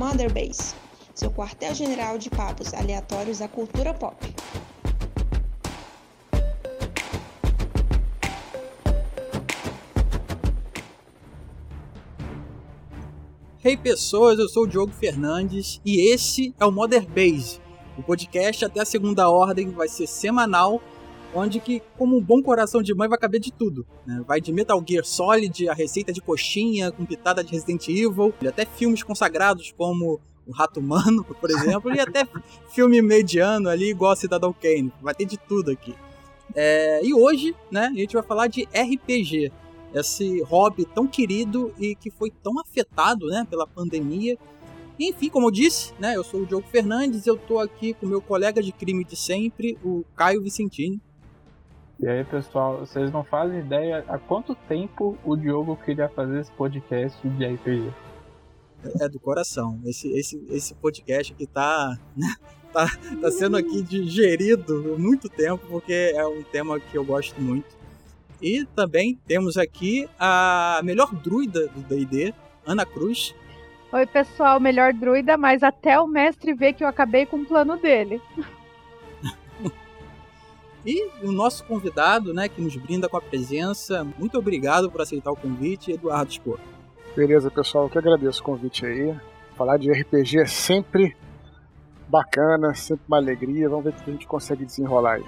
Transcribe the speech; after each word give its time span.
Mother 0.00 0.32
Base, 0.32 0.74
seu 1.14 1.30
quartel-general 1.30 2.16
de 2.16 2.30
papos 2.30 2.72
aleatórios 2.72 3.40
da 3.40 3.46
cultura 3.46 3.92
pop. 3.92 4.16
Hey 13.62 13.76
pessoas, 13.76 14.38
eu 14.38 14.48
sou 14.48 14.62
o 14.62 14.66
Diogo 14.66 14.90
Fernandes 14.90 15.82
e 15.84 16.10
esse 16.10 16.54
é 16.58 16.64
o 16.64 16.72
Mother 16.72 17.06
Base. 17.06 17.60
O 17.98 18.02
podcast 18.02 18.64
até 18.64 18.80
a 18.80 18.86
segunda 18.86 19.28
ordem 19.28 19.68
vai 19.68 19.86
ser 19.86 20.06
semanal, 20.06 20.80
onde 21.34 21.60
que, 21.60 21.82
como 21.96 22.16
um 22.16 22.20
bom 22.20 22.42
coração 22.42 22.82
de 22.82 22.94
mãe, 22.94 23.08
vai 23.08 23.18
caber 23.18 23.40
de 23.40 23.52
tudo. 23.52 23.86
Né? 24.06 24.22
Vai 24.26 24.40
de 24.40 24.52
Metal 24.52 24.82
Gear 24.86 25.04
Solid, 25.04 25.68
a 25.68 25.74
receita 25.74 26.12
de 26.12 26.20
coxinha 26.20 26.90
com 26.90 27.04
pitada 27.04 27.42
de 27.42 27.52
Resident 27.52 27.88
Evil, 27.88 28.34
e 28.40 28.48
até 28.48 28.64
filmes 28.64 29.02
consagrados 29.02 29.72
como 29.76 30.20
o 30.46 30.52
Rato 30.52 30.80
Humano, 30.80 31.24
por 31.40 31.50
exemplo, 31.50 31.94
e 31.94 32.00
até 32.00 32.26
filme 32.72 33.00
mediano 33.00 33.68
ali, 33.68 33.90
igual 33.90 34.16
Cidadão 34.16 34.52
Kane. 34.52 34.92
Vai 35.00 35.14
ter 35.14 35.24
de 35.24 35.36
tudo 35.36 35.70
aqui. 35.70 35.94
É, 36.54 37.00
e 37.04 37.14
hoje, 37.14 37.54
né, 37.70 37.86
a 37.86 37.98
gente 37.98 38.14
vai 38.14 38.22
falar 38.22 38.48
de 38.48 38.64
RPG 38.64 39.52
esse 39.94 40.40
hobby 40.42 40.84
tão 40.84 41.06
querido 41.06 41.74
e 41.78 41.94
que 41.94 42.10
foi 42.10 42.30
tão 42.30 42.58
afetado 42.60 43.26
né, 43.26 43.46
pela 43.48 43.66
pandemia. 43.66 44.36
Enfim, 44.98 45.28
como 45.28 45.46
eu 45.46 45.50
disse, 45.50 45.92
né, 45.98 46.16
eu 46.16 46.22
sou 46.22 46.42
o 46.42 46.46
Diogo 46.46 46.66
Fernandes, 46.68 47.26
eu 47.26 47.36
estou 47.36 47.58
aqui 47.58 47.94
com 47.94 48.06
meu 48.06 48.20
colega 48.20 48.62
de 48.62 48.70
crime 48.70 49.04
de 49.04 49.16
sempre, 49.16 49.78
o 49.82 50.04
Caio 50.14 50.42
Vicentini. 50.42 51.00
E 52.02 52.08
aí, 52.08 52.24
pessoal, 52.24 52.78
vocês 52.78 53.12
não 53.12 53.22
fazem 53.22 53.58
ideia 53.58 54.02
há 54.08 54.18
quanto 54.18 54.54
tempo 54.54 55.18
o 55.22 55.36
Diogo 55.36 55.76
queria 55.76 56.08
fazer 56.08 56.40
esse 56.40 56.50
podcast 56.52 57.28
de 57.28 57.46
RPG. 57.46 57.92
É 58.98 59.06
do 59.06 59.20
coração. 59.20 59.78
Esse, 59.84 60.08
esse, 60.12 60.42
esse 60.48 60.74
podcast 60.74 61.34
aqui 61.34 61.46
tá, 61.46 61.98
né, 62.16 62.34
tá, 62.72 62.86
tá 63.20 63.30
sendo 63.30 63.58
aqui 63.58 63.82
digerido 63.82 64.94
há 64.94 64.98
muito 64.98 65.28
tempo, 65.28 65.66
porque 65.68 66.14
é 66.14 66.26
um 66.26 66.42
tema 66.42 66.80
que 66.80 66.96
eu 66.96 67.04
gosto 67.04 67.38
muito. 67.38 67.76
E 68.40 68.64
também 68.74 69.20
temos 69.26 69.58
aqui 69.58 70.08
a 70.18 70.80
melhor 70.82 71.14
druida 71.14 71.68
do 71.68 71.82
D&D, 71.82 72.32
Ana 72.64 72.86
Cruz. 72.86 73.34
Oi, 73.92 74.06
pessoal, 74.06 74.58
melhor 74.58 74.94
druida, 74.94 75.36
mas 75.36 75.62
até 75.62 76.00
o 76.00 76.06
mestre 76.06 76.54
vê 76.54 76.72
que 76.72 76.82
eu 76.82 76.88
acabei 76.88 77.26
com 77.26 77.36
o 77.40 77.46
plano 77.46 77.76
dele. 77.76 78.22
E 80.84 81.08
o 81.22 81.30
nosso 81.30 81.64
convidado, 81.64 82.32
né, 82.32 82.48
que 82.48 82.60
nos 82.60 82.76
brinda 82.76 83.08
com 83.08 83.16
a 83.16 83.20
presença, 83.20 84.04
muito 84.18 84.38
obrigado 84.38 84.90
por 84.90 85.00
aceitar 85.00 85.30
o 85.30 85.36
convite, 85.36 85.92
Eduardo 85.92 86.32
Spor. 86.32 86.58
Beleza, 87.14 87.50
pessoal, 87.50 87.84
eu 87.84 87.90
que 87.90 87.98
agradeço 87.98 88.40
o 88.40 88.44
convite 88.44 88.86
aí. 88.86 89.14
Falar 89.56 89.76
de 89.76 89.90
RPG 89.90 90.38
é 90.40 90.46
sempre 90.46 91.16
bacana, 92.08 92.74
sempre 92.74 93.04
uma 93.06 93.18
alegria. 93.18 93.68
Vamos 93.68 93.84
ver 93.84 93.90
o 93.90 93.92
que 93.94 94.10
a 94.10 94.12
gente 94.12 94.26
consegue 94.26 94.64
desenrolar 94.64 95.14
aí. 95.14 95.24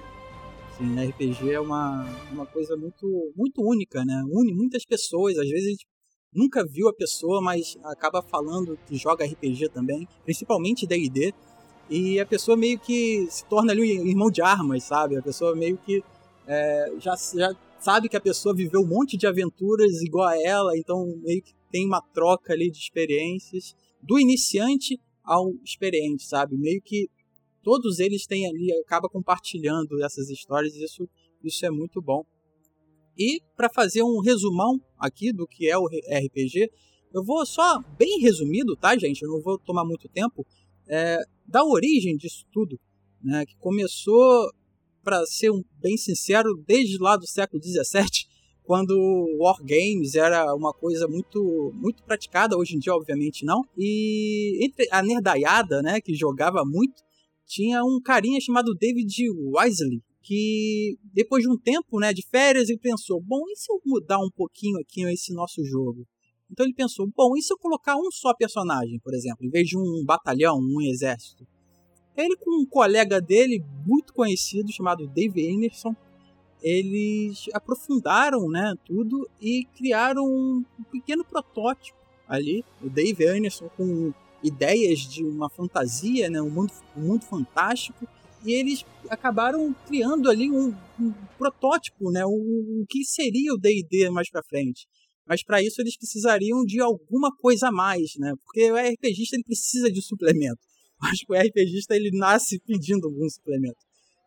Sim, 0.78 0.86
né? 0.86 1.06
RPG 1.06 1.53
é 1.53 1.61
uma, 1.61 2.06
uma 2.31 2.47
coisa 2.47 2.77
muito, 2.77 3.33
muito 3.37 3.62
única, 3.62 4.05
né? 4.05 4.22
Une 4.31 4.55
muitas 4.55 4.84
pessoas. 4.84 5.37
Às 5.39 5.48
vezes 5.48 5.66
a 5.66 5.70
gente 5.70 5.87
nunca 6.33 6.64
viu 6.66 6.89
a 6.89 6.94
pessoa, 6.94 7.42
mas 7.42 7.77
acaba 7.84 8.22
falando 8.22 8.78
que 8.87 8.97
joga 8.97 9.25
RPG 9.25 9.69
também, 9.69 10.09
principalmente 10.25 10.87
D&D. 10.87 11.34
E 11.93 12.19
a 12.19 12.25
pessoa 12.25 12.57
meio 12.57 12.79
que 12.79 13.27
se 13.29 13.45
torna 13.45 13.71
ali 13.71 14.01
um 14.01 14.07
irmão 14.07 14.31
de 14.31 14.41
armas, 14.41 14.85
sabe? 14.85 15.15
A 15.15 15.23
pessoa 15.23 15.55
meio 15.55 15.77
que 15.77 16.03
é, 16.47 16.95
já, 16.99 17.15
já 17.15 17.55
sabe 17.79 18.09
que 18.09 18.17
a 18.17 18.21
pessoa 18.21 18.55
viveu 18.55 18.81
um 18.81 18.87
monte 18.87 19.15
de 19.15 19.27
aventuras 19.27 20.01
igual 20.01 20.27
a 20.27 20.43
ela, 20.43 20.75
então 20.75 21.05
meio 21.23 21.43
que 21.43 21.53
tem 21.71 21.87
uma 21.87 22.01
troca 22.01 22.55
ali 22.55 22.71
de 22.71 22.79
experiências 22.79 23.75
do 24.03 24.19
iniciante 24.19 24.99
ao 25.23 25.53
experiente, 25.62 26.25
sabe? 26.25 26.57
Meio 26.57 26.81
que 26.81 27.11
todos 27.62 27.99
eles 27.99 28.27
têm 28.27 28.47
ali, 28.47 28.72
acaba 28.87 29.06
compartilhando 29.06 30.03
essas 30.03 30.31
histórias, 30.31 30.75
isso, 30.75 31.06
isso 31.45 31.66
é 31.66 31.71
muito 31.71 32.00
bom. 32.00 32.25
E 33.19 33.39
para 33.55 33.69
fazer 33.69 34.03
um 34.03 34.19
resumão 34.21 34.81
aqui 34.99 35.31
do 35.31 35.47
que 35.47 35.69
é 35.69 35.77
o 35.77 35.84
RPG, 35.87 36.71
eu 37.12 37.22
vou 37.22 37.45
só 37.45 37.81
bem 37.99 38.19
resumido, 38.21 38.75
tá, 38.77 38.97
gente? 38.97 39.21
Eu 39.21 39.28
não 39.28 39.43
vou 39.43 39.59
tomar 39.59 39.84
muito 39.84 40.09
tempo. 40.09 40.47
É, 40.89 41.19
da 41.47 41.64
origem 41.64 42.16
disso 42.16 42.44
tudo, 42.53 42.78
né? 43.22 43.44
Que 43.47 43.56
começou, 43.56 44.50
para 45.03 45.25
ser 45.26 45.50
um, 45.50 45.62
bem 45.80 45.97
sincero, 45.97 46.62
desde 46.66 46.98
lá 46.98 47.16
do 47.16 47.26
século 47.26 47.62
XVII, 47.62 48.26
quando 48.62 48.94
War 49.38 49.58
Games 49.60 50.14
era 50.14 50.54
uma 50.54 50.72
coisa 50.72 51.08
muito 51.08 51.72
muito 51.75 52.03
praticada, 52.04 52.56
hoje 52.56 52.76
em 52.76 52.78
dia 52.78 52.94
obviamente 52.94 53.44
não. 53.44 53.62
E 53.76 54.64
entre 54.64 54.86
a 54.91 55.03
nerdaiada, 55.03 55.82
né, 55.82 56.00
que 56.00 56.14
jogava 56.14 56.64
muito, 56.64 57.03
tinha 57.47 57.84
um 57.84 58.00
carinha 58.00 58.41
chamado 58.41 58.74
David 58.74 59.12
Wisely, 59.56 60.03
que 60.22 60.97
depois 61.12 61.42
de 61.42 61.50
um 61.50 61.59
tempo 61.59 61.98
né, 61.98 62.12
de 62.12 62.26
férias, 62.28 62.69
ele 62.69 62.78
pensou: 62.78 63.20
bom, 63.20 63.42
e 63.48 63.56
se 63.56 63.70
eu 63.70 63.80
mudar 63.84 64.19
um 64.19 64.30
pouquinho 64.30 64.78
aqui 64.78 65.03
esse 65.03 65.34
nosso 65.34 65.64
jogo? 65.64 66.06
Então 66.53 66.67
ele 66.67 66.75
pensou: 66.75 67.11
bom, 67.17 67.37
e 67.37 67.43
se 67.43 67.53
eu 67.53 67.59
colocar 67.59 67.97
um 67.97 68.11
só 68.11 68.35
personagem, 68.35 69.01
por 69.01 69.15
exemplo, 69.15 69.45
em 69.45 69.51
vez 69.51 69.67
de 69.67 69.79
um 69.79 70.05
batalhão, 70.05 70.59
um 70.59 70.83
exército? 70.83 71.47
Ele, 72.15 72.37
com 72.37 72.63
um 72.63 72.67
colega 72.67 73.21
dele, 73.23 73.65
muito 73.87 74.13
conhecido, 74.13 74.71
chamado 74.71 75.09
Dave 75.09 75.51
Anderson, 75.51 75.97
eles 76.63 77.47
aprofundaram 77.55 78.49
né, 78.51 78.75
tudo 78.85 79.29
e 79.41 79.65
criaram 79.75 80.25
um 80.25 80.63
pequeno 80.91 81.25
protótipo 81.25 81.99
ali. 82.29 82.63
O 82.83 82.91
Dave 82.91 83.27
Anderson 83.27 83.69
com 83.77 84.13
ideias 84.43 85.01
de 85.01 85.25
uma 85.25 85.49
fantasia, 85.49 86.29
né, 86.29 86.43
um, 86.43 86.51
mundo, 86.51 86.73
um 86.97 87.01
mundo 87.01 87.25
fantástico, 87.25 88.07
e 88.45 88.53
eles 88.53 88.84
acabaram 89.09 89.75
criando 89.87 90.29
ali 90.29 90.51
um, 90.51 90.75
um 91.01 91.13
protótipo, 91.39 92.11
né, 92.11 92.25
o, 92.27 92.31
o, 92.31 92.84
que 92.89 93.05
seria 93.05 93.55
o 93.55 93.59
D&D 93.59 94.11
mais 94.11 94.31
para 94.31 94.43
frente. 94.43 94.87
Mas 95.27 95.44
para 95.44 95.62
isso 95.62 95.81
eles 95.81 95.97
precisariam 95.97 96.65
de 96.65 96.81
alguma 96.81 97.34
coisa 97.37 97.69
a 97.69 97.72
mais, 97.72 98.16
né? 98.19 98.34
Porque 98.44 98.71
o 98.71 98.77
RPGista 98.77 99.37
ele 99.37 99.44
precisa 99.44 99.91
de 99.91 100.03
suplemento. 100.03 100.60
Acho 101.03 101.25
que 101.27 101.33
o 101.33 101.37
RPGista 101.37 101.94
ele 101.94 102.10
nasce 102.12 102.60
pedindo 102.60 103.06
algum 103.06 103.28
suplemento. 103.28 103.78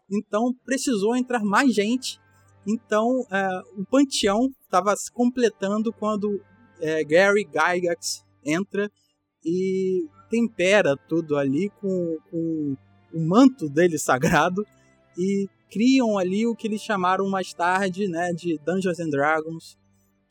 Então 0.10 0.54
precisou 0.64 1.16
entrar 1.16 1.44
mais 1.44 1.74
gente. 1.74 2.20
Então 2.68 3.22
uh, 3.22 3.82
o 3.82 3.86
panteão 3.86 4.50
estava 4.64 4.96
se 4.96 5.12
completando 5.12 5.92
quando 5.94 6.26
uh, 6.36 7.08
Gary 7.08 7.44
Gygax 7.46 8.24
entra 8.44 8.90
e 9.44 10.08
tempera 10.30 10.98
tudo 11.08 11.38
ali 11.38 11.70
com, 11.80 12.18
com 12.30 12.76
o 13.14 13.20
manto 13.20 13.70
dele 13.70 13.98
sagrado 13.98 14.66
e 15.18 15.48
criam 15.70 16.18
ali 16.18 16.46
o 16.46 16.56
que 16.56 16.68
eles 16.68 16.82
chamaram 16.82 17.30
mais 17.30 17.54
tarde 17.54 18.08
né, 18.08 18.32
de 18.34 18.58
Dungeons 18.66 19.00
and 19.00 19.10
Dragons, 19.10 19.78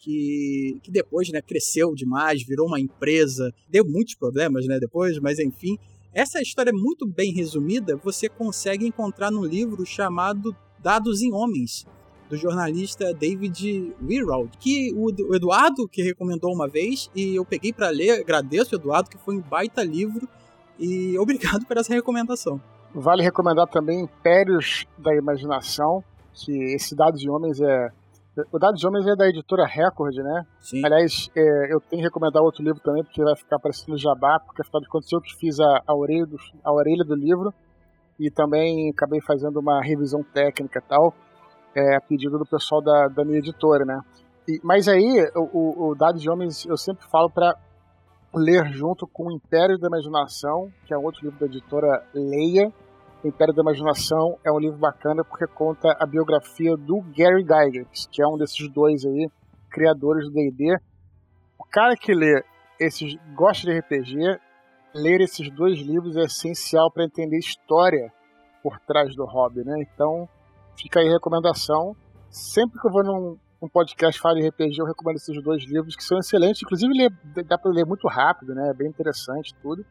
que, 0.04 0.78
que 0.82 0.90
depois 0.90 1.30
né, 1.30 1.40
cresceu 1.40 1.94
demais, 1.94 2.44
virou 2.44 2.66
uma 2.66 2.78
empresa, 2.78 3.52
deu 3.68 3.84
muitos 3.84 4.14
problemas 4.14 4.66
né, 4.66 4.78
depois, 4.78 5.18
mas 5.18 5.38
enfim. 5.38 5.78
Essa 6.12 6.40
história 6.40 6.70
é 6.70 6.72
muito 6.72 7.06
bem 7.06 7.32
resumida, 7.32 7.96
você 7.96 8.28
consegue 8.28 8.86
encontrar 8.86 9.32
no 9.32 9.44
livro 9.44 9.84
chamado 9.84 10.54
Dados 10.78 11.22
em 11.22 11.32
Homens, 11.32 11.86
do 12.28 12.36
jornalista 12.36 13.12
David 13.12 13.94
Wirald, 14.00 14.50
que 14.60 14.92
o 14.94 15.34
Eduardo 15.34 15.88
que 15.88 16.02
recomendou 16.02 16.52
uma 16.52 16.68
vez 16.68 17.10
e 17.14 17.34
eu 17.34 17.44
peguei 17.44 17.72
para 17.72 17.88
ler, 17.88 18.20
agradeço 18.20 18.74
Eduardo 18.74 19.10
que 19.10 19.18
foi 19.18 19.36
um 19.36 19.40
baita 19.40 19.82
livro 19.82 20.28
e 20.78 21.16
obrigado 21.18 21.66
por 21.66 21.76
essa 21.78 21.92
recomendação. 21.92 22.60
Vale 22.94 23.22
recomendar 23.22 23.66
também 23.66 24.02
Impérios 24.02 24.86
da 24.96 25.12
Imaginação, 25.16 26.04
que 26.32 26.52
esse 26.74 26.94
Dados 26.94 27.20
de 27.20 27.28
Homens 27.28 27.60
é 27.60 27.90
o 28.50 28.58
Dados 28.58 28.80
de 28.80 28.86
Homens 28.86 29.06
é 29.06 29.14
da 29.14 29.28
editora 29.28 29.64
Record, 29.66 30.16
né? 30.16 30.46
Sim. 30.60 30.84
Aliás, 30.84 31.30
é, 31.36 31.72
eu 31.72 31.80
tenho 31.80 32.00
que 32.00 32.06
recomendar 32.08 32.42
outro 32.42 32.62
livro 32.62 32.80
também, 32.80 33.04
porque 33.04 33.22
vai 33.22 33.36
ficar 33.36 33.56
aparecendo 33.56 33.96
jabá, 33.96 34.40
porque 34.40 34.62
afinal 34.62 34.80
de 34.80 34.88
contas 34.88 35.10
eu 35.12 35.20
que 35.20 35.34
fiz 35.36 35.60
a, 35.60 35.82
a, 35.86 35.94
orelha 35.94 36.26
do, 36.26 36.36
a 36.62 36.72
orelha 36.72 37.04
do 37.04 37.14
livro 37.14 37.54
e 38.18 38.30
também 38.30 38.90
acabei 38.90 39.20
fazendo 39.20 39.58
uma 39.60 39.82
revisão 39.82 40.22
técnica 40.22 40.78
e 40.78 40.88
tal 40.88 41.14
é, 41.74 41.96
a 41.96 42.00
pedido 42.00 42.38
do 42.38 42.46
pessoal 42.46 42.80
da, 42.80 43.08
da 43.08 43.24
minha 43.24 43.38
editora, 43.38 43.84
né? 43.84 44.00
E, 44.48 44.60
mas 44.62 44.88
aí, 44.88 45.28
o, 45.34 45.88
o 45.88 45.94
Dados 45.94 46.22
de 46.22 46.30
Homens 46.30 46.64
eu 46.66 46.76
sempre 46.76 47.06
falo 47.06 47.28
para 47.30 47.56
ler 48.34 48.66
junto 48.72 49.06
com 49.06 49.28
o 49.28 49.32
Império 49.32 49.78
da 49.78 49.88
Imaginação, 49.88 50.70
que 50.86 50.94
é 50.94 50.98
outro 50.98 51.24
livro 51.24 51.38
da 51.38 51.46
editora 51.46 52.04
Leia. 52.14 52.72
Império 53.28 53.54
da 53.54 53.62
Imaginação 53.62 54.38
é 54.44 54.52
um 54.52 54.58
livro 54.58 54.78
bacana 54.78 55.24
porque 55.24 55.46
conta 55.46 55.96
a 55.98 56.06
biografia 56.06 56.76
do 56.76 57.00
Gary 57.16 57.42
Gygax, 57.42 58.06
que 58.10 58.22
é 58.22 58.26
um 58.26 58.36
desses 58.36 58.68
dois 58.68 59.04
aí, 59.04 59.30
criadores 59.70 60.26
do 60.26 60.32
D&D. 60.32 60.76
O 61.58 61.64
cara 61.64 61.96
que 61.96 62.14
lê 62.14 62.44
esses, 62.78 63.16
gosta 63.34 63.66
de 63.66 63.78
RPG, 63.78 64.38
ler 64.94 65.20
esses 65.20 65.50
dois 65.50 65.78
livros 65.78 66.16
é 66.16 66.24
essencial 66.24 66.90
para 66.90 67.04
entender 67.04 67.38
história 67.38 68.12
por 68.62 68.78
trás 68.80 69.14
do 69.16 69.24
hobby, 69.24 69.64
né? 69.64 69.74
Então, 69.80 70.28
fica 70.76 71.00
aí 71.00 71.08
a 71.08 71.12
recomendação. 71.12 71.96
Sempre 72.30 72.80
que 72.80 72.86
eu 72.86 72.92
vou 72.92 73.04
num, 73.04 73.38
um 73.60 73.68
podcast 73.68 74.20
fala 74.20 74.40
de 74.40 74.48
RPG, 74.48 74.78
eu 74.78 74.86
recomendo 74.86 75.16
esses 75.16 75.42
dois 75.42 75.64
livros, 75.64 75.96
que 75.96 76.04
são 76.04 76.18
excelentes. 76.18 76.62
Inclusive, 76.62 76.92
dá 77.46 77.56
para 77.56 77.70
ler 77.70 77.86
muito 77.86 78.06
rápido, 78.06 78.54
né? 78.54 78.70
É 78.70 78.74
bem 78.74 78.88
interessante 78.88 79.54
tudo. 79.62 79.84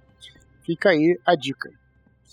Fica 0.63 0.89
aí 0.89 1.19
a 1.25 1.35
dica. 1.35 1.69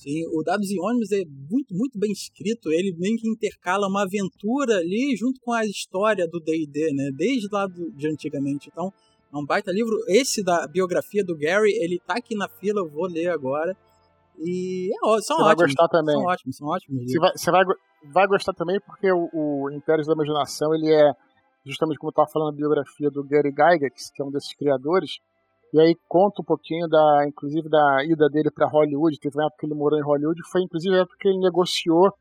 Sim, 0.01 0.27
o 0.33 0.43
Dados 0.43 0.71
e 0.71 0.81
Ônibus 0.81 1.13
é 1.13 1.23
muito, 1.27 1.75
muito 1.75 1.99
bem 1.99 2.11
escrito. 2.11 2.73
Ele 2.73 2.97
meio 2.99 3.19
que 3.19 3.29
intercala 3.29 3.87
uma 3.87 4.05
aventura 4.05 4.79
ali 4.79 5.15
junto 5.15 5.39
com 5.43 5.53
a 5.53 5.63
história 5.67 6.27
do 6.27 6.41
D&D, 6.41 6.91
né? 6.95 7.11
Desde 7.15 7.49
lá 7.53 7.67
do, 7.67 7.93
de 7.93 8.09
antigamente. 8.09 8.71
Então, 8.73 8.91
é 9.31 9.37
um 9.37 9.45
baita 9.45 9.71
livro. 9.71 9.95
Esse 10.09 10.43
da 10.43 10.67
biografia 10.67 11.23
do 11.23 11.37
Gary, 11.37 11.73
ele 11.83 12.01
tá 12.01 12.15
aqui 12.15 12.35
na 12.35 12.49
fila, 12.49 12.81
eu 12.81 12.89
vou 12.89 13.07
ler 13.09 13.29
agora. 13.29 13.77
E 14.39 14.89
é, 14.89 15.21
são 15.21 15.37
você 15.37 15.43
ótimos. 15.43 15.45
vai 15.45 15.55
gostar 15.57 15.89
também. 15.89 16.15
São 16.15 16.25
ótimos, 16.25 16.57
são 16.57 16.69
ótimos. 16.69 17.03
Você 17.05 17.19
vai, 17.19 17.33
você 17.33 17.51
vai, 17.51 17.65
vai 18.11 18.27
gostar 18.27 18.55
também 18.55 18.81
porque 18.81 19.13
o, 19.13 19.29
o 19.35 19.71
Impérios 19.71 20.07
da 20.07 20.15
Imaginação, 20.15 20.75
ele 20.75 20.91
é 20.91 21.13
justamente 21.67 21.99
como 21.99 22.09
eu 22.09 22.13
estava 22.13 22.31
falando 22.33 22.55
a 22.55 22.57
biografia 22.57 23.11
do 23.11 23.23
Gary 23.23 23.51
Gygax, 23.51 24.11
que 24.15 24.23
é 24.23 24.25
um 24.25 24.31
desses 24.31 24.55
criadores, 24.55 25.19
e 25.73 25.81
aí 25.81 25.97
conta 26.09 26.43
um 26.43 26.45
pouquinho 26.45 26.89
da, 26.89 27.25
inclusive 27.27 27.69
da 27.69 28.05
ida 28.05 28.29
dele 28.29 28.51
para 28.51 28.69
Hollywood. 28.69 29.19
Teve 29.19 29.37
uma 29.37 29.47
época 29.47 29.61
que 29.61 29.67
ele 29.67 29.75
morou 29.75 29.99
em 29.99 30.03
Hollywood, 30.03 30.41
foi 30.51 30.63
inclusive 30.63 30.97
a 30.97 31.03
época 31.03 31.17
que 31.19 31.29
ele 31.29 31.39
negociou 31.39 32.13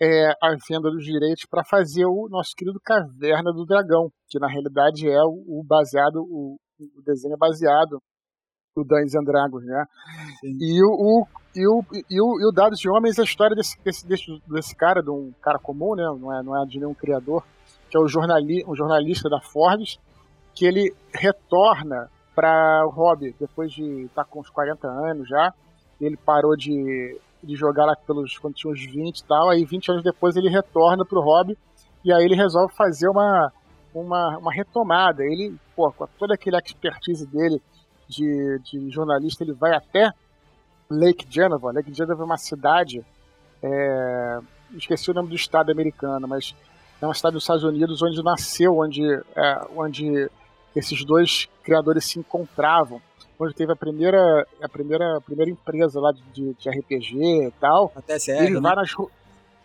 é, 0.00 0.30
a 0.42 0.50
venda 0.68 0.90
dos 0.90 1.04
direitos 1.04 1.46
para 1.46 1.64
fazer 1.64 2.04
o 2.04 2.28
nosso 2.28 2.54
querido 2.54 2.80
Caverna 2.80 3.52
do 3.52 3.64
Dragão, 3.64 4.10
que 4.28 4.38
na 4.38 4.48
realidade 4.48 5.08
é 5.08 5.22
o, 5.22 5.60
o 5.60 5.64
baseado, 5.64 6.16
o, 6.16 6.58
o, 6.78 7.02
desenho 7.02 7.34
é 7.34 7.38
baseado 7.38 8.02
no 8.76 8.84
Dungeons 8.84 9.14
and 9.14 9.24
Dragons, 9.24 9.64
né? 9.64 9.84
E 10.42 10.82
o, 10.82 10.90
o, 10.90 11.26
e 11.54 11.66
o, 11.66 11.84
e 12.10 12.20
o, 12.20 12.40
e 12.40 12.48
o 12.48 12.52
Dados 12.52 12.80
de 12.80 12.90
Homens 12.90 13.18
é 13.18 13.22
a 13.22 13.24
história 13.24 13.54
desse, 13.54 13.80
desse, 13.82 14.06
desse, 14.06 14.42
desse 14.46 14.76
cara, 14.76 15.00
de 15.00 15.10
um 15.10 15.32
cara 15.40 15.58
comum, 15.58 15.94
né? 15.94 16.02
Não 16.18 16.32
é, 16.32 16.42
não 16.42 16.60
é 16.60 16.66
de 16.66 16.78
nenhum 16.78 16.94
criador, 16.94 17.44
que 17.88 17.96
é 17.96 18.00
o 18.00 18.08
jornali, 18.08 18.64
um 18.66 18.74
jornalista 18.74 19.30
da 19.30 19.40
Forbes, 19.40 19.98
que 20.54 20.66
ele 20.66 20.92
retorna 21.14 22.10
para 22.34 22.86
o 22.86 22.90
hobby 22.90 23.34
depois 23.38 23.72
de 23.72 24.02
estar 24.02 24.24
tá 24.24 24.30
com 24.30 24.40
uns 24.40 24.50
40 24.50 24.86
anos 24.86 25.28
já. 25.28 25.52
Ele 26.00 26.16
parou 26.16 26.56
de, 26.56 27.18
de 27.42 27.54
jogar 27.56 27.86
lá 27.86 27.96
pelos 27.96 28.38
quando 28.38 28.54
tinha 28.54 28.72
uns 28.72 28.84
20 28.84 29.18
e 29.18 29.24
tal, 29.24 29.48
aí 29.48 29.64
20 29.64 29.90
anos 29.90 30.02
depois 30.02 30.36
ele 30.36 30.48
retorna 30.48 31.04
para 31.04 31.18
o 31.18 31.22
hobby 31.22 31.56
e 32.04 32.12
aí 32.12 32.24
ele 32.24 32.34
resolve 32.34 32.74
fazer 32.74 33.08
uma, 33.08 33.52
uma, 33.94 34.38
uma 34.38 34.52
retomada. 34.52 35.24
Ele, 35.24 35.56
pô, 35.74 35.90
com 35.92 36.06
toda 36.18 36.34
aquela 36.34 36.58
expertise 36.58 37.26
dele 37.26 37.62
de, 38.08 38.60
de 38.64 38.90
jornalista, 38.90 39.42
ele 39.42 39.52
vai 39.52 39.74
até 39.74 40.10
Lake 40.90 41.26
Geneva. 41.28 41.72
Lake 41.72 41.94
Geneva 41.94 42.22
é 42.22 42.26
uma 42.26 42.36
cidade, 42.36 43.04
é, 43.62 44.38
esqueci 44.76 45.10
o 45.10 45.14
nome 45.14 45.28
do 45.28 45.34
estado 45.34 45.70
americano, 45.70 46.28
mas 46.28 46.54
é 47.00 47.06
uma 47.06 47.14
cidade 47.14 47.34
dos 47.34 47.44
Estados 47.44 47.64
Unidos 47.64 48.02
onde 48.02 48.22
nasceu, 48.22 48.78
onde, 48.78 49.02
é, 49.36 49.66
onde 49.74 50.30
esses 50.74 51.04
dois 51.04 51.48
criadores 51.62 52.04
se 52.04 52.18
encontravam, 52.18 53.00
onde 53.38 53.54
teve 53.54 53.72
a 53.72 53.76
primeira, 53.76 54.46
a 54.62 54.68
primeira, 54.68 55.18
a 55.18 55.20
primeira 55.20 55.50
empresa 55.50 56.00
lá 56.00 56.12
de, 56.12 56.54
de 56.54 56.68
RPG 56.68 57.46
e 57.46 57.50
tal. 57.60 57.92
Até 57.94 58.18
sério, 58.18 58.44
ele 58.44 58.54
né? 58.54 58.60
vai 58.60 58.76
nas 58.76 58.94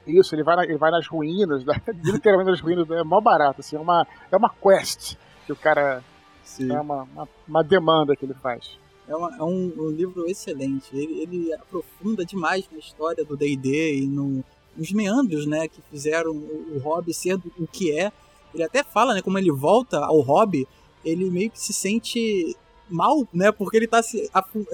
isso, 0.08 0.34
ele 0.34 0.44
vai, 0.44 0.56
na, 0.56 0.64
ele 0.64 0.78
vai 0.78 0.92
nas 0.92 1.08
ruínas, 1.08 1.64
literalmente 2.04 2.52
nas 2.52 2.62
ruínas, 2.62 2.90
é 2.90 3.04
mó 3.04 3.22
barato, 3.22 3.62
assim, 3.62 3.76
é 3.76 3.80
uma, 3.80 4.08
é 4.32 4.36
uma 4.36 4.50
quest 4.50 5.16
que 5.46 5.54
o 5.54 5.56
cara. 5.56 6.04
Sim. 6.44 6.72
É 6.72 6.80
uma, 6.80 7.04
uma, 7.04 7.30
uma 7.48 7.64
demanda 7.64 8.16
que 8.16 8.26
ele 8.26 8.34
faz. 8.34 8.78
É, 9.08 9.16
uma, 9.16 9.36
é 9.36 9.44
um, 9.44 9.74
um, 9.78 9.90
livro 9.90 10.26
excelente. 10.28 10.90
Ele, 10.94 11.22
ele, 11.22 11.54
aprofunda 11.54 12.26
demais 12.26 12.68
na 12.72 12.80
história 12.80 13.24
do 13.24 13.38
D&D 13.38 14.02
e 14.02 14.08
no, 14.08 14.44
nos 14.76 14.92
meandros, 14.92 15.46
né, 15.46 15.68
que 15.68 15.82
fizeram 15.92 16.32
o, 16.32 16.76
o 16.76 16.80
hobby 16.80 17.14
ser 17.14 17.36
o 17.36 17.68
que 17.68 17.92
é. 17.98 18.12
Ele 18.54 18.64
até 18.64 18.84
fala, 18.84 19.14
né, 19.14 19.22
como 19.22 19.38
ele 19.38 19.52
volta 19.52 20.00
ao 20.00 20.22
hobby, 20.22 20.68
ele 21.04 21.30
meio 21.30 21.50
que 21.52 21.60
se 21.60 21.74
sente 21.74 22.56
mal, 22.90 23.28
né? 23.34 23.52
Porque 23.52 23.78
ele 23.78 23.88
tá, 23.88 24.02
se, 24.02 24.30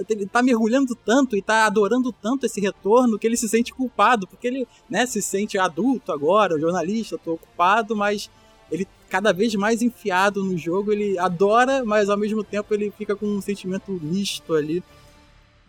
ele 0.08 0.26
tá 0.26 0.42
mergulhando 0.42 0.94
tanto 0.94 1.36
e 1.36 1.42
tá 1.42 1.66
adorando 1.66 2.12
tanto 2.12 2.46
esse 2.46 2.60
retorno 2.60 3.18
que 3.18 3.26
ele 3.26 3.36
se 3.36 3.48
sente 3.48 3.72
culpado, 3.72 4.26
porque 4.26 4.46
ele, 4.46 4.66
né, 4.88 5.06
se 5.06 5.20
sente 5.20 5.58
adulto 5.58 6.12
agora, 6.12 6.58
jornalista, 6.58 7.18
tô 7.18 7.34
ocupado, 7.34 7.94
mas 7.94 8.30
ele 8.70 8.86
cada 9.08 9.32
vez 9.32 9.54
mais 9.54 9.82
enfiado 9.82 10.42
no 10.44 10.56
jogo, 10.58 10.92
ele 10.92 11.18
adora, 11.18 11.84
mas 11.84 12.08
ao 12.08 12.16
mesmo 12.16 12.42
tempo 12.42 12.74
ele 12.74 12.90
fica 12.90 13.14
com 13.14 13.26
um 13.26 13.40
sentimento 13.40 13.92
misto 14.02 14.54
ali. 14.54 14.82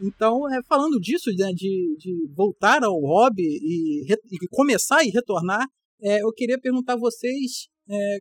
Então, 0.01 0.51
é, 0.53 0.61
falando 0.67 0.99
disso, 0.99 1.29
né, 1.35 1.51
de, 1.53 1.95
de 1.97 2.27
voltar 2.35 2.83
ao 2.83 2.99
hobby 2.99 3.43
e, 3.43 4.05
e 4.11 4.47
começar 4.49 5.03
e 5.03 5.09
retornar, 5.09 5.65
é, 6.01 6.21
eu 6.23 6.31
queria 6.31 6.59
perguntar 6.59 6.93
a 6.93 6.97
vocês 6.97 7.67
é, 7.89 8.19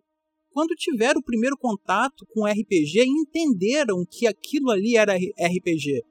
quando 0.57 0.75
tiveram 0.75 1.21
o 1.21 1.23
primeiro 1.23 1.55
contato 1.55 2.25
com 2.33 2.47
RPG, 2.47 3.05
entenderam 3.05 4.07
que 4.11 4.27
aquilo 4.27 4.71
ali 4.71 4.97
era 4.97 5.13
RPG. 5.15 6.03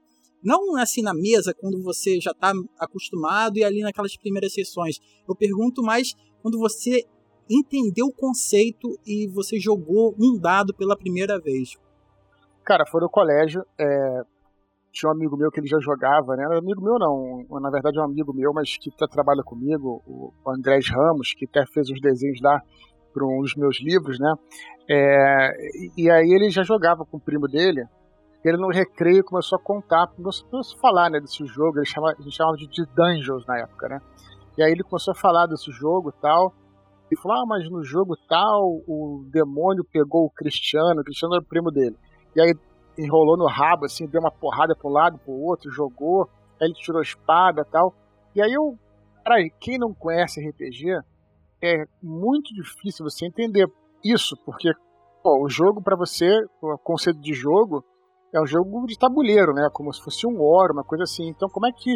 Não 0.44 0.76
assim 0.76 1.02
na 1.02 1.16
mesa, 1.16 1.52
quando 1.52 1.82
você 1.82 2.20
já 2.22 2.30
está 2.30 2.54
acostumado 2.78 3.58
e 3.58 3.64
ali 3.64 3.82
naquelas 3.82 4.16
primeiras 4.16 4.54
sessões. 4.54 5.00
Eu 5.28 5.36
pergunto 5.36 5.82
mais 5.82 6.14
quando 6.44 6.60
você 6.60 7.04
entendeu 7.50 8.06
o 8.06 8.14
conceito 8.14 8.88
e 9.04 9.28
você 9.30 9.60
jogou 9.60 10.14
um 10.20 10.38
dado 10.40 10.76
pela 10.76 10.96
primeira 10.96 11.40
vez. 11.40 11.76
Cara, 12.64 12.86
foi 12.86 13.02
no 13.02 13.10
colégio. 13.10 13.66
É... 13.80 14.22
Tinha 14.92 15.10
um 15.10 15.14
amigo 15.14 15.36
meu 15.36 15.50
que 15.50 15.60
ele 15.60 15.68
já 15.68 15.80
jogava, 15.80 16.36
né? 16.36 16.46
Amigo 16.56 16.84
meu 16.84 17.00
não, 17.00 17.60
na 17.60 17.72
verdade 17.72 17.98
é 17.98 18.02
um 18.02 18.06
amigo 18.06 18.32
meu, 18.32 18.54
mas 18.54 18.78
que 18.78 18.96
tá, 18.96 19.08
trabalha 19.08 19.42
comigo, 19.42 20.04
o 20.06 20.32
Andrés 20.48 20.88
Ramos, 20.88 21.34
que 21.34 21.46
até 21.46 21.66
fez 21.66 21.90
os 21.90 22.00
desenhos 22.00 22.40
lá 22.42 22.62
para 23.16 23.26
um 23.26 23.42
dos 23.42 23.56
meus 23.56 23.82
livros, 23.82 24.20
né? 24.20 24.34
É, 24.90 25.52
e 25.98 26.12
aí 26.12 26.30
ele 26.30 26.50
já 26.50 26.64
jogava 26.64 27.06
com 27.06 27.16
o 27.16 27.20
primo 27.20 27.48
dele. 27.48 27.86
Ele 28.44 28.58
no 28.58 28.70
recreio 28.70 29.24
começou 29.24 29.58
a 29.58 29.62
contar, 29.62 30.08
começou 30.08 30.60
a 30.60 30.80
falar 30.80 31.10
né, 31.10 31.20
desse 31.22 31.46
jogo. 31.46 31.80
Ele 31.80 31.86
chamava, 31.86 32.14
a 32.20 32.22
gente 32.22 32.36
chamava 32.36 32.58
de, 32.58 32.86
Dungeons 32.94 33.46
na 33.48 33.60
época, 33.60 33.88
né? 33.88 34.00
E 34.58 34.62
aí 34.62 34.72
ele 34.72 34.84
começou 34.84 35.14
a 35.14 35.16
falar 35.16 35.48
desse 35.48 35.72
jogo 35.72 36.10
e 36.10 36.22
tal. 36.22 36.54
E 37.10 37.18
falou: 37.18 37.38
Ah, 37.38 37.46
mas 37.48 37.70
no 37.72 37.84
jogo 37.84 38.16
tal, 38.28 38.82
o 38.88 39.26
demônio 39.32 39.84
pegou 39.92 40.26
o 40.26 40.30
Cristiano. 40.30 41.02
O 41.02 41.04
Cristiano 41.04 41.36
era 41.36 41.44
o 41.44 41.48
primo 41.48 41.72
dele. 41.72 41.96
E 42.36 42.42
aí 42.42 42.54
enrolou 42.98 43.38
no 43.38 43.48
rabo, 43.48 43.86
assim, 43.86 44.08
deu 44.08 44.22
uma 44.22 44.32
porrada 44.32 44.76
um 44.84 44.90
lado, 44.90 45.18
para 45.18 45.32
o 45.32 45.42
outro, 45.42 45.72
jogou. 45.72 46.30
Aí 46.62 46.68
ele 46.68 46.74
tirou 46.74 47.00
a 47.00 47.04
espada 47.04 47.64
e 47.68 47.72
tal. 47.72 47.96
E 48.36 48.42
aí 48.42 48.54
eu. 48.54 48.78
Cara, 49.24 49.38
quem 49.60 49.80
não 49.80 49.92
conhece 49.92 50.40
RPG, 50.40 51.00
é 51.62 51.86
muito 52.02 52.54
difícil 52.54 53.04
você 53.04 53.26
entender 53.26 53.68
isso, 54.04 54.36
porque 54.46 54.72
pô, 55.24 55.44
o 55.44 55.50
jogo 55.50 55.82
para 55.82 55.96
você, 55.96 56.30
o 56.62 56.78
conceito 56.78 57.20
de 57.20 57.34
jogo 57.34 57.84
é 58.34 58.42
um 58.42 58.46
jogo 58.46 58.86
de 58.86 58.98
tabuleiro, 58.98 59.54
né? 59.54 59.70
Como 59.72 59.92
se 59.94 60.02
fosse 60.04 60.28
um 60.28 60.38
War, 60.38 60.72
uma 60.72 60.84
coisa 60.84 61.04
assim. 61.04 61.28
Então, 61.30 61.50
como 61.50 61.68
é 61.68 61.72
que 61.72 61.96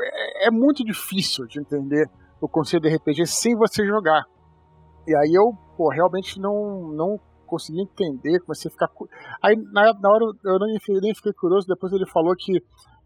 é, 0.00 0.46
é 0.46 0.50
muito 0.50 0.84
difícil 0.84 1.46
de 1.46 1.60
entender 1.60 2.08
o 2.40 2.48
conceito 2.48 2.84
de 2.84 2.94
RPG 2.94 3.26
sem 3.26 3.54
você 3.54 3.84
jogar. 3.84 4.24
E 5.06 5.14
aí 5.14 5.34
eu, 5.34 5.52
pô, 5.76 5.90
realmente 5.90 6.40
não 6.40 6.92
não 6.92 7.20
consegui 7.46 7.82
entender, 7.82 8.40
comecei 8.40 8.68
a 8.68 8.72
ficar. 8.72 8.88
Aí 9.42 9.56
na, 9.72 9.92
na 9.92 10.10
hora 10.10 10.24
eu 10.44 10.58
nem, 10.60 10.78
nem 11.02 11.14
fiquei 11.14 11.32
curioso, 11.32 11.66
depois 11.66 11.92
ele 11.92 12.06
falou 12.06 12.34
que 12.36 12.62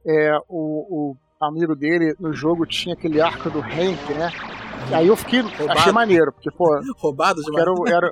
é, 0.06 0.37
o, 0.49 1.12
o 1.12 1.16
amigo 1.40 1.75
dele 1.75 2.14
no 2.21 2.33
jogo 2.33 2.66
tinha 2.66 2.94
aquele 2.94 3.21
arco 3.21 3.50
do 3.50 3.61
Hank, 3.61 4.14
né? 4.14 4.30
Aí 4.93 5.07
eu 5.07 5.17
fiquei, 5.17 5.41
Roubado. 5.41 5.79
achei 5.79 5.93
maneiro, 5.93 6.33
porque, 6.33 6.50
pô. 6.50 6.67
Roubado 6.99 7.41
de 7.43 7.61
era, 7.61 7.71
era... 7.88 8.09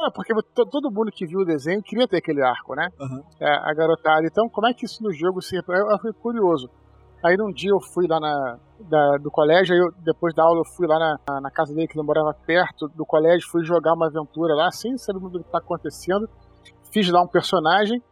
É, 0.00 0.10
porque 0.14 0.34
todo 0.52 0.90
mundo 0.90 1.10
que 1.10 1.26
viu 1.26 1.40
o 1.40 1.44
desenho 1.44 1.82
queria 1.82 2.06
ter 2.06 2.18
aquele 2.18 2.42
arco, 2.42 2.74
né? 2.74 2.88
Uhum. 3.00 3.22
É, 3.40 3.48
a 3.48 3.72
garotada. 3.74 4.26
Então, 4.26 4.48
como 4.48 4.66
é 4.66 4.74
que 4.74 4.84
isso 4.84 5.02
no 5.02 5.12
jogo 5.12 5.40
se. 5.40 5.56
Eu 5.56 5.98
fui 6.00 6.12
curioso. 6.12 6.68
Aí 7.24 7.38
num 7.38 7.50
dia 7.50 7.70
eu 7.70 7.80
fui 7.80 8.06
lá 8.06 8.20
na, 8.20 8.58
da, 8.80 9.16
do 9.16 9.30
colégio, 9.30 9.74
aí 9.74 9.80
eu, 9.80 9.90
depois 10.04 10.34
da 10.34 10.42
aula 10.42 10.60
eu 10.60 10.64
fui 10.76 10.86
lá 10.86 10.98
na, 10.98 11.40
na 11.40 11.50
casa 11.50 11.72
dele, 11.72 11.88
que 11.88 11.98
ele 11.98 12.06
morava 12.06 12.36
perto 12.46 12.86
do 12.88 13.06
colégio, 13.06 13.48
fui 13.50 13.64
jogar 13.64 13.94
uma 13.94 14.08
aventura 14.08 14.54
lá, 14.54 14.70
sem 14.70 14.98
saber 14.98 15.24
o 15.24 15.30
que 15.30 15.38
está 15.38 15.56
acontecendo. 15.56 16.28
Fiz 16.92 17.08
lá 17.10 17.22
um 17.22 17.26
personagem, 17.26 18.02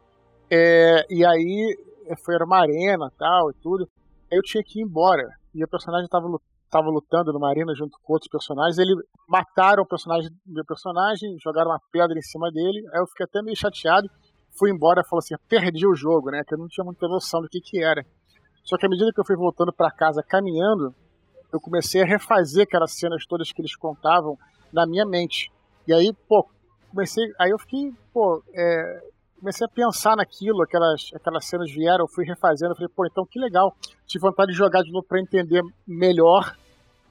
é, 0.50 1.04
e 1.10 1.26
aí 1.26 1.76
foi 2.24 2.34
era 2.34 2.44
uma 2.46 2.58
arena 2.58 3.12
tal 3.18 3.50
e 3.50 3.54
tudo. 3.62 3.86
Aí 4.30 4.38
eu 4.38 4.42
tinha 4.42 4.64
que 4.64 4.80
ir 4.80 4.82
embora. 4.82 5.28
E 5.54 5.62
o 5.62 5.68
personagem 5.68 6.06
estava 6.06 6.26
estava 6.72 6.88
lutando 6.88 7.32
numa 7.34 7.50
arena 7.50 7.74
junto 7.74 7.98
com 8.02 8.14
outros 8.14 8.30
personagens. 8.30 8.78
Ele 8.78 8.94
mataram 9.28 9.82
o 9.82 9.86
personagem 9.86 10.30
meu 10.46 10.64
personagem, 10.64 11.36
jogaram 11.38 11.70
uma 11.70 11.80
pedra 11.92 12.18
em 12.18 12.22
cima 12.22 12.50
dele. 12.50 12.88
Aí 12.92 13.00
eu 13.00 13.06
fiquei 13.06 13.24
até 13.24 13.42
meio 13.42 13.56
chateado. 13.56 14.08
Fui 14.58 14.70
embora, 14.70 15.04
falou 15.04 15.18
assim, 15.18 15.34
perdi 15.48 15.86
o 15.86 15.94
jogo, 15.94 16.30
né? 16.30 16.42
Que 16.46 16.54
eu 16.54 16.58
não 16.58 16.68
tinha 16.68 16.84
muita 16.84 17.06
noção 17.06 17.42
do 17.42 17.48
que 17.48 17.60
que 17.60 17.82
era. 17.82 18.04
Só 18.64 18.78
que 18.78 18.86
à 18.86 18.88
medida 18.88 19.12
que 19.12 19.20
eu 19.20 19.24
fui 19.24 19.36
voltando 19.36 19.72
para 19.72 19.90
casa 19.90 20.22
caminhando, 20.22 20.94
eu 21.52 21.60
comecei 21.60 22.02
a 22.02 22.06
refazer 22.06 22.62
aquelas 22.62 22.92
cenas 22.92 23.26
todas 23.26 23.52
que 23.52 23.60
eles 23.60 23.76
contavam 23.76 24.38
na 24.72 24.86
minha 24.86 25.04
mente. 25.04 25.50
E 25.86 25.92
aí, 25.92 26.14
pô, 26.28 26.48
comecei, 26.90 27.24
aí 27.38 27.50
eu 27.50 27.58
fiquei, 27.58 27.92
pô, 28.12 28.42
é, 28.54 29.02
comecei 29.38 29.66
a 29.66 29.68
pensar 29.70 30.16
naquilo, 30.16 30.62
aquelas, 30.62 31.10
aquelas 31.14 31.44
cenas 31.44 31.70
vieram, 31.70 32.04
eu 32.04 32.08
fui 32.08 32.24
refazendo, 32.24 32.72
eu 32.72 32.76
falei, 32.76 32.92
pô, 32.94 33.04
então 33.04 33.26
que 33.26 33.38
legal. 33.38 33.74
Tive 34.06 34.22
vontade 34.22 34.52
de 34.52 34.56
jogar 34.56 34.82
de 34.82 34.92
novo 34.92 35.06
para 35.06 35.20
entender 35.20 35.62
melhor 35.86 36.56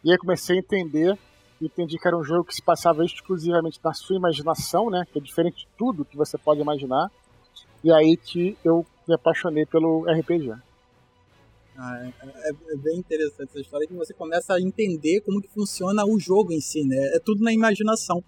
e 0.03 0.11
aí 0.11 0.17
comecei 0.17 0.57
a 0.57 0.59
entender 0.59 1.17
entendi 1.65 1.97
que 1.97 2.07
era 2.07 2.17
um 2.17 2.23
jogo 2.23 2.45
que 2.45 2.55
se 2.55 2.61
passava 2.61 3.05
exclusivamente 3.05 3.79
na 3.83 3.93
sua 3.93 4.15
imaginação, 4.15 4.89
né? 4.89 5.05
Que 5.11 5.19
é 5.19 5.21
diferente 5.21 5.59
de 5.59 5.67
tudo 5.77 6.05
que 6.05 6.17
você 6.17 6.37
pode 6.37 6.61
imaginar. 6.61 7.11
E 7.83 7.91
aí 7.91 8.17
que 8.17 8.57
eu 8.63 8.85
me 9.07 9.13
apaixonei 9.13 9.65
pelo 9.65 10.05
RPG. 10.05 10.53
Ah, 11.77 12.05
é, 12.05 12.13
é, 12.27 12.49
é, 12.49 12.77
bem 12.77 12.97
interessante 12.97 13.49
essa 13.49 13.59
história 13.59 13.87
que 13.87 13.93
você 13.93 14.13
começa 14.13 14.53
a 14.53 14.61
entender 14.61 15.21
como 15.21 15.41
que 15.41 15.47
funciona 15.47 16.05
o 16.05 16.19
jogo 16.19 16.51
em 16.51 16.59
si, 16.59 16.85
né? 16.85 16.97
É 17.15 17.19
tudo 17.19 17.43
na 17.43 17.53
imaginação. 17.53 18.23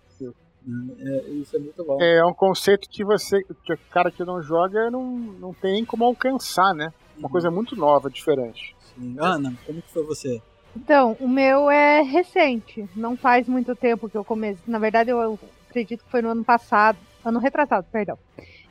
É, 0.99 1.29
isso 1.29 1.57
é 1.57 1.59
muito 1.59 1.83
bom. 1.83 2.01
É 2.01 2.25
um 2.25 2.33
conceito 2.33 2.89
que 2.89 3.03
você, 3.03 3.43
que 3.43 3.73
o 3.73 3.77
cara 3.91 4.09
que 4.09 4.23
não 4.23 4.41
joga 4.41 4.89
não, 4.89 5.17
não 5.17 5.53
tem 5.53 5.83
como 5.83 6.05
alcançar, 6.05 6.73
né? 6.73 6.93
Uma 7.17 7.27
uhum. 7.27 7.31
coisa 7.31 7.51
muito 7.51 7.75
nova, 7.75 8.09
diferente. 8.09 8.73
Sim. 8.95 9.15
Ana, 9.19 9.53
como 9.65 9.81
que 9.81 9.91
foi 9.91 10.03
você? 10.03 10.41
Então, 10.75 11.15
o 11.19 11.27
meu 11.27 11.69
é 11.69 12.01
recente. 12.01 12.87
Não 12.95 13.15
faz 13.15 13.47
muito 13.47 13.75
tempo 13.75 14.09
que 14.09 14.17
eu 14.17 14.25
comecei. 14.25 14.63
Na 14.67 14.79
verdade, 14.79 15.11
eu 15.11 15.39
acredito 15.69 16.03
que 16.03 16.11
foi 16.11 16.21
no 16.21 16.29
ano 16.29 16.43
passado. 16.43 16.97
Ano 17.23 17.39
retrasado, 17.39 17.87
perdão. 17.91 18.17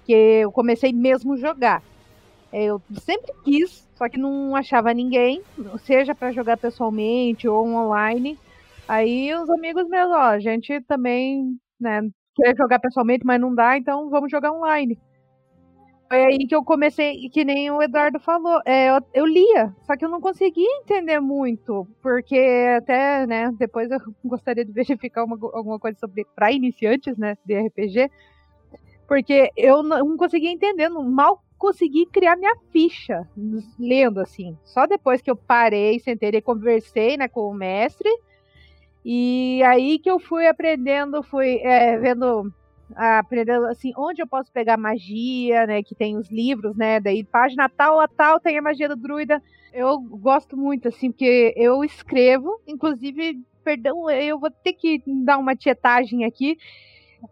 Que 0.05 0.13
eu 0.13 0.53
comecei 0.53 0.93
mesmo 0.93 1.37
jogar. 1.37 1.83
Eu 2.53 2.83
sempre 3.01 3.33
quis, 3.45 3.89
só 3.95 4.09
que 4.09 4.19
não 4.19 4.55
achava 4.55 4.93
ninguém, 4.93 5.43
seja 5.85 6.15
para 6.15 6.33
jogar 6.33 6.59
pessoalmente 6.59 7.49
ou 7.49 7.67
online. 7.67 8.39
Aí 8.87 9.33
os 9.35 9.49
amigos 9.49 9.89
meus, 9.89 10.11
ó, 10.11 10.23
a 10.23 10.39
gente 10.39 10.81
também, 10.83 11.57
né, 11.81 12.03
quer 12.35 12.55
jogar 12.55 12.79
pessoalmente, 12.79 13.25
mas 13.25 13.41
não 13.41 13.55
dá, 13.55 13.79
então 13.79 14.11
vamos 14.11 14.31
jogar 14.31 14.53
online. 14.53 14.99
Foi 16.13 16.27
aí 16.27 16.47
que 16.47 16.55
eu 16.55 16.63
comecei, 16.63 17.27
que 17.31 17.43
nem 17.43 17.71
o 17.71 17.81
Eduardo 17.81 18.21
falou, 18.21 18.61
é, 18.67 18.91
eu, 18.91 19.01
eu, 19.15 19.25
lia, 19.25 19.75
só 19.87 19.97
que 19.97 20.05
eu 20.05 20.11
não 20.11 20.21
conseguia 20.21 20.69
entender 20.83 21.19
muito, 21.21 21.89
porque 22.03 22.37
até, 22.77 23.27
né, 23.27 23.51
depois 23.59 23.91
eu 23.91 23.99
gostaria 24.23 24.63
de 24.63 24.71
verificar 24.71 25.25
uma, 25.25 25.39
alguma 25.55 25.79
coisa 25.79 25.99
sobre 25.99 26.27
para 26.35 26.53
iniciantes, 26.53 27.17
né, 27.17 27.35
de 27.47 27.59
RPG, 27.59 28.11
porque 29.09 29.51
eu 29.57 29.83
não 29.83 30.15
conseguia 30.19 30.51
entender, 30.51 30.91
mal 30.91 31.43
consegui 31.57 32.05
criar 32.05 32.37
minha 32.37 32.57
ficha 32.71 33.27
lendo 33.79 34.21
assim. 34.21 34.55
Só 34.65 34.87
depois 34.87 35.23
que 35.23 35.31
eu 35.31 35.37
parei, 35.37 35.99
sentei 35.99 36.29
e 36.29 36.43
conversei, 36.43 37.17
né, 37.17 37.27
com 37.27 37.49
o 37.49 37.55
mestre, 37.55 38.11
e 39.03 39.63
aí 39.65 39.99
que 39.99 40.11
eu 40.11 40.19
fui 40.19 40.47
aprendendo, 40.47 41.23
fui 41.23 41.57
é, 41.63 41.97
vendo 41.97 42.53
aprendendo 42.97 43.67
assim, 43.67 43.93
onde 43.97 44.23
eu 44.23 44.27
posso 44.27 44.51
pegar 44.53 44.77
magia, 44.77 45.67
né? 45.67 45.83
Que 45.83 45.95
tem 45.95 46.17
os 46.17 46.31
livros, 46.31 46.77
né? 46.77 47.01
Daí 47.01 47.25
página 47.25 47.69
tal 47.69 48.01
a 48.01 48.09
tal 48.09 48.41
tem 48.41 48.59
a 48.59 48.63
magia 48.63 48.89
do 48.89 48.97
druida. 48.97 49.43
Eu 49.73 50.01
gosto 50.01 50.57
muito, 50.57 50.89
assim, 50.89 51.11
porque 51.11 51.55
eu 51.57 51.83
escrevo, 51.83 52.61
inclusive, 52.67 53.43
perdão, 53.65 54.11
eu 54.11 54.39
vou 54.39 54.51
ter 54.51 54.75
que 54.75 55.03
dar 55.07 55.39
uma 55.39 55.57
tietagem 55.57 56.25
aqui. 56.25 56.59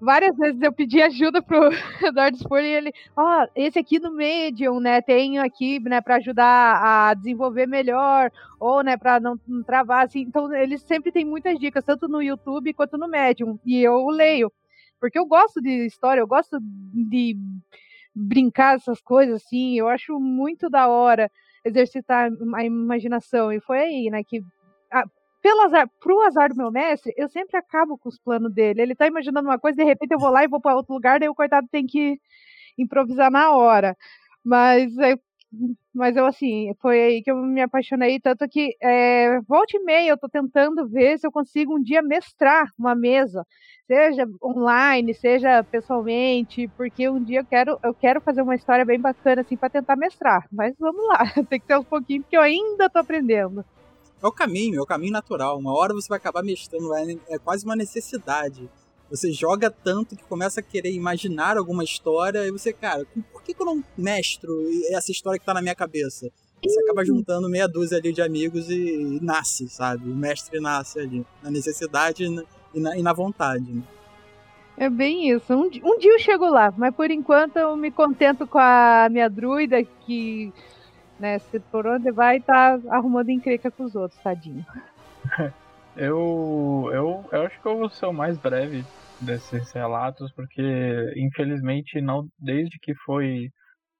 Várias 0.00 0.36
vezes 0.36 0.60
eu 0.62 0.72
pedi 0.72 1.02
ajuda 1.02 1.42
pro 1.42 1.68
Eduardo 2.06 2.36
Spor 2.36 2.60
e 2.60 2.66
ele, 2.66 2.92
ó, 3.16 3.42
oh, 3.44 3.48
esse 3.56 3.78
aqui 3.78 3.98
no 3.98 4.12
Medium, 4.12 4.78
né, 4.78 5.00
tenho 5.00 5.42
aqui, 5.42 5.80
né, 5.80 6.00
para 6.00 6.16
ajudar 6.16 6.80
a 6.82 7.14
desenvolver 7.14 7.66
melhor, 7.66 8.30
ou, 8.60 8.82
né, 8.82 8.96
para 8.96 9.18
não, 9.18 9.38
não 9.48 9.62
travar, 9.62 10.04
assim. 10.06 10.20
Então, 10.20 10.52
eles 10.54 10.82
sempre 10.82 11.10
têm 11.10 11.24
muitas 11.24 11.58
dicas, 11.58 11.84
tanto 11.84 12.06
no 12.08 12.22
YouTube 12.22 12.72
quanto 12.74 12.96
no 12.96 13.08
Medium, 13.08 13.58
e 13.66 13.82
eu 13.82 14.06
leio. 14.08 14.52
Porque 15.00 15.18
eu 15.18 15.26
gosto 15.26 15.60
de 15.60 15.86
história, 15.86 16.20
eu 16.20 16.26
gosto 16.26 16.58
de 16.60 17.36
brincar 18.14 18.76
essas 18.76 19.00
coisas 19.00 19.42
assim, 19.42 19.78
eu 19.78 19.88
acho 19.88 20.18
muito 20.20 20.68
da 20.68 20.88
hora 20.88 21.30
exercitar 21.64 22.30
a 22.54 22.64
imaginação. 22.64 23.52
E 23.52 23.60
foi 23.60 23.78
aí, 23.78 24.10
né, 24.10 24.22
que 24.24 24.42
a, 24.92 25.04
pelo 25.42 25.62
azar, 25.62 25.88
pro 26.00 26.20
azar 26.22 26.50
do 26.50 26.56
meu 26.56 26.70
mestre, 26.70 27.12
eu 27.16 27.28
sempre 27.28 27.56
acabo 27.56 27.96
com 27.98 28.08
os 28.08 28.18
planos 28.18 28.52
dele. 28.52 28.82
Ele 28.82 28.94
tá 28.94 29.06
imaginando 29.06 29.48
uma 29.48 29.58
coisa, 29.58 29.76
de 29.76 29.84
repente 29.84 30.12
eu 30.12 30.18
vou 30.18 30.30
lá 30.30 30.44
e 30.44 30.48
vou 30.48 30.60
para 30.60 30.76
outro 30.76 30.92
lugar, 30.94 31.18
daí 31.20 31.28
o 31.28 31.34
coitado 31.34 31.66
tem 31.70 31.86
que 31.86 32.18
improvisar 32.78 33.30
na 33.30 33.52
hora. 33.52 33.96
Mas 34.44 34.96
eu 34.98 35.18
mas 35.92 36.16
eu, 36.16 36.24
assim, 36.26 36.72
foi 36.80 37.00
aí 37.00 37.22
que 37.22 37.30
eu 37.30 37.36
me 37.36 37.60
apaixonei, 37.60 38.20
tanto 38.20 38.48
que 38.48 38.76
é, 38.80 39.40
volta 39.40 39.76
e 39.76 39.84
meia 39.84 40.10
eu 40.10 40.18
tô 40.18 40.28
tentando 40.28 40.88
ver 40.88 41.18
se 41.18 41.26
eu 41.26 41.32
consigo 41.32 41.76
um 41.76 41.82
dia 41.82 42.00
mestrar 42.02 42.72
uma 42.78 42.94
mesa, 42.94 43.44
seja 43.86 44.24
online, 44.42 45.12
seja 45.12 45.64
pessoalmente, 45.64 46.68
porque 46.76 47.08
um 47.08 47.22
dia 47.22 47.40
eu 47.40 47.44
quero, 47.44 47.78
eu 47.82 47.92
quero 47.92 48.20
fazer 48.20 48.42
uma 48.42 48.54
história 48.54 48.84
bem 48.84 49.00
bacana, 49.00 49.40
assim, 49.42 49.56
para 49.56 49.70
tentar 49.70 49.96
mestrar. 49.96 50.46
Mas 50.52 50.74
vamos 50.78 51.04
lá, 51.08 51.18
tem 51.50 51.58
que 51.58 51.66
ter 51.66 51.76
um 51.76 51.84
pouquinho, 51.84 52.22
porque 52.22 52.36
eu 52.36 52.42
ainda 52.42 52.88
tô 52.88 53.00
aprendendo. 53.00 53.64
É 54.22 54.26
o 54.26 54.32
caminho, 54.32 54.78
é 54.78 54.82
o 54.82 54.86
caminho 54.86 55.12
natural. 55.12 55.58
Uma 55.58 55.76
hora 55.76 55.94
você 55.94 56.08
vai 56.08 56.18
acabar 56.18 56.42
mestrando, 56.42 56.94
é, 56.94 57.16
é 57.30 57.38
quase 57.38 57.64
uma 57.64 57.74
necessidade. 57.74 58.70
Você 59.10 59.32
joga 59.32 59.68
tanto 59.68 60.14
que 60.14 60.22
começa 60.22 60.60
a 60.60 60.62
querer 60.62 60.92
imaginar 60.92 61.56
alguma 61.56 61.82
história 61.82 62.46
e 62.46 62.52
você, 62.52 62.72
cara, 62.72 63.04
por 63.32 63.42
que, 63.42 63.52
que 63.52 63.60
eu 63.60 63.66
não 63.66 63.82
mestro 63.98 64.52
essa 64.92 65.10
história 65.10 65.38
que 65.38 65.44
tá 65.44 65.52
na 65.52 65.60
minha 65.60 65.74
cabeça? 65.74 66.30
Você 66.62 66.80
acaba 66.80 67.04
juntando 67.04 67.48
meia 67.48 67.66
dúzia 67.66 67.98
ali 67.98 68.12
de 68.12 68.22
amigos 68.22 68.70
e, 68.70 69.16
e 69.16 69.20
nasce, 69.20 69.68
sabe? 69.68 70.08
O 70.08 70.14
mestre 70.14 70.60
nasce 70.60 71.00
ali, 71.00 71.26
na 71.42 71.50
necessidade 71.50 72.24
e 72.72 72.80
na, 72.80 72.96
e 72.96 73.02
na 73.02 73.12
vontade. 73.12 73.72
Né? 73.72 73.82
É 74.76 74.88
bem 74.88 75.28
isso. 75.30 75.52
Um, 75.52 75.64
um, 75.82 75.98
dia 75.98 76.12
eu 76.12 76.18
chego 76.20 76.48
lá, 76.48 76.72
mas 76.76 76.94
por 76.94 77.10
enquanto 77.10 77.56
eu 77.56 77.76
me 77.76 77.90
contento 77.90 78.46
com 78.46 78.58
a 78.58 79.08
minha 79.10 79.28
druida 79.28 79.82
que, 79.82 80.52
né, 81.18 81.38
se 81.38 81.58
por 81.58 81.84
onde 81.84 82.12
vai, 82.12 82.40
tá 82.40 82.78
arrumando 82.90 83.30
encrenca 83.30 83.70
com 83.72 83.82
os 83.82 83.96
outros, 83.96 84.20
tadinho. 84.22 84.64
Eu, 85.96 86.88
eu, 86.94 87.24
eu 87.32 87.42
acho 87.42 87.60
que 87.60 87.66
eu 87.66 87.76
vou 87.76 87.90
ser 87.90 88.06
o 88.06 88.12
mais 88.12 88.38
breve 88.38 88.84
desses 89.20 89.72
relatos, 89.72 90.32
porque 90.32 91.12
infelizmente 91.16 92.00
não 92.00 92.28
desde 92.38 92.78
que 92.78 92.94
foi 93.04 93.50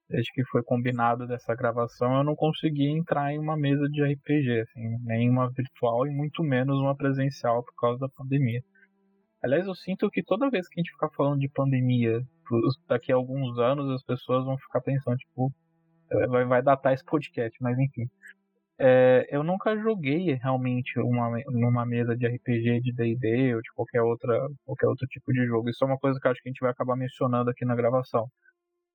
desde 0.09 0.33
que 0.33 0.45
foi 0.47 0.63
combinado 0.65 1.27
dessa 1.27 1.55
gravação, 1.55 2.17
eu 2.17 2.25
não 2.25 2.35
consegui 2.35 2.89
entrar 2.89 3.33
em 3.33 3.39
uma 3.39 3.57
mesa 3.57 3.89
de 3.89 4.03
RPG, 4.03 4.61
assim, 4.63 4.97
nem 5.05 5.31
uma 5.31 5.49
virtual 5.51 6.05
e 6.07 6.11
muito 6.11 6.43
menos 6.43 6.81
uma 6.81 6.97
presencial 6.97 7.63
por 7.63 7.75
causa 7.77 8.01
da 8.01 8.09
pandemia. 8.09 8.61
Aliás, 9.43 9.67
eu 9.67 9.75
sinto 9.75 10.11
que 10.11 10.23
toda 10.23 10.51
vez 10.51 10.69
que 10.69 10.81
a 10.81 10.83
gente 10.83 10.93
ficar 10.93 11.11
falando 11.11 11.39
de 11.39 11.49
pandemia, 11.49 12.21
daqui 12.89 13.13
a 13.13 13.15
alguns 13.15 13.57
anos 13.59 13.89
as 13.91 14.03
pessoas 14.03 14.45
vão 14.45 14.59
ficar 14.59 14.81
pensando, 14.81 15.17
tipo, 15.17 15.53
vai, 16.29 16.45
vai 16.45 16.63
datar 16.63 16.93
esse 16.93 17.05
podcast, 17.05 17.57
mas 17.61 17.79
enfim. 17.79 18.07
É, 18.83 19.27
eu 19.29 19.45
nunca 19.45 19.77
joguei 19.77 20.33
realmente 20.43 20.99
uma, 20.99 21.31
numa 21.49 21.85
mesa 21.85 22.17
de 22.17 22.27
RPG, 22.27 22.81
de 22.81 22.93
D&D 22.95 23.55
ou 23.55 23.61
de 23.61 23.71
qualquer, 23.75 24.01
outra, 24.01 24.49
qualquer 24.65 24.87
outro 24.87 25.07
tipo 25.07 25.31
de 25.35 25.45
jogo. 25.45 25.69
Isso 25.69 25.85
é 25.85 25.87
uma 25.87 25.99
coisa 25.99 26.19
que 26.19 26.27
acho 26.27 26.41
que 26.43 26.49
a 26.49 26.51
gente 26.51 26.61
vai 26.63 26.71
acabar 26.71 26.97
mencionando 26.97 27.51
aqui 27.51 27.67
na 27.67 27.77
gravação. 27.77 28.27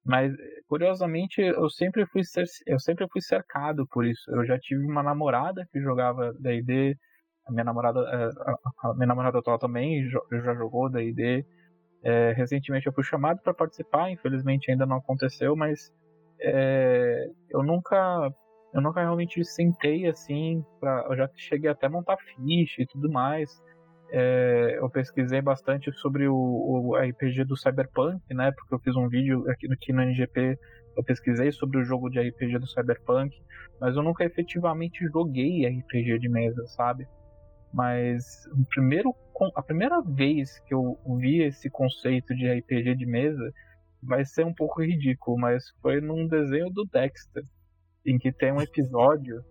Mas, 0.04 0.34
curiosamente, 0.68 1.40
eu 1.40 1.70
sempre 1.70 2.04
fui, 2.08 2.22
eu 2.66 2.80
sempre 2.80 3.08
fui 3.12 3.22
cercado 3.22 3.88
por 3.92 4.06
isso. 4.06 4.24
Eu 4.32 4.44
já 4.44 4.58
tive 4.58 4.84
uma 4.84 5.04
namorada 5.04 5.68
que 5.72 5.80
jogava 5.80 6.34
D&D, 6.40 6.98
a 7.48 7.52
minha 7.52 7.64
namorada, 7.64 8.00
é, 8.00 8.30
a 8.88 8.94
minha 8.96 9.08
namorada 9.08 9.38
atual 9.38 9.60
também 9.60 10.10
já 10.10 10.56
jogou 10.56 10.90
D&D. 10.90 11.46
É, 12.04 12.34
recentemente 12.34 12.88
eu 12.88 12.94
fui 12.94 13.04
chamado 13.04 13.40
para 13.44 13.54
participar, 13.54 14.10
infelizmente 14.10 14.72
ainda 14.72 14.86
não 14.88 14.98
aconteceu, 14.98 15.56
mas 15.56 15.92
é, 16.40 17.28
eu 17.50 17.62
nunca 17.64 18.32
eu 18.76 18.82
nunca 18.82 19.00
realmente 19.00 19.42
sentei 19.46 20.06
assim, 20.06 20.62
pra, 20.82 21.08
eu 21.10 21.16
já 21.16 21.30
cheguei 21.34 21.70
até 21.70 21.88
a 21.88 21.90
montar 21.90 22.18
ficha 22.18 22.82
e 22.82 22.86
tudo 22.86 23.10
mais. 23.10 23.64
É, 24.12 24.78
eu 24.78 24.90
pesquisei 24.90 25.42
bastante 25.42 25.94
sobre 25.94 26.28
o, 26.28 26.36
o, 26.36 26.96
RPG 26.98 27.46
do 27.46 27.56
Cyberpunk, 27.56 28.22
né? 28.34 28.52
Porque 28.52 28.76
eu 28.76 28.80
fiz 28.80 28.94
um 28.98 29.08
vídeo 29.08 29.50
aqui, 29.50 29.72
aqui 29.72 29.94
no 29.94 30.02
NGP, 30.02 30.60
eu 30.98 31.04
pesquisei 31.06 31.54
sobre 31.54 31.80
o 31.80 31.86
jogo 31.86 32.10
de 32.10 32.20
RPG 32.20 32.60
do 32.60 32.68
Cyberpunk, 32.68 33.34
mas 33.80 33.96
eu 33.96 34.04
nunca 34.04 34.26
efetivamente 34.26 35.08
joguei 35.08 35.66
RPG 35.66 36.20
de 36.20 36.28
mesa, 36.28 36.68
sabe? 36.68 37.08
Mas 37.74 38.46
o 38.48 38.66
primeiro, 38.66 39.16
a 39.56 39.64
primeira 39.64 40.02
vez 40.02 40.60
que 40.68 40.74
eu 40.74 41.00
vi 41.18 41.42
esse 41.44 41.70
conceito 41.70 42.36
de 42.36 42.46
RPG 42.52 42.96
de 42.96 43.06
mesa 43.06 43.54
vai 44.04 44.26
ser 44.26 44.46
um 44.46 44.54
pouco 44.54 44.84
ridículo, 44.84 45.38
mas 45.38 45.64
foi 45.82 46.02
num 46.02 46.28
desenho 46.28 46.70
do 46.70 46.86
Dexter 46.86 47.44
em 48.06 48.18
que 48.18 48.32
tem 48.32 48.52
um 48.52 48.62
episódio 48.62 49.44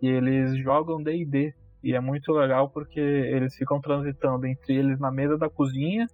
que 0.00 0.06
eles 0.06 0.56
jogam 0.62 1.02
D&D 1.02 1.54
e 1.82 1.94
é 1.94 2.00
muito 2.00 2.32
legal 2.32 2.68
porque 2.68 3.00
eles 3.00 3.54
ficam 3.54 3.80
transitando 3.80 4.46
entre 4.46 4.74
eles 4.74 4.98
na 4.98 5.10
mesa 5.10 5.38
da 5.38 5.48
cozinha 5.48 6.06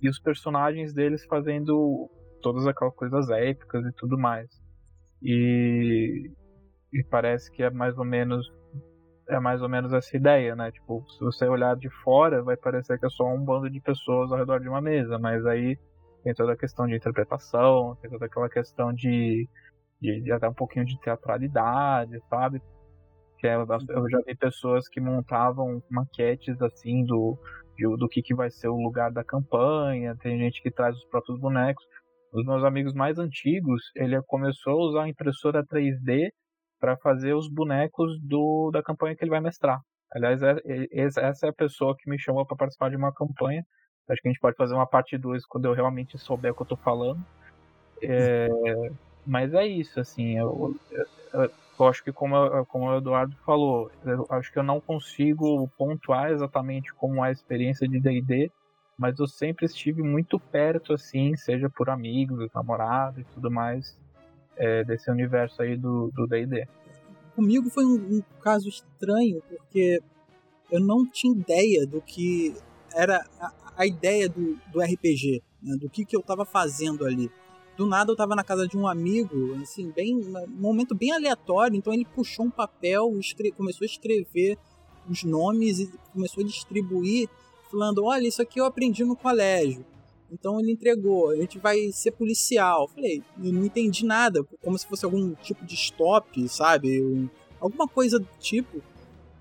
e 0.00 0.08
os 0.08 0.18
personagens 0.18 0.92
deles 0.92 1.24
fazendo 1.26 2.10
todas 2.42 2.66
aquelas 2.66 2.94
coisas 2.94 3.30
épicas 3.30 3.84
e 3.84 3.92
tudo 3.92 4.18
mais. 4.18 4.48
E, 5.22 6.30
e 6.92 7.04
parece 7.04 7.50
que 7.52 7.62
é 7.62 7.70
mais 7.70 7.96
ou 7.98 8.04
menos 8.04 8.50
é 9.28 9.38
mais 9.38 9.62
ou 9.62 9.68
menos 9.68 9.92
essa 9.92 10.16
ideia, 10.16 10.56
né? 10.56 10.72
Tipo, 10.72 11.04
se 11.10 11.20
você 11.20 11.46
olhar 11.46 11.76
de 11.76 11.88
fora, 12.02 12.42
vai 12.42 12.56
parecer 12.56 12.98
que 12.98 13.06
é 13.06 13.10
só 13.10 13.24
um 13.24 13.44
bando 13.44 13.70
de 13.70 13.80
pessoas 13.80 14.32
ao 14.32 14.38
redor 14.38 14.58
de 14.58 14.68
uma 14.68 14.80
mesa, 14.80 15.18
mas 15.18 15.46
aí 15.46 15.78
tem 16.24 16.34
toda 16.34 16.52
a 16.52 16.56
questão 16.56 16.86
de 16.86 16.96
interpretação, 16.96 17.96
tem 18.02 18.10
toda 18.10 18.26
aquela 18.26 18.48
questão 18.48 18.92
de 18.92 19.48
de, 20.00 20.20
de 20.22 20.32
até 20.32 20.48
um 20.48 20.54
pouquinho 20.54 20.84
de 20.84 20.98
teatralidade, 21.00 22.18
sabe? 22.28 22.60
Que 23.38 23.46
é, 23.46 23.54
eu 23.54 24.10
já 24.10 24.20
vi 24.26 24.34
pessoas 24.34 24.88
que 24.88 25.00
montavam 25.00 25.82
maquetes 25.90 26.60
assim 26.60 27.04
do, 27.04 27.38
do 27.96 28.08
que, 28.08 28.22
que 28.22 28.34
vai 28.34 28.50
ser 28.50 28.68
o 28.68 28.76
lugar 28.76 29.10
da 29.10 29.24
campanha, 29.24 30.16
tem 30.16 30.38
gente 30.38 30.62
que 30.62 30.70
traz 30.70 30.96
os 30.96 31.04
próprios 31.06 31.38
bonecos. 31.38 31.84
Os 32.32 32.44
meus 32.44 32.62
amigos 32.62 32.94
mais 32.94 33.18
antigos, 33.18 33.82
ele 33.96 34.20
começou 34.22 34.74
a 34.74 34.86
usar 34.88 35.02
a 35.04 35.08
impressora 35.08 35.64
3D 35.64 36.30
para 36.78 36.96
fazer 36.96 37.34
os 37.34 37.48
bonecos 37.48 38.18
do, 38.22 38.70
da 38.70 38.82
campanha 38.82 39.16
que 39.16 39.24
ele 39.24 39.30
vai 39.30 39.40
mestrar. 39.40 39.80
Aliás, 40.12 40.42
é, 40.42 40.56
é, 40.64 40.86
essa 40.92 41.46
é 41.46 41.48
a 41.48 41.52
pessoa 41.52 41.96
que 41.96 42.08
me 42.08 42.18
chamou 42.18 42.46
para 42.46 42.56
participar 42.56 42.90
de 42.90 42.96
uma 42.96 43.12
campanha. 43.12 43.64
Acho 44.08 44.20
que 44.22 44.28
a 44.28 44.32
gente 44.32 44.40
pode 44.40 44.56
fazer 44.56 44.74
uma 44.74 44.86
parte 44.86 45.16
2 45.16 45.46
quando 45.46 45.66
eu 45.66 45.72
realmente 45.72 46.18
souber 46.18 46.52
o 46.52 46.54
que 46.54 46.62
eu 46.62 46.66
tô 46.66 46.76
falando. 46.76 47.24
É, 48.02 48.48
mas 49.26 49.52
é 49.54 49.66
isso, 49.66 50.00
assim, 50.00 50.38
eu, 50.38 50.76
eu, 51.32 51.50
eu 51.78 51.86
acho 51.88 52.02
que 52.02 52.12
como, 52.12 52.64
como 52.66 52.86
o 52.86 52.96
Eduardo 52.96 53.34
falou, 53.44 53.90
eu 54.04 54.26
acho 54.30 54.52
que 54.52 54.58
eu 54.58 54.62
não 54.62 54.80
consigo 54.80 55.68
pontuar 55.78 56.30
exatamente 56.30 56.92
como 56.94 57.24
é 57.24 57.28
a 57.28 57.32
experiência 57.32 57.88
de 57.88 58.00
D&D, 58.00 58.50
mas 58.98 59.18
eu 59.18 59.26
sempre 59.26 59.64
estive 59.64 60.02
muito 60.02 60.38
perto, 60.38 60.92
assim, 60.92 61.34
seja 61.36 61.70
por 61.70 61.88
amigos, 61.88 62.50
namorado 62.54 63.20
e 63.20 63.24
tudo 63.24 63.50
mais, 63.50 63.96
é, 64.56 64.84
desse 64.84 65.10
universo 65.10 65.62
aí 65.62 65.76
do 65.76 66.26
D&D. 66.26 66.68
Comigo 67.34 67.70
foi 67.70 67.84
um, 67.84 68.16
um, 68.16 68.22
caso 68.42 68.68
estranho, 68.68 69.42
porque 69.48 70.00
eu 70.70 70.80
não 70.80 71.06
tinha 71.06 71.32
ideia 71.32 71.86
do 71.86 72.02
que 72.02 72.54
era 72.94 73.24
a, 73.40 73.52
a 73.78 73.86
ideia 73.86 74.28
do, 74.28 74.58
do 74.70 74.82
RPG, 74.82 75.42
né, 75.62 75.76
do 75.80 75.88
que, 75.88 76.04
que 76.04 76.14
eu 76.14 76.20
estava 76.20 76.44
fazendo 76.44 77.06
ali 77.06 77.30
do 77.80 77.86
nada 77.86 78.12
eu 78.12 78.16
tava 78.16 78.36
na 78.36 78.44
casa 78.44 78.68
de 78.68 78.76
um 78.76 78.86
amigo, 78.86 79.54
assim, 79.62 79.90
bem, 79.90 80.14
um 80.14 80.46
momento 80.48 80.94
bem 80.94 81.12
aleatório, 81.12 81.74
então 81.74 81.94
ele 81.94 82.04
puxou 82.04 82.44
um 82.44 82.50
papel, 82.50 83.10
começou 83.56 83.86
a 83.86 83.86
escrever 83.86 84.58
os 85.08 85.24
nomes 85.24 85.78
e 85.78 85.90
começou 86.12 86.44
a 86.44 86.46
distribuir, 86.46 87.26
falando, 87.70 88.04
olha, 88.04 88.28
isso 88.28 88.42
aqui 88.42 88.60
eu 88.60 88.66
aprendi 88.66 89.02
no 89.02 89.16
colégio. 89.16 89.82
Então 90.30 90.60
ele 90.60 90.72
entregou, 90.72 91.30
a 91.30 91.36
gente 91.36 91.58
vai 91.58 91.90
ser 91.90 92.10
policial. 92.10 92.82
Eu 92.82 92.88
falei, 92.88 93.22
eu 93.42 93.50
não 93.50 93.64
entendi 93.64 94.04
nada, 94.04 94.44
como 94.62 94.78
se 94.78 94.86
fosse 94.86 95.06
algum 95.06 95.32
tipo 95.36 95.64
de 95.64 95.74
stop, 95.74 96.46
sabe? 96.50 97.30
alguma 97.58 97.88
coisa 97.88 98.18
do 98.18 98.28
tipo. 98.38 98.82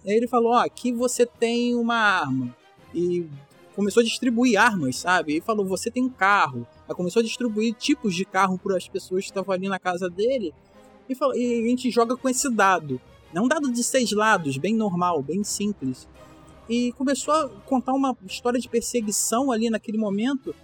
Aí 0.06 0.14
ele 0.14 0.30
falou, 0.30 0.54
ó, 0.54 0.60
aqui 0.60 0.94
você 0.94 1.26
tem 1.26 1.76
uma 1.76 1.98
arma. 1.98 2.56
E 2.96 3.28
começou 3.76 4.00
a 4.00 4.04
distribuir 4.06 4.58
armas, 4.58 4.96
sabe? 4.96 5.38
E 5.38 5.42
falou, 5.42 5.66
você 5.66 5.92
tem 5.92 6.04
um 6.04 6.10
carro. 6.10 6.66
Aí 6.90 6.96
começou 6.96 7.20
a 7.20 7.24
distribuir 7.24 7.76
tipos 7.76 8.16
de 8.16 8.26
carro 8.26 8.58
para 8.58 8.76
as 8.76 8.90
pessoas 8.90 9.24
que 9.26 9.30
estavam 9.30 9.54
ali 9.54 9.70
na 9.70 9.78
casa 9.78 10.10
dele. 10.10 10.52
E, 11.08 11.14
falou, 11.14 11.36
e 11.36 11.62
a 11.64 11.68
gente 11.70 11.92
joga 11.92 12.18
com 12.18 12.28
esse 12.28 12.50
dado. 12.50 13.00
É 13.34 13.40
um 13.40 13.48
dado 13.48 13.72
de 13.72 13.84
seis 13.84 14.12
lados, 14.12 14.58
bem 14.58 14.74
normal, 14.74 15.22
bem 15.22 15.44
simples. 15.44 16.08
E 16.68 16.92
começou 16.94 17.34
a 17.34 17.48
contar 17.66 17.94
uma 17.94 18.18
história 18.26 18.60
de 18.60 18.68
perseguição 18.68 19.52
ali 19.52 19.70
naquele 19.70 20.00
momento 20.00 20.56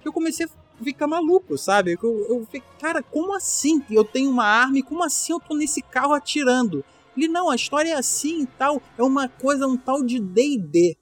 que 0.00 0.08
eu 0.08 0.12
comecei 0.12 0.44
a 0.46 0.84
ficar 0.84 1.06
maluco, 1.06 1.56
sabe? 1.56 1.96
Eu, 2.02 2.26
eu 2.28 2.44
fiquei, 2.44 2.62
cara, 2.78 3.02
como 3.02 3.34
assim 3.34 3.82
eu 3.90 4.04
tenho 4.04 4.30
uma 4.30 4.44
arma 4.44 4.78
e 4.78 4.82
como 4.82 5.02
assim 5.02 5.32
eu 5.32 5.40
tô 5.40 5.54
nesse 5.54 5.80
carro 5.80 6.12
atirando? 6.12 6.84
Ele, 7.16 7.28
não, 7.28 7.48
a 7.48 7.56
história 7.56 7.90
é 7.90 7.94
assim 7.94 8.42
e 8.42 8.46
tal, 8.46 8.82
é 8.98 9.02
uma 9.02 9.28
coisa, 9.28 9.66
um 9.66 9.76
tal 9.76 10.02
de 10.02 10.18
D&D, 10.18 10.98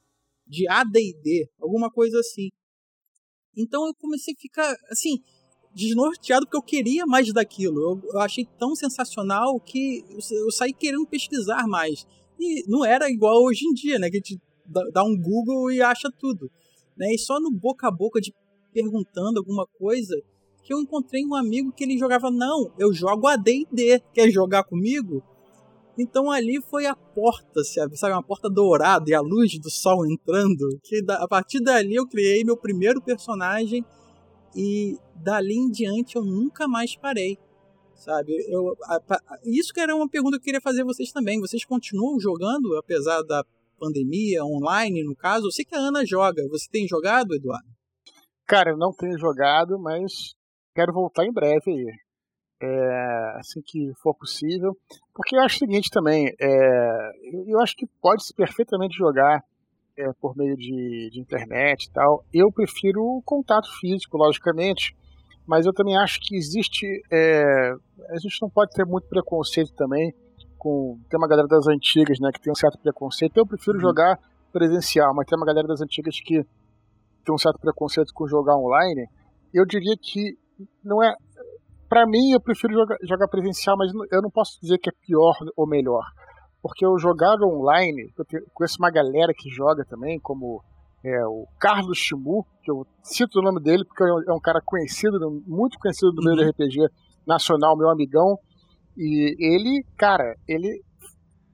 de 0.46 0.68
AD&D, 0.68 1.48
alguma 1.60 1.90
coisa 1.90 2.18
assim. 2.20 2.50
Então 3.56 3.86
eu 3.86 3.94
comecei 3.94 4.34
a 4.34 4.40
ficar, 4.40 4.76
assim, 4.90 5.18
desnorteado 5.74 6.46
porque 6.46 6.56
eu 6.56 6.62
queria 6.62 7.06
mais 7.06 7.32
daquilo. 7.32 7.80
Eu, 7.80 8.00
eu 8.12 8.20
achei 8.20 8.46
tão 8.58 8.74
sensacional 8.74 9.58
que 9.60 10.04
eu, 10.08 10.44
eu, 10.44 10.50
saí 10.50 10.72
querendo 10.72 11.06
pesquisar 11.06 11.66
mais. 11.66 12.06
E 12.38 12.64
não 12.68 12.84
era 12.84 13.10
igual 13.10 13.42
hoje 13.42 13.66
em 13.66 13.72
dia, 13.72 13.98
né? 13.98 14.08
Que 14.10 14.16
a 14.16 14.20
gente 14.20 14.40
dá, 14.92 15.04
um 15.04 15.16
Google 15.16 15.70
e 15.70 15.82
acha 15.82 16.10
tudo. 16.18 16.50
Né? 16.96 17.14
E 17.14 17.18
só 17.18 17.40
no 17.40 17.50
boca 17.50 17.88
a 17.88 17.90
boca 17.90 18.20
de 18.20 18.32
perguntando 18.72 19.38
alguma 19.38 19.66
coisa 19.66 20.14
que 20.62 20.72
eu 20.72 20.80
encontrei 20.80 21.24
um 21.24 21.34
amigo 21.34 21.72
que 21.72 21.82
ele 21.82 21.98
jogava, 21.98 22.30
não, 22.30 22.72
eu 22.78 22.92
jogo 22.92 23.26
AD&D, 23.26 24.00
quer 24.12 24.30
jogar 24.30 24.62
comigo? 24.64 25.22
Então 26.00 26.30
ali 26.30 26.60
foi 26.62 26.86
a 26.86 26.96
porta, 26.96 27.62
sabe? 27.62 27.94
Uma 28.02 28.22
porta 28.22 28.48
dourada 28.48 29.10
e 29.10 29.14
a 29.14 29.20
luz 29.20 29.58
do 29.58 29.70
sol 29.70 30.06
entrando. 30.06 30.78
Que 30.82 31.04
a 31.08 31.28
partir 31.28 31.60
dali 31.60 31.94
eu 31.94 32.06
criei 32.06 32.42
meu 32.42 32.56
primeiro 32.56 33.02
personagem 33.02 33.84
e 34.56 34.96
dali 35.14 35.54
em 35.54 35.70
diante 35.70 36.16
eu 36.16 36.24
nunca 36.24 36.66
mais 36.66 36.96
parei. 36.96 37.38
Sabe? 37.94 38.32
Eu, 38.48 38.74
a, 38.84 38.96
a, 38.96 39.38
isso 39.44 39.74
que 39.74 39.80
era 39.80 39.94
uma 39.94 40.08
pergunta 40.08 40.38
que 40.38 40.42
eu 40.42 40.44
queria 40.44 40.60
fazer 40.60 40.82
a 40.82 40.86
vocês 40.86 41.12
também. 41.12 41.38
Vocês 41.38 41.64
continuam 41.64 42.18
jogando, 42.18 42.76
apesar 42.78 43.20
da 43.22 43.44
pandemia, 43.78 44.42
online 44.42 45.04
no 45.04 45.14
caso? 45.14 45.46
Eu 45.46 45.52
sei 45.52 45.64
que 45.66 45.74
a 45.74 45.78
Ana 45.78 46.04
joga. 46.06 46.48
Você 46.48 46.66
tem 46.70 46.88
jogado, 46.88 47.34
Eduardo? 47.34 47.68
Cara, 48.46 48.70
eu 48.70 48.78
não 48.78 48.92
tenho 48.92 49.18
jogado, 49.18 49.78
mas 49.78 50.34
quero 50.74 50.92
voltar 50.94 51.26
em 51.26 51.32
breve 51.32 51.70
aí 51.70 52.09
é, 52.60 53.36
assim 53.38 53.60
que 53.62 53.92
for 54.02 54.14
possível. 54.14 54.76
Porque 55.14 55.36
eu 55.36 55.40
acho 55.40 55.56
o 55.56 55.58
seguinte 55.58 55.90
também, 55.90 56.32
é, 56.40 57.10
eu 57.46 57.60
acho 57.60 57.74
que 57.76 57.86
pode-se 58.00 58.34
perfeitamente 58.34 58.96
jogar 58.96 59.42
é, 59.96 60.12
por 60.20 60.36
meio 60.36 60.56
de, 60.56 61.10
de, 61.10 61.20
internet 61.20 61.84
e 61.84 61.92
tal. 61.92 62.24
Eu 62.32 62.52
prefiro 62.52 63.02
o 63.02 63.22
contato 63.24 63.68
físico, 63.80 64.16
logicamente, 64.16 64.96
mas 65.46 65.66
eu 65.66 65.72
também 65.72 65.96
acho 65.96 66.20
que 66.20 66.36
existe. 66.36 66.86
É, 67.10 67.72
a 68.10 68.18
gente 68.18 68.40
não 68.40 68.50
pode 68.50 68.72
ter 68.72 68.84
muito 68.84 69.08
preconceito 69.08 69.72
também. 69.74 70.14
Com, 70.58 70.98
tem 71.08 71.18
uma 71.18 71.28
galera 71.28 71.48
das 71.48 71.66
antigas 71.66 72.18
né, 72.20 72.30
que 72.32 72.40
tem 72.40 72.52
um 72.52 72.54
certo 72.54 72.78
preconceito. 72.78 73.36
Eu 73.36 73.46
prefiro 73.46 73.76
uhum. 73.76 73.80
jogar 73.80 74.18
presencial, 74.52 75.14
mas 75.14 75.26
tem 75.26 75.38
uma 75.38 75.46
galera 75.46 75.66
das 75.66 75.80
antigas 75.80 76.20
que 76.20 76.44
tem 77.24 77.34
um 77.34 77.38
certo 77.38 77.58
preconceito 77.58 78.12
com 78.12 78.26
jogar 78.26 78.56
online. 78.56 79.08
Eu 79.54 79.64
diria 79.64 79.96
que 79.96 80.36
não 80.84 81.02
é 81.02 81.14
para 81.90 82.06
mim, 82.06 82.30
eu 82.30 82.40
prefiro 82.40 82.72
jogar, 82.72 82.96
jogar, 83.02 83.26
presencial, 83.26 83.76
mas 83.76 83.90
eu 84.12 84.22
não 84.22 84.30
posso 84.30 84.60
dizer 84.62 84.78
que 84.78 84.88
é 84.88 84.92
pior 85.04 85.34
ou 85.56 85.66
melhor. 85.66 86.04
Porque 86.62 86.86
eu 86.86 86.96
jogar 86.96 87.34
online, 87.42 88.12
eu 88.16 88.24
conheço 88.54 88.76
uma 88.78 88.92
galera 88.92 89.32
que 89.36 89.50
joga 89.50 89.84
também, 89.84 90.20
como 90.20 90.62
é, 91.04 91.26
o 91.26 91.46
Carlos 91.58 91.98
Chimu, 91.98 92.46
que 92.62 92.70
eu 92.70 92.86
cito 93.02 93.40
o 93.40 93.42
nome 93.42 93.60
dele 93.60 93.84
porque 93.84 94.04
é 94.04 94.32
um 94.32 94.38
cara 94.38 94.60
conhecido, 94.64 95.18
muito 95.44 95.78
conhecido 95.80 96.12
do 96.12 96.22
meio 96.22 96.36
do 96.36 96.42
uhum. 96.42 96.50
RPG 96.50 96.76
nacional, 97.26 97.76
meu 97.76 97.90
amigão. 97.90 98.38
E 98.96 99.34
ele, 99.40 99.84
cara, 99.96 100.36
ele 100.46 100.80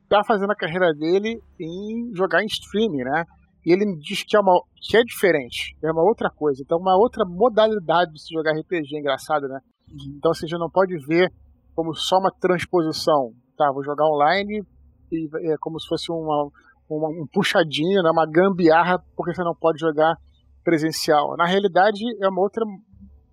tá 0.07 0.22
fazendo 0.22 0.51
a 0.51 0.57
carreira 0.57 0.92
dele 0.92 1.40
em 1.59 2.14
jogar 2.14 2.42
em 2.42 2.46
streaming, 2.46 3.05
né? 3.05 3.25
E 3.64 3.72
ele 3.72 3.87
me 3.87 3.99
diz 3.99 4.22
que 4.22 4.37
é, 4.37 4.40
uma, 4.40 4.61
que 4.83 4.99
é 4.99 5.03
diferente, 5.03 5.77
é 5.83 5.90
uma 5.90 6.03
outra 6.03 6.29
coisa. 6.31 6.62
Então, 6.62 6.79
uma 6.79 6.96
outra 6.96 7.25
modalidade 7.25 8.12
de 8.12 8.22
se 8.22 8.35
jogar 8.35 8.53
RPG, 8.53 8.99
engraçado, 8.99 9.49
né? 9.49 9.61
Então 9.90 10.31
assim, 10.31 10.46
a 10.46 10.49
gente 10.49 10.59
não 10.59 10.70
pode 10.70 10.96
ver 11.07 11.33
como 11.75 11.94
só 11.94 12.18
uma 12.18 12.31
transposição. 12.31 13.33
Tá, 13.57 13.70
vou 13.72 13.85
jogar 13.85 14.05
online 14.05 14.62
e 15.12 15.53
é 15.53 15.57
como 15.59 15.81
se 15.81 15.88
fosse 15.88 16.11
uma, 16.11 16.51
uma, 16.88 17.09
um 17.09 17.27
puxadinho, 17.33 18.03
né, 18.03 18.11
uma 18.11 18.27
gambiarra, 18.27 18.99
porque 19.14 19.35
você 19.35 19.42
não 19.42 19.55
pode 19.55 19.79
jogar 19.79 20.16
presencial. 20.64 21.37
Na 21.37 21.46
realidade, 21.46 22.03
é 22.20 22.29
uma 22.29 22.42
outra 22.42 22.64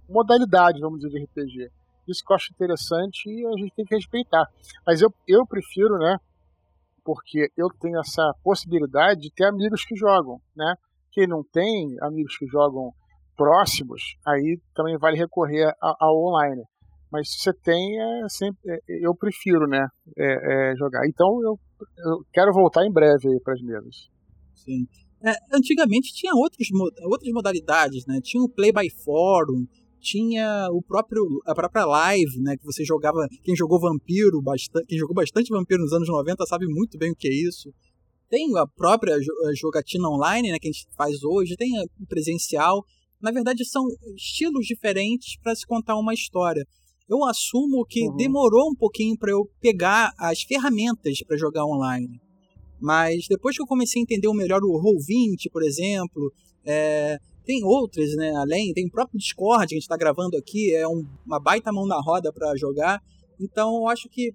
modalidade, 0.10 0.80
vamos 0.80 1.00
dizer, 1.00 1.20
de 1.20 1.26
RPG. 1.26 1.72
Isso 2.08 2.24
que 2.26 2.32
eu 2.32 2.36
acho 2.36 2.52
interessante 2.54 3.30
e 3.30 3.46
a 3.46 3.58
gente 3.58 3.74
tem 3.76 3.86
que 3.86 3.96
respeitar. 3.96 4.46
Mas 4.86 5.02
eu, 5.02 5.13
eu 5.28 5.46
prefiro, 5.46 5.98
né, 5.98 6.18
porque 7.04 7.50
eu 7.58 7.68
tenho 7.80 8.00
essa 8.00 8.34
possibilidade 8.44 9.22
de 9.22 9.32
ter 9.34 9.46
amigos 9.46 9.84
que 9.84 9.96
jogam, 9.96 10.39
né? 10.56 10.76
Quem 11.12 11.28
não 11.28 11.44
tem 11.44 11.98
amigos 12.02 12.38
que 12.38 12.48
jogam 12.48 12.94
próximos, 13.36 14.02
aí 14.26 14.60
também 14.74 14.98
vale 14.98 15.17
recorrer 15.17 15.74
ao 15.82 16.15
online. 16.17 16.63
Mas 17.12 17.32
se 17.32 17.39
você 17.39 17.54
tem, 17.54 18.00
é 18.00 18.30
sempre, 18.30 18.60
é, 18.72 18.80
eu 19.06 19.15
prefiro, 19.15 19.67
né, 19.67 19.86
é, 20.17 20.72
é, 20.72 20.76
jogar. 20.76 21.08
Então 21.08 21.28
eu, 21.43 21.60
eu, 22.06 22.26
quero 22.34 22.52
voltar 22.52 22.86
em 22.86 22.91
breve 22.91 23.39
para 23.43 23.54
as 23.54 23.62
mesas. 23.62 24.10
Sim. 24.56 24.88
É, 25.24 25.32
antigamente 25.54 26.12
tinha 26.13 26.34
outros, 26.34 26.67
outras 27.04 27.32
modalidades, 27.32 28.06
né? 28.08 28.19
Tinha 28.22 28.43
o 28.43 28.50
Play 28.50 28.74
by 28.74 28.89
Forum, 28.89 29.65
tinha 30.02 30.67
o 30.72 30.82
próprio 30.82 31.24
a 31.46 31.56
própria 31.56 31.86
live, 31.86 32.41
né, 32.41 32.58
que 32.58 32.65
você 32.65 32.84
jogava, 32.84 33.26
quem 33.41 33.56
jogou 33.56 33.80
Vampiro, 33.80 34.41
bastante, 34.41 34.86
quem 34.88 34.98
jogou 34.98 35.15
bastante 35.15 35.50
Vampiro 35.50 35.82
nos 35.82 35.93
anos 35.93 36.10
90 36.10 36.46
sabe 36.46 36.65
muito 36.67 36.98
bem 36.98 37.12
o 37.12 37.15
que 37.15 37.28
é 37.28 37.34
isso. 37.34 37.74
Tem 38.30 38.46
a 38.58 38.67
própria 38.67 39.15
jogatina 39.56 40.10
online, 40.10 40.52
né, 40.52 40.58
que 40.60 40.67
a 40.67 40.72
gente 40.72 40.88
faz 40.98 41.24
hoje, 41.24 41.56
tem 41.56 41.72
o 41.80 42.06
presencial 42.08 42.84
na 43.24 43.32
verdade 43.32 43.66
são 43.66 43.88
estilos 44.16 44.66
diferentes 44.66 45.38
para 45.42 45.56
se 45.56 45.66
contar 45.66 45.96
uma 45.96 46.14
história. 46.14 46.66
Eu 47.10 47.24
assumo 47.26 47.86
que 47.86 48.08
uhum. 48.08 48.16
demorou 48.18 48.70
um 48.70 48.76
pouquinho 48.76 49.18
para 49.18 49.32
eu 49.32 49.50
pegar 49.62 50.12
as 50.20 50.42
ferramentas 50.42 51.20
para 51.26 51.38
jogar 51.38 51.66
online. 51.66 52.20
Mas 52.82 53.26
depois 53.30 53.56
que 53.56 53.62
eu 53.62 53.68
comecei 53.68 54.02
a 54.02 54.04
entender 54.04 54.28
melhor 54.34 54.60
o 54.62 54.82
Roll20, 54.82 55.50
por 55.52 55.64
exemplo, 55.64 56.34
é, 56.66 57.18
tem 57.46 57.64
outras, 57.64 58.14
né? 58.16 58.34
Além, 58.36 58.74
tem 58.74 58.88
o 58.88 58.92
próprio 58.92 59.18
Discord 59.18 59.68
que 59.68 59.76
a 59.76 59.78
gente 59.78 59.84
está 59.84 59.96
gravando 59.96 60.36
aqui, 60.36 60.76
é 60.76 60.86
um, 60.86 61.06
uma 61.26 61.40
baita 61.40 61.72
mão 61.72 61.86
na 61.86 62.02
roda 62.02 62.32
para 62.34 62.56
jogar. 62.58 63.02
Então 63.40 63.76
eu 63.78 63.88
acho 63.88 64.10
que 64.10 64.34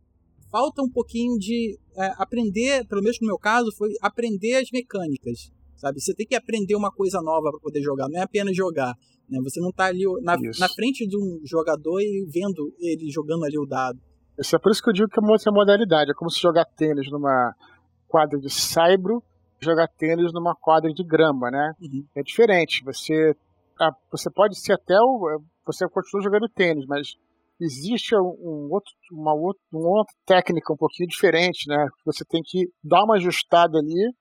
falta 0.51 0.83
um 0.83 0.89
pouquinho 0.91 1.39
de 1.39 1.79
é, 1.95 2.15
aprender, 2.17 2.87
pelo 2.87 3.03
menos 3.03 3.19
no 3.21 3.27
meu 3.27 3.39
caso, 3.39 3.71
foi 3.77 3.91
aprender 4.01 4.55
as 4.55 4.71
mecânicas, 4.71 5.51
sabe? 5.79 6.01
Você 6.01 6.15
tem 6.15 6.27
que 6.27 6.35
aprender 6.35 6.75
uma 6.75 6.91
coisa 6.91 7.21
nova 7.23 7.51
para 7.51 7.61
poder 7.61 7.81
jogar, 7.81 8.09
não 8.09 8.21
é 8.21 8.23
apenas 8.23 8.55
jogar. 8.55 8.95
Né? 9.29 9.39
Você 9.43 9.61
não 9.61 9.71
está 9.71 9.87
ali 9.87 10.05
na, 10.23 10.37
na, 10.37 10.69
frente 10.69 11.07
de 11.07 11.17
um 11.17 11.41
jogador 11.45 12.01
e 12.01 12.27
vendo 12.31 12.75
ele 12.79 13.11
jogando 13.11 13.45
ali 13.45 13.59
o 13.59 13.67
dado. 13.67 13.99
Isso 14.39 14.55
é 14.55 14.59
por 14.59 14.73
isso 14.73 14.83
que 14.83 14.91
eu 14.91 14.95
digo 14.95 15.09
que 15.09 15.19
é 15.19 15.23
uma 15.23 15.33
outra 15.33 15.53
modalidade. 15.53 16.11
É 16.11 16.15
como 16.15 16.31
se 16.31 16.41
jogar 16.41 16.65
tênis 16.65 17.11
numa 17.11 17.55
quadra 18.07 18.39
de 18.39 18.51
saibro, 18.51 19.23
jogar 19.61 19.89
tênis 19.89 20.33
numa 20.33 20.55
quadra 20.55 20.93
de 20.93 21.05
grama, 21.05 21.51
né? 21.51 21.73
Uhum. 21.81 22.05
É 22.17 22.23
diferente. 22.23 22.83
Você, 22.85 23.35
ah, 23.81 23.93
você 24.11 24.31
pode 24.31 24.59
ser 24.59 24.75
até 24.75 24.95
o, 25.01 25.41
você 25.67 25.89
continua 25.89 26.23
jogando 26.23 26.49
tênis, 26.49 26.87
mas 26.87 27.15
existe 27.61 28.15
um 28.15 28.69
outro, 28.71 28.93
uma, 29.13 29.35
outra, 29.35 29.61
uma 29.73 29.99
outra 29.99 30.15
técnica 30.25 30.73
um 30.73 30.77
pouquinho 30.77 31.09
diferente, 31.09 31.69
né? 31.69 31.89
Você 32.07 32.25
tem 32.25 32.41
que 32.45 32.71
dar 32.83 33.03
uma 33.05 33.17
ajustada 33.17 33.79
ali 33.79 34.15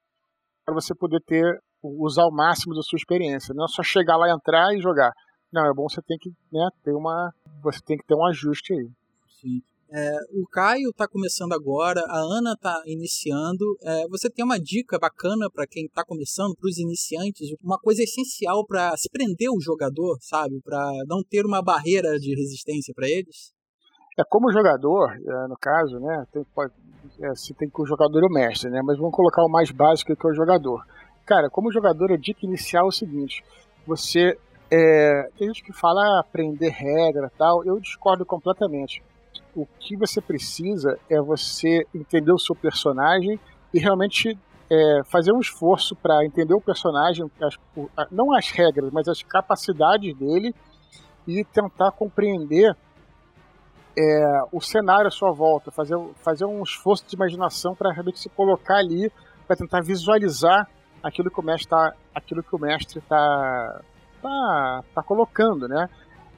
para 0.67 0.75
você 0.75 0.93
poder 0.93 1.21
ter 1.21 1.57
usar 1.81 2.25
o 2.25 2.31
máximo 2.31 2.75
da 2.75 2.81
sua 2.81 2.97
experiência. 2.97 3.53
Não 3.55 3.63
é 3.63 3.67
só 3.69 3.81
chegar 3.81 4.17
lá, 4.17 4.29
entrar 4.29 4.75
e 4.75 4.81
jogar. 4.81 5.13
Não, 5.51 5.65
é 5.65 5.73
bom 5.73 5.87
você 5.87 6.01
tem 6.01 6.17
que 6.17 6.29
né, 6.51 6.67
ter 6.83 6.91
uma, 6.91 7.33
você 7.63 7.79
tem 7.85 7.97
que 7.97 8.05
ter 8.05 8.15
um 8.15 8.25
ajuste 8.25 8.73
aí. 8.73 8.89
Sim. 9.39 9.61
É, 9.89 10.17
o 10.33 10.45
Caio 10.51 10.89
está 10.89 11.07
começando 11.07 11.53
agora, 11.53 12.01
a 12.09 12.17
Ana 12.19 12.51
está 12.51 12.83
iniciando. 12.85 13.63
É, 13.81 14.07
você 14.09 14.29
tem 14.29 14.43
uma 14.43 14.59
dica 14.59 14.99
bacana 14.99 15.49
para 15.49 15.65
quem 15.65 15.85
está 15.85 16.03
começando, 16.03 16.53
para 16.57 16.67
os 16.67 16.77
iniciantes, 16.77 17.47
uma 17.63 17.79
coisa 17.79 18.03
essencial 18.03 18.65
para 18.67 18.97
se 18.97 19.09
prender 19.09 19.49
o 19.49 19.61
jogador, 19.61 20.17
sabe? 20.19 20.59
Para 20.61 20.91
não 21.07 21.23
ter 21.23 21.45
uma 21.45 21.63
barreira 21.63 22.19
de 22.19 22.35
resistência 22.35 22.93
para 22.93 23.07
eles? 23.07 23.53
É 24.19 24.23
como 24.27 24.51
jogador, 24.51 25.13
é, 25.13 25.47
no 25.47 25.55
caso, 25.55 25.97
né? 26.01 26.25
Tem, 26.33 26.43
pode, 26.53 26.73
é, 27.21 27.35
se 27.35 27.53
tem 27.53 27.69
que 27.69 27.81
o 27.81 27.85
jogador 27.85 28.23
e 28.23 28.25
o 28.25 28.33
mestre, 28.33 28.69
né? 28.69 28.81
Mas 28.83 28.97
vamos 28.97 29.15
colocar 29.15 29.43
o 29.43 29.49
mais 29.49 29.71
básico 29.71 30.15
que 30.15 30.27
é 30.27 30.29
o 30.29 30.35
jogador. 30.35 30.85
Cara, 31.25 31.49
como 31.49 31.71
jogador, 31.71 32.11
a 32.11 32.17
dica 32.17 32.45
inicial 32.45 32.85
é 32.85 32.89
o 32.89 32.91
seguinte: 32.91 33.43
você. 33.85 34.37
É, 34.69 35.29
tem 35.37 35.47
gente 35.47 35.63
que 35.63 35.71
fala 35.71 36.01
ah, 36.01 36.19
aprender 36.19 36.67
regra 36.67 37.31
tal, 37.37 37.63
eu 37.63 37.79
discordo 37.79 38.25
completamente 38.25 39.01
o 39.57 39.65
que 39.79 39.97
você 39.97 40.21
precisa 40.21 40.99
é 41.09 41.19
você 41.19 41.83
entender 41.93 42.31
o 42.31 42.37
seu 42.37 42.55
personagem 42.55 43.39
e 43.73 43.79
realmente 43.79 44.37
é, 44.69 45.01
fazer 45.05 45.31
um 45.31 45.39
esforço 45.39 45.95
para 45.95 46.23
entender 46.23 46.53
o 46.53 46.61
personagem, 46.61 47.29
as, 47.41 47.55
não 48.11 48.31
as 48.35 48.51
regras, 48.51 48.91
mas 48.91 49.07
as 49.07 49.23
capacidades 49.23 50.15
dele 50.15 50.53
e 51.27 51.43
tentar 51.43 51.91
compreender 51.91 52.75
é, 53.97 54.41
o 54.51 54.61
cenário 54.61 55.07
à 55.07 55.11
sua 55.11 55.31
volta, 55.31 55.71
fazer, 55.71 55.97
fazer 56.23 56.45
um 56.45 56.61
esforço 56.61 57.05
de 57.07 57.15
imaginação 57.15 57.73
para 57.73 57.91
realmente 57.91 58.19
se 58.19 58.29
colocar 58.29 58.77
ali, 58.77 59.11
para 59.47 59.55
tentar 59.55 59.81
visualizar 59.81 60.69
aquilo 61.01 61.31
que 61.31 61.39
o 61.39 61.43
mestre 61.43 61.65
está 61.65 61.93
aquilo 62.13 62.43
que 62.43 62.55
o 62.55 62.59
mestre 62.59 63.01
tá, 63.01 63.81
tá, 64.21 64.83
tá 64.93 65.03
colocando, 65.03 65.67
né? 65.67 65.89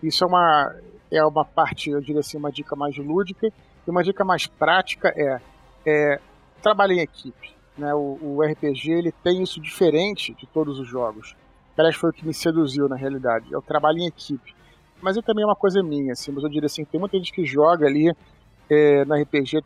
Isso 0.02 0.24
é 0.24 0.28
uma 0.28 0.76
é 1.12 1.26
uma 1.26 1.44
parte, 1.44 1.90
eu 1.90 2.00
diria 2.00 2.20
assim, 2.20 2.38
uma 2.38 2.52
dica 2.52 2.76
mais 2.76 2.96
lúdica. 2.98 3.48
E 3.48 3.90
uma 3.90 4.04
dica 4.04 4.24
mais 4.24 4.46
prática 4.46 5.12
é, 5.16 5.42
é 5.86 6.20
trabalhe 6.62 6.96
em 6.96 7.00
equipe. 7.00 7.56
Né? 7.78 7.94
O, 7.94 8.20
o, 8.22 8.44
RPG 8.44 8.92
ele 8.92 9.12
tem 9.12 9.42
isso 9.42 9.60
diferente 9.60 10.34
de 10.34 10.46
todos 10.46 10.80
os 10.80 10.88
jogos. 10.88 11.36
Aliás, 11.78 11.96
foi 11.96 12.10
o 12.10 12.14
que 12.14 12.26
me 12.26 12.34
seduziu 12.34 12.88
na 12.90 12.96
realidade. 12.96 13.54
É 13.54 13.58
o 13.58 13.62
trabalho 13.62 14.00
em 14.00 14.08
equipe. 14.08 14.54
Mas 15.02 15.18
é 15.18 15.22
também 15.22 15.46
uma 15.46 15.56
coisa 15.56 15.82
minha, 15.82 16.14
assim, 16.14 16.32
mas 16.32 16.44
eu 16.44 16.50
diria 16.50 16.66
assim, 16.66 16.84
tem 16.86 17.00
muita 17.00 17.18
gente 17.18 17.32
que 17.32 17.46
joga 17.46 17.86
ali 17.86 18.14
é, 18.70 19.06
no 19.06 19.16
RPG. 19.16 19.62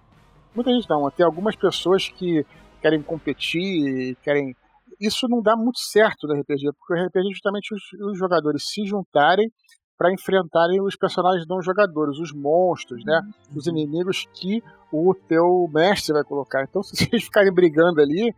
Muita 0.56 0.72
gente 0.72 0.90
não, 0.90 1.10
tem 1.10 1.26
algumas 1.26 1.56
pessoas 1.56 2.08
que 2.08 2.46
querem 2.82 3.02
competir, 3.02 4.16
querem. 4.22 4.56
Isso 5.00 5.28
não 5.28 5.42
dá 5.42 5.56
muito 5.56 5.80
certo 5.80 6.28
no 6.28 6.40
RPG, 6.40 6.72
porque 6.78 6.94
o 6.94 7.06
RPG 7.08 7.28
é 7.28 7.34
justamente 7.34 7.74
os, 7.74 7.82
os 8.10 8.18
jogadores 8.18 8.70
se 8.70 8.86
juntarem 8.86 9.52
para 9.98 10.14
enfrentarem 10.14 10.82
os 10.82 10.96
personagens 10.96 11.48
não 11.48 11.62
jogadores, 11.62 12.20
os 12.20 12.34
monstros, 12.34 13.04
né? 13.06 13.22
Uhum. 13.24 13.58
Os 13.58 13.68
inimigos 13.68 14.26
que 14.34 14.62
o 14.92 15.14
teu 15.14 15.70
mestre 15.74 16.14
vai 16.14 16.24
colocar. 16.24 16.64
Então, 16.64 16.84
se 16.84 16.96
vocês 17.10 17.24
ficarem 17.24 17.54
brigando 17.54 18.02
ali, 18.02 18.34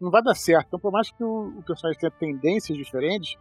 não 0.00 0.10
vai 0.10 0.22
dar 0.22 0.34
certo. 0.34 0.66
Então, 0.68 0.78
por 0.78 0.92
mais 0.92 1.10
que 1.10 1.24
o, 1.24 1.58
o 1.58 1.62
personagem 1.62 1.98
tenha 1.98 2.10
tendências 2.10 2.76
diferentes, 2.76 3.36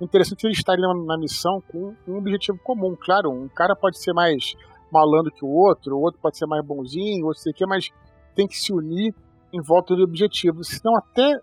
interessante 0.00 0.44
é 0.44 0.48
eles 0.48 0.58
estarem 0.58 0.82
na, 1.04 1.18
missão 1.18 1.62
com 1.70 1.94
um 2.06 2.16
objetivo 2.16 2.58
comum. 2.58 2.96
Claro, 2.98 3.30
um 3.30 3.48
cara 3.48 3.76
pode 3.76 3.98
ser 3.98 4.12
mais 4.12 4.54
malandro 4.90 5.32
que 5.32 5.44
o 5.44 5.48
outro, 5.48 5.96
o 5.96 6.00
outro 6.00 6.20
pode 6.20 6.36
ser 6.36 6.46
mais 6.46 6.64
bonzinho, 6.64 7.26
outro 7.26 7.40
sei 7.40 7.52
o 7.52 7.54
que, 7.54 7.66
mas 7.66 7.90
tem 8.34 8.46
que 8.46 8.56
se 8.56 8.72
unir 8.72 9.14
em 9.52 9.60
volta 9.60 9.94
do 9.94 10.02
objetivo. 10.02 10.64
Senão, 10.64 10.96
até 10.96 11.38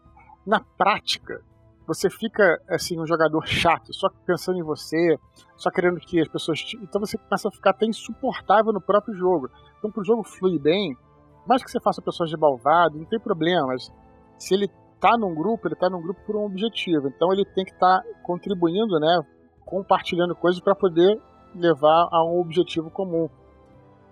na 0.46 0.60
prática, 0.78 1.41
você 1.86 2.10
fica 2.10 2.62
assim 2.70 3.00
um 3.00 3.08
jogador 3.08 3.46
chato, 3.48 3.93
só 3.93 4.10
pensando 4.26 4.60
em 4.60 4.63
você, 4.63 5.17
só 5.56 5.72
querendo 5.72 6.00
que 6.00 6.20
as 6.20 6.28
pessoas. 6.28 6.60
Te... 6.62 6.78
Então 6.78 7.00
você 7.00 7.17
começa 7.17 7.48
a 7.48 7.52
ficar 7.52 7.70
até 7.70 7.86
insuportável 7.86 8.74
no 8.74 8.82
próprio 8.82 9.15
jogo. 9.15 9.50
Então, 9.78 9.91
para 9.91 10.02
o 10.02 10.06
jogo 10.06 10.24
fluir 10.24 10.60
bem, 10.60 10.98
mais 11.48 11.63
que 11.63 11.72
você 11.72 11.80
faça 11.80 12.02
pessoas 12.02 12.30
de 12.30 12.38
malvado, 12.38 12.98
não 12.98 13.06
tem 13.06 13.20
problema, 13.20 13.67
mas 13.67 13.91
se 14.38 14.54
ele 14.54 14.70
tá 15.00 15.18
num 15.18 15.34
grupo, 15.34 15.68
ele 15.68 15.76
tá 15.76 15.90
num 15.90 16.02
grupo 16.02 16.20
por 16.26 16.36
um 16.36 16.46
objetivo. 16.46 17.08
Então 17.08 17.32
ele 17.32 17.46
tem 17.46 17.66
que 17.66 17.72
estar 17.72 18.02
tá 18.02 18.04
contribuindo, 18.24 19.00
né, 19.00 19.22
compartilhando 19.66 20.36
coisas 20.36 20.62
para 20.62 20.76
poder 20.76 21.20
levar 21.56 22.08
a 22.12 22.24
um 22.24 22.40
objetivo 22.40 22.90
comum. 22.90 23.30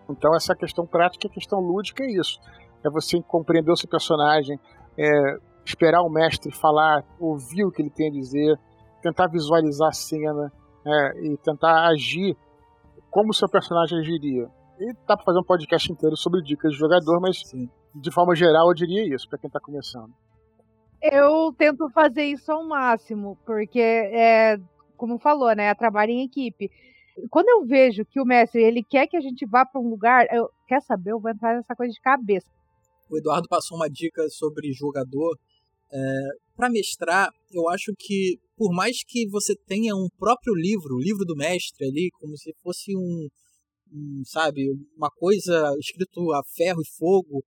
Então 0.10 0.36
essa 0.36 0.56
questão 0.56 0.86
prática, 0.86 1.28
a 1.28 1.32
questão 1.32 1.60
lúdica 1.60 2.04
é 2.04 2.12
isso. 2.12 2.39
É 2.84 2.89
você 2.89 3.21
compreender 3.21 3.71
o 3.71 3.78
seu 3.78 3.89
personagem, 3.89 4.60
é, 4.98 5.38
esperar 5.65 6.02
o 6.04 6.10
mestre 6.10 6.52
falar, 6.52 7.04
ouvir 7.19 7.65
o 7.65 7.71
que 7.71 7.82
ele 7.82 7.89
tem 7.89 8.10
a 8.10 8.12
dizer, 8.12 8.60
tentar 9.02 9.28
visualizar 9.28 9.89
a 9.89 9.93
cena 9.93 10.52
é, 10.86 11.26
e 11.26 11.38
tentar 11.38 11.88
agir 11.88 12.38
como 13.10 13.32
o 13.32 13.34
seu 13.34 13.50
personagem 13.50 14.00
agiria. 14.00 14.48
E 14.80 14.93
dá 15.08 15.15
para 15.15 15.24
fazer 15.24 15.39
um 15.39 15.43
podcast 15.43 15.91
inteiro 15.91 16.17
sobre 16.17 16.41
dicas 16.41 16.74
de 16.74 16.78
jogador, 16.78 17.19
mas 17.21 17.41
Sim. 17.45 17.69
de 17.95 18.12
forma 18.12 18.36
geral 18.36 18.67
eu 18.67 18.74
diria 18.74 19.15
isso 19.15 19.28
para 19.28 19.39
quem 19.39 19.48
está 19.48 19.60
começando. 19.60 20.13
Eu 21.11 21.53
tento 21.53 21.89
fazer 21.89 22.23
isso 22.23 22.51
ao 22.51 22.67
máximo, 22.67 23.37
porque 23.45 23.79
é, 23.79 24.57
como 24.97 25.19
falou, 25.19 25.53
né, 25.55 25.73
trabalho 25.75 26.11
em 26.11 26.25
equipe. 26.25 26.69
Quando 27.29 27.47
eu 27.47 27.65
vejo 27.65 28.03
que 28.05 28.19
o 28.19 28.25
mestre 28.25 28.61
ele 28.61 28.83
quer 28.83 29.07
que 29.07 29.15
a 29.15 29.21
gente 29.21 29.45
vá 29.45 29.65
para 29.65 29.79
um 29.79 29.89
lugar, 29.89 30.25
eu 30.31 30.49
quer 30.67 30.81
saber, 30.81 31.11
eu 31.11 31.19
vou 31.19 31.31
entrar 31.31 31.55
nessa 31.55 31.75
coisa 31.75 31.93
de 31.93 32.01
cabeça. 32.01 32.47
O 33.09 33.17
Eduardo 33.17 33.47
passou 33.47 33.77
uma 33.77 33.89
dica 33.89 34.27
sobre 34.29 34.73
jogador 34.73 35.37
é, 35.91 35.99
para 36.55 36.69
mestrar, 36.69 37.29
eu 37.51 37.69
acho 37.69 37.93
que 37.97 38.37
por 38.57 38.73
mais 38.73 39.03
que 39.05 39.27
você 39.29 39.53
tenha 39.67 39.95
um 39.95 40.07
próprio 40.17 40.53
livro, 40.55 40.95
o 40.95 41.01
livro 41.01 41.25
do 41.25 41.35
mestre 41.35 41.85
ali, 41.85 42.09
como 42.19 42.35
se 42.37 42.53
fosse 42.63 42.95
um, 42.95 43.27
um 43.93 44.23
sabe, 44.25 44.65
uma 44.97 45.09
coisa 45.11 45.75
escrito 45.79 46.31
a 46.33 46.41
ferro 46.55 46.81
e 46.81 46.97
fogo, 46.97 47.43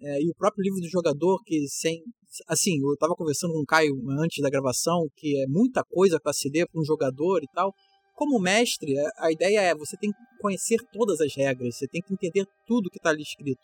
é, 0.00 0.22
e 0.22 0.30
o 0.30 0.34
próprio 0.34 0.62
livro 0.62 0.80
do 0.80 0.88
jogador 0.88 1.38
que 1.44 1.66
sem, 1.68 2.02
assim, 2.48 2.80
eu 2.80 2.94
estava 2.94 3.14
conversando 3.14 3.52
com 3.52 3.60
o 3.60 3.66
Caio 3.66 3.94
antes 4.20 4.42
da 4.42 4.50
gravação, 4.50 5.08
que 5.16 5.42
é 5.42 5.46
muita 5.46 5.84
coisa 5.84 6.18
para 6.20 6.32
se 6.32 6.48
ler 6.48 6.66
para 6.66 6.80
um 6.80 6.84
jogador 6.84 7.42
e 7.42 7.48
tal. 7.52 7.74
Como 8.14 8.40
mestre, 8.40 8.94
a 9.18 9.32
ideia 9.32 9.60
é 9.60 9.74
você 9.74 9.96
tem 9.96 10.10
que 10.10 10.18
conhecer 10.40 10.78
todas 10.92 11.20
as 11.20 11.34
regras, 11.34 11.76
você 11.76 11.88
tem 11.88 12.00
que 12.00 12.12
entender 12.12 12.46
tudo 12.66 12.90
que 12.90 12.98
está 12.98 13.10
ali 13.10 13.22
escrito. 13.22 13.60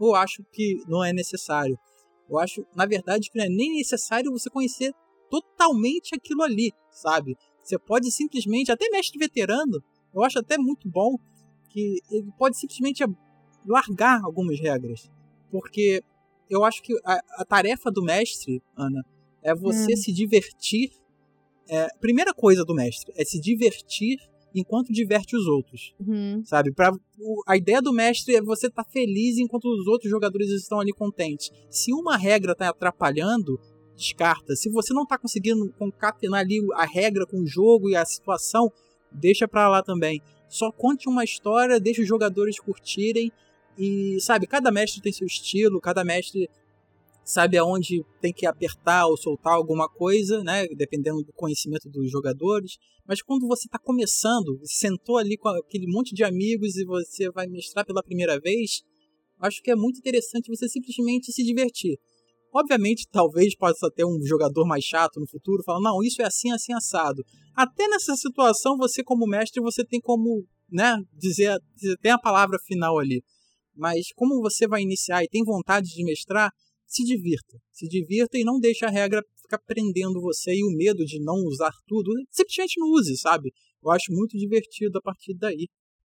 Eu 0.00 0.14
acho 0.14 0.42
que 0.52 0.82
não 0.86 1.04
é 1.04 1.12
necessário. 1.12 1.78
Eu 2.28 2.38
acho, 2.38 2.64
na 2.74 2.86
verdade, 2.86 3.30
que 3.30 3.38
não 3.38 3.44
é 3.44 3.48
nem 3.48 3.76
necessário 3.76 4.30
você 4.30 4.50
conhecer 4.50 4.92
totalmente 5.30 6.14
aquilo 6.14 6.42
ali, 6.42 6.72
sabe? 6.90 7.36
Você 7.62 7.78
pode 7.78 8.10
simplesmente, 8.10 8.72
até 8.72 8.88
mestre 8.90 9.18
veterano, 9.18 9.82
eu 10.14 10.22
acho 10.22 10.38
até 10.38 10.58
muito 10.58 10.88
bom 10.88 11.16
que 11.70 12.00
ele 12.10 12.30
pode 12.38 12.58
simplesmente 12.58 13.04
largar 13.66 14.20
algumas 14.24 14.58
regras. 14.60 15.10
Porque 15.50 16.02
eu 16.48 16.64
acho 16.64 16.82
que 16.82 16.94
a, 17.04 17.20
a 17.38 17.44
tarefa 17.44 17.90
do 17.90 18.02
mestre, 18.02 18.62
Ana, 18.76 19.04
é 19.42 19.54
você 19.54 19.94
hum. 19.94 19.96
se 19.96 20.12
divertir. 20.12 20.90
É, 21.68 21.88
primeira 22.00 22.34
coisa 22.34 22.64
do 22.64 22.74
mestre 22.74 23.12
é 23.16 23.24
se 23.24 23.40
divertir 23.40 24.18
enquanto 24.54 24.92
diverte 24.92 25.36
os 25.36 25.46
outros. 25.46 25.94
Uhum. 26.00 26.42
Sabe? 26.44 26.72
Pra, 26.72 26.92
o, 27.18 27.42
a 27.46 27.56
ideia 27.56 27.80
do 27.80 27.92
mestre 27.92 28.36
é 28.36 28.42
você 28.42 28.66
estar 28.66 28.84
tá 28.84 28.90
feliz 28.90 29.38
enquanto 29.38 29.64
os 29.66 29.86
outros 29.86 30.10
jogadores 30.10 30.50
estão 30.50 30.80
ali 30.80 30.92
contentes. 30.92 31.50
Se 31.70 31.92
uma 31.92 32.16
regra 32.16 32.52
está 32.52 32.68
atrapalhando, 32.68 33.58
descarta. 33.96 34.54
Se 34.54 34.68
você 34.68 34.92
não 34.92 35.04
está 35.04 35.18
conseguindo 35.18 35.72
concatenar 35.78 36.40
ali 36.40 36.60
a 36.74 36.84
regra 36.84 37.26
com 37.26 37.40
o 37.40 37.46
jogo 37.46 37.88
e 37.88 37.96
a 37.96 38.04
situação, 38.04 38.70
deixa 39.10 39.48
para 39.48 39.68
lá 39.68 39.82
também. 39.82 40.20
Só 40.48 40.70
conte 40.70 41.08
uma 41.08 41.24
história, 41.24 41.80
deixa 41.80 42.02
os 42.02 42.08
jogadores 42.08 42.58
curtirem 42.60 43.32
e, 43.78 44.20
sabe, 44.20 44.46
cada 44.46 44.70
mestre 44.70 45.00
tem 45.00 45.12
seu 45.12 45.26
estilo, 45.26 45.80
cada 45.80 46.04
mestre 46.04 46.48
sabe 47.24 47.56
aonde 47.56 48.04
tem 48.20 48.32
que 48.32 48.46
apertar 48.46 49.06
ou 49.06 49.16
soltar 49.16 49.54
alguma 49.54 49.88
coisa, 49.88 50.42
né? 50.42 50.66
Dependendo 50.68 51.22
do 51.22 51.32
conhecimento 51.32 51.88
dos 51.88 52.10
jogadores. 52.10 52.76
Mas 53.06 53.22
quando 53.22 53.46
você 53.46 53.66
está 53.66 53.78
começando, 53.78 54.58
sentou 54.64 55.18
ali 55.18 55.36
com 55.36 55.48
aquele 55.48 55.86
monte 55.86 56.14
de 56.14 56.24
amigos 56.24 56.76
e 56.76 56.84
você 56.84 57.30
vai 57.30 57.46
mestrar 57.46 57.84
pela 57.86 58.02
primeira 58.02 58.38
vez, 58.40 58.82
acho 59.40 59.62
que 59.62 59.70
é 59.70 59.76
muito 59.76 59.98
interessante 59.98 60.48
você 60.48 60.68
simplesmente 60.68 61.32
se 61.32 61.42
divertir. 61.44 61.98
Obviamente, 62.54 63.08
talvez 63.10 63.56
possa 63.56 63.90
ter 63.90 64.04
um 64.04 64.20
jogador 64.26 64.66
mais 64.66 64.84
chato 64.84 65.18
no 65.18 65.26
futuro, 65.26 65.62
falando, 65.64 65.84
não, 65.84 66.02
isso 66.02 66.20
é 66.20 66.26
assim, 66.26 66.50
assim, 66.52 66.74
assado. 66.74 67.24
Até 67.56 67.88
nessa 67.88 68.14
situação, 68.14 68.76
você 68.76 69.02
como 69.02 69.26
mestre, 69.26 69.62
você 69.62 69.82
tem 69.82 70.00
como, 70.00 70.44
né, 70.70 70.98
dizer, 71.14 71.58
tem 72.02 72.12
a 72.12 72.18
palavra 72.18 72.58
final 72.66 72.98
ali. 72.98 73.22
Mas 73.74 74.06
como 74.14 74.40
você 74.40 74.66
vai 74.66 74.82
iniciar 74.82 75.22
e 75.22 75.28
tem 75.28 75.44
vontade 75.44 75.88
de 75.88 76.04
mestrar, 76.04 76.50
se 76.86 77.04
divirta. 77.04 77.58
Se 77.72 77.88
divirta 77.88 78.36
e 78.36 78.44
não 78.44 78.60
deixe 78.60 78.84
a 78.84 78.90
regra 78.90 79.22
ficar 79.40 79.58
prendendo 79.66 80.20
você 80.20 80.52
e 80.54 80.64
o 80.64 80.76
medo 80.76 81.04
de 81.04 81.22
não 81.22 81.34
usar 81.46 81.72
tudo. 81.86 82.10
Simplesmente 82.30 82.78
não 82.78 82.88
use, 82.88 83.16
sabe? 83.16 83.52
Eu 83.82 83.90
acho 83.90 84.12
muito 84.12 84.36
divertido 84.36 84.98
a 84.98 85.02
partir 85.02 85.34
daí. 85.34 85.68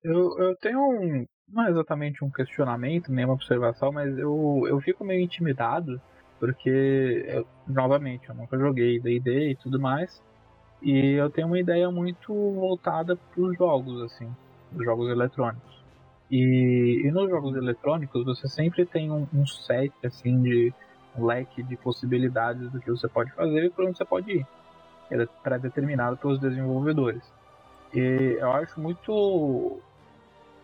Eu, 0.04 0.38
eu 0.38 0.56
tenho 0.58 0.80
um. 0.80 1.26
Não 1.48 1.68
é 1.68 1.70
exatamente 1.70 2.24
um 2.24 2.32
questionamento, 2.32 3.12
nem 3.12 3.26
uma 3.26 3.34
observação, 3.36 3.92
mas 3.92 4.18
eu, 4.18 4.64
eu 4.68 4.80
fico 4.82 5.04
meio 5.04 5.22
intimidado, 5.22 6.02
porque, 6.40 7.26
eu, 7.28 7.46
novamente, 7.68 8.28
eu 8.28 8.36
nunca 8.36 8.58
joguei 8.58 9.00
DD 9.00 9.52
e 9.52 9.56
tudo 9.58 9.80
mais, 9.80 10.22
e 10.82 11.12
eu 11.12 11.30
tenho 11.30 11.48
uma 11.48 11.60
ideia 11.60 11.92
muito 11.92 12.34
voltada 12.34 13.16
para 13.16 13.42
os 13.42 13.58
jogos, 13.58 14.02
assim, 14.02 14.30
os 14.76 14.84
jogos 14.84 15.10
eletrônicos. 15.10 15.83
E, 16.36 17.04
e, 17.06 17.12
nos 17.12 17.30
jogos 17.30 17.56
eletrônicos 17.56 18.26
você 18.26 18.50
sempre 18.50 18.88
tem 18.88 19.12
um, 19.12 19.28
um, 19.32 19.46
set 19.46 19.94
assim 20.04 20.42
de 20.42 20.74
um 21.16 21.28
leque 21.28 21.62
de 21.62 21.78
possibilidades 21.78 22.72
do 22.72 22.80
que 22.80 22.90
você 22.90 23.08
pode 23.08 23.32
fazer 23.34 23.66
e 23.66 23.70
para 23.70 23.86
onde 23.86 23.96
você 23.96 24.04
pode 24.04 24.32
ir. 24.32 24.48
Ele 25.12 25.22
é 25.22 25.28
pré-determinado 25.44 26.18
pelos 26.18 26.40
desenvolvedores. 26.40 27.22
E 27.94 28.38
eu 28.40 28.52
acho 28.52 28.82
muito 28.82 29.80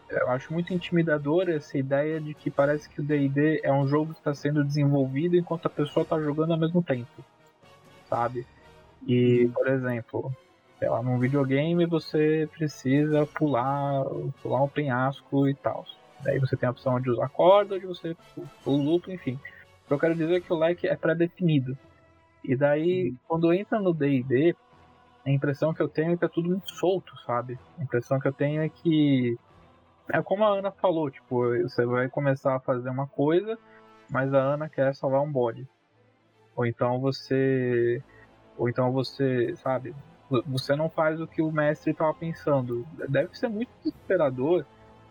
eu 0.10 0.30
acho 0.32 0.52
muito 0.52 0.74
intimidadora 0.74 1.54
essa 1.54 1.78
ideia 1.78 2.20
de 2.20 2.34
que 2.34 2.50
parece 2.50 2.90
que 2.90 3.00
o 3.00 3.04
D&D 3.04 3.62
é 3.64 3.72
um 3.72 3.88
jogo 3.88 4.14
que 4.14 4.22
está 4.22 4.34
sendo 4.34 4.64
desenvolvido 4.64 5.38
enquanto 5.38 5.68
a 5.68 5.70
pessoa 5.70 6.02
está 6.02 6.20
jogando 6.20 6.52
ao 6.52 6.58
mesmo 6.58 6.82
tempo, 6.82 7.24
sabe? 8.10 8.44
E, 9.08 9.48
por 9.54 9.68
exemplo, 9.68 10.36
sei 10.80 10.90
lá, 10.90 11.04
num 11.04 11.20
videogame 11.20 11.86
você 11.86 12.50
precisa 12.58 13.26
pular, 13.26 14.04
pular 14.42 14.64
um 14.64 14.70
penhasco 14.70 15.48
e 15.48 15.54
tal. 15.54 15.86
Daí 16.24 16.40
você 16.40 16.56
tem 16.56 16.68
a 16.68 16.72
opção 16.72 17.00
de 17.00 17.10
usar 17.10 17.28
corda, 17.30 17.78
de 17.78 17.86
você 17.86 18.16
o 18.66 18.72
loop, 18.72 19.12
enfim. 19.12 19.34
O 19.84 19.88
que 19.88 19.94
eu 19.94 20.00
quero 20.00 20.16
dizer 20.16 20.36
é 20.36 20.40
que 20.40 20.52
o 20.52 20.58
leque 20.58 20.88
é 20.88 20.96
pré-definido. 20.96 21.78
E 22.44 22.56
daí, 22.56 23.14
quando 23.28 23.54
entra 23.54 23.80
no 23.80 23.94
D&D, 23.94 24.56
a 25.26 25.30
impressão 25.30 25.74
que 25.74 25.82
eu 25.82 25.90
tenho 25.90 26.14
é 26.14 26.18
que 26.18 26.26
é 26.26 26.30
tudo 26.30 26.50
muito 26.50 26.72
solto, 26.72 27.14
sabe? 27.26 27.60
A 27.78 27.84
impressão 27.84 28.20
que 28.20 28.28
eu 28.28 28.34
tenho 28.34 28.62
é 28.62 28.70
que 28.70 29.38
é 30.12 30.22
como 30.22 30.44
a 30.44 30.58
Ana 30.58 30.72
falou, 30.72 31.12
tipo, 31.12 31.50
você 31.62 31.86
vai 31.86 32.10
começar 32.10 32.56
a 32.56 32.60
fazer 32.60 32.90
uma 32.90 33.06
coisa, 33.06 33.58
mas 34.10 34.34
a 34.34 34.40
Ana 34.40 34.70
quer 34.70 34.96
salvar 34.96 35.22
um 35.22 35.32
bode. 35.32 35.68
Ou 36.56 36.66
então 36.66 37.00
você 37.00 38.02
ou 38.58 38.68
então 38.68 38.92
você, 38.92 39.56
sabe, 39.56 39.96
você 40.46 40.76
não 40.76 40.90
faz 40.90 41.20
o 41.20 41.28
que 41.28 41.42
o 41.42 41.52
mestre 41.52 41.92
estava 41.92 42.14
pensando. 42.14 42.86
Deve 43.08 43.38
ser 43.38 43.48
muito 43.48 43.70
desesperador. 43.84 44.66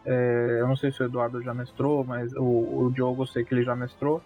É, 0.04 0.58
eu 0.60 0.68
não 0.68 0.76
sei 0.76 0.92
se 0.92 1.02
o 1.02 1.06
Eduardo 1.06 1.42
já 1.42 1.52
mestrou, 1.52 2.04
mas 2.04 2.32
o, 2.34 2.84
o 2.84 2.92
Diogo 2.92 3.22
eu 3.22 3.26
sei 3.26 3.44
que 3.44 3.52
ele 3.52 3.64
já 3.64 3.74
mestrou. 3.74 4.22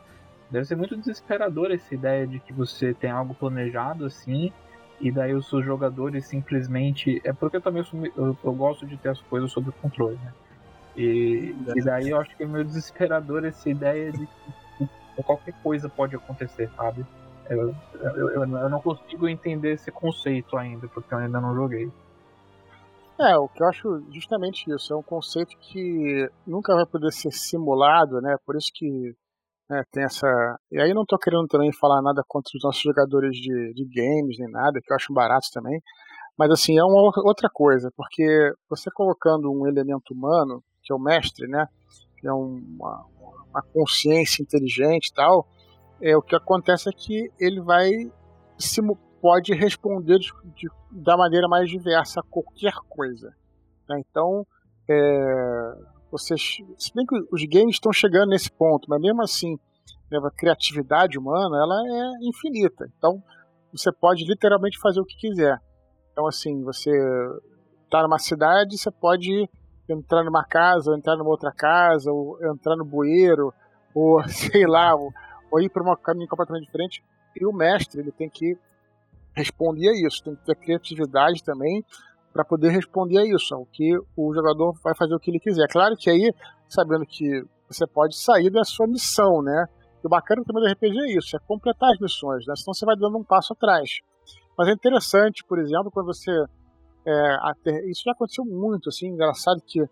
Deve 0.50 0.66
ser 0.66 0.76
muito 0.76 0.96
desesperador 0.96 1.72
essa 1.72 1.94
ideia 1.94 2.26
de 2.26 2.38
que 2.38 2.52
você 2.52 2.92
tem 2.92 3.10
algo 3.10 3.34
planejado 3.34 4.04
assim 4.04 4.52
e 5.00 5.10
daí 5.10 5.34
os 5.34 5.48
seus 5.48 5.64
jogadores 5.64 6.26
simplesmente. 6.26 7.20
É 7.24 7.32
porque 7.32 7.56
eu 7.56 7.60
também 7.60 7.82
sou, 7.84 8.04
eu, 8.04 8.36
eu, 8.44 8.52
gosto 8.52 8.86
de 8.86 8.96
ter 8.98 9.08
as 9.08 9.20
coisas 9.22 9.50
sob 9.50 9.72
controle, 9.80 10.18
né? 10.22 10.32
E, 10.94 11.56
e 11.74 11.82
daí 11.82 12.10
eu 12.10 12.20
acho 12.20 12.36
que 12.36 12.42
é 12.42 12.46
meio 12.46 12.64
desesperador 12.64 13.44
essa 13.46 13.68
ideia 13.70 14.12
de 14.12 14.28
que 14.76 14.88
qualquer 15.24 15.54
coisa 15.62 15.88
pode 15.88 16.14
acontecer, 16.14 16.70
sabe? 16.76 17.04
Eu, 17.50 17.74
eu, 17.94 18.30
eu, 18.30 18.46
não 18.46 18.80
consigo 18.80 19.28
entender 19.28 19.72
esse 19.72 19.90
conceito 19.90 20.56
ainda, 20.56 20.88
porque 20.88 21.12
eu 21.12 21.18
ainda 21.18 21.40
não 21.40 21.54
joguei. 21.54 21.90
É, 23.20 23.36
o 23.36 23.48
que 23.48 23.62
eu 23.62 23.68
acho 23.68 24.02
justamente 24.10 24.70
isso, 24.74 24.92
é 24.92 24.96
um 24.96 25.02
conceito 25.02 25.56
que 25.58 26.28
nunca 26.46 26.74
vai 26.74 26.86
poder 26.86 27.12
ser 27.12 27.30
simulado, 27.30 28.20
né? 28.20 28.36
Por 28.44 28.56
isso 28.56 28.70
que 28.74 29.14
né, 29.68 29.82
tem 29.92 30.04
essa. 30.04 30.26
E 30.70 30.80
aí 30.80 30.92
não 30.92 31.04
tô 31.04 31.18
querendo 31.18 31.46
também 31.46 31.72
falar 31.72 32.02
nada 32.02 32.22
contra 32.26 32.50
os 32.54 32.62
nossos 32.62 32.82
jogadores 32.82 33.36
de, 33.36 33.72
de 33.74 33.84
games 33.84 34.38
nem 34.38 34.50
nada, 34.50 34.80
que 34.82 34.92
eu 34.92 34.96
acho 34.96 35.12
barato 35.12 35.48
também. 35.52 35.80
Mas 36.38 36.50
assim, 36.50 36.78
é 36.78 36.84
uma 36.84 37.12
outra 37.24 37.48
coisa, 37.52 37.90
porque 37.96 38.52
você 38.68 38.90
colocando 38.90 39.50
um 39.52 39.66
elemento 39.66 40.14
humano, 40.14 40.62
que 40.82 40.92
é 40.92 40.96
o 40.96 40.98
mestre, 40.98 41.46
né? 41.46 41.66
Que 42.18 42.26
é 42.26 42.32
uma, 42.32 43.06
uma 43.50 43.62
consciência 43.72 44.42
inteligente 44.42 45.08
e 45.08 45.14
tal, 45.14 45.46
é, 46.02 46.16
o 46.16 46.22
que 46.22 46.34
acontece 46.34 46.88
é 46.88 46.92
que 46.92 47.30
ele 47.38 47.60
vai 47.60 47.90
se, 48.58 48.82
pode 49.20 49.54
responder 49.54 50.18
de, 50.18 50.32
de, 50.56 50.68
da 50.90 51.16
maneira 51.16 51.46
mais 51.46 51.70
diversa 51.70 52.20
a 52.20 52.24
qualquer 52.24 52.74
coisa. 52.88 53.32
Né? 53.88 54.00
Então, 54.00 54.44
é, 54.90 55.74
vocês, 56.10 56.58
se 56.76 56.92
bem 56.92 57.06
que 57.06 57.16
os 57.30 57.44
games 57.44 57.76
estão 57.76 57.92
chegando 57.92 58.30
nesse 58.30 58.50
ponto, 58.50 58.90
mas 58.90 59.00
mesmo 59.00 59.22
assim, 59.22 59.56
né, 60.10 60.18
a 60.18 60.30
criatividade 60.30 61.16
humana 61.16 61.56
ela 61.56 61.80
é 61.86 62.26
infinita. 62.26 62.84
Então, 62.98 63.22
você 63.72 63.92
pode 63.92 64.24
literalmente 64.24 64.78
fazer 64.80 65.00
o 65.00 65.06
que 65.06 65.16
quiser. 65.16 65.56
Então, 66.10 66.26
assim, 66.26 66.62
você 66.64 66.90
está 67.84 68.02
numa 68.02 68.18
cidade, 68.18 68.76
você 68.76 68.90
pode 68.90 69.48
entrar 69.88 70.24
numa 70.24 70.44
casa, 70.44 70.90
ou 70.90 70.96
entrar 70.96 71.16
numa 71.16 71.30
outra 71.30 71.52
casa, 71.52 72.10
ou 72.10 72.38
entrar 72.52 72.76
no 72.76 72.84
bueiro, 72.84 73.54
ou 73.94 74.22
sei 74.28 74.66
lá, 74.66 74.94
ou, 74.94 75.12
ou 75.52 75.60
ir 75.60 75.68
para 75.68 75.82
um 75.82 75.94
caminho 75.96 76.26
completamente 76.26 76.64
diferente. 76.64 77.04
E 77.38 77.44
o 77.44 77.52
mestre 77.52 78.00
ele 78.00 78.10
tem 78.10 78.28
que 78.28 78.56
responder 79.34 79.90
a 79.90 80.06
isso, 80.06 80.24
tem 80.24 80.34
que 80.34 80.44
ter 80.44 80.56
criatividade 80.56 81.44
também 81.44 81.84
para 82.32 82.44
poder 82.44 82.70
responder 82.70 83.18
a 83.18 83.26
isso, 83.26 83.54
ao 83.54 83.66
que 83.66 83.94
o 84.16 84.34
jogador 84.34 84.72
vai 84.82 84.94
fazer 84.94 85.14
o 85.14 85.20
que 85.20 85.30
ele 85.30 85.38
quiser. 85.38 85.68
Claro 85.68 85.94
que 85.96 86.08
aí, 86.08 86.32
sabendo 86.68 87.04
que 87.04 87.44
você 87.68 87.86
pode 87.86 88.16
sair 88.16 88.50
da 88.50 88.64
sua 88.64 88.86
missão, 88.86 89.42
né? 89.42 89.66
E 90.02 90.06
o 90.06 90.10
bacana 90.10 90.42
também 90.44 90.64
do 90.64 90.72
RPG 90.72 90.98
é 90.98 91.18
isso, 91.18 91.36
é 91.36 91.38
completar 91.46 91.90
as 91.92 92.00
missões, 92.00 92.46
né? 92.46 92.54
Senão 92.56 92.72
você 92.72 92.86
vai 92.86 92.96
dando 92.96 93.18
um 93.18 93.24
passo 93.24 93.52
atrás. 93.52 94.00
Mas 94.56 94.68
é 94.68 94.72
interessante, 94.72 95.44
por 95.44 95.58
exemplo, 95.58 95.90
quando 95.90 96.06
você. 96.06 96.30
É, 97.04 97.90
isso 97.90 98.02
já 98.04 98.12
aconteceu 98.12 98.44
muito, 98.44 98.88
assim, 98.88 99.08
engraçado 99.08 99.60
que 99.66 99.82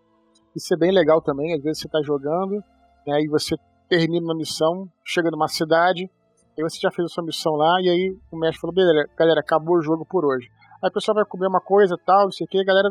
isso 0.55 0.73
é 0.73 0.77
bem 0.77 0.91
legal 0.91 1.21
também. 1.21 1.53
Às 1.53 1.61
vezes 1.61 1.81
você 1.81 1.87
está 1.87 2.01
jogando, 2.01 2.63
né, 3.05 3.21
e 3.21 3.27
você 3.27 3.55
termina 3.91 4.23
uma 4.23 4.35
missão, 4.35 4.87
chega 5.03 5.29
numa 5.29 5.49
cidade, 5.49 6.09
aí 6.57 6.63
você 6.63 6.79
já 6.81 6.89
fez 6.89 7.05
a 7.07 7.13
sua 7.13 7.25
missão 7.25 7.51
lá, 7.55 7.75
e 7.81 7.89
aí 7.89 8.17
o 8.31 8.37
mestre 8.37 8.61
falou: 8.61 8.73
beleza, 8.73 9.05
galera, 9.17 9.41
acabou 9.41 9.75
o 9.75 9.81
jogo 9.81 10.05
por 10.09 10.23
hoje. 10.23 10.47
Aí 10.81 10.89
o 10.89 10.93
pessoal 10.93 11.15
vai 11.15 11.25
comer 11.25 11.47
uma 11.47 11.59
coisa 11.59 11.97
tal, 12.05 12.23
não 12.23 12.31
sei 12.31 12.45
o 12.45 12.47
que, 12.47 12.57
a 12.57 12.63
galera 12.63 12.89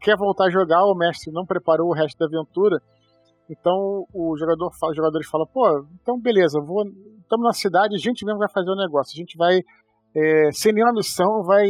quer 0.00 0.16
voltar 0.16 0.46
a 0.46 0.50
jogar, 0.50 0.84
o 0.84 0.94
mestre 0.94 1.32
não 1.32 1.44
preparou 1.44 1.88
o 1.88 1.92
resto 1.92 2.16
da 2.16 2.26
aventura. 2.26 2.78
Então 3.50 4.06
o 4.14 4.36
jogador 4.38 4.70
os 4.70 4.96
jogadores 4.96 5.26
falam, 5.28 5.46
pô, 5.52 5.84
então 6.00 6.20
beleza, 6.20 6.60
vou, 6.60 6.84
estamos 6.86 7.44
na 7.44 7.52
cidade, 7.52 7.96
a 7.96 7.98
gente 7.98 8.24
mesmo 8.24 8.38
vai 8.38 8.48
fazer 8.48 8.70
o 8.70 8.76
negócio, 8.76 9.16
a 9.16 9.20
gente 9.20 9.36
vai, 9.36 9.58
é, 10.14 10.52
sem 10.52 10.72
nenhuma 10.72 10.92
missão, 10.92 11.42
vai 11.42 11.66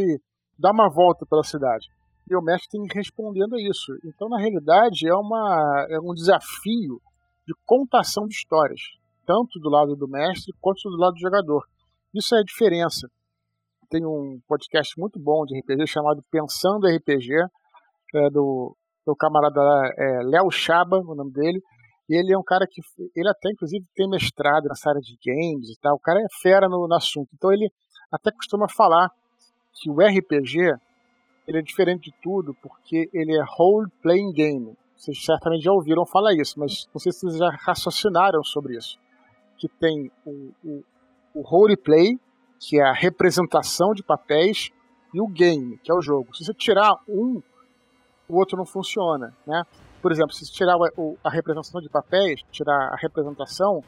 dar 0.59 0.71
uma 0.71 0.89
volta 0.93 1.25
pela 1.25 1.43
cidade. 1.43 1.87
E 2.29 2.35
o 2.35 2.41
mestre 2.41 2.69
tem 2.69 2.85
respondendo 2.93 3.55
a 3.55 3.59
isso. 3.59 3.91
Então, 4.05 4.29
na 4.29 4.37
realidade, 4.37 5.07
é, 5.07 5.15
uma, 5.15 5.87
é 5.89 5.99
um 5.99 6.13
desafio 6.13 7.01
de 7.49 7.55
contação 7.65 8.27
de 8.27 8.35
histórias, 8.35 8.79
tanto 9.25 9.59
do 9.59 9.69
lado 9.69 9.95
do 9.95 10.07
mestre 10.07 10.53
quanto 10.61 10.87
do 10.87 10.97
lado 10.97 11.13
do 11.13 11.19
jogador. 11.19 11.63
Isso 12.13 12.35
é 12.35 12.39
a 12.39 12.43
diferença. 12.43 13.09
Tem 13.89 14.05
um 14.05 14.39
podcast 14.47 14.93
muito 14.99 15.19
bom 15.19 15.43
de 15.45 15.59
RPG 15.59 15.87
chamado 15.87 16.23
Pensando 16.29 16.85
RPG, 16.85 17.33
é, 18.13 18.29
do, 18.29 18.75
do 19.03 19.15
camarada 19.15 19.59
é, 19.97 20.21
Léo 20.25 20.51
Chaba, 20.51 20.99
o 20.99 21.15
nome 21.15 21.31
dele. 21.31 21.59
E 22.07 22.15
ele 22.15 22.33
é 22.33 22.37
um 22.37 22.43
cara 22.43 22.67
que. 22.69 22.81
Ele 23.15 23.29
até, 23.29 23.49
inclusive, 23.51 23.83
tem 23.95 24.07
mestrado 24.07 24.65
nessa 24.65 24.89
área 24.89 25.01
de 25.01 25.17
games 25.25 25.69
e 25.69 25.79
tal. 25.81 25.95
O 25.95 25.99
cara 25.99 26.19
é 26.19 26.27
fera 26.41 26.69
no, 26.69 26.87
no 26.87 26.95
assunto. 26.95 27.29
Então 27.33 27.51
ele 27.51 27.71
até 28.11 28.31
costuma 28.31 28.67
falar 28.69 29.09
que 29.73 29.89
o 29.89 29.95
RPG 29.99 30.75
ele 31.47 31.57
é 31.57 31.61
diferente 31.63 32.11
de 32.11 32.17
tudo 32.21 32.53
porque 32.61 33.09
ele 33.11 33.35
é 33.35 33.43
role 33.57 33.89
playing 34.03 34.33
game. 34.33 34.77
Vocês 34.99 35.23
certamente 35.23 35.63
já 35.63 35.71
ouviram 35.71 36.05
falar 36.05 36.33
isso, 36.33 36.59
mas 36.59 36.85
não 36.93 36.99
sei 36.99 37.13
se 37.13 37.21
vocês 37.21 37.37
já 37.37 37.49
raciocinaram 37.61 38.43
sobre 38.43 38.75
isso. 38.75 38.99
Que 39.57 39.69
tem 39.69 40.11
o, 40.25 40.51
o, 40.61 40.83
o 41.35 41.41
roleplay, 41.41 42.19
que 42.59 42.77
é 42.77 42.83
a 42.83 42.91
representação 42.91 43.93
de 43.93 44.03
papéis, 44.03 44.71
e 45.13 45.21
o 45.21 45.27
game, 45.27 45.77
que 45.77 45.89
é 45.89 45.95
o 45.95 46.01
jogo. 46.01 46.35
Se 46.35 46.43
você 46.43 46.53
tirar 46.53 46.97
um, 47.07 47.41
o 48.27 48.37
outro 48.37 48.57
não 48.57 48.65
funciona, 48.65 49.33
né? 49.47 49.63
Por 50.01 50.11
exemplo, 50.11 50.33
se 50.33 50.45
você 50.45 50.51
tirar 50.51 50.75
o, 50.77 51.17
a 51.23 51.29
representação 51.29 51.79
de 51.79 51.87
papéis, 51.87 52.41
tirar 52.51 52.89
a 52.93 52.97
representação, 52.97 53.81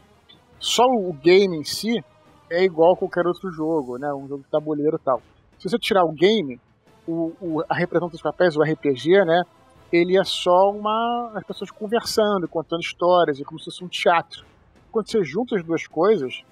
só 0.60 0.86
o 0.86 1.12
game 1.12 1.58
em 1.58 1.66
si 1.66 2.02
é 2.50 2.64
igual 2.64 2.94
a 2.94 2.98
qualquer 2.98 3.28
outro 3.28 3.52
jogo, 3.52 3.98
né? 3.98 4.14
Um 4.14 4.30
jogo 4.30 4.44
de 4.44 4.50
tabuleiro 4.50 4.96
e 4.96 5.04
tal. 5.04 5.22
Se 5.60 5.70
você 5.70 5.78
tirar 5.78 6.06
o 6.06 6.14
game, 6.14 6.58
o, 7.06 7.34
o, 7.42 7.64
a 7.68 7.76
representação 7.76 8.10
dos 8.10 8.22
papéis, 8.22 8.56
o 8.56 8.64
RPG, 8.64 9.26
né? 9.26 9.44
Ele 9.92 10.18
é 10.18 10.24
só 10.24 10.72
uma 10.72 11.32
as 11.36 11.44
pessoas 11.44 11.72
conversando, 11.72 12.48
contando 12.48 12.82
histórias, 12.82 13.40
é 13.40 13.44
como 13.44 13.60
se 13.60 13.66
fosse 13.66 13.84
um 13.84 13.88
teatro. 13.88 14.46
Quando 14.92 15.10
você 15.10 15.24
junta 15.24 15.56
as 15.56 15.64
duas 15.64 15.88
coisas, 15.88 16.44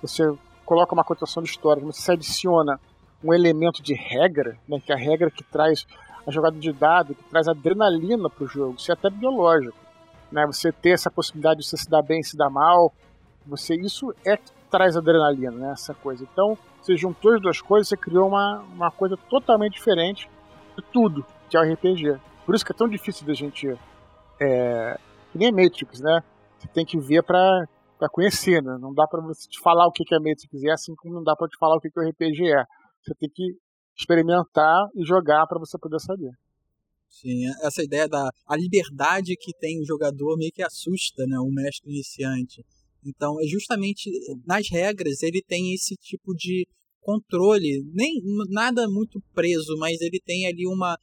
você 0.00 0.32
coloca 0.64 0.94
uma 0.94 1.04
contação 1.04 1.42
de 1.42 1.48
histórias, 1.48 1.84
você 1.84 2.12
adiciona 2.12 2.78
um 3.22 3.32
elemento 3.32 3.82
de 3.82 3.94
regra, 3.94 4.56
né, 4.68 4.80
que 4.84 4.92
é 4.92 4.94
a 4.94 4.98
regra 4.98 5.30
que 5.30 5.42
traz 5.42 5.86
a 6.26 6.30
jogada 6.30 6.58
de 6.58 6.72
dado, 6.72 7.14
que 7.14 7.24
traz 7.24 7.48
adrenalina 7.48 8.28
para 8.28 8.44
o 8.44 8.46
jogo, 8.46 8.76
isso 8.78 8.90
é 8.90 8.94
até 8.94 9.10
biológico. 9.10 9.76
Né, 10.30 10.46
você 10.46 10.70
ter 10.70 10.90
essa 10.90 11.10
possibilidade 11.10 11.60
de 11.60 11.66
você 11.66 11.76
se 11.76 11.88
dar 11.88 12.02
bem, 12.02 12.22
se 12.22 12.36
dar 12.36 12.50
mal, 12.50 12.92
você 13.46 13.74
isso 13.74 14.14
é 14.24 14.36
que 14.36 14.52
traz 14.70 14.96
adrenalina, 14.96 15.50
né, 15.52 15.72
essa 15.72 15.94
coisa. 15.94 16.22
Então, 16.30 16.56
você 16.82 16.96
juntou 16.96 17.34
as 17.34 17.40
duas 17.40 17.60
coisas, 17.60 17.88
você 17.88 17.96
criou 17.96 18.28
uma, 18.28 18.58
uma 18.72 18.90
coisa 18.90 19.16
totalmente 19.28 19.74
diferente 19.74 20.28
de 20.76 20.84
tudo 20.92 21.24
que 21.48 21.56
é 21.56 21.60
o 21.60 21.72
RPG. 21.72 22.18
Por 22.48 22.54
isso 22.54 22.64
que 22.64 22.72
é 22.72 22.74
tão 22.74 22.88
difícil 22.88 23.26
da 23.26 23.34
gente. 23.34 23.68
É, 24.40 24.98
que 25.30 25.36
nem 25.36 25.52
Matrix, 25.52 26.00
né? 26.00 26.24
Você 26.58 26.66
tem 26.68 26.82
que 26.82 26.98
ver 26.98 27.22
para 27.22 27.68
para 27.98 28.08
conhecer, 28.08 28.62
né? 28.62 28.78
Não 28.80 28.94
dá 28.94 29.06
para 29.06 29.20
você 29.20 29.46
te 29.46 29.60
falar 29.60 29.86
o 29.86 29.92
que 29.92 30.02
é 30.14 30.18
Matrix, 30.18 30.62
é 30.64 30.70
assim 30.70 30.94
como 30.94 31.12
não 31.12 31.22
dá 31.22 31.36
para 31.36 31.46
te 31.46 31.58
falar 31.58 31.76
o 31.76 31.80
que 31.80 31.90
o 31.94 32.00
RPG 32.00 32.50
é. 32.50 32.64
Você 33.02 33.14
tem 33.20 33.28
que 33.28 33.54
experimentar 33.94 34.86
e 34.96 35.04
jogar 35.04 35.46
para 35.46 35.58
você 35.58 35.76
poder 35.78 36.00
saber. 36.00 36.30
Sim, 37.06 37.48
essa 37.62 37.82
ideia 37.82 38.08
da 38.08 38.30
a 38.46 38.56
liberdade 38.56 39.36
que 39.38 39.52
tem 39.58 39.78
o 39.82 39.84
jogador 39.84 40.38
meio 40.38 40.50
que 40.50 40.62
assusta, 40.62 41.26
né, 41.26 41.38
o 41.40 41.52
mestre 41.52 41.90
iniciante. 41.90 42.64
Então, 43.04 43.38
é 43.42 43.46
justamente 43.46 44.08
nas 44.46 44.70
regras 44.70 45.22
ele 45.22 45.42
tem 45.46 45.74
esse 45.74 45.96
tipo 45.96 46.32
de 46.34 46.66
controle, 47.02 47.84
nem 47.92 48.22
nada 48.48 48.88
muito 48.88 49.20
preso, 49.34 49.76
mas 49.78 50.00
ele 50.00 50.18
tem 50.24 50.46
ali 50.46 50.66
uma 50.66 50.96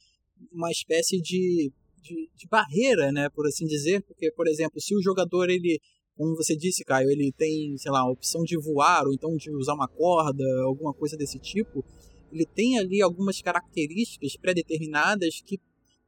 uma 0.52 0.70
espécie 0.70 1.20
de, 1.20 1.72
de, 2.02 2.30
de 2.34 2.48
barreira, 2.48 3.10
né, 3.12 3.28
por 3.30 3.46
assim 3.46 3.66
dizer, 3.66 4.02
porque 4.02 4.30
por 4.32 4.46
exemplo, 4.48 4.80
se 4.80 4.94
o 4.94 5.02
jogador 5.02 5.50
ele 5.50 5.80
como 6.16 6.34
você 6.34 6.56
disse, 6.56 6.82
Caio, 6.82 7.10
ele 7.10 7.30
tem, 7.36 7.76
sei 7.76 7.92
lá, 7.92 8.00
a 8.00 8.10
opção 8.10 8.42
de 8.42 8.56
voar 8.58 9.06
ou 9.06 9.12
então 9.12 9.36
de 9.36 9.50
usar 9.54 9.74
uma 9.74 9.86
corda, 9.86 10.44
alguma 10.64 10.94
coisa 10.94 11.14
desse 11.14 11.38
tipo. 11.38 11.84
Ele 12.32 12.46
tem 12.46 12.78
ali 12.78 13.02
algumas 13.02 13.40
características 13.42 14.34
pré-determinadas 14.40 15.42
que 15.44 15.58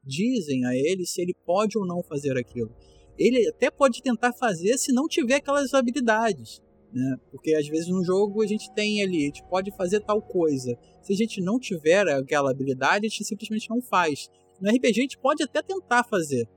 dizem 0.03 0.65
a 0.65 0.75
ele 0.75 1.05
se 1.05 1.21
ele 1.21 1.35
pode 1.45 1.77
ou 1.77 1.87
não 1.87 2.03
fazer 2.03 2.39
aquilo. 2.39 2.75
Ele 3.19 3.47
até 3.49 3.71
pode 3.71 4.03
tentar 4.03 4.33
fazer 4.33 4.79
se 4.79 4.93
não 4.93 5.07
tiver 5.07 5.37
aquelas 5.37 5.75
habilidades, 5.75 6.63
né? 6.93 7.17
Porque 7.31 7.55
às 7.55 7.67
vezes 7.67 7.89
no 7.89 8.05
jogo 8.05 8.43
a 8.43 8.47
gente 8.47 8.73
tem 8.75 9.03
ali, 9.03 9.23
a 9.23 9.27
gente 9.27 9.45
pode 9.45 9.71
fazer 9.77 10.01
tal 10.01 10.21
coisa. 10.21 10.77
Se 11.03 11.13
a 11.13 11.17
gente 11.17 11.41
não 11.41 11.59
tiver 11.59 12.09
aquela 12.09 12.51
habilidade, 12.51 13.07
a 13.07 13.09
gente 13.09 13.25
simplesmente 13.25 13.69
não 13.71 13.81
faz. 13.81 14.29
No 14.61 14.71
RPG 14.71 14.99
a 14.99 15.03
gente 15.03 15.19
pode 15.19 15.43
até 15.43 15.63
tentar 15.63 16.05
fazer, 16.05 16.49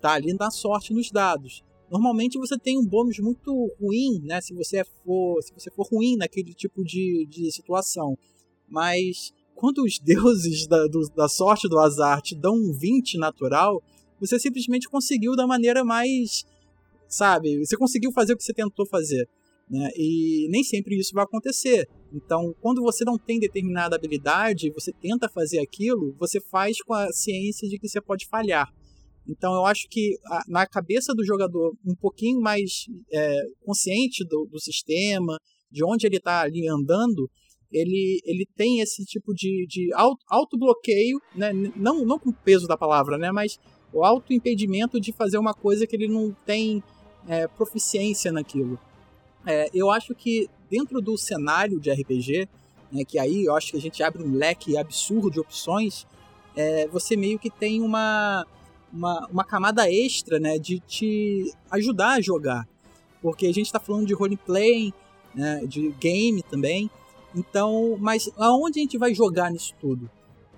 tá 0.00 0.12
ali 0.12 0.34
na 0.34 0.50
sorte 0.50 0.92
nos 0.92 1.10
dados 1.10 1.64
normalmente 1.90 2.38
você 2.38 2.58
tem 2.58 2.78
um 2.78 2.84
bônus 2.84 3.18
muito 3.18 3.52
ruim, 3.80 4.20
né? 4.22 4.40
Se 4.40 4.52
você 4.54 4.84
for, 5.04 5.42
se 5.42 5.52
você 5.52 5.70
for 5.70 5.86
ruim 5.86 6.16
naquele 6.16 6.52
tipo 6.52 6.84
de, 6.84 7.26
de 7.28 7.50
situação. 7.52 8.16
Mas 8.68 9.32
quando 9.54 9.82
os 9.82 9.98
deuses 10.02 10.66
da, 10.66 10.86
do, 10.86 11.08
da 11.14 11.28
sorte 11.28 11.68
do 11.68 11.78
azar 11.78 12.20
te 12.20 12.34
dão 12.34 12.54
um 12.54 12.72
20 12.72 13.18
natural, 13.18 13.82
você 14.20 14.38
simplesmente 14.38 14.88
conseguiu 14.88 15.36
da 15.36 15.46
maneira 15.46 15.84
mais. 15.84 16.44
Sabe? 17.08 17.64
Você 17.64 17.76
conseguiu 17.76 18.10
fazer 18.12 18.34
o 18.34 18.36
que 18.36 18.42
você 18.42 18.52
tentou 18.52 18.86
fazer. 18.86 19.28
Né? 19.68 19.90
E 19.96 20.48
nem 20.50 20.62
sempre 20.62 20.96
isso 20.96 21.12
vai 21.12 21.24
acontecer. 21.24 21.88
Então, 22.12 22.54
quando 22.60 22.82
você 22.82 23.04
não 23.04 23.18
tem 23.18 23.38
determinada 23.38 23.96
habilidade, 23.96 24.70
você 24.70 24.92
tenta 24.92 25.28
fazer 25.28 25.58
aquilo, 25.58 26.14
você 26.18 26.40
faz 26.40 26.80
com 26.82 26.94
a 26.94 27.12
ciência 27.12 27.68
de 27.68 27.78
que 27.78 27.88
você 27.88 28.00
pode 28.00 28.26
falhar. 28.26 28.68
Então 29.28 29.54
eu 29.54 29.66
acho 29.66 29.88
que 29.90 30.16
a, 30.26 30.42
na 30.48 30.66
cabeça 30.66 31.12
do 31.14 31.24
jogador 31.24 31.74
um 31.84 31.94
pouquinho 31.96 32.40
mais 32.40 32.86
é, 33.12 33.36
consciente 33.64 34.24
do, 34.24 34.46
do, 34.46 34.60
sistema, 34.60 35.38
de 35.70 35.84
onde 35.84 36.06
ele 36.06 36.18
está 36.18 36.42
ali 36.42 36.68
andando, 36.68 37.28
ele, 37.72 38.20
ele 38.24 38.46
tem 38.56 38.80
esse 38.80 39.04
tipo 39.04 39.34
de, 39.34 39.66
de 39.68 39.90
auto-bloqueio, 40.28 41.18
né? 41.34 41.52
não, 41.74 42.04
não 42.04 42.18
com 42.18 42.30
o 42.30 42.34
peso 42.44 42.66
da 42.66 42.76
palavra, 42.76 43.18
né? 43.18 43.32
mas 43.32 43.58
o 43.92 44.04
auto-impedimento 44.04 45.00
de 45.00 45.12
fazer 45.12 45.38
uma 45.38 45.52
coisa 45.52 45.86
que 45.86 45.96
ele 45.96 46.08
não 46.08 46.32
tem 46.46 46.82
é, 47.26 47.48
proficiência 47.48 48.30
naquilo. 48.30 48.78
É, 49.46 49.70
eu 49.72 49.90
acho 49.90 50.12
que 50.14 50.50
dentro 50.68 51.00
do 51.00 51.16
cenário 51.16 51.78
de 51.78 51.90
RPG, 51.90 52.48
né, 52.90 53.04
que 53.04 53.18
aí 53.18 53.44
eu 53.44 53.54
acho 53.54 53.70
que 53.70 53.76
a 53.76 53.80
gente 53.80 54.02
abre 54.02 54.22
um 54.22 54.32
leque 54.32 54.76
absurdo 54.76 55.30
de 55.30 55.38
opções, 55.38 56.04
é, 56.56 56.88
você 56.88 57.16
meio 57.16 57.38
que 57.38 57.48
tem 57.48 57.80
uma, 57.80 58.44
uma, 58.92 59.26
uma 59.28 59.44
camada 59.44 59.90
extra, 59.90 60.40
né, 60.40 60.58
de 60.58 60.80
te 60.80 61.54
ajudar 61.70 62.14
a 62.14 62.20
jogar. 62.20 62.66
Porque 63.22 63.46
a 63.46 63.52
gente 63.52 63.66
está 63.66 63.78
falando 63.78 64.06
de 64.06 64.14
roleplay, 64.14 64.92
né, 65.34 65.64
de 65.66 65.90
game 66.00 66.42
também. 66.42 66.90
Então, 67.34 67.96
mas 68.00 68.30
aonde 68.36 68.80
a 68.80 68.82
gente 68.82 68.98
vai 68.98 69.14
jogar 69.14 69.50
nisso 69.50 69.74
tudo? 69.80 70.10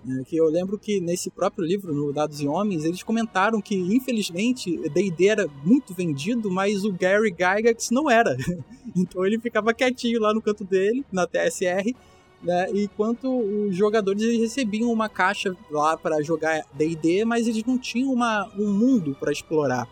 É, 0.07 0.25
que 0.25 0.37
eu 0.37 0.49
lembro 0.49 0.79
que 0.79 1.01
nesse 1.01 1.31
próprio 1.31 1.65
livro, 1.65 1.93
no 1.93 2.13
Dados 2.13 2.41
e 2.41 2.47
Homens, 2.47 2.85
eles 2.85 3.03
comentaram 3.03 3.61
que, 3.61 3.75
infelizmente, 3.75 4.77
D&D 4.91 5.29
era 5.29 5.49
muito 5.65 5.93
vendido, 5.93 6.51
mas 6.51 6.85
o 6.85 6.93
Gary 6.93 7.31
Gygax 7.31 7.91
não 7.91 8.09
era. 8.09 8.37
então 8.97 9.27
ele 9.27 9.39
ficava 9.39 9.75
quietinho 9.75 10.21
lá 10.21 10.33
no 10.33 10.41
canto 10.41 10.65
dele, 10.65 11.05
na 11.13 11.27
TSR, 11.27 11.95
né? 12.43 12.69
Enquanto 12.73 13.29
os 13.29 13.77
jogadores 13.77 14.23
recebiam 14.39 14.93
uma 14.93 15.09
caixa 15.09 15.57
lá 15.71 15.97
para 15.97 16.23
jogar 16.23 16.65
D&D, 16.75 17.25
mas 17.25 17.49
eles 17.49 17.65
não 17.65 17.77
tinham 17.77 18.13
uma, 18.13 18.49
um 18.57 18.73
mundo 18.73 19.17
para 19.19 19.33
explorar, 19.33 19.89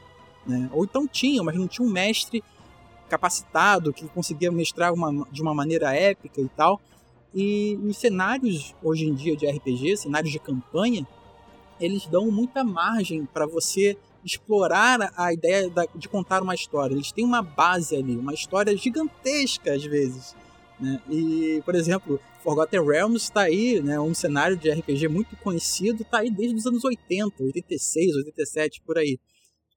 né? 0.47 0.71
Ou 0.73 0.85
então 0.85 1.07
tinham, 1.07 1.45
mas 1.45 1.57
não 1.57 1.67
tinha 1.67 1.87
um 1.87 1.91
mestre 1.91 2.43
capacitado 3.09 3.93
que 3.93 4.07
conseguia 4.09 4.51
mestrar 4.51 4.93
uma, 4.93 5.27
de 5.31 5.43
uma 5.43 5.55
maneira 5.55 5.95
épica 5.95 6.41
e 6.41 6.49
tal. 6.49 6.81
E 7.39 7.79
os 7.85 7.99
cenários 7.99 8.75
hoje 8.83 9.05
em 9.05 9.15
dia 9.15 9.37
de 9.37 9.47
RPG, 9.47 9.99
cenários 9.99 10.33
de 10.33 10.39
campanha, 10.39 11.07
eles 11.79 12.07
dão 12.07 12.31
muita 12.31 12.65
margem 12.65 13.27
para 13.27 13.47
você 13.47 13.95
explorar 14.25 15.13
a 15.15 15.35
ideia 15.35 15.71
de 15.95 16.09
contar 16.09 16.43
uma 16.43 16.55
história. 16.55 16.95
Eles 16.95 17.13
têm 17.13 17.27
uma 17.27 17.43
base 17.43 17.95
ali, 17.95 18.17
uma 18.17 18.33
história 18.33 18.75
gigantesca 18.75 19.75
às 19.75 19.85
vezes. 19.85 20.35
Né? 20.81 20.99
E, 21.11 21.63
por 21.63 21.75
exemplo, 21.75 22.19
Forgotten 22.43 22.83
Realms 22.83 23.25
está 23.25 23.43
aí, 23.43 23.83
né, 23.83 24.01
um 24.01 24.15
cenário 24.15 24.57
de 24.57 24.71
RPG 24.71 25.07
muito 25.09 25.37
conhecido, 25.37 26.03
está 26.03 26.21
aí 26.21 26.31
desde 26.31 26.57
os 26.57 26.67
anos 26.67 26.85
80, 26.85 27.43
86, 27.43 28.17
87, 28.17 28.81
por 28.81 28.97
aí. 28.97 29.19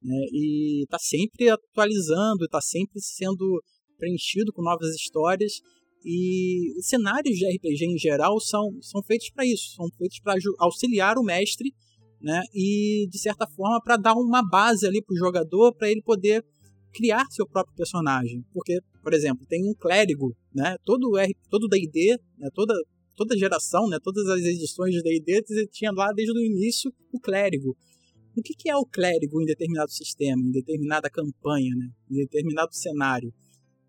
Né? 0.02 0.16
E 0.32 0.84
está 0.84 0.98
sempre 0.98 1.50
atualizando, 1.50 2.46
está 2.46 2.60
sempre 2.62 3.00
sendo 3.02 3.62
preenchido 3.98 4.50
com 4.50 4.62
novas 4.62 4.94
histórias. 4.94 5.60
E 6.04 6.72
cenários 6.80 7.36
de 7.36 7.46
RPG 7.46 7.84
em 7.84 7.98
geral 7.98 8.40
são, 8.40 8.78
são 8.80 9.02
feitos 9.02 9.30
para 9.30 9.44
isso, 9.44 9.74
são 9.74 9.86
feitos 9.98 10.18
para 10.20 10.34
auxiliar 10.58 11.18
o 11.18 11.22
mestre, 11.22 11.74
né? 12.20 12.42
E 12.54 13.06
de 13.10 13.18
certa 13.18 13.46
forma 13.46 13.80
para 13.82 13.96
dar 13.96 14.14
uma 14.14 14.42
base 14.42 14.86
ali 14.86 15.02
para 15.02 15.14
o 15.14 15.18
jogador, 15.18 15.74
para 15.74 15.90
ele 15.90 16.02
poder 16.02 16.44
criar 16.92 17.26
seu 17.30 17.46
próprio 17.46 17.76
personagem. 17.76 18.44
Porque, 18.52 18.78
por 19.02 19.12
exemplo, 19.12 19.46
tem 19.46 19.68
um 19.68 19.74
clérigo, 19.74 20.34
né? 20.54 20.76
Todo 20.84 21.18
R, 21.18 21.34
todo 21.50 21.68
D&D, 21.68 22.18
né? 22.38 22.48
toda 22.54 22.74
toda 23.14 23.36
geração, 23.36 23.86
né? 23.86 23.98
Todas 24.02 24.26
as 24.28 24.40
edições 24.40 24.94
de 24.94 25.02
D&D 25.02 25.66
tinha 25.70 25.92
lá 25.92 26.10
desde 26.12 26.32
o 26.32 26.42
início 26.42 26.90
o 27.12 27.20
clérigo. 27.20 27.76
O 28.34 28.42
que, 28.42 28.54
que 28.54 28.70
é 28.70 28.76
o 28.76 28.86
clérigo 28.86 29.42
em 29.42 29.44
determinado 29.44 29.90
sistema, 29.90 30.40
em 30.40 30.50
determinada 30.50 31.10
campanha, 31.10 31.74
né? 31.76 31.90
Em 32.10 32.14
determinado 32.14 32.74
cenário? 32.74 33.30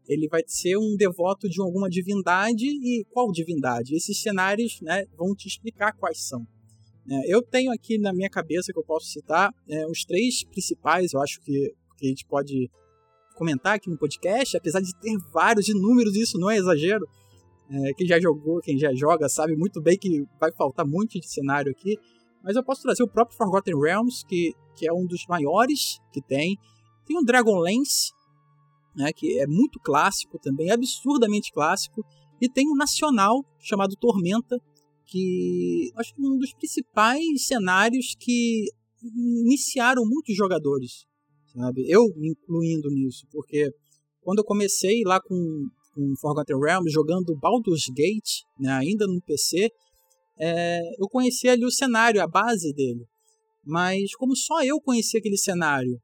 Ele 0.07 0.27
vai 0.27 0.41
ser 0.45 0.77
um 0.77 0.95
devoto 0.97 1.47
de 1.47 1.61
alguma 1.61 1.89
divindade 1.89 2.65
e 2.65 3.05
qual 3.11 3.31
divindade? 3.31 3.95
Esses 3.95 4.21
cenários, 4.21 4.81
né? 4.81 5.05
Vão 5.17 5.33
te 5.35 5.47
explicar 5.47 5.93
quais 5.93 6.27
são. 6.27 6.45
É, 7.09 7.33
eu 7.33 7.41
tenho 7.41 7.71
aqui 7.71 7.97
na 7.97 8.13
minha 8.13 8.29
cabeça 8.29 8.71
que 8.71 8.79
eu 8.79 8.83
posso 8.83 9.07
citar 9.07 9.53
é, 9.67 9.87
os 9.87 10.05
três 10.05 10.43
principais, 10.43 11.13
eu 11.13 11.21
acho 11.21 11.41
que, 11.41 11.73
que 11.97 12.05
a 12.05 12.09
gente 12.09 12.25
pode 12.25 12.69
comentar 13.35 13.75
aqui 13.75 13.89
no 13.89 13.97
podcast, 13.97 14.55
apesar 14.55 14.81
de 14.81 14.93
ter 14.99 15.17
vários 15.33 15.67
inúmeros, 15.67 16.15
isso 16.15 16.37
não 16.37 16.49
é 16.49 16.57
exagero. 16.57 17.07
É, 17.69 17.93
quem 17.93 18.05
já 18.05 18.19
jogou, 18.19 18.59
quem 18.59 18.77
já 18.77 18.93
joga, 18.93 19.29
sabe 19.29 19.55
muito 19.55 19.81
bem 19.81 19.97
que 19.97 20.23
vai 20.39 20.51
faltar 20.51 20.85
muito 20.85 21.19
de 21.19 21.27
cenário 21.27 21.71
aqui. 21.71 21.97
Mas 22.43 22.55
eu 22.55 22.63
posso 22.63 22.81
trazer 22.81 23.01
o 23.03 23.07
próprio 23.07 23.37
Forgotten 23.37 23.79
Realms, 23.79 24.25
que, 24.27 24.53
que 24.75 24.87
é 24.87 24.93
um 24.93 25.05
dos 25.05 25.25
maiores 25.27 25.99
que 26.11 26.21
tem. 26.21 26.57
Tem 27.05 27.17
o 27.17 27.23
Dragonlance, 27.23 28.11
né, 28.95 29.11
que 29.13 29.39
é 29.39 29.47
muito 29.47 29.79
clássico 29.79 30.39
também, 30.39 30.71
absurdamente 30.71 31.51
clássico. 31.51 32.03
E 32.41 32.49
tem 32.49 32.67
o 32.67 32.75
nacional, 32.75 33.45
chamado 33.59 33.95
Tormenta, 33.95 34.59
que 35.05 35.91
acho 35.97 36.13
que 36.15 36.21
é 36.21 36.25
um 36.25 36.37
dos 36.37 36.53
principais 36.53 37.45
cenários 37.45 38.15
que 38.19 38.65
iniciaram 39.03 40.03
muitos 40.05 40.35
jogadores 40.35 41.05
sabe? 41.53 41.85
Eu 41.89 42.07
me 42.15 42.29
incluindo 42.29 42.89
nisso, 42.89 43.25
porque 43.31 43.69
quando 44.21 44.39
eu 44.39 44.45
comecei 44.45 45.01
lá 45.03 45.19
com, 45.21 45.67
com 45.93 46.13
Forgotten 46.19 46.59
Realms, 46.59 46.91
jogando 46.91 47.35
Baldur's 47.35 47.85
Gate, 47.93 48.43
né, 48.59 48.71
ainda 48.71 49.05
no 49.05 49.21
PC, 49.21 49.69
é, 50.39 50.79
eu 50.99 51.07
conheci 51.09 51.47
ali 51.47 51.65
o 51.65 51.71
cenário, 51.71 52.21
a 52.21 52.27
base 52.27 52.73
dele. 52.73 53.05
mas 53.63 54.15
como 54.15 54.35
só 54.35 54.63
eu 54.63 54.79
conhecia 54.81 55.19
aquele 55.19 55.37
cenário 55.37 55.99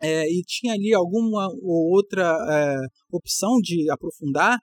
é, 0.00 0.30
e 0.30 0.42
tinha 0.42 0.74
ali 0.74 0.94
alguma 0.94 1.48
ou 1.62 1.90
outra 1.90 2.36
é, 2.50 2.76
opção 3.10 3.58
de 3.60 3.90
aprofundar, 3.90 4.58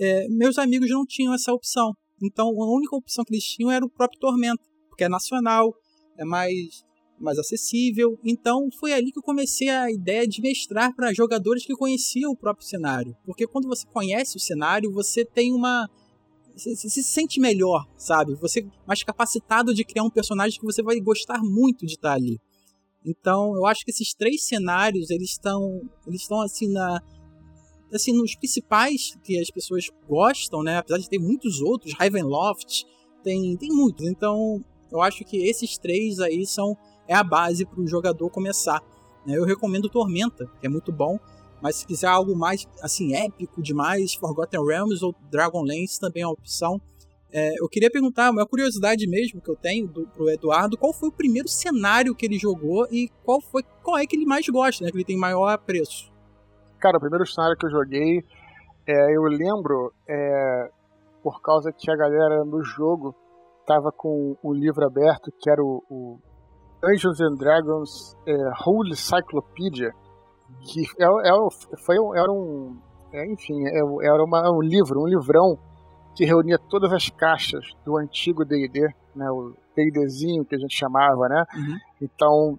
é, 0.00 0.28
meus 0.28 0.58
amigos 0.58 0.90
não 0.90 1.04
tinham 1.06 1.34
essa 1.34 1.52
opção. 1.52 1.92
Então 2.22 2.46
a 2.46 2.76
única 2.76 2.96
opção 2.96 3.24
que 3.24 3.34
eles 3.34 3.44
tinham 3.44 3.70
era 3.70 3.84
o 3.84 3.90
próprio 3.90 4.20
Tormenta, 4.20 4.62
porque 4.88 5.04
é 5.04 5.08
nacional, 5.08 5.72
é 6.16 6.24
mais 6.24 6.86
mais 7.20 7.36
acessível. 7.36 8.16
Então 8.24 8.68
foi 8.78 8.92
ali 8.92 9.10
que 9.10 9.18
eu 9.18 9.22
comecei 9.22 9.68
a 9.68 9.90
ideia 9.90 10.26
de 10.26 10.40
mestrar 10.40 10.94
para 10.94 11.12
jogadores 11.12 11.64
que 11.64 11.74
conheciam 11.74 12.30
o 12.30 12.36
próprio 12.36 12.66
cenário, 12.66 13.16
porque 13.24 13.46
quando 13.46 13.66
você 13.66 13.86
conhece 13.86 14.36
o 14.36 14.40
cenário, 14.40 14.92
você 14.92 15.24
tem 15.24 15.52
uma 15.52 15.88
você, 16.58 16.74
se 16.74 17.02
sente 17.02 17.40
melhor, 17.40 17.86
sabe? 17.96 18.34
Você 18.36 18.66
mais 18.86 19.02
capacitado 19.02 19.72
de 19.72 19.84
criar 19.84 20.02
um 20.02 20.10
personagem 20.10 20.58
que 20.58 20.66
você 20.66 20.82
vai 20.82 20.98
gostar 21.00 21.40
muito 21.40 21.86
de 21.86 21.94
estar 21.94 22.14
ali. 22.14 22.38
Então, 23.04 23.54
eu 23.56 23.66
acho 23.66 23.84
que 23.84 23.90
esses 23.90 24.12
três 24.14 24.46
cenários, 24.46 25.10
eles 25.10 25.30
estão 25.30 25.80
eles 26.06 26.22
estão 26.22 26.40
assim 26.40 26.70
na 26.72 27.00
assim 27.92 28.12
nos 28.12 28.34
principais 28.34 29.16
que 29.24 29.38
as 29.38 29.50
pessoas 29.50 29.84
gostam, 30.06 30.62
né? 30.62 30.78
Apesar 30.78 30.98
de 30.98 31.08
ter 31.08 31.18
muitos 31.18 31.60
outros, 31.60 31.94
Ravenloft, 31.94 32.84
tem 33.22 33.56
tem 33.56 33.70
muitos. 33.70 34.06
Então, 34.06 34.62
eu 34.90 35.00
acho 35.00 35.24
que 35.24 35.48
esses 35.48 35.78
três 35.78 36.18
aí 36.18 36.46
são 36.46 36.76
é 37.06 37.14
a 37.14 37.24
base 37.24 37.64
para 37.64 37.80
o 37.80 37.86
jogador 37.86 38.28
começar. 38.30 38.82
Né? 39.26 39.36
Eu 39.36 39.44
recomendo 39.44 39.88
Tormenta, 39.88 40.46
que 40.60 40.66
é 40.66 40.70
muito 40.70 40.92
bom. 40.92 41.18
Mas 41.60 41.76
se 41.76 41.86
quiser 41.86 42.06
algo 42.06 42.36
mais 42.36 42.66
assim 42.82 43.14
épico 43.14 43.60
demais, 43.60 44.14
Forgotten 44.14 44.64
Realms 44.64 45.02
ou 45.02 45.14
Dragonlance 45.30 45.98
também 45.98 46.22
é 46.22 46.26
uma 46.26 46.32
opção. 46.32 46.80
É, 47.32 47.62
eu 47.62 47.68
queria 47.68 47.90
perguntar, 47.90 48.30
uma 48.30 48.46
curiosidade 48.46 49.06
mesmo 49.06 49.40
que 49.40 49.50
eu 49.50 49.56
tenho 49.56 49.86
do, 49.86 50.06
pro 50.08 50.30
Eduardo, 50.30 50.78
qual 50.78 50.92
foi 50.92 51.10
o 51.10 51.12
primeiro 51.12 51.48
cenário 51.48 52.14
que 52.14 52.24
ele 52.24 52.38
jogou 52.38 52.86
e 52.90 53.10
qual 53.22 53.40
foi 53.40 53.62
qual 53.82 53.98
é 53.98 54.06
que 54.06 54.16
ele 54.16 54.24
mais 54.24 54.48
gosta, 54.48 54.84
né? 54.84 54.90
Que 54.90 54.96
ele 54.96 55.04
tem 55.04 55.18
maior 55.18 55.48
apreço. 55.48 56.10
Cara, 56.78 56.96
o 56.96 57.00
primeiro 57.00 57.26
cenário 57.26 57.56
que 57.56 57.66
eu 57.66 57.70
joguei, 57.70 58.24
é, 58.86 59.16
eu 59.16 59.22
lembro 59.24 59.92
é, 60.08 60.70
por 61.22 61.42
causa 61.42 61.72
que 61.72 61.90
a 61.90 61.96
galera 61.96 62.44
no 62.44 62.64
jogo 62.64 63.14
tava 63.66 63.92
com 63.92 64.36
o 64.42 64.54
livro 64.54 64.86
aberto, 64.86 65.30
que 65.38 65.50
era 65.50 65.62
o, 65.62 65.82
o 65.90 66.18
Dungeons 66.80 67.20
and 67.20 67.36
Dragons 67.36 68.16
é, 68.26 68.32
Holy 68.64 68.96
Cyclopedia 68.96 69.92
que 70.62 70.82
é, 70.98 71.04
é, 71.04 71.76
foi, 71.84 71.96
era 72.16 72.30
um, 72.32 72.78
é, 73.12 73.32
enfim, 73.32 73.66
é, 73.66 74.06
era 74.06 74.22
uma, 74.24 74.50
um 74.50 74.62
livro, 74.62 75.02
um 75.02 75.06
livrão 75.06 75.58
que 76.18 76.24
reunia 76.24 76.58
todas 76.58 76.92
as 76.92 77.08
caixas 77.08 77.64
do 77.84 77.96
antigo 77.96 78.44
D&D, 78.44 78.92
né, 79.14 79.30
o 79.30 79.54
D&Dzinho 79.76 80.44
que 80.44 80.56
a 80.56 80.58
gente 80.58 80.74
chamava, 80.74 81.28
né? 81.28 81.44
Uhum. 81.54 81.78
Então 82.02 82.58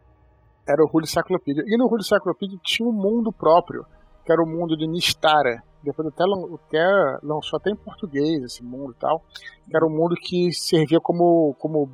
era 0.65 0.81
o 0.81 0.87
Rulho 0.87 1.05
Cyclopedia. 1.05 1.61
E 1.67 1.77
no 1.77 1.85
Rulho 1.85 2.01
Cyclopedia 2.01 2.57
tinha 2.63 2.87
um 2.87 2.93
mundo 2.93 3.33
próprio, 3.33 3.85
que 4.23 4.31
era 4.31 4.41
o 4.41 4.47
mundo 4.47 4.77
de 4.77 4.87
Nistara. 4.87 5.61
Depois 5.83 6.07
até, 6.07 6.23
até 6.23 7.19
lançou 7.21 7.57
até 7.57 7.69
em 7.69 7.75
português 7.75 8.41
esse 8.43 8.63
mundo 8.63 8.93
e 8.95 8.99
tal, 8.99 9.21
que 9.69 9.75
era 9.75 9.85
um 9.85 9.89
mundo 9.89 10.15
que 10.15 10.53
servia 10.53 11.01
como 11.01 11.53
como 11.59 11.89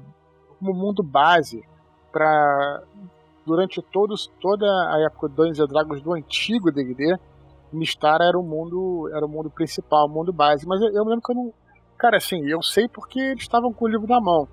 como 0.59 0.71
mundo 0.71 1.01
base 1.01 1.63
para 2.11 2.83
durante 3.43 3.81
todos, 3.91 4.31
toda 4.39 4.65
a 4.67 5.03
época 5.03 5.29
de 5.29 5.35
Dungeons 5.35 5.69
Dragons 5.69 6.01
do 6.01 6.13
antigo 6.13 6.71
D&D, 6.71 7.17
Mistara 7.75 8.25
era 8.25 8.37
o 8.37 8.43
mundo 8.43 9.09
era 9.13 9.25
o 9.25 9.29
mundo 9.29 9.49
principal, 9.49 10.07
o 10.07 10.09
mundo 10.09 10.33
base. 10.33 10.65
Mas 10.67 10.81
eu, 10.81 10.89
eu 10.89 11.03
lembro 11.03 11.21
que 11.21 11.31
eu 11.31 11.35
não... 11.35 11.53
Cara, 11.97 12.17
assim, 12.17 12.45
eu 12.47 12.61
sei 12.61 12.87
porque 12.87 13.19
eles 13.19 13.43
estavam 13.43 13.73
com 13.73 13.85
o 13.85 13.87
livro 13.87 14.07
na 14.07 14.19
mão. 14.19 14.47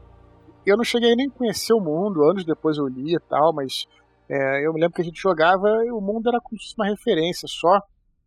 Eu 0.64 0.76
não 0.76 0.84
cheguei 0.84 1.14
nem 1.16 1.28
a 1.28 1.30
conhecer 1.30 1.72
o 1.72 1.80
mundo, 1.80 2.22
anos 2.22 2.44
depois 2.44 2.78
eu 2.78 2.86
li 2.86 3.14
e 3.14 3.20
tal, 3.20 3.52
mas 3.52 3.84
é, 4.28 4.66
eu 4.66 4.72
me 4.72 4.80
lembro 4.80 4.94
que 4.94 5.02
a 5.02 5.04
gente 5.04 5.20
jogava 5.20 5.68
e 5.84 5.90
o 5.90 6.00
mundo 6.00 6.28
era 6.28 6.40
como 6.40 6.56
uma 6.78 6.86
referência 6.86 7.48
só, 7.48 7.80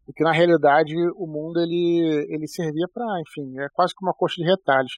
porque 0.05 0.23
na 0.23 0.33
realidade 0.33 0.93
o 1.15 1.25
mundo 1.25 1.59
ele, 1.61 2.27
ele 2.29 2.47
servia 2.47 2.87
para, 2.93 3.05
enfim, 3.21 3.57
é 3.59 3.67
quase 3.73 3.95
como 3.95 4.09
uma 4.09 4.13
coxa 4.13 4.35
de 4.41 4.47
retalhos. 4.47 4.91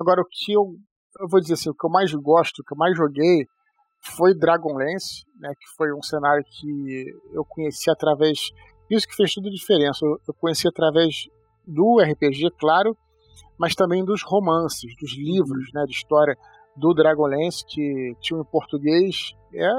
Agora, 0.00 0.22
o 0.22 0.24
que 0.24 0.52
eu, 0.52 0.74
eu 1.20 1.28
vou 1.28 1.40
dizer 1.40 1.54
assim, 1.54 1.70
o 1.70 1.74
que 1.74 1.86
eu 1.86 1.90
mais 1.90 2.12
gosto, 2.14 2.60
o 2.60 2.64
que 2.64 2.72
eu 2.72 2.78
mais 2.78 2.96
joguei, 2.96 3.46
foi 4.00 4.34
Dragonlance, 4.34 5.24
né, 5.38 5.50
que 5.50 5.76
foi 5.76 5.92
um 5.92 6.02
cenário 6.02 6.44
que 6.44 7.04
eu 7.32 7.44
conheci 7.44 7.90
através. 7.90 8.50
Isso 8.90 9.06
que 9.06 9.14
fez 9.14 9.34
toda 9.34 9.48
a 9.48 9.52
diferença. 9.52 10.04
Eu 10.04 10.34
conheci 10.34 10.66
através 10.66 11.28
do 11.66 12.00
RPG, 12.00 12.50
claro, 12.58 12.96
mas 13.58 13.74
também 13.74 14.04
dos 14.04 14.22
romances, 14.22 14.94
dos 14.96 15.16
livros 15.16 15.70
né, 15.74 15.84
de 15.84 15.92
história 15.92 16.36
do 16.76 16.94
Dragonlance, 16.94 17.64
que 17.66 18.14
tinham 18.20 18.40
em 18.40 18.44
português. 18.44 19.32
É, 19.52 19.70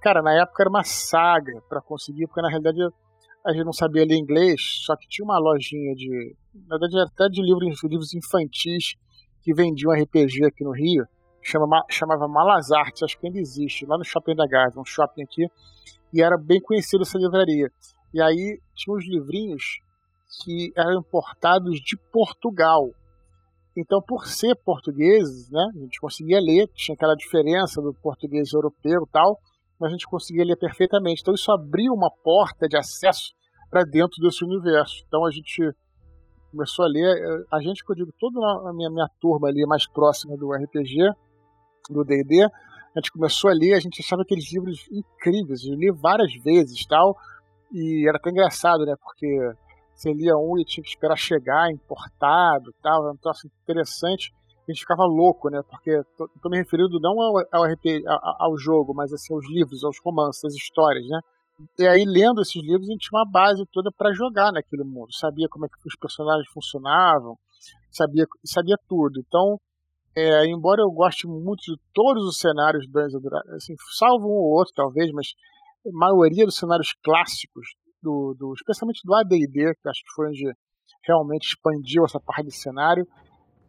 cara, 0.00 0.22
na 0.22 0.32
época 0.40 0.62
era 0.62 0.70
uma 0.70 0.84
saga 0.84 1.60
para 1.68 1.80
conseguir, 1.80 2.26
porque 2.26 2.40
na 2.40 2.48
realidade 2.48 2.78
a 3.44 3.52
gente 3.52 3.64
não 3.64 3.72
sabia 3.72 4.04
ler 4.04 4.16
inglês, 4.16 4.60
só 4.84 4.96
que 4.96 5.08
tinha 5.08 5.24
uma 5.24 5.38
lojinha 5.38 5.94
de. 5.94 6.36
Na 6.68 6.78
verdade, 6.78 7.10
até 7.12 7.28
de 7.28 7.42
livros, 7.42 7.82
livros 7.82 8.14
infantis 8.14 8.94
que 9.42 9.52
vendiam 9.52 9.92
RPG 9.92 10.44
aqui 10.44 10.62
no 10.62 10.70
Rio 10.70 11.06
chama, 11.42 11.84
chamava 11.90 12.28
Malazarte, 12.28 13.04
acho 13.04 13.18
que 13.18 13.26
ainda 13.26 13.40
existe, 13.40 13.84
lá 13.84 13.98
no 13.98 14.04
Shopping 14.04 14.36
da 14.36 14.46
Gávea, 14.46 14.80
um 14.80 14.84
shopping 14.84 15.24
aqui, 15.24 15.46
e 16.12 16.22
era 16.22 16.38
bem 16.38 16.60
conhecido 16.60 17.02
essa 17.02 17.18
livraria. 17.18 17.70
E 18.12 18.20
aí 18.20 18.60
tinha 18.74 18.96
uns 18.96 19.06
livrinhos 19.06 19.80
que 20.42 20.72
eram 20.76 21.00
importados 21.00 21.80
de 21.80 21.96
Portugal. 22.10 22.90
Então, 23.76 24.02
por 24.02 24.26
ser 24.26 24.54
portugueses, 24.56 25.50
né, 25.50 25.66
a 25.74 25.78
gente 25.78 26.00
conseguia 26.00 26.40
ler, 26.40 26.68
tinha 26.74 26.94
aquela 26.94 27.14
diferença 27.14 27.80
do 27.80 27.94
português 27.94 28.52
europeu 28.52 29.04
e 29.06 29.10
tal, 29.10 29.38
mas 29.80 29.88
a 29.88 29.92
gente 29.92 30.06
conseguia 30.06 30.44
ler 30.44 30.56
perfeitamente. 30.56 31.22
Então, 31.22 31.34
isso 31.34 31.50
abriu 31.50 31.92
uma 31.92 32.10
porta 32.10 32.68
de 32.68 32.76
acesso 32.76 33.32
para 33.70 33.82
dentro 33.84 34.20
desse 34.20 34.44
universo. 34.44 35.02
Então, 35.06 35.24
a 35.24 35.30
gente 35.30 35.72
começou 36.50 36.84
a 36.84 36.88
ler, 36.88 37.46
a 37.50 37.60
gente, 37.60 37.82
que 37.82 37.90
eu 37.90 37.96
digo, 37.96 38.12
toda 38.18 38.38
a 38.68 38.72
minha, 38.74 38.90
minha 38.90 39.08
turma 39.18 39.48
ali 39.48 39.64
mais 39.66 39.86
próxima 39.88 40.36
do 40.36 40.52
RPG, 40.52 41.10
do 41.88 42.04
D&D, 42.04 42.44
a 42.44 43.00
gente 43.00 43.10
começou 43.10 43.50
a 43.50 43.54
ler, 43.54 43.72
a 43.72 43.80
gente 43.80 44.02
achava 44.02 44.20
aqueles 44.20 44.52
livros 44.52 44.86
incríveis, 44.92 45.64
eu 45.64 45.74
li 45.74 45.90
várias 45.90 46.34
vezes 46.42 46.86
tal, 46.86 47.16
e 47.72 48.08
era 48.08 48.18
até 48.18 48.30
engraçado, 48.30 48.84
né, 48.84 48.94
porque 49.02 49.54
você 49.94 50.12
lia 50.12 50.36
um 50.36 50.58
e 50.58 50.64
tinha 50.64 50.82
que 50.82 50.90
esperar 50.90 51.16
chegar, 51.16 51.70
importado 51.70 52.74
tal, 52.82 53.04
era 53.04 53.12
um 53.12 53.16
troço 53.16 53.46
interessante, 53.62 54.32
a 54.68 54.72
gente 54.72 54.80
ficava 54.80 55.04
louco, 55.04 55.48
né, 55.50 55.62
porque 55.68 56.02
tô 56.16 56.48
me 56.48 56.58
referindo 56.58 57.00
não 57.00 57.20
ao, 57.20 57.38
ao, 57.52 57.64
RP, 57.64 58.06
ao, 58.06 58.50
ao 58.50 58.58
jogo, 58.58 58.94
mas 58.94 59.12
assim, 59.12 59.34
aos 59.34 59.48
livros, 59.48 59.84
aos 59.84 59.98
romances, 60.04 60.44
às 60.44 60.54
histórias, 60.54 61.06
né, 61.08 61.20
e 61.78 61.86
aí, 61.86 62.04
lendo 62.04 62.40
esses 62.40 62.62
livros, 62.62 62.88
a 62.88 62.92
gente 62.92 63.08
tinha 63.08 63.18
uma 63.18 63.30
base 63.30 63.64
toda 63.72 63.90
para 63.92 64.12
jogar 64.12 64.52
naquele 64.52 64.84
mundo. 64.84 65.12
Sabia 65.12 65.48
como 65.48 65.66
é 65.66 65.68
que 65.68 65.76
os 65.86 65.96
personagens 65.96 66.48
funcionavam, 66.48 67.38
sabia, 67.90 68.26
sabia 68.44 68.76
tudo. 68.88 69.20
Então, 69.20 69.60
é, 70.14 70.46
embora 70.46 70.82
eu 70.82 70.90
goste 70.90 71.26
muito 71.26 71.62
de 71.62 71.76
todos 71.94 72.24
os 72.24 72.38
cenários 72.38 72.86
do 72.86 72.92
Dungeons 72.92 73.24
assim, 73.54 73.74
salvo 73.96 74.26
um 74.26 74.32
ou 74.32 74.52
outro 74.52 74.74
talvez, 74.74 75.10
mas 75.12 75.34
maioria 75.90 76.44
dos 76.44 76.56
cenários 76.56 76.94
clássicos, 77.02 77.74
do, 78.02 78.34
do 78.38 78.52
especialmente 78.54 79.00
do 79.04 79.14
AD&D, 79.14 79.74
que 79.74 79.88
acho 79.88 80.04
que 80.04 80.12
foi 80.14 80.28
onde 80.28 80.52
realmente 81.04 81.48
expandiu 81.48 82.04
essa 82.04 82.20
parte 82.20 82.46
de 82.48 82.56
cenário, 82.56 83.06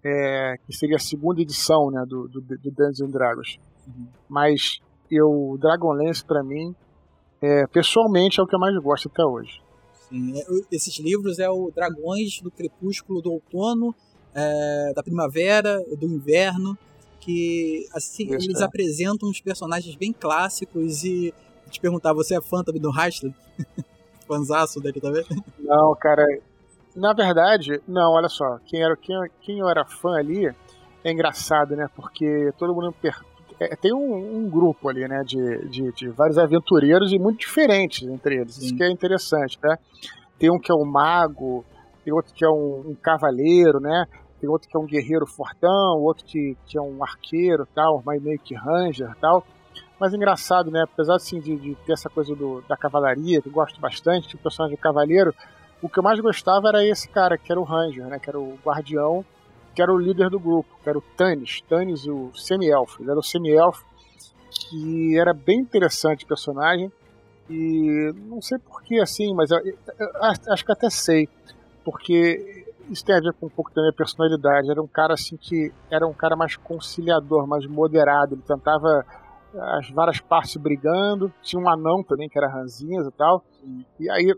é, 0.03 0.55
que 0.65 0.73
seria 0.73 0.97
a 0.97 0.99
segunda 0.99 1.41
edição 1.41 1.89
né, 1.89 2.03
do, 2.07 2.27
do, 2.27 2.41
do 2.41 2.71
Dungeons 2.71 3.11
Dragons. 3.11 3.57
Uhum. 3.87 4.07
Mas 4.27 4.79
eu, 5.09 5.57
Dragonlance 5.59 6.23
para 6.25 6.43
mim, 6.43 6.75
é, 7.41 7.65
pessoalmente 7.67 8.39
é 8.39 8.43
o 8.43 8.47
que 8.47 8.55
eu 8.55 8.59
mais 8.59 8.75
gosto 8.81 9.07
até 9.07 9.23
hoje. 9.23 9.61
Sim, 10.09 10.39
é, 10.39 10.45
esses 10.71 10.97
livros 10.99 11.39
é 11.39 11.49
o 11.49 11.71
Dragões 11.71 12.41
do 12.41 12.51
Crepúsculo 12.51 13.21
do 13.21 13.31
Outono 13.31 13.95
é, 14.33 14.93
da 14.95 15.03
primavera, 15.03 15.79
do 15.97 16.05
inverno, 16.05 16.77
que 17.19 17.87
assim, 17.93 18.25
Isso, 18.25 18.49
eles 18.49 18.61
é. 18.61 18.63
apresentam 18.63 19.29
uns 19.29 19.39
personagens 19.39 19.95
bem 19.95 20.11
clássicos 20.11 21.03
e 21.03 21.33
te 21.69 21.79
perguntar, 21.79 22.13
você 22.13 22.37
é 22.37 22.41
fã 22.41 22.63
também 22.63 22.81
do 22.81 22.91
Hastler? 22.91 23.33
Fanzaço 24.27 24.79
dele 24.79 25.01
também? 25.01 25.23
Não, 25.59 25.95
cara, 25.95 26.25
na 26.95 27.13
verdade, 27.13 27.81
não, 27.87 28.13
olha 28.13 28.29
só, 28.29 28.59
quem, 28.65 28.81
era, 28.81 28.95
quem, 28.95 29.15
quem 29.41 29.59
eu 29.59 29.67
era 29.67 29.85
fã 29.85 30.15
ali 30.17 30.47
é 31.03 31.11
engraçado, 31.11 31.75
né, 31.75 31.87
porque 31.95 32.51
todo 32.57 32.73
mundo 32.73 32.93
per... 33.01 33.19
é, 33.59 33.75
tem 33.75 33.93
um, 33.93 34.37
um, 34.37 34.49
grupo 34.49 34.89
ali, 34.89 35.05
né, 35.07 35.23
de, 35.25 35.67
de, 35.67 35.91
de, 35.91 36.09
vários 36.09 36.37
aventureiros 36.37 37.11
e 37.11 37.19
muito 37.19 37.39
diferentes 37.39 38.07
entre 38.07 38.35
eles, 38.35 38.55
Sim. 38.55 38.65
isso 38.65 38.75
que 38.75 38.83
é 38.83 38.89
interessante, 38.89 39.59
né, 39.61 39.77
tem 40.39 40.49
um 40.49 40.59
que 40.59 40.71
é 40.71 40.75
um 40.75 40.85
mago, 40.85 41.65
tem 42.05 42.13
outro 42.13 42.33
que 42.33 42.45
é 42.45 42.49
um, 42.49 42.91
um 42.91 42.95
cavaleiro, 42.95 43.79
né, 43.79 44.05
tem 44.43 44.49
outro 44.49 44.67
que 44.67 44.75
é 44.75 44.79
um 44.79 44.85
guerreiro 44.85 45.25
fortão, 45.25 46.01
outro 46.01 46.25
que, 46.25 46.57
que 46.65 46.77
é 46.77 46.81
um 46.81 47.01
arqueiro 47.01 47.65
tal, 47.73 48.03
mas 48.05 48.21
meio 48.21 48.37
que 48.37 48.53
ranger 48.53 49.15
tal. 49.21 49.47
Mas 49.99 50.13
engraçado, 50.13 50.71
né? 50.71 50.83
Apesar 50.83 51.15
assim, 51.15 51.39
de, 51.39 51.55
de 51.55 51.75
ter 51.85 51.93
essa 51.93 52.09
coisa 52.09 52.35
do, 52.35 52.61
da 52.67 52.75
cavalaria, 52.75 53.41
que 53.41 53.47
eu 53.47 53.53
gosto 53.53 53.79
bastante, 53.79 54.35
o 54.35 54.39
personagem 54.39 54.77
cavaleiro, 54.77 55.33
o 55.81 55.89
que 55.89 55.99
eu 55.99 56.03
mais 56.03 56.19
gostava 56.19 56.69
era 56.69 56.85
esse 56.85 57.07
cara, 57.09 57.37
que 57.37 57.51
era 57.51 57.59
o 57.59 57.63
Ranger, 57.63 58.05
né? 58.07 58.19
Que 58.19 58.29
era 58.29 58.39
o 58.39 58.57
guardião, 58.63 59.23
que 59.75 59.81
era 59.81 59.91
o 59.91 59.97
líder 59.97 60.29
do 60.29 60.39
grupo, 60.39 60.69
que 60.83 60.89
era 60.89 60.97
o 60.97 61.01
Tanis, 61.01 61.61
Tanis, 61.67 62.05
o 62.05 62.31
semi-elfo. 62.33 63.01
Ele 63.01 63.11
era 63.11 63.19
o 63.19 63.23
semi-elfo 63.23 63.83
que 64.53 65.17
era 65.17 65.33
bem 65.33 65.59
interessante 65.59 66.25
o 66.25 66.27
personagem. 66.27 66.91
E 67.49 68.13
não 68.27 68.41
sei 68.41 68.57
porquê 68.59 68.99
assim, 68.99 69.33
mas 69.33 69.51
eu, 69.51 69.59
eu, 69.59 69.77
eu, 69.99 70.09
acho 70.23 70.65
que 70.65 70.71
até 70.71 70.89
sei. 70.89 71.27
Porque 71.83 72.65
isso 72.89 73.03
tem 73.03 73.15
a 73.15 73.19
ver 73.19 73.33
com 73.33 73.47
um 73.47 73.49
pouco 73.49 73.73
da 73.73 73.81
minha 73.81 73.93
personalidade. 73.93 74.69
Era 74.69 74.81
um 74.81 74.87
cara 74.87 75.13
assim 75.13 75.35
que 75.35 75.71
era 75.91 76.07
um 76.07 76.13
cara 76.13 76.35
mais 76.35 76.55
conciliador, 76.55 77.45
mais 77.47 77.65
moderado. 77.65 78.35
Ele 78.35 78.41
tentava 78.41 79.05
as 79.55 79.89
várias 79.91 80.19
partes 80.19 80.55
brigando. 80.57 81.31
Tinha 81.41 81.61
um 81.61 81.69
anão 81.69 82.03
também, 82.03 82.29
que 82.29 82.37
era 82.37 82.51
ranzinhas 82.51 83.07
e 83.07 83.11
tal. 83.11 83.43
E 83.99 84.09
aí 84.09 84.33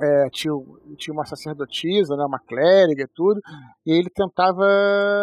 é, 0.00 0.30
tinha, 0.30 0.52
tinha 0.96 1.12
uma 1.12 1.24
sacerdotisa, 1.24 2.16
né, 2.16 2.24
uma 2.24 2.38
clériga 2.38 3.02
e 3.02 3.08
tudo. 3.14 3.40
E 3.86 3.92
ele 3.92 4.10
tentava 4.10 4.64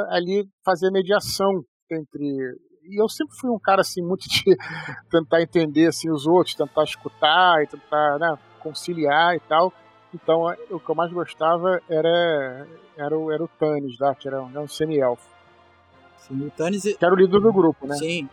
ali 0.10 0.48
fazer 0.64 0.92
mediação 0.92 1.64
entre 1.92 2.56
e 2.88 3.02
eu 3.02 3.10
sempre 3.10 3.36
fui 3.36 3.50
um 3.50 3.58
cara 3.58 3.82
assim 3.82 4.02
muito 4.02 4.30
de 4.30 4.44
tentar 5.10 5.42
entender 5.42 5.88
assim 5.88 6.12
os 6.12 6.28
outros, 6.28 6.54
tentar 6.54 6.84
escutar 6.84 7.64
e 7.64 7.68
tentar 7.68 8.20
né, 8.20 8.38
conciliar 8.60 9.36
e 9.36 9.40
tal. 9.40 9.74
Então 10.14 10.44
o 10.70 10.80
que 10.80 10.90
eu 10.90 10.96
mais 10.96 11.12
gostava 11.12 11.82
era 11.90 12.68
era 12.98 13.18
o, 13.18 13.32
era 13.32 13.44
o 13.44 13.48
Tannis 13.48 13.98
lá, 14.00 14.16
que 14.16 14.28
era 14.28 14.42
um, 14.42 14.60
um 14.60 14.68
semi-elfo. 14.68 15.35
Sim, 16.28 16.46
o 16.46 16.52
Tannis... 16.52 16.84
Que 16.84 17.06
era 17.06 17.14
o 17.14 17.18
líder 17.18 17.40
do 17.40 17.54
grupo, 17.54 17.86
né? 17.88 17.96
Sim, 17.98 18.28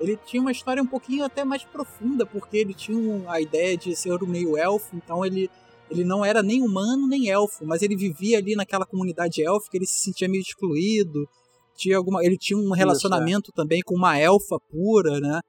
ele 0.00 0.18
tinha 0.26 0.40
uma 0.40 0.52
história 0.52 0.82
um 0.82 0.86
pouquinho 0.86 1.24
até 1.24 1.44
mais 1.44 1.64
profunda, 1.64 2.26
porque 2.26 2.56
ele 2.56 2.74
tinha 2.74 3.30
a 3.30 3.40
ideia 3.40 3.76
de 3.76 3.94
ser 3.94 4.22
um 4.22 4.26
meio 4.26 4.56
elfo, 4.56 4.96
então 4.96 5.24
ele, 5.24 5.50
ele 5.90 6.04
não 6.04 6.24
era 6.24 6.42
nem 6.42 6.60
humano 6.60 7.06
nem 7.06 7.28
elfo, 7.28 7.64
mas 7.64 7.82
ele 7.82 7.96
vivia 7.96 8.38
ali 8.38 8.56
naquela 8.56 8.84
comunidade 8.84 9.42
élfica, 9.42 9.76
ele 9.76 9.86
se 9.86 10.02
sentia 10.02 10.28
meio 10.28 10.42
excluído, 10.42 11.28
tinha 11.76 11.96
alguma, 11.96 12.24
ele 12.24 12.36
tinha 12.36 12.58
um 12.58 12.72
relacionamento 12.72 13.50
Isso, 13.50 13.52
é. 13.52 13.62
também 13.62 13.80
com 13.84 13.94
uma 13.94 14.18
elfa 14.18 14.58
pura, 14.70 15.20
né? 15.20 15.40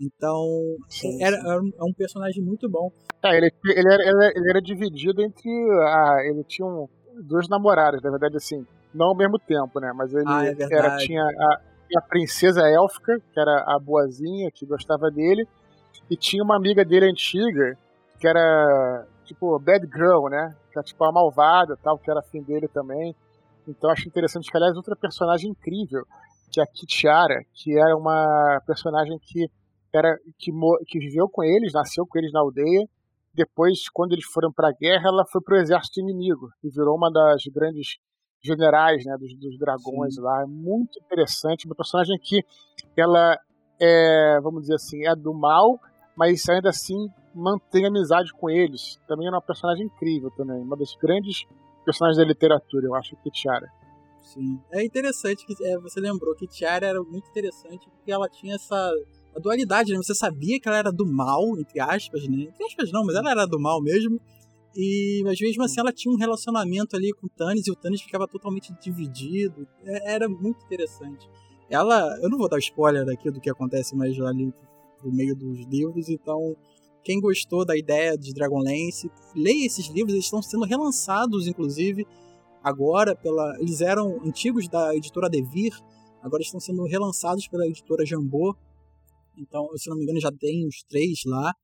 Então, 0.00 0.46
sim, 0.88 1.22
era, 1.22 1.36
sim. 1.36 1.48
era, 1.48 1.60
um, 1.60 1.70
um, 1.88 1.92
personagem 1.92 2.42
muito 2.42 2.68
bom. 2.68 2.90
É, 3.24 3.36
ele, 3.36 3.50
ele, 3.64 3.92
era, 3.92 4.32
ele 4.34 4.50
era 4.50 4.62
dividido 4.62 5.20
entre. 5.22 5.50
A, 5.50 6.22
ele 6.24 6.44
tinha 6.44 6.66
um, 6.66 6.86
duas 7.24 7.48
namoradas, 7.48 8.00
na 8.02 8.10
verdade, 8.10 8.36
assim, 8.36 8.64
não 8.94 9.08
ao 9.08 9.16
mesmo 9.16 9.38
tempo, 9.38 9.80
né? 9.80 9.92
Mas 9.94 10.12
ele 10.12 10.24
ah, 10.26 10.46
é 10.46 10.56
era, 10.70 10.96
tinha 10.98 11.22
a, 11.22 11.60
a 11.96 12.02
princesa 12.02 12.68
élfica, 12.68 13.20
que 13.32 13.40
era 13.40 13.64
a 13.66 13.78
boazinha, 13.78 14.50
que 14.50 14.66
gostava 14.66 15.10
dele, 15.10 15.46
e 16.10 16.16
tinha 16.16 16.42
uma 16.42 16.56
amiga 16.56 16.84
dele 16.84 17.06
antiga, 17.06 17.76
que 18.18 18.26
era 18.26 19.06
tipo 19.24 19.58
Bad 19.58 19.86
Girl, 19.86 20.28
né? 20.28 20.54
Que 20.70 20.78
era 20.78 20.84
tipo 20.84 21.04
a 21.04 21.12
malvada 21.12 21.76
tal, 21.82 21.98
que 21.98 22.10
era 22.10 22.22
fim 22.22 22.42
dele 22.42 22.68
também. 22.68 23.14
Então 23.66 23.90
acho 23.90 24.08
interessante 24.08 24.50
que, 24.50 24.56
aliás, 24.56 24.76
outra 24.76 24.96
personagem 24.96 25.50
incrível, 25.50 26.04
que 26.50 26.60
é 26.60 26.64
a 26.64 26.66
Kitiara, 26.66 27.42
que 27.52 27.78
era 27.78 27.94
uma 27.94 28.60
personagem 28.66 29.18
que 29.18 29.50
era 29.92 30.18
que, 30.38 30.50
que 30.86 30.98
viveu 30.98 31.28
com 31.28 31.42
eles, 31.42 31.72
nasceu 31.72 32.06
com 32.06 32.18
eles 32.18 32.32
na 32.32 32.40
aldeia. 32.40 32.86
Depois, 33.34 33.88
quando 33.90 34.12
eles 34.12 34.24
foram 34.24 34.50
para 34.52 34.68
a 34.68 34.72
guerra, 34.72 35.08
ela 35.08 35.24
foi 35.30 35.40
para 35.40 35.56
o 35.56 35.60
exército 35.60 36.00
inimigo 36.00 36.50
e 36.64 36.70
virou 36.70 36.96
uma 36.96 37.10
das 37.10 37.42
grandes 37.54 37.98
generais 38.42 39.04
né, 39.04 39.16
dos, 39.18 39.34
dos 39.34 39.58
dragões 39.58 40.14
Sim. 40.14 40.20
lá. 40.20 40.42
É 40.42 40.46
muito 40.46 40.98
interessante. 40.98 41.66
Uma 41.66 41.74
personagem 41.74 42.18
que 42.18 42.44
ela 42.96 43.38
é, 43.80 44.40
vamos 44.42 44.62
dizer 44.62 44.74
assim, 44.74 45.06
é 45.06 45.14
do 45.14 45.32
mal, 45.32 45.80
mas 46.16 46.48
ainda 46.48 46.70
assim 46.70 47.08
mantém 47.34 47.86
amizade 47.86 48.32
com 48.32 48.50
eles. 48.50 48.98
Também 49.06 49.26
é 49.26 49.30
uma 49.30 49.42
personagem 49.42 49.86
incrível 49.86 50.30
também. 50.30 50.60
Uma 50.60 50.76
das 50.76 50.94
grandes 50.96 51.44
personagens 51.84 52.18
da 52.18 52.24
literatura, 52.24 52.86
eu 52.86 52.94
acho, 52.94 53.16
que 53.16 53.30
Tiara. 53.30 53.70
Sim. 54.22 54.60
É 54.70 54.84
interessante 54.84 55.46
que 55.46 55.54
é, 55.64 55.78
você 55.78 56.00
lembrou 56.00 56.34
que 56.34 56.46
Tiara 56.46 56.86
era 56.86 57.02
muito 57.02 57.28
interessante 57.30 57.88
porque 57.88 58.12
ela 58.12 58.28
tinha 58.28 58.56
essa 58.56 58.92
dualidade, 59.40 59.92
né? 59.92 59.96
Você 59.96 60.14
sabia 60.14 60.60
que 60.60 60.68
ela 60.68 60.78
era 60.78 60.92
do 60.92 61.06
mal, 61.06 61.58
entre 61.58 61.80
aspas, 61.80 62.26
né? 62.28 62.42
Entre 62.42 62.64
aspas 62.64 62.90
não, 62.92 63.04
mas 63.04 63.14
ela 63.14 63.30
era 63.30 63.46
do 63.46 63.58
mal 63.58 63.80
mesmo. 63.80 64.20
E, 64.76 65.22
mas 65.24 65.40
mesmo 65.40 65.62
assim 65.62 65.80
ela 65.80 65.92
tinha 65.92 66.12
um 66.12 66.18
relacionamento 66.18 66.94
ali 66.94 67.12
com 67.12 67.26
o 67.26 67.30
Tannis 67.30 67.66
e 67.66 67.70
o 67.70 67.76
Tannis 67.76 68.02
ficava 68.02 68.28
totalmente 68.28 68.72
dividido. 68.80 69.66
É, 69.84 70.14
era 70.14 70.28
muito 70.28 70.64
interessante. 70.64 71.28
Ela, 71.70 72.18
eu 72.22 72.30
não 72.30 72.38
vou 72.38 72.48
dar 72.48 72.58
spoiler 72.58 73.08
aqui 73.08 73.30
do 73.30 73.40
que 73.40 73.50
acontece 73.50 73.94
mais 73.94 74.18
ali 74.20 74.52
no 75.02 75.12
meio 75.12 75.36
dos 75.36 75.66
livros, 75.66 76.08
então 76.08 76.56
quem 77.02 77.20
gostou 77.20 77.64
da 77.64 77.76
ideia 77.76 78.16
de 78.16 78.32
Dragonlance, 78.34 79.10
leia 79.34 79.66
esses 79.66 79.86
livros, 79.86 80.12
eles 80.12 80.26
estão 80.26 80.42
sendo 80.42 80.64
relançados, 80.64 81.46
inclusive, 81.46 82.06
agora 82.62 83.14
pela. 83.14 83.56
Eles 83.60 83.80
eram 83.80 84.20
antigos 84.24 84.68
da 84.68 84.94
editora 84.94 85.28
Devir, 85.28 85.72
agora 86.22 86.42
estão 86.42 86.60
sendo 86.60 86.84
relançados 86.84 87.48
pela 87.48 87.66
editora 87.66 88.04
Jambô. 88.04 88.54
Então, 89.36 89.68
se 89.76 89.88
não 89.88 89.96
me 89.96 90.02
engano, 90.02 90.20
já 90.20 90.32
tem 90.32 90.66
os 90.66 90.82
três 90.82 91.20
lá. 91.24 91.54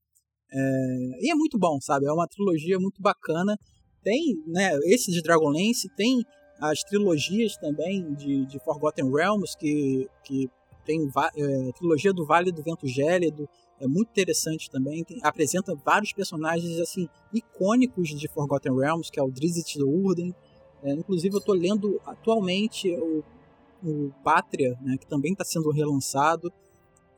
É... 0.51 1.19
E 1.21 1.31
é 1.31 1.35
muito 1.35 1.57
bom, 1.57 1.79
sabe? 1.81 2.05
É 2.05 2.11
uma 2.11 2.27
trilogia 2.27 2.79
muito 2.79 3.01
bacana. 3.01 3.57
Tem, 4.03 4.35
né, 4.47 4.77
esse 4.85 5.11
de 5.11 5.21
Dragonlance, 5.21 5.89
tem 5.95 6.23
as 6.59 6.83
trilogias 6.83 7.57
também 7.57 8.13
de, 8.13 8.45
de 8.45 8.59
Forgotten 8.59 9.11
Realms, 9.11 9.57
que, 9.57 10.07
que 10.23 10.49
tem 10.85 11.09
é, 11.35 11.69
a 11.69 11.73
trilogia 11.73 12.13
do 12.13 12.25
Vale 12.25 12.51
do 12.51 12.61
Vento 12.61 12.87
Gélido, 12.87 13.49
é 13.79 13.87
muito 13.87 14.09
interessante 14.09 14.69
também. 14.69 15.03
Tem, 15.03 15.19
apresenta 15.21 15.75
vários 15.75 16.13
personagens 16.13 16.79
assim 16.79 17.09
icônicos 17.33 18.09
de 18.09 18.27
Forgotten 18.27 18.75
Realms, 18.75 19.11
que 19.11 19.19
é 19.19 19.23
o 19.23 19.31
Drizzt 19.31 19.75
Urden. 19.77 20.33
É, 20.83 20.93
inclusive, 20.93 21.35
eu 21.35 21.39
estou 21.39 21.55
lendo 21.55 21.99
atualmente 22.05 22.89
o, 22.95 23.23
o 23.83 24.11
Pátria, 24.23 24.77
né, 24.81 24.97
que 24.97 25.07
também 25.07 25.33
está 25.33 25.43
sendo 25.43 25.71
relançado. 25.71 26.51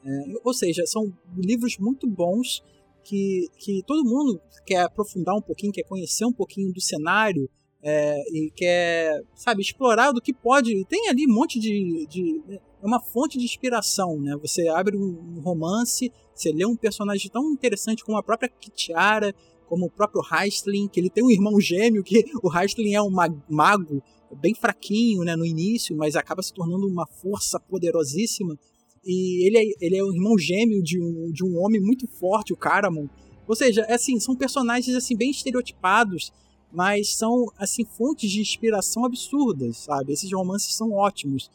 É, 0.04 0.10
ou 0.44 0.54
seja, 0.54 0.86
são 0.86 1.14
livros 1.36 1.78
muito 1.78 2.08
bons 2.08 2.64
que, 3.08 3.48
que 3.58 3.82
todo 3.88 4.04
mundo 4.04 4.40
quer 4.66 4.82
aprofundar 4.82 5.34
um 5.36 5.42
pouquinho, 5.42 5.72
quer 5.72 5.84
conhecer 5.84 6.26
um 6.26 6.34
pouquinho 6.34 6.74
do 6.74 6.82
cenário 6.82 7.50
é, 7.82 8.20
e 8.34 8.52
quer, 8.54 9.22
sabe, 9.34 9.62
explorar 9.62 10.12
do 10.12 10.22
que 10.22 10.34
pode. 10.34 10.84
Tem 10.86 11.08
ali 11.08 11.26
um 11.26 11.34
monte 11.34 11.58
de, 11.58 12.06
de 12.08 12.42
é 12.50 12.86
uma 12.86 13.00
fonte 13.00 13.38
de 13.38 13.46
inspiração, 13.46 14.20
né? 14.20 14.36
Você 14.42 14.68
abre 14.68 14.98
um 14.98 15.40
romance, 15.40 16.12
você 16.36 16.52
lê 16.52 16.66
um 16.66 16.76
personagem 16.76 17.32
tão 17.32 17.50
interessante 17.50 18.04
como 18.04 18.18
a 18.18 18.24
própria 18.24 18.50
Kitiara, 18.50 19.34
como 19.68 19.86
o 19.86 19.90
próprio 19.90 20.22
Heistling, 20.22 20.90
que 20.90 21.00
ele 21.00 21.10
tem 21.10 21.24
um 21.24 21.32
irmão 21.32 21.60
gêmeo, 21.62 22.04
que 22.04 22.26
o 22.44 22.54
Heistling 22.54 22.94
é 22.94 23.02
um 23.02 23.10
mago 23.10 24.04
bem 24.36 24.54
fraquinho 24.54 25.24
né, 25.24 25.36
no 25.36 25.46
início, 25.46 25.96
mas 25.96 26.16
acaba 26.18 26.44
se 26.44 26.54
tornando 26.54 26.86
uma 26.88 27.08
força 27.08 27.58
poderosíssima. 27.58 28.58
E 29.04 29.48
ele 29.48 29.58
é, 29.58 29.64
ele 29.86 29.98
é 29.98 30.04
o 30.04 30.14
irmão 30.14 30.38
gêmeo 30.38 30.82
de 30.84 31.00
um, 31.02 31.32
de 31.32 31.44
um 31.44 31.58
homem 31.60 31.82
muito 31.82 32.08
forte, 32.08 32.54
o 32.54 32.58
Caramon. 32.58 33.08
Ou 33.48 33.56
seja, 33.56 33.82
é 33.82 33.94
assim, 33.94 34.20
são 34.20 34.36
personagens 34.36 34.96
assim 34.96 35.16
bem 35.16 35.32
estereotipados, 35.32 36.32
mas 36.72 37.16
são 37.16 37.46
assim 37.58 37.86
fontes 37.86 38.30
de 38.30 38.42
inspiração 38.42 39.06
absurdas, 39.06 39.78
sabe? 39.78 40.14
Esses 40.14 40.32
romances 40.32 40.76
são 40.76 40.92
ótimos. 40.92 41.50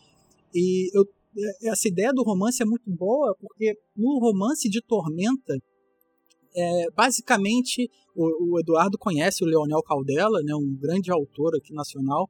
E 0.54 0.90
eu, 0.94 1.04
é, 1.36 1.68
essa 1.68 1.88
ideia 1.88 2.12
do 2.12 2.22
romance 2.22 2.62
é 2.62 2.66
muito 2.66 2.90
boa, 2.90 3.36
porque 3.38 3.74
no 3.96 4.18
romance 4.18 4.68
de 4.68 4.80
Tormenta, 4.82 5.54
é, 6.54 6.90
basicamente, 6.94 7.90
o, 8.14 8.54
o, 8.54 8.60
Eduardo 8.60 8.98
conhece 8.98 9.42
o 9.42 9.46
Leonel 9.46 9.82
Caldela, 9.82 10.42
né, 10.42 10.54
um 10.54 10.74
grande 10.74 11.10
autor 11.10 11.56
aqui 11.56 11.72
nacional, 11.72 12.28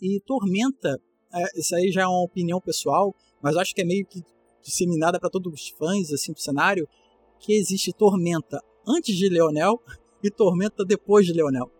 e 0.00 0.20
Tormenta, 0.20 0.98
é, 1.32 1.58
isso 1.58 1.74
aí 1.74 1.90
já 1.90 2.02
é 2.02 2.06
uma 2.06 2.22
opinião 2.22 2.60
pessoal, 2.60 3.14
mas 3.42 3.56
acho 3.56 3.74
que 3.74 3.82
é 3.82 3.84
meio 3.84 4.06
que 4.06 4.22
disseminada 4.68 5.18
para 5.18 5.30
todos 5.30 5.52
os 5.52 5.68
fãs 5.70 6.12
assim, 6.12 6.32
do 6.32 6.40
cenário, 6.40 6.86
que 7.40 7.54
existe 7.54 7.92
Tormenta 7.92 8.60
antes 8.86 9.16
de 9.16 9.28
Leonel 9.28 9.80
e 10.22 10.30
Tormenta 10.30 10.84
depois 10.84 11.26
de 11.26 11.32
Leonel. 11.32 11.70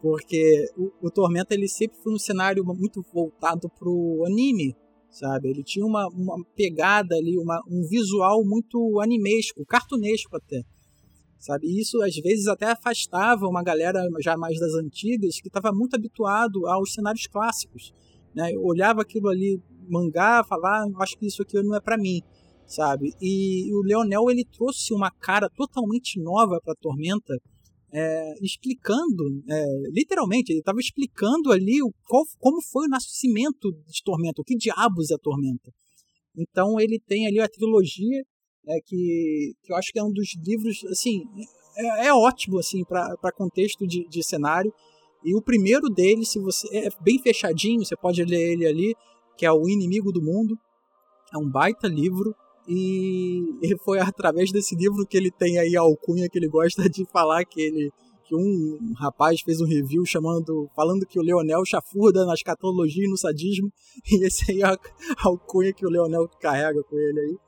Porque 0.00 0.66
o, 0.76 0.92
o 1.06 1.10
Tormenta 1.10 1.54
ele 1.54 1.68
sempre 1.68 1.98
foi 2.02 2.12
um 2.12 2.18
cenário 2.18 2.62
muito 2.64 3.02
voltado 3.12 3.68
para 3.68 3.88
o 3.88 4.24
anime, 4.26 4.76
sabe? 5.10 5.48
Ele 5.48 5.64
tinha 5.64 5.84
uma, 5.84 6.06
uma 6.08 6.44
pegada 6.54 7.16
ali, 7.16 7.38
uma, 7.38 7.60
um 7.68 7.82
visual 7.88 8.44
muito 8.44 9.00
animesco, 9.00 9.64
cartunesco 9.64 10.36
até, 10.36 10.62
sabe? 11.38 11.66
Isso 11.80 12.02
às 12.02 12.14
vezes 12.16 12.46
até 12.46 12.66
afastava 12.66 13.48
uma 13.48 13.62
galera 13.62 14.06
já 14.20 14.36
mais 14.36 14.58
das 14.60 14.74
antigas 14.74 15.40
que 15.40 15.48
estava 15.48 15.72
muito 15.72 15.96
habituado 15.96 16.66
aos 16.66 16.92
cenários 16.92 17.26
clássicos, 17.26 17.94
né? 18.34 18.52
Olhava 18.58 19.00
aquilo 19.00 19.28
ali, 19.28 19.58
mangá, 19.88 20.44
falar, 20.44 20.84
ah, 20.84 21.02
acho 21.02 21.16
que 21.18 21.26
isso 21.26 21.42
aqui 21.42 21.60
não 21.62 21.74
é 21.74 21.80
para 21.80 21.96
mim, 21.96 22.20
sabe? 22.66 23.12
E 23.20 23.72
o 23.74 23.82
Leonel 23.82 24.30
ele 24.30 24.44
trouxe 24.44 24.92
uma 24.92 25.10
cara 25.10 25.48
totalmente 25.50 26.20
nova 26.20 26.60
para 26.62 26.74
Tormenta 26.74 27.34
é, 27.92 28.34
explicando, 28.42 29.42
é, 29.48 29.64
literalmente, 29.90 30.52
ele 30.52 30.58
estava 30.58 30.78
explicando 30.78 31.50
ali 31.50 31.82
o, 31.82 31.90
qual, 32.06 32.24
como 32.38 32.60
foi 32.60 32.86
o 32.86 32.90
nascimento 32.90 33.72
de 33.72 34.02
Tormenta, 34.04 34.42
o 34.42 34.44
que 34.44 34.56
diabos 34.56 35.10
é 35.10 35.16
Tormenta. 35.16 35.72
Então 36.36 36.78
ele 36.78 37.00
tem 37.06 37.26
ali 37.26 37.40
a 37.40 37.48
trilogia, 37.48 38.22
é, 38.68 38.80
que, 38.84 39.54
que 39.62 39.72
eu 39.72 39.76
acho 39.76 39.92
que 39.92 39.98
é 39.98 40.02
um 40.02 40.12
dos 40.12 40.28
livros, 40.44 40.84
assim, 40.90 41.22
é, 41.76 42.06
é 42.08 42.12
ótimo 42.12 42.58
assim 42.58 42.84
para 42.84 43.32
contexto 43.34 43.86
de, 43.86 44.06
de 44.08 44.22
cenário. 44.22 44.72
E 45.24 45.34
o 45.34 45.42
primeiro 45.42 45.88
dele, 45.88 46.24
se 46.24 46.38
você 46.38 46.68
é 46.76 46.88
bem 47.00 47.18
fechadinho, 47.20 47.84
você 47.84 47.96
pode 47.96 48.22
ler 48.24 48.52
ele 48.52 48.66
ali, 48.66 48.94
que 49.36 49.46
é 49.46 49.52
o 49.52 49.68
Inimigo 49.68 50.12
do 50.12 50.22
Mundo. 50.22 50.58
É 51.32 51.38
um 51.38 51.48
baita 51.48 51.88
livro. 51.88 52.34
E 52.68 53.44
foi 53.84 54.00
através 54.00 54.50
desse 54.50 54.74
livro 54.74 55.06
que 55.06 55.16
ele 55.16 55.30
tem 55.30 55.58
aí 55.58 55.76
a 55.76 55.80
alcunha 55.80 56.28
que 56.28 56.38
ele 56.38 56.48
gosta 56.48 56.88
de 56.88 57.04
falar 57.06 57.44
que 57.44 57.60
ele 57.60 57.92
que 58.26 58.34
um 58.34 58.92
rapaz 58.96 59.40
fez 59.40 59.60
um 59.60 59.66
review 59.66 60.04
chamando, 60.04 60.68
falando 60.74 61.06
que 61.06 61.16
o 61.16 61.22
Leonel 61.22 61.64
chafurda 61.64 62.26
na 62.26 62.34
escatologia 62.34 63.04
e 63.04 63.08
no 63.08 63.16
sadismo, 63.16 63.72
e 64.10 64.26
esse 64.26 64.50
aí 64.50 64.62
é 64.62 64.66
a 64.66 64.78
alcunha 65.24 65.72
que 65.72 65.86
o 65.86 65.88
Leonel 65.88 66.28
carrega 66.40 66.82
com 66.82 66.98
ele 66.98 67.20
aí. 67.20 67.38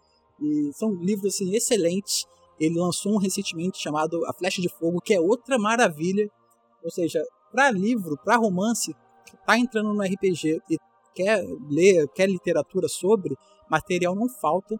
E 0.41 0.72
são 0.72 0.95
livros 0.95 1.34
assim 1.34 1.53
excelentes. 1.53 2.26
Ele 2.61 2.78
lançou 2.78 3.14
um 3.14 3.18
recentemente 3.18 3.78
chamado 3.78 4.24
A 4.26 4.32
Flecha 4.32 4.62
de 4.62 4.68
Fogo, 4.68 5.01
que 5.01 5.14
é 5.14 5.20
outra 5.20 5.59
maravilha. 5.59 6.30
Ou 6.82 6.91
seja, 6.91 7.20
para 7.51 7.70
livro, 7.72 8.16
para 8.24 8.36
romance, 8.36 8.95
tá 9.45 9.59
entrando 9.59 9.93
no 9.93 10.03
RPG 10.03 10.61
e 10.70 10.78
quer 11.19 11.43
ler, 11.69 12.07
quer 12.14 12.29
literatura 12.29 12.87
sobre, 12.89 13.35
material 13.69 14.14
não 14.14 14.29
falta. 14.29 14.77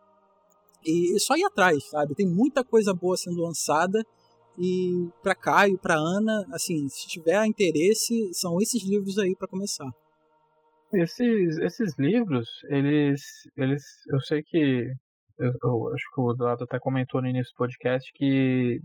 E 0.84 1.18
só 1.18 1.36
ir 1.36 1.45
atrás, 1.45 1.89
sabe? 1.91 2.14
Tem 2.14 2.26
muita 2.26 2.64
coisa 2.64 2.95
boa 2.95 3.16
sendo 3.16 3.43
lançada. 3.43 4.01
E 4.57 5.09
para 5.22 5.34
Caio, 5.34 5.78
para 5.78 5.95
Ana, 5.95 6.45
assim, 6.53 6.89
se 6.89 7.09
tiver 7.09 7.45
interesse, 7.45 8.30
são 8.32 8.61
esses 8.61 8.82
livros 8.89 9.18
aí 9.18 9.34
para 9.36 9.49
começar. 9.49 9.89
Esses, 10.93 11.59
esses 11.59 11.99
livros, 11.99 12.49
eles, 12.68 13.20
eles, 13.57 13.82
eu 14.11 14.20
sei 14.20 14.43
que 14.43 14.86
eu, 15.39 15.53
eu, 15.62 15.95
acho 15.95 16.05
que 16.14 16.20
o 16.20 16.32
Dado 16.32 16.64
até 16.64 16.78
comentou 16.78 17.20
no 17.20 17.28
início 17.28 17.53
do 17.53 17.59
podcast 17.59 18.11
que 18.14 18.80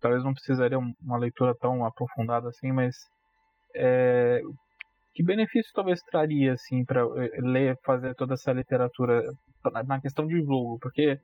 talvez 0.00 0.24
não 0.24 0.34
precisaria 0.34 0.78
uma 0.78 1.18
leitura 1.18 1.54
tão 1.58 1.84
aprofundada 1.86 2.48
assim, 2.48 2.72
mas 2.72 2.96
é, 3.74 4.40
que 5.16 5.22
benefício 5.22 5.72
talvez 5.74 6.02
traria 6.02 6.52
assim 6.52 6.84
para 6.84 7.00
eh, 7.00 7.40
ler, 7.40 7.78
fazer 7.82 8.14
toda 8.14 8.34
essa 8.34 8.52
literatura 8.52 9.22
na 9.86 9.98
questão 9.98 10.26
de 10.26 10.42
jogo? 10.42 10.78
Porque, 10.78 11.18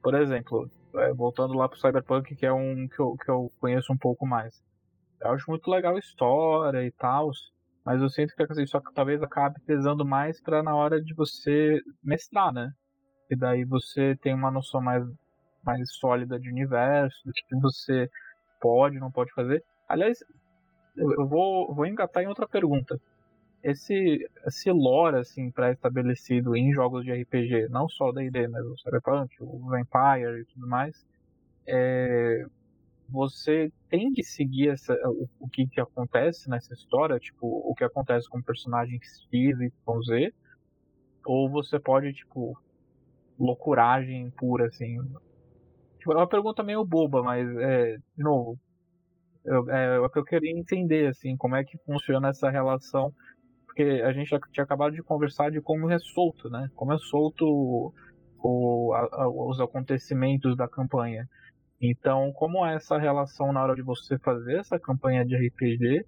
por 0.00 0.14
exemplo, 0.14 0.70
é, 0.94 1.12
voltando 1.12 1.54
lá 1.54 1.68
pro 1.68 1.76
Cyberpunk, 1.76 2.36
que 2.36 2.46
é 2.46 2.52
um 2.52 2.86
que 2.86 3.00
eu, 3.00 3.16
que 3.16 3.28
eu 3.28 3.50
conheço 3.58 3.92
um 3.92 3.98
pouco 3.98 4.24
mais, 4.24 4.62
eu 5.20 5.32
acho 5.32 5.50
muito 5.50 5.68
legal 5.68 5.96
a 5.96 5.98
história 5.98 6.84
e 6.86 6.92
tal, 6.92 7.32
mas 7.84 8.00
eu 8.00 8.08
sinto 8.08 8.32
que 8.36 8.44
assim, 8.44 8.64
só 8.64 8.78
que 8.78 8.94
talvez 8.94 9.20
acabe 9.20 9.60
pesando 9.66 10.06
mais 10.06 10.40
para 10.40 10.62
na 10.62 10.76
hora 10.76 11.02
de 11.02 11.12
você 11.12 11.80
mestrar, 12.04 12.52
né? 12.52 12.70
E 13.28 13.34
daí 13.34 13.64
você 13.64 14.14
tem 14.22 14.34
uma 14.34 14.52
noção 14.52 14.80
mais, 14.80 15.04
mais 15.64 15.92
sólida 15.96 16.38
de 16.38 16.48
universo, 16.48 17.18
do 17.24 17.32
que 17.32 17.56
você 17.60 18.08
pode, 18.60 19.00
não 19.00 19.10
pode 19.10 19.32
fazer. 19.32 19.64
Aliás, 19.88 20.16
eu 20.96 21.26
vou, 21.26 21.74
vou 21.74 21.86
engatar 21.86 22.22
em 22.22 22.28
outra 22.28 22.46
pergunta 22.46 22.96
esse, 23.66 24.30
esse 24.46 24.70
lore 24.70 25.18
assim 25.18 25.50
pré-estabelecido 25.50 26.54
em 26.56 26.72
jogos 26.72 27.04
de 27.04 27.12
RPG, 27.12 27.68
não 27.68 27.88
só 27.88 28.12
da 28.12 28.20
D&D, 28.20 28.46
mas 28.46 28.64
o 28.64 28.78
Cyberpunk, 28.78 29.34
o 29.40 29.58
Vampire 29.58 30.40
e 30.40 30.44
tudo 30.44 30.68
mais, 30.68 31.04
é, 31.66 32.46
você 33.08 33.72
tem 33.88 34.12
que 34.12 34.22
seguir 34.22 34.68
essa, 34.68 34.94
o, 35.08 35.28
o 35.40 35.48
que, 35.48 35.66
que 35.66 35.80
acontece 35.80 36.48
nessa 36.48 36.72
história, 36.74 37.18
tipo, 37.18 37.44
o 37.44 37.74
que 37.74 37.82
acontece 37.82 38.28
com 38.28 38.40
personagens 38.40 39.02
X, 39.32 39.60
Y, 39.60 40.02
Z, 40.04 40.32
ou 41.24 41.50
você 41.50 41.80
pode, 41.80 42.12
tipo, 42.12 42.56
loucuragem 43.36 44.30
pura, 44.30 44.66
assim. 44.66 44.96
Tipo, 45.98 46.12
é 46.12 46.16
uma 46.16 46.28
pergunta 46.28 46.62
meio 46.62 46.84
boba, 46.84 47.20
mas, 47.20 47.48
é, 47.58 47.96
de 47.96 48.22
novo, 48.22 48.56
eu, 49.44 49.68
é, 49.70 49.96
é 49.96 49.98
o 49.98 50.08
que 50.08 50.20
eu 50.20 50.24
queria 50.24 50.56
entender, 50.56 51.08
assim, 51.08 51.36
como 51.36 51.56
é 51.56 51.64
que 51.64 51.76
funciona 51.78 52.28
essa 52.28 52.48
relação 52.48 53.12
porque 53.76 54.02
a 54.02 54.10
gente 54.10 54.30
já 54.30 54.40
tinha 54.50 54.64
acabado 54.64 54.94
de 54.94 55.02
conversar 55.02 55.50
de 55.50 55.60
como 55.60 55.90
é 55.90 55.98
solto, 55.98 56.48
né? 56.48 56.70
Como 56.74 56.94
é 56.94 56.98
solto 56.98 57.92
o, 58.42 58.94
a, 58.94 59.24
a, 59.24 59.28
os 59.28 59.60
acontecimentos 59.60 60.56
da 60.56 60.66
campanha. 60.66 61.28
Então, 61.78 62.32
como 62.32 62.64
é 62.64 62.74
essa 62.74 62.96
relação 62.96 63.52
na 63.52 63.62
hora 63.62 63.74
de 63.74 63.82
você 63.82 64.18
fazer 64.18 64.60
essa 64.60 64.78
campanha 64.78 65.26
de 65.26 65.36
RPG, 65.36 66.06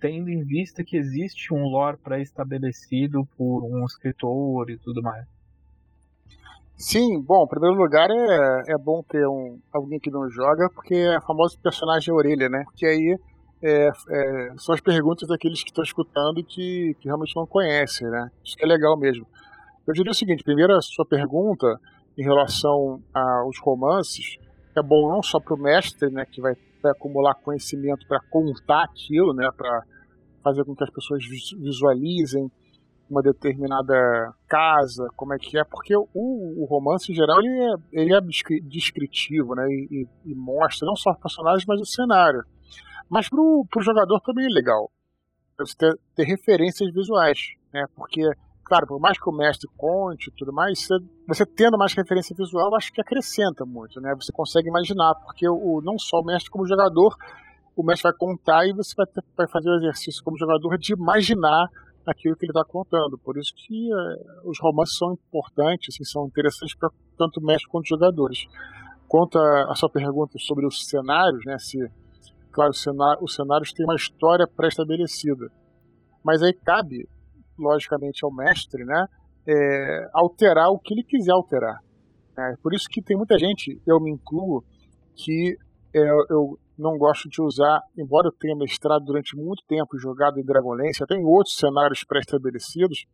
tendo 0.00 0.30
em 0.30 0.42
vista 0.42 0.82
que 0.82 0.96
existe 0.96 1.52
um 1.52 1.64
lore 1.64 1.98
pré-estabelecido 1.98 3.28
por 3.36 3.64
um 3.64 3.84
escritor 3.84 4.70
e 4.70 4.78
tudo 4.78 5.02
mais? 5.02 5.26
Sim, 6.74 7.20
bom, 7.20 7.44
em 7.44 7.48
primeiro 7.48 7.76
lugar 7.76 8.08
é, 8.08 8.72
é 8.72 8.78
bom 8.78 9.02
ter 9.02 9.26
um, 9.28 9.60
alguém 9.70 10.00
que 10.00 10.10
não 10.10 10.30
joga, 10.30 10.70
porque 10.70 10.94
é 10.94 11.20
famoso 11.20 11.60
personagem 11.60 12.14
orelha, 12.14 12.48
né? 12.48 12.64
Que 12.74 12.86
aí 12.86 13.18
é, 13.62 13.88
é, 13.88 14.54
são 14.56 14.74
as 14.74 14.80
perguntas 14.80 15.28
daqueles 15.28 15.62
que 15.62 15.70
estão 15.70 15.82
escutando 15.82 16.44
que, 16.44 16.94
que 17.00 17.06
realmente 17.06 17.34
não 17.34 17.46
conhecem, 17.46 18.08
né? 18.08 18.30
Isso 18.44 18.56
que 18.56 18.64
é 18.64 18.68
legal 18.68 18.96
mesmo. 18.96 19.26
Eu 19.86 19.94
diria 19.94 20.12
o 20.12 20.14
seguinte: 20.14 20.44
primeiro, 20.44 20.74
a 20.76 20.82
sua 20.82 21.04
pergunta 21.04 21.78
em 22.16 22.22
relação 22.22 23.02
aos 23.14 23.58
romances 23.60 24.36
é 24.76 24.82
bom 24.82 25.10
não 25.10 25.22
só 25.22 25.40
para 25.40 25.54
o 25.54 25.58
mestre, 25.58 26.10
né, 26.10 26.24
que 26.24 26.40
vai, 26.40 26.54
vai 26.82 26.92
acumular 26.92 27.34
conhecimento 27.34 28.06
para 28.06 28.20
contar 28.30 28.84
aquilo, 28.84 29.32
né, 29.32 29.48
para 29.56 29.82
fazer 30.42 30.64
com 30.64 30.74
que 30.74 30.84
as 30.84 30.90
pessoas 30.90 31.24
visualizem 31.58 32.50
uma 33.10 33.22
determinada 33.22 34.34
casa, 34.46 35.08
como 35.16 35.32
é 35.32 35.38
que 35.38 35.58
é, 35.58 35.64
porque 35.64 35.96
o, 35.96 36.06
o 36.14 36.66
romance 36.68 37.10
em 37.10 37.14
geral 37.14 37.40
ele 37.40 37.48
é, 37.48 37.74
ele 37.92 38.14
é 38.14 38.20
descritivo, 38.62 39.54
né, 39.54 39.66
e, 39.68 40.06
e, 40.26 40.34
mostra 40.34 40.86
não 40.86 40.94
só 40.94 41.12
os 41.12 41.18
personagens, 41.18 41.64
mas 41.66 41.80
o 41.80 41.86
cenário. 41.86 42.42
Mas 43.08 43.28
pro, 43.28 43.64
pro 43.70 43.82
jogador 43.82 44.20
também 44.20 44.46
é 44.46 44.48
legal. 44.48 44.90
Você 45.58 45.76
ter, 45.76 45.98
ter 46.14 46.24
referências 46.24 46.92
visuais, 46.92 47.38
né? 47.72 47.84
Porque, 47.96 48.22
claro, 48.64 48.86
por 48.86 49.00
mais 49.00 49.18
que 49.18 49.28
o 49.28 49.32
mestre 49.32 49.68
conte 49.76 50.28
e 50.28 50.32
tudo 50.32 50.52
mais, 50.52 50.78
você, 50.78 50.94
você 51.26 51.46
tendo 51.46 51.76
mais 51.76 51.92
referência 51.94 52.34
visual, 52.36 52.74
acho 52.76 52.92
que 52.92 53.00
acrescenta 53.00 53.64
muito, 53.64 54.00
né? 54.00 54.14
Você 54.14 54.32
consegue 54.32 54.68
imaginar, 54.68 55.14
porque 55.24 55.48
o, 55.48 55.80
não 55.82 55.98
só 55.98 56.20
o 56.20 56.24
mestre 56.24 56.50
como 56.50 56.64
o 56.64 56.68
jogador, 56.68 57.16
o 57.74 57.82
mestre 57.82 58.10
vai 58.10 58.18
contar 58.18 58.66
e 58.66 58.72
você 58.72 58.94
vai, 58.96 59.06
ter, 59.06 59.24
vai 59.36 59.48
fazer 59.48 59.70
o 59.70 59.76
exercício 59.76 60.22
como 60.22 60.38
jogador 60.38 60.76
de 60.78 60.92
imaginar 60.92 61.68
aquilo 62.06 62.36
que 62.36 62.44
ele 62.44 62.52
está 62.52 62.64
contando. 62.64 63.18
Por 63.18 63.36
isso 63.36 63.52
que 63.54 63.88
é, 63.92 64.48
os 64.48 64.58
romances 64.60 64.96
são 64.96 65.12
importantes, 65.12 65.94
assim, 65.94 66.04
são 66.04 66.26
interessantes 66.26 66.76
para 66.76 66.90
tanto 67.16 67.40
mestre 67.40 67.68
quanto 67.68 67.88
jogadores. 67.88 68.46
Quanto 69.08 69.38
a 69.38 69.74
sua 69.74 69.88
pergunta 69.88 70.38
sobre 70.38 70.66
os 70.66 70.86
cenários, 70.86 71.44
né? 71.44 71.58
Se 71.58 71.78
Claro, 72.58 72.72
os 73.22 73.34
cenários 73.36 73.72
têm 73.72 73.86
uma 73.86 73.94
história 73.94 74.44
pré-estabelecida. 74.44 75.48
Mas 76.24 76.42
aí 76.42 76.52
cabe, 76.52 77.08
logicamente, 77.56 78.24
ao 78.24 78.34
mestre, 78.34 78.84
né? 78.84 79.06
É, 79.46 80.10
alterar 80.12 80.68
o 80.70 80.78
que 80.80 80.92
ele 80.92 81.04
quiser 81.04 81.30
alterar. 81.30 81.78
É, 82.36 82.56
por 82.60 82.74
isso 82.74 82.88
que 82.88 83.00
tem 83.00 83.16
muita 83.16 83.38
gente, 83.38 83.80
eu 83.86 84.00
me 84.00 84.10
incluo, 84.10 84.64
que 85.14 85.56
é, 85.94 86.00
eu 86.30 86.58
não 86.76 86.98
gosto 86.98 87.28
de 87.28 87.40
usar, 87.40 87.80
embora 87.96 88.26
eu 88.26 88.32
tenha 88.32 88.56
mestrado 88.56 89.04
durante 89.04 89.36
muito 89.36 89.62
tempo 89.68 89.96
jogado 89.96 90.40
em 90.40 90.44
Dragonlance, 90.44 91.00
até 91.00 91.14
em 91.14 91.24
outros 91.24 91.54
cenários 91.54 92.02
pré-estabelecidos, 92.02 93.06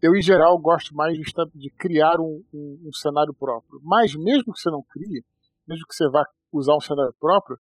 eu 0.00 0.14
em 0.14 0.22
geral 0.22 0.56
gosto 0.60 0.94
mais 0.94 1.18
de, 1.18 1.24
de 1.56 1.70
criar 1.70 2.20
um, 2.20 2.40
um, 2.54 2.82
um, 2.86 2.92
cenário 2.92 3.34
próprio. 3.34 3.80
Mas 3.82 4.14
mesmo 4.14 4.52
que 4.52 4.60
você 4.60 4.70
não 4.70 4.84
crie, 4.88 5.24
mesmo 5.66 5.84
que 5.88 5.94
você 5.94 6.08
vá 6.08 6.24
usar 6.52 6.76
um 6.76 6.80
cenário 6.80 7.12
próprio, 7.18 7.58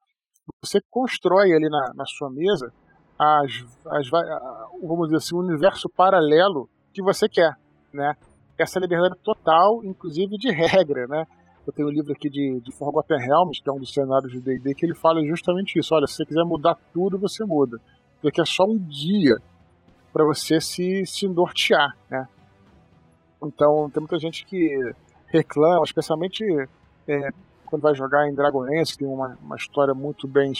você 0.61 0.79
constrói 0.89 1.53
ali 1.53 1.69
na, 1.69 1.93
na 1.95 2.05
sua 2.05 2.29
mesa 2.29 2.71
as, 3.17 3.65
as, 3.87 4.09
vamos 4.81 5.07
dizer 5.07 5.17
assim, 5.17 5.35
o 5.35 5.39
universo 5.39 5.89
paralelo 5.89 6.69
que 6.93 7.01
você 7.01 7.29
quer, 7.29 7.55
né? 7.93 8.15
Essa 8.57 8.79
liberdade 8.79 9.15
total, 9.23 9.83
inclusive 9.83 10.37
de 10.37 10.51
regra, 10.51 11.07
né? 11.07 11.25
Eu 11.65 11.71
tenho 11.71 11.87
um 11.87 11.91
livro 11.91 12.11
aqui 12.11 12.29
de, 12.29 12.59
de 12.59 12.71
Forgotten 12.73 13.17
Realms, 13.17 13.61
que 13.61 13.69
é 13.69 13.73
um 13.73 13.79
dos 13.79 13.93
cenários 13.93 14.31
de 14.31 14.39
D&D, 14.41 14.75
que 14.75 14.85
ele 14.85 14.95
fala 14.95 15.25
justamente 15.25 15.79
isso. 15.79 15.95
Olha, 15.95 16.05
se 16.05 16.15
você 16.15 16.25
quiser 16.25 16.43
mudar 16.43 16.77
tudo, 16.93 17.17
você 17.17 17.45
muda. 17.45 17.79
Porque 18.21 18.41
é 18.41 18.45
só 18.45 18.65
um 18.65 18.77
dia 18.77 19.37
para 20.11 20.25
você 20.25 20.59
se, 20.59 21.05
se 21.05 21.27
nortear, 21.27 21.97
né? 22.09 22.27
Então, 23.41 23.89
tem 23.89 24.01
muita 24.01 24.19
gente 24.19 24.45
que 24.45 24.93
reclama, 25.27 25.83
especialmente 25.83 26.43
é, 27.07 27.29
quando 27.73 27.81
vai 27.81 27.95
jogar 27.95 28.29
em 28.29 28.35
Dragonlance, 28.35 28.95
tem 28.95 29.07
uma, 29.07 29.35
uma 29.41 29.55
história 29.55 29.95
muito 29.95 30.27
bem, 30.27 30.53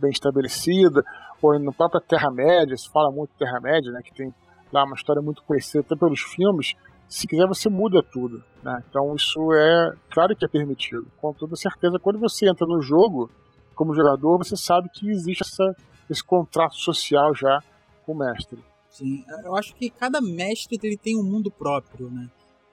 bem 0.00 0.10
estabelecida, 0.10 1.04
ou 1.42 1.58
no 1.58 1.70
próprio 1.70 2.00
Terra-média, 2.00 2.74
se 2.78 2.88
fala 2.88 3.10
muito 3.10 3.30
Terra-média, 3.38 3.92
né, 3.92 4.00
que 4.02 4.14
tem 4.14 4.34
lá 4.72 4.84
uma 4.84 4.94
história 4.94 5.20
muito 5.20 5.42
conhecida 5.42 5.80
até 5.80 5.94
pelos 5.94 6.20
filmes, 6.20 6.74
se 7.06 7.26
quiser 7.26 7.46
você 7.46 7.68
muda 7.68 8.02
tudo. 8.02 8.42
Né? 8.62 8.82
Então 8.88 9.14
isso 9.14 9.52
é, 9.52 9.92
claro 10.10 10.34
que 10.34 10.46
é 10.46 10.48
permitido. 10.48 11.06
Com 11.20 11.34
toda 11.34 11.54
certeza, 11.56 11.98
quando 11.98 12.18
você 12.18 12.48
entra 12.48 12.66
no 12.66 12.80
jogo, 12.80 13.30
como 13.74 13.94
jogador, 13.94 14.38
você 14.38 14.56
sabe 14.56 14.88
que 14.88 15.10
existe 15.10 15.42
essa, 15.42 15.76
esse 16.08 16.24
contrato 16.24 16.76
social 16.76 17.34
já 17.34 17.62
com 18.06 18.12
o 18.12 18.18
mestre. 18.18 18.64
Sim, 18.88 19.22
eu 19.44 19.54
acho 19.56 19.74
que 19.74 19.90
cada 19.90 20.22
mestre 20.22 20.78
ele 20.82 20.96
tem 20.96 21.18
um 21.18 21.22
mundo 21.22 21.50
próprio, 21.50 22.10
né? 22.10 22.30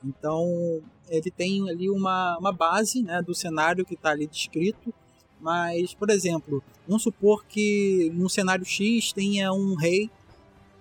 Então 0.08 0.82
ele 1.10 1.32
tem 1.32 1.70
ali 1.70 1.90
uma, 1.90 2.38
uma 2.38 2.52
base 2.52 3.02
né, 3.02 3.22
do 3.22 3.36
cenário 3.36 3.86
que 3.86 3.96
está 3.96 4.12
ali 4.12 4.28
descrito, 4.28 4.94
mas, 5.40 5.94
por 5.94 6.10
exemplo, 6.10 6.64
vamos 6.88 7.04
supor 7.04 7.46
que 7.46 8.12
num 8.14 8.30
cenário 8.30 8.66
X 8.66 9.14
tenha 9.14 9.52
um 9.52 9.76
rei 9.76 10.10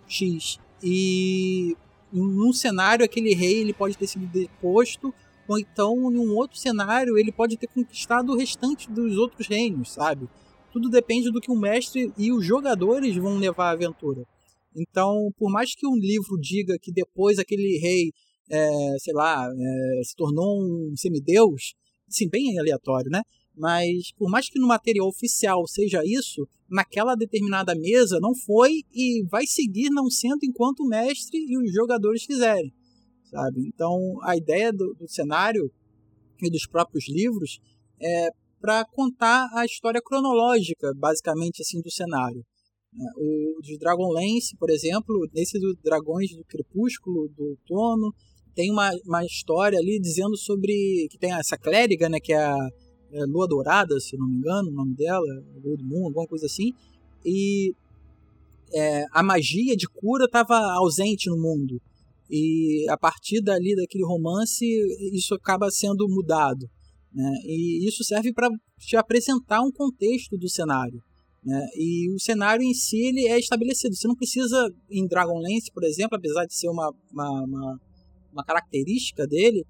X 0.08 0.58
e 0.82 1.76
em 2.12 2.20
um 2.20 2.52
cenário 2.52 3.04
aquele 3.04 3.34
rei 3.34 3.60
ele 3.60 3.72
pode 3.72 3.98
ter 3.98 4.06
sido 4.06 4.26
deposto 4.26 5.12
ou 5.48 5.58
então 5.58 6.10
em 6.10 6.18
um 6.18 6.34
outro 6.34 6.58
cenário 6.58 7.18
ele 7.18 7.32
pode 7.32 7.56
ter 7.56 7.66
conquistado 7.66 8.32
o 8.32 8.36
restante 8.36 8.90
dos 8.90 9.16
outros 9.16 9.46
reinos, 9.46 9.92
sabe? 9.92 10.28
Tudo 10.72 10.88
depende 10.88 11.30
do 11.30 11.40
que 11.40 11.50
o 11.50 11.58
mestre 11.58 12.12
e 12.16 12.32
os 12.32 12.44
jogadores 12.44 13.16
vão 13.16 13.38
levar 13.38 13.68
à 13.68 13.70
aventura. 13.70 14.26
Então, 14.74 15.32
por 15.38 15.50
mais 15.50 15.74
que 15.74 15.86
um 15.86 15.96
livro 15.96 16.38
diga 16.38 16.78
que 16.78 16.92
depois 16.92 17.38
aquele 17.38 17.78
rei, 17.78 18.12
é, 18.50 18.98
sei 18.98 19.14
lá, 19.14 19.46
é, 19.46 20.02
se 20.04 20.14
tornou 20.16 20.60
um 20.60 20.94
semideus, 20.96 21.74
assim, 22.08 22.28
bem 22.28 22.58
aleatório, 22.58 23.10
né? 23.10 23.22
Mas 23.56 24.12
por 24.16 24.30
mais 24.30 24.48
que 24.48 24.58
no 24.58 24.66
material 24.66 25.08
oficial 25.08 25.66
seja 25.66 26.02
isso, 26.04 26.46
naquela 26.68 27.14
determinada 27.14 27.74
mesa 27.74 28.18
não 28.20 28.34
foi 28.34 28.82
e 28.92 29.24
vai 29.30 29.46
seguir 29.46 29.88
não 29.90 30.10
sendo 30.10 30.44
enquanto 30.44 30.80
o 30.80 30.88
mestre 30.88 31.38
e 31.38 31.56
os 31.58 31.72
jogadores 31.72 32.26
quiserem, 32.26 32.72
sabe? 33.30 33.66
Então 33.66 33.98
a 34.22 34.36
ideia 34.36 34.72
do, 34.72 34.94
do 34.94 35.08
cenário 35.08 35.72
e 36.42 36.50
dos 36.50 36.66
próprios 36.66 37.08
livros 37.08 37.58
é 38.00 38.28
para 38.60 38.84
contar 38.84 39.48
a 39.54 39.64
história 39.64 40.02
cronológica, 40.02 40.92
basicamente 40.96 41.62
assim, 41.62 41.80
do 41.80 41.90
cenário. 41.90 42.44
Né? 42.92 43.06
O 43.16 43.60
de 43.62 43.78
Dragonlance, 43.78 44.56
por 44.58 44.70
exemplo, 44.70 45.14
nesse 45.32 45.58
do 45.58 45.74
Dragões 45.82 46.30
do 46.34 46.44
Crepúsculo, 46.44 47.28
do 47.28 47.44
Outono, 47.50 48.12
tem 48.56 48.72
uma, 48.72 48.90
uma 49.04 49.24
história 49.24 49.78
ali 49.78 50.00
dizendo 50.00 50.36
sobre 50.36 51.06
que 51.10 51.18
tem 51.18 51.32
essa 51.32 51.58
clériga, 51.58 52.08
né, 52.08 52.18
que 52.18 52.32
é 52.32 52.42
a 52.42 52.68
é, 53.12 53.24
Lua 53.26 53.46
Dourada, 53.46 54.00
se 54.00 54.16
não 54.16 54.26
me 54.26 54.36
engano, 54.36 54.70
o 54.70 54.72
nome 54.72 54.94
dela, 54.96 55.26
Lua 55.62 55.76
do 55.76 55.84
Moon, 55.84 56.06
alguma 56.06 56.26
coisa 56.26 56.46
assim, 56.46 56.72
e 57.24 57.74
é, 58.74 59.04
a 59.12 59.22
magia 59.22 59.76
de 59.76 59.86
cura 59.86 60.24
estava 60.24 60.56
ausente 60.72 61.28
no 61.28 61.36
mundo. 61.36 61.80
E 62.30 62.86
a 62.88 62.96
partir 62.96 63.40
dali, 63.40 63.76
daquele 63.76 64.04
romance, 64.04 64.64
isso 65.12 65.34
acaba 65.34 65.70
sendo 65.70 66.08
mudado. 66.08 66.66
Né? 67.12 67.30
E 67.44 67.86
isso 67.86 68.02
serve 68.02 68.32
para 68.32 68.48
te 68.78 68.96
apresentar 68.96 69.60
um 69.60 69.70
contexto 69.70 70.36
do 70.36 70.48
cenário. 70.48 71.00
Né? 71.44 71.64
E 71.76 72.12
o 72.12 72.18
cenário 72.18 72.64
em 72.64 72.74
si 72.74 73.06
ele 73.06 73.28
é 73.28 73.38
estabelecido. 73.38 73.94
Você 73.94 74.08
não 74.08 74.16
precisa, 74.16 74.68
em 74.90 75.06
Dragonlance, 75.06 75.70
por 75.72 75.84
exemplo, 75.84 76.16
apesar 76.16 76.44
de 76.46 76.54
ser 76.54 76.68
uma, 76.68 76.92
uma, 77.12 77.44
uma, 77.44 77.80
uma 78.36 78.44
característica 78.44 79.26
dele, 79.26 79.64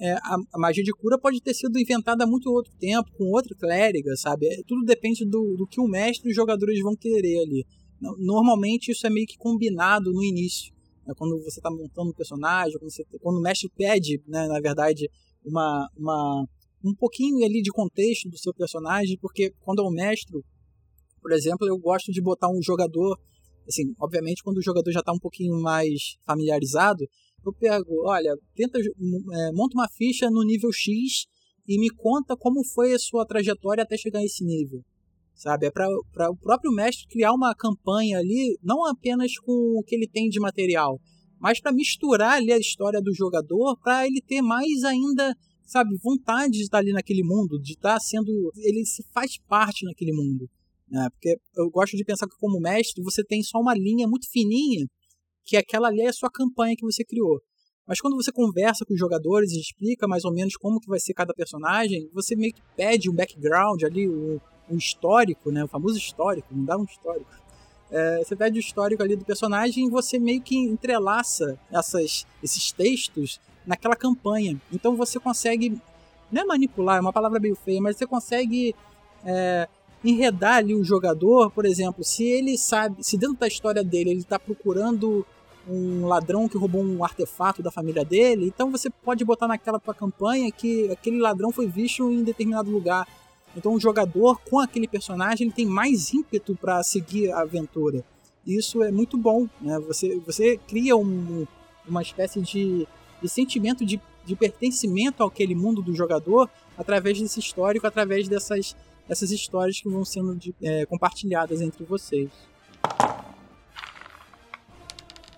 é, 0.00 0.12
a, 0.14 0.36
a, 0.52 0.58
magia 0.58 0.82
de 0.82 0.92
cura 0.92 1.18
pode 1.18 1.40
ter 1.40 1.54
sido 1.54 1.78
inventada 1.78 2.24
há 2.24 2.26
muito 2.26 2.50
outro 2.50 2.72
tempo, 2.78 3.10
com 3.16 3.30
outra 3.30 3.54
clériga, 3.56 4.16
sabe? 4.16 4.46
É, 4.46 4.62
tudo 4.66 4.84
depende 4.84 5.24
do, 5.24 5.54
do 5.56 5.66
que 5.66 5.80
o 5.80 5.86
mestre 5.86 6.28
e 6.28 6.30
os 6.30 6.36
jogadores 6.36 6.80
vão 6.80 6.96
querer 6.96 7.42
ali. 7.42 7.66
Normalmente 8.18 8.90
isso 8.90 9.06
é 9.06 9.10
meio 9.10 9.26
que 9.26 9.36
combinado 9.36 10.12
no 10.12 10.24
início. 10.24 10.72
Né? 11.06 11.14
Quando 11.16 11.38
você 11.42 11.60
está 11.60 11.70
montando 11.70 12.10
um 12.10 12.14
personagem, 12.14 12.78
quando, 12.78 12.90
você, 12.90 13.04
quando 13.20 13.38
o 13.38 13.40
mestre 13.40 13.70
pede, 13.76 14.20
né, 14.26 14.48
na 14.48 14.60
verdade, 14.60 15.08
uma, 15.44 15.88
uma, 15.96 16.44
um 16.84 16.94
pouquinho 16.94 17.44
ali 17.44 17.62
de 17.62 17.70
contexto 17.70 18.28
do 18.28 18.38
seu 18.38 18.52
personagem, 18.52 19.16
porque 19.20 19.52
quando 19.60 19.82
é 19.82 19.86
um 19.86 19.92
mestre, 19.92 20.40
por 21.20 21.30
exemplo, 21.30 21.66
eu 21.68 21.78
gosto 21.78 22.10
de 22.10 22.20
botar 22.20 22.48
um 22.48 22.60
jogador, 22.60 23.16
assim, 23.68 23.94
obviamente 24.00 24.42
quando 24.42 24.56
o 24.56 24.62
jogador 24.62 24.90
já 24.90 25.00
está 25.00 25.12
um 25.12 25.18
pouquinho 25.18 25.60
mais 25.60 26.16
familiarizado, 26.26 27.04
eu 27.44 27.52
pego, 27.52 28.06
olha, 28.06 28.36
tenta 28.54 28.78
é, 28.78 29.52
monta 29.52 29.74
uma 29.74 29.88
ficha 29.88 30.30
no 30.30 30.44
nível 30.44 30.70
X 30.72 31.26
e 31.66 31.78
me 31.78 31.90
conta 31.90 32.36
como 32.36 32.64
foi 32.64 32.92
a 32.92 32.98
sua 32.98 33.26
trajetória 33.26 33.82
até 33.82 33.96
chegar 33.96 34.20
a 34.20 34.24
esse 34.24 34.44
nível. 34.44 34.82
Sabe? 35.34 35.66
É 35.66 35.70
para 35.70 35.88
o 36.30 36.36
próprio 36.36 36.72
mestre 36.72 37.06
criar 37.08 37.32
uma 37.32 37.54
campanha 37.54 38.18
ali, 38.18 38.58
não 38.62 38.86
apenas 38.86 39.36
com 39.38 39.78
o 39.78 39.82
que 39.82 39.94
ele 39.94 40.06
tem 40.06 40.28
de 40.28 40.38
material, 40.38 41.00
mas 41.40 41.60
para 41.60 41.72
misturar 41.72 42.34
ali 42.34 42.52
a 42.52 42.58
história 42.58 43.00
do 43.00 43.12
jogador, 43.12 43.76
para 43.82 44.06
ele 44.06 44.20
ter 44.20 44.40
mais 44.40 44.84
ainda, 44.84 45.34
sabe, 45.64 45.96
vontade 46.00 46.52
de 46.52 46.62
estar 46.62 46.78
ali 46.78 46.92
naquele 46.92 47.24
mundo, 47.24 47.60
de 47.60 47.72
estar 47.72 47.98
sendo. 47.98 48.30
Ele 48.56 48.84
se 48.86 49.02
faz 49.12 49.38
parte 49.48 49.84
naquele 49.84 50.12
mundo. 50.12 50.48
Né? 50.88 51.08
Porque 51.10 51.36
eu 51.56 51.68
gosto 51.70 51.96
de 51.96 52.04
pensar 52.04 52.28
que, 52.28 52.38
como 52.38 52.60
mestre, 52.60 53.02
você 53.02 53.24
tem 53.24 53.42
só 53.42 53.58
uma 53.58 53.74
linha 53.74 54.06
muito 54.06 54.30
fininha 54.30 54.86
que 55.44 55.56
aquela 55.56 55.88
ali 55.88 56.02
é 56.02 56.08
a 56.08 56.12
sua 56.12 56.30
campanha 56.30 56.76
que 56.76 56.84
você 56.84 57.04
criou. 57.04 57.40
Mas 57.86 58.00
quando 58.00 58.16
você 58.16 58.30
conversa 58.30 58.84
com 58.84 58.94
os 58.94 59.00
jogadores 59.00 59.52
e 59.52 59.60
explica 59.60 60.06
mais 60.06 60.24
ou 60.24 60.32
menos 60.32 60.56
como 60.56 60.80
que 60.80 60.88
vai 60.88 61.00
ser 61.00 61.14
cada 61.14 61.34
personagem, 61.34 62.08
você 62.12 62.36
meio 62.36 62.52
que 62.52 62.62
pede 62.76 63.10
um 63.10 63.14
background 63.14 63.82
ali, 63.82 64.08
um, 64.08 64.38
um 64.70 64.76
histórico, 64.76 65.50
né? 65.50 65.64
O 65.64 65.68
famoso 65.68 65.98
histórico, 65.98 66.54
me 66.54 66.64
dá 66.64 66.78
um 66.78 66.84
histórico. 66.84 67.30
É, 67.90 68.18
você 68.24 68.34
pede 68.34 68.58
o 68.58 68.60
histórico 68.60 69.02
ali 69.02 69.16
do 69.16 69.24
personagem 69.24 69.86
e 69.86 69.90
você 69.90 70.18
meio 70.18 70.40
que 70.40 70.56
entrelaça 70.56 71.58
essas, 71.70 72.26
esses 72.42 72.72
textos 72.72 73.40
naquela 73.66 73.96
campanha. 73.96 74.58
Então 74.72 74.96
você 74.96 75.20
consegue, 75.20 75.78
não 76.30 76.42
é 76.42 76.44
manipular, 76.44 76.96
é 76.96 77.00
uma 77.00 77.12
palavra 77.12 77.38
meio 77.38 77.54
feia, 77.56 77.82
mas 77.82 77.96
você 77.96 78.06
consegue 78.06 78.74
é, 79.26 79.68
enredar 80.04 80.56
ali 80.56 80.74
o 80.74 80.84
jogador, 80.84 81.50
por 81.50 81.64
exemplo, 81.64 82.02
se 82.02 82.24
ele 82.24 82.58
sabe, 82.58 83.02
se 83.02 83.16
dentro 83.16 83.36
da 83.36 83.46
história 83.46 83.84
dele 83.84 84.10
ele 84.10 84.20
está 84.20 84.38
procurando 84.38 85.24
um 85.68 86.06
ladrão 86.06 86.48
que 86.48 86.58
roubou 86.58 86.82
um 86.82 87.04
artefato 87.04 87.62
da 87.62 87.70
família 87.70 88.04
dele, 88.04 88.46
então 88.46 88.70
você 88.70 88.90
pode 88.90 89.24
botar 89.24 89.46
naquela 89.46 89.78
tua 89.78 89.94
campanha 89.94 90.50
que 90.50 90.90
aquele 90.90 91.20
ladrão 91.20 91.52
foi 91.52 91.68
visto 91.68 92.10
em 92.10 92.24
determinado 92.24 92.70
lugar. 92.70 93.06
Então 93.56 93.74
o 93.74 93.80
jogador 93.80 94.40
com 94.48 94.58
aquele 94.58 94.88
personagem 94.88 95.46
ele 95.46 95.54
tem 95.54 95.66
mais 95.66 96.12
ímpeto 96.12 96.56
para 96.56 96.82
seguir 96.82 97.30
a 97.30 97.42
aventura. 97.42 98.04
Isso 98.46 98.82
é 98.82 98.90
muito 98.90 99.16
bom, 99.16 99.46
né? 99.60 99.78
Você, 99.86 100.18
você 100.26 100.56
cria 100.66 100.96
um, 100.96 101.46
uma 101.86 102.02
espécie 102.02 102.40
de, 102.40 102.88
de 103.20 103.28
sentimento 103.28 103.84
de, 103.84 104.00
de 104.24 104.34
pertencimento 104.34 105.22
àquele 105.22 105.54
mundo 105.54 105.80
do 105.80 105.94
jogador 105.94 106.50
através 106.76 107.20
desse 107.20 107.38
histórico, 107.38 107.86
através 107.86 108.26
dessas 108.26 108.74
essas 109.12 109.30
histórias 109.30 109.78
que 109.78 109.88
vão 109.88 110.04
sendo 110.04 110.34
de, 110.34 110.54
é, 110.62 110.86
compartilhadas 110.86 111.60
entre 111.60 111.84
vocês. 111.84 112.30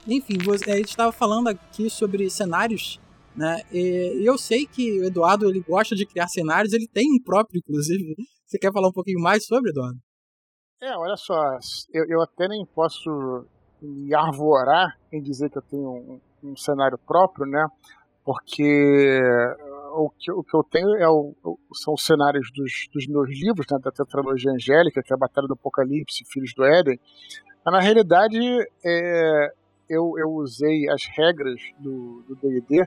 Enfim, 0.07 0.39
você, 0.45 0.71
a 0.71 0.77
gente 0.77 0.91
estava 0.91 1.11
falando 1.11 1.49
aqui 1.49 1.91
sobre 1.91 2.31
cenários, 2.31 3.01
né? 3.35 3.63
E 3.73 4.23
eu 4.25 4.39
sei 4.39 4.67
que 4.67 5.01
o 5.01 5.05
Eduardo 5.05 5.49
ele 5.49 5.61
gosta 5.61 5.97
de 5.97 6.07
criar 6.07 6.29
cenários, 6.29 6.73
ele 6.73 6.87
tem 6.87 7.05
um 7.11 7.23
próprio, 7.23 7.59
inclusive. 7.59 8.15
Você 8.47 8.59
quer 8.59 8.73
falar 8.73 8.89
um 8.89 8.93
pouquinho 8.93 9.21
mais 9.21 9.45
sobre, 9.45 9.71
Eduardo? 9.71 9.99
É, 10.81 10.97
olha 10.97 11.17
só, 11.17 11.35
eu, 11.93 12.05
eu 12.09 12.23
até 12.23 12.47
nem 12.47 12.65
posso 12.75 13.47
me 13.81 14.15
arvorar 14.15 14.99
em 15.13 15.21
dizer 15.21 15.51
que 15.51 15.59
eu 15.59 15.63
tenho 15.63 15.91
um, 15.91 16.21
um 16.43 16.57
cenário 16.57 16.99
próprio, 16.99 17.47
né? 17.47 17.67
Porque 18.23 19.21
o 19.97 20.11
que, 20.11 20.31
o 20.33 20.43
que 20.43 20.57
eu 20.57 20.65
tenho 20.65 20.97
é 20.97 21.09
o, 21.09 21.35
são 21.75 21.95
os 21.95 22.05
cenários 22.05 22.51
dos, 22.53 22.89
dos 22.93 23.07
meus 23.07 23.29
livros, 23.31 23.67
né, 23.71 23.79
da 23.83 23.91
tetralogia 23.91 24.53
angélica, 24.53 25.03
que 25.03 25.13
é 25.13 25.17
a 25.17 25.19
Batalha 25.19 25.47
do 25.47 25.55
Apocalipse, 25.55 26.25
Filhos 26.31 26.53
do 26.55 26.65
Éden. 26.65 26.99
Mas, 27.65 27.75
na 27.75 27.81
realidade, 27.81 28.39
é, 28.85 29.53
eu, 29.89 30.13
eu 30.19 30.31
usei 30.31 30.89
as 30.91 31.07
regras 31.07 31.61
do 31.79 32.25
D&D 32.43 32.87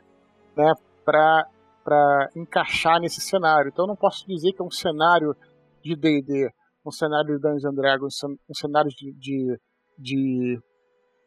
né, 0.56 0.74
para 1.04 2.30
encaixar 2.36 3.00
nesse 3.00 3.22
cenário. 3.22 3.70
Então, 3.70 3.86
eu 3.86 3.90
não 3.90 3.96
posso 3.96 4.28
dizer 4.28 4.52
que 4.54 4.62
é 4.62 4.66
um 4.66 4.72
cenário 4.72 5.36
de 5.84 5.96
D&D, 5.96 6.50
um 6.86 6.92
cenário 6.92 7.36
de 7.36 7.42
Dungeons 7.42 7.76
Dragons, 7.76 8.24
um 8.24 8.54
cenário 8.54 8.90
de, 8.92 9.14
de, 9.14 9.60
de 9.98 10.60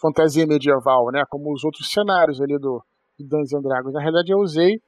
fantasia 0.00 0.46
medieval, 0.46 1.10
né, 1.10 1.24
como 1.28 1.52
os 1.52 1.64
outros 1.64 1.90
cenários 1.90 2.40
ali 2.40 2.58
do, 2.58 2.82
Dungeons 3.24 3.62
Dragons. 3.62 3.92
Na 3.92 4.00
realidade, 4.00 4.30
eu 4.30 4.38
usei 4.38 4.80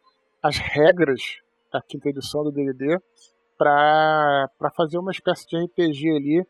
as 0.42 0.58
regras 0.58 1.40
da 1.72 1.80
quinta 1.80 2.08
edição 2.08 2.42
do 2.42 2.50
D&D 2.50 2.98
para 3.56 4.48
fazer 4.76 4.98
uma 4.98 5.12
espécie 5.12 5.46
de 5.46 5.56
RPG 5.56 6.10
ali, 6.10 6.46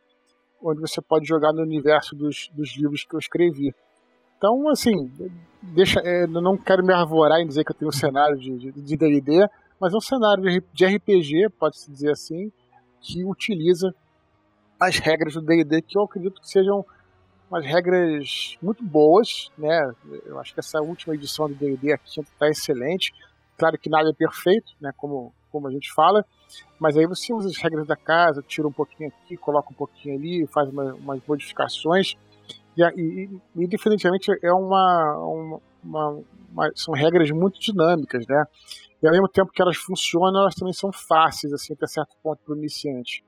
onde 0.62 0.80
você 0.80 1.01
pode 1.01 1.26
jogar 1.26 1.53
no 1.53 1.62
universo 1.62 2.16
dos, 2.16 2.49
dos 2.55 2.76
livros 2.76 3.05
que 3.05 3.14
eu 3.14 3.18
escrevi. 3.18 3.74
Então, 4.38 4.68
assim, 4.68 5.12
deixa, 5.62 6.01
é, 6.01 6.26
não 6.26 6.57
quero 6.57 6.84
me 6.84 6.93
arvorar 6.93 7.40
em 7.40 7.47
dizer 7.47 7.64
que 7.64 7.72
eu 7.72 7.76
tenho 7.76 7.90
um 7.90 7.93
cenário 7.93 8.36
de 8.36 8.97
D&D, 8.97 9.47
mas 9.78 9.93
é 9.93 9.97
um 9.97 10.01
cenário 10.01 10.43
de 10.72 10.86
RPG, 10.86 11.51
pode-se 11.59 11.90
dizer 11.90 12.12
assim, 12.12 12.51
que 13.01 13.24
utiliza 13.24 13.95
as 14.80 14.99
regras 14.99 15.34
do 15.34 15.43
D&D 15.43 15.82
que 15.82 15.99
eu 15.99 16.03
acredito 16.03 16.40
que 16.40 16.49
sejam 16.49 16.84
umas 17.49 17.64
regras 17.66 18.57
muito 18.62 18.82
boas, 18.82 19.51
né? 19.59 19.93
Eu 20.24 20.40
acho 20.40 20.55
que 20.55 20.61
essa 20.61 20.80
última 20.80 21.14
edição 21.14 21.49
do 21.49 21.55
D&D 21.55 21.93
aqui 21.93 22.20
está 22.20 22.49
excelente. 22.49 23.12
Claro 23.62 23.78
que 23.78 23.88
nada 23.88 24.10
é 24.10 24.12
perfeito, 24.12 24.72
né, 24.80 24.90
como, 24.96 25.32
como 25.48 25.68
a 25.68 25.70
gente 25.70 25.92
fala, 25.92 26.26
mas 26.80 26.96
aí 26.96 27.06
você 27.06 27.32
usa 27.32 27.48
as 27.48 27.56
regras 27.56 27.86
da 27.86 27.94
casa, 27.94 28.42
tira 28.42 28.66
um 28.66 28.72
pouquinho 28.72 29.08
aqui, 29.08 29.36
coloca 29.36 29.70
um 29.70 29.74
pouquinho 29.76 30.16
ali, 30.16 30.44
faz 30.48 30.68
uma, 30.68 30.94
umas 30.94 31.20
modificações. 31.28 32.16
E, 32.76 32.82
e, 32.82 33.40
e, 33.54 33.66
definitivamente 33.68 34.36
é 34.42 34.52
uma, 34.52 35.16
uma, 35.16 35.60
uma, 35.84 36.22
uma, 36.50 36.72
são 36.74 36.92
regras 36.92 37.30
muito 37.30 37.60
dinâmicas, 37.60 38.26
né? 38.26 38.44
E 39.00 39.06
ao 39.06 39.12
mesmo 39.12 39.28
tempo 39.28 39.52
que 39.52 39.62
elas 39.62 39.76
funcionam, 39.76 40.40
elas 40.40 40.56
também 40.56 40.72
são 40.72 40.90
fáceis, 40.92 41.52
assim, 41.52 41.74
até 41.74 41.86
certo 41.86 42.16
ponto 42.20 42.42
para 42.44 42.54
o 42.54 42.56
iniciante. 42.56 43.24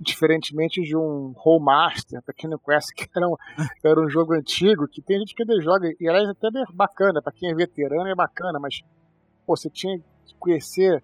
Diferentemente 0.00 0.80
de 0.80 0.96
um 0.96 1.34
Rollmaster, 1.36 2.22
para 2.22 2.32
quem 2.32 2.48
não 2.48 2.58
conhece, 2.58 2.94
que 2.96 3.06
era 3.14 3.28
um, 3.28 3.36
era 3.84 4.00
um 4.00 4.08
jogo 4.08 4.32
antigo, 4.32 4.88
que 4.88 5.02
tem 5.02 5.18
gente 5.18 5.34
que 5.34 5.42
ainda 5.42 5.60
joga, 5.60 5.86
e 6.00 6.08
aliás, 6.08 6.28
é 6.28 6.30
até 6.30 6.50
bem 6.50 6.64
bacana, 6.72 7.20
para 7.20 7.30
quem 7.30 7.50
é 7.50 7.54
veterano 7.54 8.08
é 8.08 8.14
bacana, 8.14 8.58
mas 8.58 8.80
pô, 9.46 9.56
você 9.56 9.68
tinha 9.70 10.00
conhecer 10.38 11.02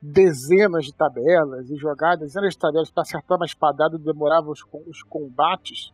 dezenas 0.00 0.84
de 0.84 0.92
tabelas 0.92 1.70
e 1.70 1.76
jogar 1.76 2.16
dezenas 2.16 2.52
de 2.52 2.58
tabelas 2.58 2.90
para 2.90 3.02
acertar 3.02 3.38
uma 3.38 3.46
espadada 3.46 3.98
demorava 3.98 4.50
os, 4.50 4.62
os 4.86 5.02
combates 5.02 5.92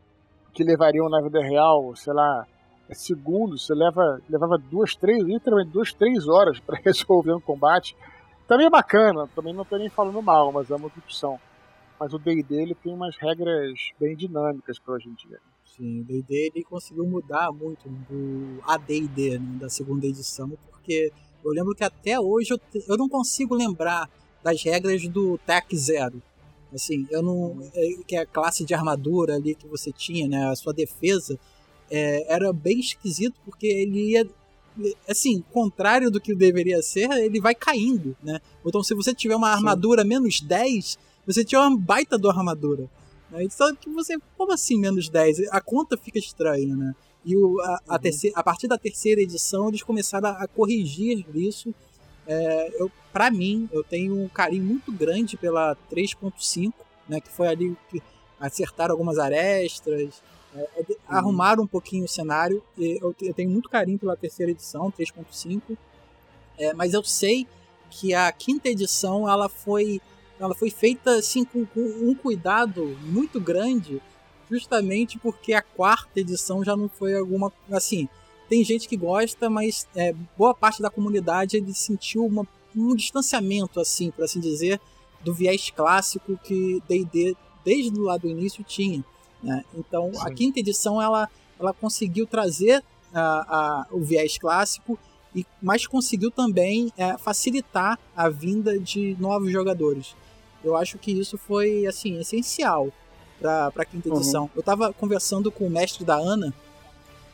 que 0.53 0.65
levariam 0.65 1.09
na 1.09 1.21
vida 1.21 1.41
real, 1.41 1.95
sei 1.95 2.13
lá, 2.13 2.45
segundos, 2.93 3.67
você 3.67 3.73
leva, 3.73 4.21
levava 4.29 4.59
duas, 4.59 4.97
três, 4.97 5.23
literalmente 5.23 5.71
duas, 5.71 5.93
três 5.93 6.27
horas 6.27 6.59
para 6.59 6.77
resolver 6.83 7.33
um 7.33 7.41
combate. 7.41 7.97
Também 8.49 8.67
é 8.67 8.71
bacana, 8.71 9.29
também 9.29 9.55
não 9.55 9.63
estou 9.63 9.79
nem 9.79 9.89
falando 9.89 10.21
mal, 10.21 10.51
mas 10.51 10.69
é 10.69 10.75
uma 10.75 10.89
opção. 10.89 11.39
Mas 12.01 12.13
o 12.13 12.19
D&D 12.19 12.63
ele 12.63 12.75
tem 12.75 12.93
umas 12.93 13.17
regras 13.17 13.93
bem 14.01 14.17
dinâmicas 14.17 14.77
para 14.81 14.95
hoje 14.95 15.09
em 15.09 15.15
dia. 15.15 15.39
Sim, 15.65 16.01
o 16.01 16.05
D&D 16.05 16.51
ele 16.53 16.65
conseguiu 16.65 17.07
mudar 17.07 17.53
muito 17.53 17.89
do 17.89 18.61
AD&D, 18.65 19.39
né, 19.39 19.59
da 19.61 19.69
segunda 19.69 20.05
edição, 20.05 20.51
porque 20.73 21.13
eu 21.45 21.51
lembro 21.51 21.75
que 21.75 21.85
até 21.85 22.19
hoje 22.19 22.53
eu, 22.53 22.61
eu 22.89 22.97
não 22.97 23.09
consigo 23.09 23.55
lembrar 23.55 24.09
das 24.43 24.63
regras 24.63 25.07
do 25.09 25.39
TAC 25.39 25.77
Zero. 25.77 26.23
Assim, 26.73 27.07
eu 27.11 27.23
não. 27.23 27.59
É, 27.75 27.95
que 28.07 28.17
é 28.17 28.21
a 28.21 28.27
classe 28.27 28.65
de 28.65 28.75
armadura 28.75 29.35
ali 29.35 29.55
que 29.55 29.67
você 29.67 29.93
tinha, 29.93 30.29
né? 30.29 30.47
A 30.49 30.57
sua 30.57 30.73
defesa. 30.73 31.39
É, 31.91 32.33
era 32.33 32.53
bem 32.53 32.79
esquisito 32.79 33.35
porque 33.45 33.67
ele 33.67 34.11
ia. 34.11 34.29
Assim, 35.09 35.43
contrário 35.53 36.11
do 36.11 36.21
que 36.21 36.35
deveria 36.35 36.81
ser, 36.81 37.11
ele 37.11 37.41
vai 37.41 37.55
caindo, 37.55 38.17
né? 38.23 38.41
Então, 38.65 38.83
se 38.83 38.95
você 38.95 39.13
tiver 39.13 39.35
uma 39.35 39.51
armadura 39.51 40.03
Sim. 40.03 40.09
menos 40.09 40.41
10, 40.41 40.97
você 41.27 41.45
tinha 41.45 41.61
uma 41.61 41.77
baita 41.77 42.17
do 42.17 42.31
armadura. 42.31 42.89
Né? 43.31 43.49
Só 43.51 43.75
que 43.75 43.91
você. 43.91 44.17
Como 44.37 44.53
assim 44.53 44.79
menos 44.79 45.09
10? 45.09 45.49
A 45.51 45.61
conta 45.61 45.97
fica 45.97 46.19
estranha, 46.19 46.77
né? 46.77 46.95
E 47.25 47.37
o, 47.37 47.61
a, 47.61 47.81
a, 47.89 47.93
uhum. 47.95 47.99
terceira, 47.99 48.39
a 48.39 48.43
partir 48.43 48.67
da 48.67 48.79
terceira 48.79 49.21
edição, 49.21 49.69
eles 49.69 49.83
começaram 49.83 50.29
a, 50.29 50.45
a 50.45 50.49
corrigir 50.49 51.25
isso. 51.35 51.75
É, 52.27 52.75
eu, 52.81 52.91
para 53.13 53.31
mim, 53.31 53.69
eu 53.73 53.83
tenho 53.83 54.19
um 54.19 54.29
carinho 54.29 54.65
muito 54.65 54.93
grande 54.93 55.37
pela 55.37 55.77
3.5, 55.91 56.73
né, 57.09 57.21
que 57.21 57.29
foi 57.29 57.49
ali 57.49 57.77
que 57.91 58.03
acertaram 58.39 58.93
algumas 58.93 59.19
arestas, 59.19 60.23
é, 60.55 60.61
é 60.61 60.81
uhum. 60.81 60.97
arrumaram 61.09 61.65
um 61.65 61.67
pouquinho 61.67 62.05
o 62.05 62.09
cenário. 62.09 62.63
Eu, 62.79 63.15
eu, 63.21 63.35
tenho 63.35 63.51
muito 63.51 63.69
carinho 63.69 63.99
pela 63.99 64.17
terceira 64.17 64.51
edição, 64.51 64.91
3.5, 64.91 65.77
é, 66.57 66.73
mas 66.73 66.95
eu 66.95 67.03
sei 67.05 67.47
que 67.91 68.15
a 68.15 68.31
quinta 68.31 68.69
edição 68.69 69.29
ela 69.29 69.49
foi, 69.49 70.01
ela 70.39 70.55
foi 70.55 70.71
feita 70.71 71.17
assim, 71.17 71.45
com, 71.45 71.67
com 71.67 71.81
um 71.81 72.15
cuidado 72.15 72.97
muito 73.03 73.41
grande 73.41 74.01
justamente 74.51 75.19
porque 75.19 75.53
a 75.53 75.63
quarta 75.63 76.19
edição 76.21 76.65
já 76.65 76.77
não 76.77 76.89
foi 76.89 77.15
alguma. 77.15 77.53
Assim, 77.71 78.09
tem 78.49 78.65
gente 78.65 78.89
que 78.89 78.97
gosta, 78.97 79.49
mas 79.49 79.87
é, 79.95 80.13
boa 80.37 80.53
parte 80.53 80.83
da 80.83 80.91
comunidade 80.91 81.57
ele 81.57 81.73
sentiu 81.73 82.27
uma, 82.27 82.47
um 82.75 82.95
distanciamento, 82.97 83.79
assim, 83.81 84.11
por 84.11 84.25
assim 84.25 84.41
dizer, 84.41 84.81
do 85.23 85.33
viés 85.33 85.71
clássico 85.71 86.39
que 86.43 86.83
D&D 86.89 87.37
desde 87.65 87.97
lá 87.99 88.17
do 88.17 88.29
início 88.29 88.65
tinha. 88.65 89.05
Né? 89.43 89.65
Então, 89.75 90.11
Sim. 90.13 90.21
a 90.23 90.31
quinta 90.31 90.59
edição 90.59 91.01
ela, 91.01 91.29
ela 91.59 91.73
conseguiu 91.73 92.27
trazer 92.27 92.83
a, 93.15 93.23
a, 93.23 93.87
o 93.91 94.01
viés 94.01 94.37
clássico, 94.39 94.99
e, 95.35 95.47
mas 95.63 95.87
conseguiu 95.87 96.31
também 96.31 96.93
é, 96.97 97.17
facilitar 97.17 97.99
a 98.17 98.29
vinda 98.29 98.79
de 98.79 99.17
novos 99.21 99.53
jogadores. 99.53 100.17
Eu 100.65 100.77
acho 100.77 100.99
que 100.99 101.13
isso 101.13 101.39
foi 101.39 101.87
assim 101.87 102.19
essencial 102.19 102.93
para 103.41 103.73
a 103.75 103.85
quinta 103.85 104.09
uhum. 104.09 104.17
edição. 104.17 104.43
Uhum. 104.45 104.51
Eu 104.55 104.61
estava 104.61 104.93
conversando 104.93 105.51
com 105.51 105.67
o 105.67 105.71
mestre 105.71 106.05
da 106.05 106.17
Ana, 106.17 106.55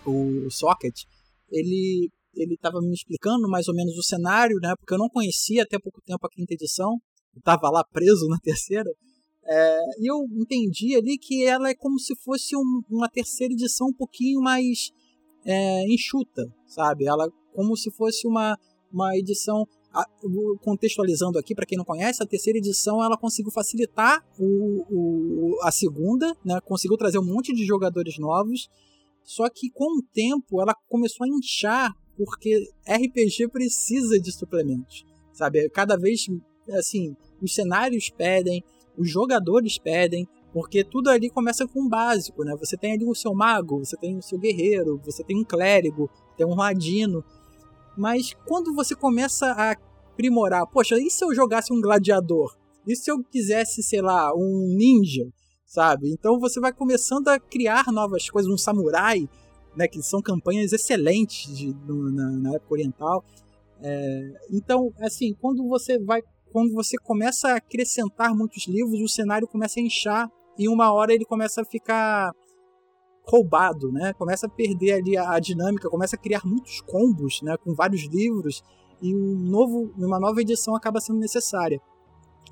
o 0.05 0.49
Socket, 0.51 1.03
ele 1.51 2.11
ele 2.35 2.53
estava 2.53 2.83
me 2.83 2.93
explicando 2.93 3.49
mais 3.49 3.67
ou 3.67 3.75
menos 3.75 3.97
o 3.97 4.03
cenário, 4.03 4.59
né? 4.61 4.75
Porque 4.79 4.93
eu 4.93 4.99
não 4.99 5.09
conhecia 5.09 5.63
até 5.63 5.79
pouco 5.79 6.03
tempo 6.03 6.27
a 6.27 6.31
quinta 6.31 6.53
edição, 6.53 7.01
eu 7.35 7.39
estava 7.39 7.71
lá 7.71 7.83
preso 7.83 8.29
na 8.29 8.39
terceira. 8.45 8.91
É, 9.49 9.79
e 10.01 10.11
eu 10.11 10.27
entendi 10.33 10.95
ali 10.97 11.17
que 11.17 11.47
ela 11.47 11.71
é 11.71 11.75
como 11.75 11.99
se 11.99 12.15
fosse 12.17 12.57
um, 12.57 12.83
uma 12.91 13.09
terceira 13.09 13.55
edição 13.55 13.89
um 13.89 13.93
pouquinho 13.93 14.41
mais 14.41 14.91
é, 15.47 15.85
enxuta, 15.87 16.43
sabe? 16.67 17.07
Ela 17.07 17.27
como 17.55 17.77
se 17.77 17.91
fosse 17.93 18.27
uma, 18.27 18.59
uma 18.93 19.17
edição 19.17 19.67
contextualizando 20.61 21.39
aqui, 21.39 21.55
para 21.55 21.67
quem 21.67 21.79
não 21.79 21.85
conhece, 21.85 22.23
a 22.23 22.27
terceira 22.27 22.59
edição 22.59 23.03
ela 23.03 23.17
conseguiu 23.17 23.51
facilitar 23.51 24.25
o, 24.39 24.85
o, 24.91 25.59
a 25.63 25.71
segunda, 25.71 26.37
né? 26.45 26.61
conseguiu 26.65 26.97
trazer 26.97 27.19
um 27.19 27.25
monte 27.25 27.55
de 27.55 27.65
jogadores 27.65 28.19
novos, 28.19 28.69
só 29.25 29.49
que 29.49 29.71
com 29.71 29.99
o 29.99 30.03
tempo 30.13 30.61
ela 30.61 30.75
começou 30.89 31.25
a 31.25 31.29
inchar, 31.29 31.93
porque 32.17 32.69
RPG 32.89 33.49
precisa 33.51 34.19
de 34.21 34.33
suplementos, 34.33 35.05
sabe? 35.33 35.69
Cada 35.71 35.97
vez, 35.97 36.27
assim, 36.71 37.15
os 37.43 37.55
cenários 37.55 38.09
pedem, 38.11 38.63
os 38.97 39.11
jogadores 39.11 39.79
pedem, 39.79 40.27
porque 40.53 40.83
tudo 40.83 41.11
ali 41.11 41.29
começa 41.29 41.67
com 41.67 41.83
o 41.83 41.89
básico, 41.89 42.43
né? 42.43 42.55
Você 42.59 42.77
tem 42.77 42.93
ali 42.93 43.05
o 43.05 43.15
seu 43.15 43.35
mago, 43.35 43.85
você 43.85 43.97
tem 43.97 44.17
o 44.17 44.23
seu 44.23 44.39
guerreiro, 44.39 45.01
você 45.05 45.23
tem 45.23 45.39
um 45.39 45.45
clérigo, 45.45 46.09
tem 46.37 46.47
um 46.47 46.55
ladino, 46.55 47.23
mas 47.97 48.35
quando 48.47 48.75
você 48.75 48.95
começa 48.95 49.47
a 49.47 49.73
aprimorar, 50.13 50.67
poxa, 50.67 50.99
e 50.99 51.11
se 51.11 51.25
eu 51.25 51.35
jogasse 51.35 51.73
um 51.73 51.81
gladiador? 51.81 52.57
E 52.87 52.95
se 52.95 53.11
eu 53.11 53.23
quisesse, 53.25 53.83
sei 53.83 54.01
lá, 54.01 54.33
um 54.35 54.75
ninja, 54.77 55.29
sabe? 55.65 56.11
Então 56.13 56.39
você 56.39 56.61
vai 56.61 56.73
começando 56.73 57.29
a 57.29 57.39
criar 57.39 57.87
novas 57.93 58.31
coisas, 58.31 58.51
um 58.51 58.57
samurai, 58.57 59.29
né, 59.77 59.87
que 59.87 60.01
são 60.03 60.23
campanhas 60.23 60.73
excelentes 60.73 61.55
de, 61.55 61.75
na, 61.85 62.31
na, 62.31 62.55
época 62.55 62.75
oriental. 62.75 63.25
É, 63.83 64.33
então, 64.51 64.91
assim, 65.01 65.35
quando 65.35 65.67
você 65.69 65.99
vai, 65.99 66.23
quando 66.51 66.73
você 66.73 66.97
começa 66.97 67.49
a 67.49 67.57
acrescentar 67.57 68.35
muitos 68.35 68.67
livros, 68.67 69.01
o 69.01 69.09
cenário 69.09 69.47
começa 69.47 69.79
a 69.79 69.83
inchar 69.83 70.31
e 70.59 70.69
uma 70.69 70.93
hora 70.93 71.13
ele 71.13 71.27
começa 71.27 71.61
a 71.61 71.65
ficar 71.65 72.33
roubado, 73.27 73.91
né? 73.91 74.13
Começa 74.15 74.47
a 74.47 74.49
perder 74.49 74.93
ali 74.93 75.17
a, 75.17 75.33
a, 75.33 75.41
dinâmica, 75.41 75.91
começa 75.91 76.17
a 76.17 76.19
criar 76.19 76.43
muitos 76.45 76.81
combos, 76.81 77.43
né? 77.43 77.57
Com 77.57 77.75
vários 77.75 78.05
livros 78.05 78.63
e 79.03 79.15
um 79.15 79.37
novo, 79.37 79.93
uma 79.97 80.19
nova 80.19 80.41
edição 80.41 80.75
acaba 80.77 81.01
sendo 81.01 81.19
necessária. 81.19 81.81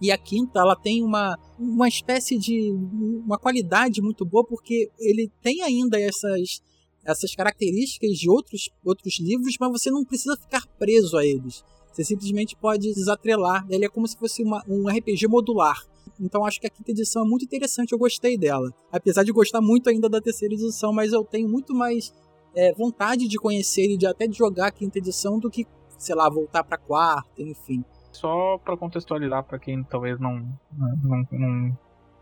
E 0.03 0.11
a 0.11 0.19
quinta, 0.19 0.59
ela 0.59 0.75
tem 0.75 1.03
uma, 1.05 1.39
uma 1.59 1.87
espécie 1.87 2.37
de 2.37 2.73
uma 2.73 3.39
qualidade 3.39 4.03
muito 4.03 4.25
boa 4.25 4.45
porque 4.45 4.91
ele 4.99 5.31
tem 5.41 5.63
ainda 5.63 6.01
essas 6.01 6.61
essas 7.07 7.35
características 7.35 8.17
de 8.17 8.31
outros 8.31 8.71
outros 8.85 9.21
livros, 9.21 9.57
mas 9.61 9.71
você 9.71 9.91
não 9.91 10.05
precisa 10.05 10.37
ficar 10.37 10.67
preso 10.79 11.17
a 11.17 11.25
eles. 11.25 11.63
Você 11.93 12.03
simplesmente 12.03 12.57
pode 12.57 12.93
desatrelar. 12.93 13.65
Ele 13.71 13.85
é 13.85 13.89
como 13.89 14.09
se 14.09 14.17
fosse 14.17 14.43
uma, 14.43 14.65
um 14.67 14.89
RPG 14.89 15.29
modular. 15.29 15.87
Então 16.21 16.45
acho 16.45 16.61
que 16.61 16.67
a 16.67 16.71
quinta 16.71 16.91
edição 16.91 17.25
é 17.25 17.29
muito 17.29 17.45
interessante, 17.45 17.93
eu 17.93 17.99
gostei 17.99 18.39
dela. 18.39 18.71
Apesar 18.93 19.25
de 19.25 19.33
gostar 19.33 19.61
muito 19.61 19.89
ainda 19.91 20.09
da 20.09 20.21
terceira 20.21 20.55
edição, 20.55 20.93
mas 20.93 21.13
eu 21.13 21.25
tenho 21.25 21.49
muito 21.49 21.75
mais 21.75 22.13
é, 22.55 22.73
vontade 22.73 23.27
de 23.29 23.37
conhecer 23.39 23.91
e 23.91 23.97
de 23.97 24.07
até 24.07 24.27
de 24.27 24.37
jogar 24.37 24.69
a 24.69 24.71
quinta 24.71 24.99
edição 24.99 25.39
do 25.39 25.51
que, 25.51 25.67
sei 25.99 26.15
lá, 26.15 26.29
voltar 26.29 26.63
pra 26.63 26.79
quarta, 26.79 27.43
enfim. 27.43 27.85
Só 28.13 28.59
para 28.59 28.77
contextualizar 28.77 29.43
para 29.43 29.59
quem 29.59 29.83
talvez 29.83 30.21
não, 30.21 30.37
não, 30.73 31.27
não, 31.33 31.79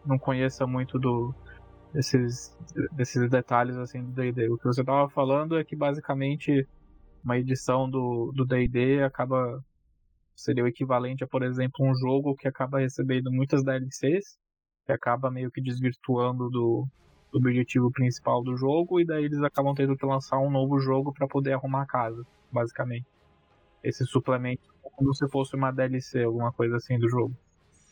não 0.06 0.18
conheça 0.18 0.66
muito 0.66 0.98
do, 0.98 1.34
desses, 1.92 2.56
desses 2.92 3.28
detalhes 3.28 3.76
assim 3.76 4.02
do 4.02 4.12
D&D. 4.12 4.48
O 4.48 4.56
que 4.56 4.64
você 4.64 4.80
estava 4.80 5.08
falando 5.10 5.58
é 5.58 5.64
que 5.64 5.76
basicamente 5.76 6.66
uma 7.22 7.38
edição 7.38 7.88
do 7.88 8.44
D&D 8.44 9.02
acaba 9.02 9.62
seria 10.42 10.64
o 10.64 10.68
equivalente 10.68 11.24
a, 11.24 11.26
por 11.26 11.42
exemplo, 11.42 11.84
um 11.84 11.94
jogo 11.94 12.34
que 12.34 12.48
acaba 12.48 12.80
recebendo 12.80 13.30
muitas 13.30 13.64
DLCs, 13.64 14.36
que 14.84 14.92
acaba 14.92 15.30
meio 15.30 15.50
que 15.50 15.62
desvirtuando 15.62 16.48
do, 16.50 16.86
do 17.32 17.38
objetivo 17.38 17.90
principal 17.90 18.42
do 18.42 18.56
jogo, 18.56 19.00
e 19.00 19.04
daí 19.04 19.24
eles 19.24 19.42
acabam 19.42 19.74
tendo 19.74 19.96
que 19.96 20.06
lançar 20.06 20.38
um 20.38 20.50
novo 20.50 20.78
jogo 20.78 21.12
para 21.12 21.26
poder 21.26 21.52
arrumar 21.52 21.82
a 21.82 21.86
casa, 21.86 22.22
basicamente. 22.50 23.06
Esse 23.82 24.04
suplemento 24.04 24.72
como 24.96 25.14
se 25.14 25.26
fosse 25.28 25.56
uma 25.56 25.72
DLC, 25.72 26.22
alguma 26.22 26.52
coisa 26.52 26.76
assim 26.76 26.98
do 26.98 27.08
jogo. 27.08 27.34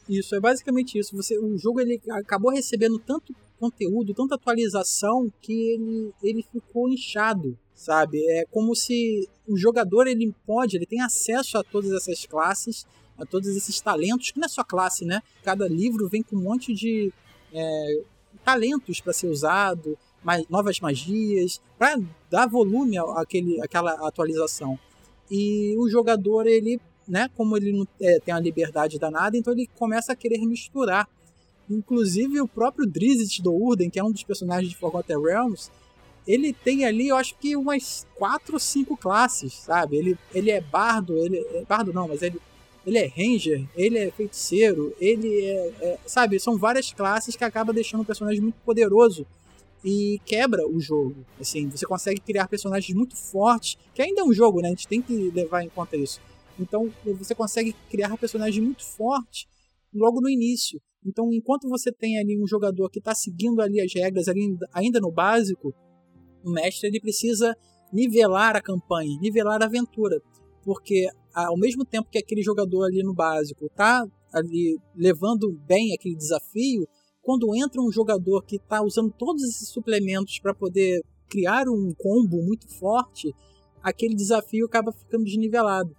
Isso, 0.08 0.34
é 0.34 0.40
basicamente 0.40 0.98
isso. 0.98 1.16
Você, 1.16 1.38
o 1.38 1.56
jogo 1.56 1.80
ele 1.80 2.00
acabou 2.10 2.52
recebendo 2.52 2.98
tanto 2.98 3.34
conteúdo, 3.58 4.14
tanta 4.14 4.34
atualização, 4.34 5.32
que 5.40 5.52
ele, 5.52 6.12
ele 6.22 6.42
ficou 6.42 6.88
inchado 6.88 7.56
sabe? 7.80 8.18
É 8.30 8.44
como 8.50 8.76
se 8.76 9.26
o 9.50 9.56
jogador 9.56 10.06
ele 10.06 10.32
pode, 10.46 10.76
ele 10.76 10.86
tem 10.86 11.00
acesso 11.00 11.58
a 11.58 11.64
todas 11.64 11.92
essas 11.92 12.24
classes, 12.24 12.86
a 13.18 13.26
todos 13.26 13.48
esses 13.48 13.80
talentos, 13.80 14.30
que 14.30 14.38
não 14.38 14.46
é 14.46 14.48
só 14.48 14.62
classe, 14.62 15.04
né? 15.04 15.20
Cada 15.42 15.66
livro 15.68 16.08
vem 16.08 16.22
com 16.22 16.36
um 16.36 16.42
monte 16.42 16.72
de 16.72 17.12
é, 17.52 18.02
talentos 18.44 19.00
para 19.00 19.12
ser 19.12 19.28
usado, 19.28 19.98
mais, 20.22 20.46
novas 20.48 20.78
magias, 20.80 21.60
para 21.78 22.00
dar 22.30 22.46
volume 22.46 22.96
àquele, 22.98 23.60
àquela 23.60 23.92
atualização. 24.06 24.78
E 25.30 25.76
o 25.78 25.88
jogador, 25.88 26.46
ele, 26.46 26.80
né, 27.06 27.28
como 27.36 27.56
ele 27.56 27.72
não 27.72 27.86
é, 28.00 28.20
tem 28.20 28.32
a 28.32 28.40
liberdade 28.40 28.98
danada, 28.98 29.36
então 29.36 29.52
ele 29.52 29.68
começa 29.78 30.12
a 30.12 30.16
querer 30.16 30.38
misturar. 30.46 31.08
Inclusive 31.68 32.40
o 32.40 32.48
próprio 32.48 32.86
Drizzt 32.86 33.40
do 33.42 33.52
Urden, 33.52 33.90
que 33.90 33.98
é 33.98 34.04
um 34.04 34.10
dos 34.10 34.24
personagens 34.24 34.70
de 34.70 34.76
Forgotten 34.76 35.22
Realms, 35.22 35.70
ele 36.32 36.52
tem 36.52 36.84
ali, 36.84 37.08
eu 37.08 37.16
acho 37.16 37.34
que 37.38 37.56
umas 37.56 38.06
quatro 38.14 38.54
ou 38.54 38.60
cinco 38.60 38.96
classes, 38.96 39.54
sabe? 39.54 39.96
Ele, 39.96 40.18
ele 40.34 40.50
é 40.50 40.60
bardo, 40.60 41.16
ele 41.18 41.38
é 41.38 41.64
bardo 41.64 41.92
não, 41.92 42.06
mas 42.08 42.22
ele 42.22 42.40
ele 42.86 42.98
é 42.98 43.06
ranger, 43.06 43.68
ele 43.76 43.98
é 43.98 44.10
feiticeiro, 44.10 44.94
ele 44.98 45.44
é, 45.44 45.72
é, 45.80 45.98
Sabe, 46.06 46.40
são 46.40 46.56
várias 46.56 46.92
classes 46.92 47.36
que 47.36 47.44
acaba 47.44 47.72
deixando 47.72 48.00
um 48.00 48.04
personagem 48.04 48.40
muito 48.40 48.58
poderoso 48.64 49.26
e 49.84 50.18
quebra 50.24 50.66
o 50.66 50.80
jogo. 50.80 51.24
Assim, 51.38 51.68
você 51.68 51.86
consegue 51.86 52.20
criar 52.20 52.48
personagens 52.48 52.96
muito 52.96 53.16
fortes, 53.16 53.76
que 53.94 54.02
ainda 54.02 54.22
é 54.22 54.24
um 54.24 54.32
jogo, 54.32 54.60
né? 54.60 54.68
A 54.68 54.70
gente 54.70 54.88
tem 54.88 55.02
que 55.02 55.30
levar 55.30 55.62
em 55.62 55.68
conta 55.68 55.96
isso. 55.96 56.20
Então, 56.58 56.90
você 57.18 57.34
consegue 57.34 57.74
criar 57.90 58.16
personagens 58.16 58.62
muito 58.62 58.84
fortes 58.84 59.46
logo 59.94 60.20
no 60.20 60.28
início. 60.28 60.80
Então, 61.04 61.32
enquanto 61.32 61.68
você 61.68 61.90
tem 61.90 62.18
ali 62.18 62.38
um 62.38 62.46
jogador 62.46 62.90
que 62.90 62.98
está 62.98 63.14
seguindo 63.14 63.60
ali 63.60 63.80
as 63.80 63.92
regras 63.94 64.28
ali, 64.28 64.56
ainda 64.72 65.00
no 65.00 65.10
básico, 65.10 65.74
o 66.44 66.50
mestre 66.50 66.88
ele 66.88 67.00
precisa 67.00 67.56
nivelar 67.92 68.56
a 68.56 68.62
campanha, 68.62 69.18
nivelar 69.20 69.62
a 69.62 69.66
aventura, 69.66 70.20
porque 70.64 71.08
ao 71.34 71.58
mesmo 71.58 71.84
tempo 71.84 72.08
que 72.10 72.18
aquele 72.18 72.42
jogador 72.42 72.84
ali 72.84 73.02
no 73.02 73.14
básico 73.14 73.66
está 73.66 74.06
ali 74.32 74.78
levando 74.94 75.52
bem 75.66 75.94
aquele 75.94 76.16
desafio, 76.16 76.86
quando 77.22 77.54
entra 77.54 77.80
um 77.80 77.92
jogador 77.92 78.44
que 78.44 78.56
está 78.56 78.82
usando 78.82 79.12
todos 79.12 79.42
esses 79.42 79.68
suplementos 79.68 80.38
para 80.40 80.54
poder 80.54 81.02
criar 81.28 81.68
um 81.68 81.92
combo 81.96 82.42
muito 82.42 82.68
forte, 82.78 83.32
aquele 83.82 84.14
desafio 84.14 84.66
acaba 84.66 84.92
ficando 84.92 85.24
desnivelado. 85.24 85.94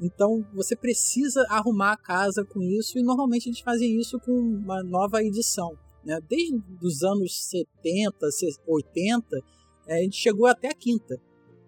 Então 0.00 0.44
você 0.52 0.76
precisa 0.76 1.44
arrumar 1.48 1.92
a 1.92 1.96
casa 1.96 2.44
com 2.44 2.60
isso 2.60 2.98
e 2.98 3.02
normalmente 3.02 3.48
eles 3.48 3.60
fazem 3.60 3.98
isso 3.98 4.18
com 4.20 4.32
uma 4.32 4.82
nova 4.82 5.22
edição. 5.22 5.72
Né? 6.04 6.18
Desde 6.28 6.60
os 6.82 7.02
anos 7.02 7.44
70, 7.48 8.28
80, 8.66 9.40
a 9.88 9.96
gente 9.96 10.16
chegou 10.16 10.46
até 10.46 10.68
a 10.68 10.74
quinta 10.74 11.20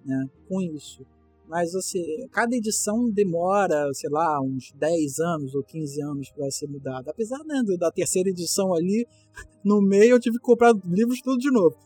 né? 0.04 0.26
com 0.48 0.60
isso. 0.60 1.04
Mas 1.46 1.74
assim, 1.74 2.02
cada 2.32 2.56
edição 2.56 3.10
demora, 3.10 3.92
sei 3.92 4.10
lá, 4.10 4.40
uns 4.40 4.72
10 4.72 5.18
anos 5.18 5.54
ou 5.54 5.62
15 5.62 6.02
anos 6.02 6.30
para 6.30 6.50
ser 6.50 6.68
mudada. 6.68 7.10
Apesar 7.10 7.38
né, 7.44 7.62
da 7.78 7.90
terceira 7.90 8.30
edição 8.30 8.74
ali, 8.74 9.06
no 9.64 9.80
meio 9.80 10.12
eu 10.12 10.20
tive 10.20 10.38
que 10.38 10.44
comprar 10.44 10.72
livros 10.84 11.20
tudo 11.20 11.38
de 11.38 11.50
novo. 11.50 11.76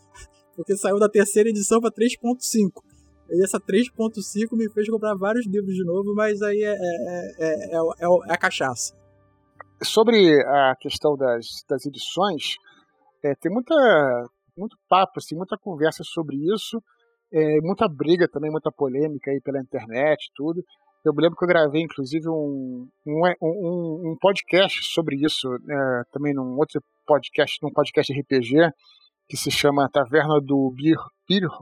Porque 0.55 0.77
saiu 0.77 0.99
da 0.99 1.09
terceira 1.09 1.49
edição 1.49 1.81
para 1.81 1.91
3.5. 1.91 2.83
E 3.31 3.45
essa 3.45 3.61
3.5 3.61 4.57
me 4.57 4.71
fez 4.71 4.89
comprar 4.89 5.15
vários 5.15 5.47
livros 5.47 5.75
de 5.75 5.85
novo, 5.85 6.15
mas 6.15 6.41
aí 6.41 6.63
é, 6.63 6.73
é, 6.73 7.35
é, 7.39 7.75
é, 7.75 8.33
a 8.33 8.37
cachaça. 8.39 8.95
Sobre 9.83 10.41
a 10.43 10.75
questão 10.81 11.17
das, 11.17 11.63
das 11.69 11.85
edições, 11.87 12.57
tem 13.41 13.53
muita, 13.53 13.75
muito 14.59 14.77
papo, 14.89 15.13
assim, 15.17 15.37
muita 15.37 15.57
conversa 15.57 16.03
sobre 16.05 16.37
isso 16.53 16.83
é, 17.33 17.61
muita 17.61 17.89
briga 17.89 18.29
também, 18.29 18.51
muita 18.51 18.73
polêmica 18.73 19.31
aí 19.31 19.41
pela 19.41 19.61
internet 19.61 20.31
tudo. 20.35 20.65
Eu 21.05 21.15
me 21.15 21.23
lembro 21.23 21.37
que 21.37 21.45
eu 21.45 21.49
gravei, 21.49 21.83
inclusive, 21.83 22.29
um, 22.29 22.89
um, 23.07 23.23
um, 23.41 24.13
um 24.13 24.17
podcast 24.21 24.83
sobre 24.93 25.17
isso, 25.17 25.49
é, 25.55 26.03
também 26.13 26.35
num 26.35 26.57
outro 26.57 26.83
podcast, 27.07 27.59
num 27.63 27.73
podcast 27.73 28.13
RPG, 28.13 28.71
que 29.29 29.37
se 29.37 29.51
chama 29.51 29.89
Taverna 29.91 30.41
do 30.41 30.75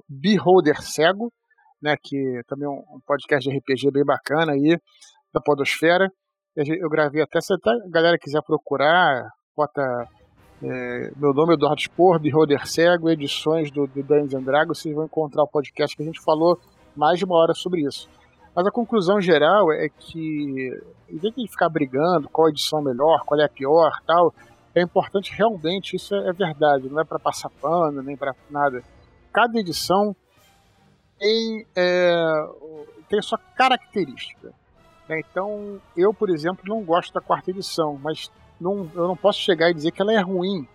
Beholder 0.08 0.80
Cego, 0.82 1.32
né, 1.82 1.96
que 2.02 2.40
também 2.46 2.66
é 2.66 2.70
um 2.70 3.00
podcast 3.06 3.48
de 3.48 3.56
RPG 3.56 3.90
bem 3.90 4.04
bacana 4.04 4.52
aí, 4.52 4.78
da 5.32 5.40
Podosfera. 5.40 6.10
Eu 6.56 6.88
gravei 6.88 7.22
até, 7.22 7.40
se 7.40 7.52
a 7.52 7.58
galera 7.90 8.18
quiser 8.18 8.40
procurar, 8.42 9.28
bota 9.54 9.82
é, 10.62 11.12
meu 11.16 11.34
nome 11.34 11.52
é 11.52 11.54
Eduardo 11.54 11.80
Spor, 11.80 12.18
Beholder 12.18 12.66
Cego, 12.66 13.10
edições 13.10 13.70
do, 13.70 13.86
do 13.86 14.02
Dungeons 14.02 14.34
and 14.34 14.42
Dragons. 14.42 14.78
Vocês 14.78 14.94
vão 14.94 15.04
encontrar 15.04 15.42
o 15.42 15.48
podcast 15.48 15.94
que 15.96 16.02
a 16.02 16.06
gente 16.06 16.20
falou 16.20 16.58
mais 16.96 17.18
de 17.18 17.24
uma 17.24 17.36
hora 17.36 17.52
sobre 17.52 17.82
isso. 17.86 18.08
Mas 18.54 18.66
a 18.66 18.70
conclusão 18.70 19.20
geral 19.20 19.70
é 19.70 19.88
que, 19.88 20.80
em 21.10 21.18
vez 21.18 21.34
de 21.34 21.46
ficar 21.46 21.68
brigando 21.68 22.28
qual 22.30 22.48
edição 22.48 22.78
é 22.80 22.84
melhor, 22.84 23.22
qual 23.26 23.38
é 23.38 23.44
a 23.44 23.48
pior, 23.50 24.00
tal, 24.06 24.34
é 24.74 24.80
importante 24.80 25.30
realmente, 25.36 25.94
isso 25.94 26.14
é, 26.14 26.28
é 26.28 26.32
verdade, 26.32 26.88
não 26.88 27.00
é 27.00 27.04
para 27.04 27.18
passar 27.18 27.50
pano, 27.60 28.02
nem 28.02 28.16
para 28.16 28.34
nada. 28.50 28.82
Cada 29.32 29.58
edição 29.58 30.16
tem, 31.18 31.66
é, 31.76 32.48
tem 33.10 33.20
sua 33.20 33.38
característica. 33.38 34.54
Né? 35.06 35.20
Então, 35.20 35.78
eu, 35.94 36.14
por 36.14 36.30
exemplo, 36.30 36.64
não 36.66 36.82
gosto 36.82 37.12
da 37.12 37.20
quarta 37.20 37.50
edição, 37.50 38.00
mas 38.02 38.30
não, 38.60 38.90
eu 38.94 39.06
não 39.08 39.16
posso 39.16 39.40
chegar 39.40 39.70
e 39.70 39.74
dizer 39.74 39.90
que 39.92 40.00
ela 40.00 40.12
é 40.12 40.20
ruim. 40.20 40.66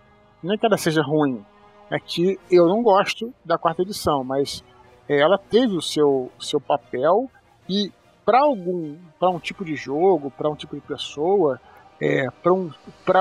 Não 0.42 0.54
é 0.54 0.58
que 0.58 0.66
ela 0.66 0.76
seja 0.76 1.02
ruim, 1.02 1.44
é 1.90 1.98
que 2.00 2.38
eu 2.50 2.66
não 2.66 2.82
gosto 2.82 3.32
da 3.44 3.58
quarta 3.58 3.82
edição, 3.82 4.24
mas 4.24 4.64
é, 5.08 5.20
ela 5.20 5.38
teve 5.38 5.76
o 5.76 5.82
seu, 5.82 6.32
seu 6.40 6.60
papel 6.60 7.30
e 7.68 7.92
para 8.24 8.40
algum 8.40 8.96
para 9.18 9.30
um 9.30 9.38
tipo 9.38 9.64
de 9.64 9.76
jogo, 9.76 10.30
para 10.30 10.48
um 10.48 10.56
tipo 10.56 10.74
de 10.74 10.80
pessoa, 10.80 11.60
é, 12.00 12.28
para 12.42 12.52
um, 12.52 12.70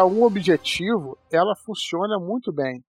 um 0.10 0.24
objetivo, 0.24 1.18
ela 1.32 1.56
funciona 1.56 2.18
muito 2.20 2.52
bem. 2.52 2.84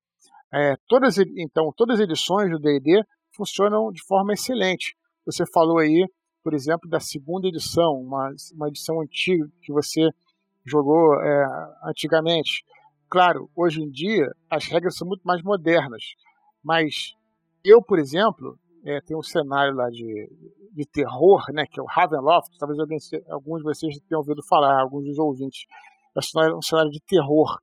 É, 0.54 0.76
todas 0.86 1.18
então 1.18 1.72
todas 1.76 1.98
as 1.98 2.04
edições 2.04 2.50
do 2.50 2.58
D&D 2.58 3.02
funcionam 3.34 3.90
de 3.90 4.02
forma 4.04 4.32
excelente. 4.32 4.94
Você 5.26 5.44
falou 5.52 5.78
aí, 5.78 6.06
por 6.44 6.54
exemplo, 6.54 6.88
da 6.88 7.00
segunda 7.00 7.48
edição, 7.48 7.94
uma, 7.94 8.30
uma 8.54 8.68
edição 8.68 9.00
antiga 9.00 9.48
que 9.62 9.72
você 9.72 10.08
jogou 10.64 11.14
é, 11.20 11.44
antigamente. 11.84 12.64
Claro, 13.08 13.50
hoje 13.54 13.82
em 13.82 13.90
dia 13.90 14.30
as 14.50 14.66
regras 14.66 14.96
são 14.96 15.06
muito 15.06 15.22
mais 15.22 15.42
modernas, 15.42 16.02
mas 16.62 17.14
eu, 17.64 17.82
por 17.82 17.98
exemplo, 17.98 18.58
é, 18.84 19.00
tenho 19.00 19.20
um 19.20 19.22
cenário 19.22 19.74
lá 19.74 19.88
de, 19.90 20.28
de 20.72 20.86
terror, 20.86 21.44
né, 21.52 21.64
que 21.66 21.78
é 21.78 21.82
o 21.82 21.86
Ravenloft, 21.86 22.56
talvez 22.58 22.78
alguém, 22.78 22.98
alguns 23.30 23.58
de 23.58 23.64
vocês 23.64 23.98
tenham 24.08 24.20
ouvido 24.20 24.42
falar, 24.48 24.80
alguns 24.80 25.04
dos 25.04 25.18
ouvintes. 25.18 25.66
É 26.16 26.54
um 26.54 26.62
cenário 26.62 26.90
de 26.90 27.00
terror. 27.00 27.58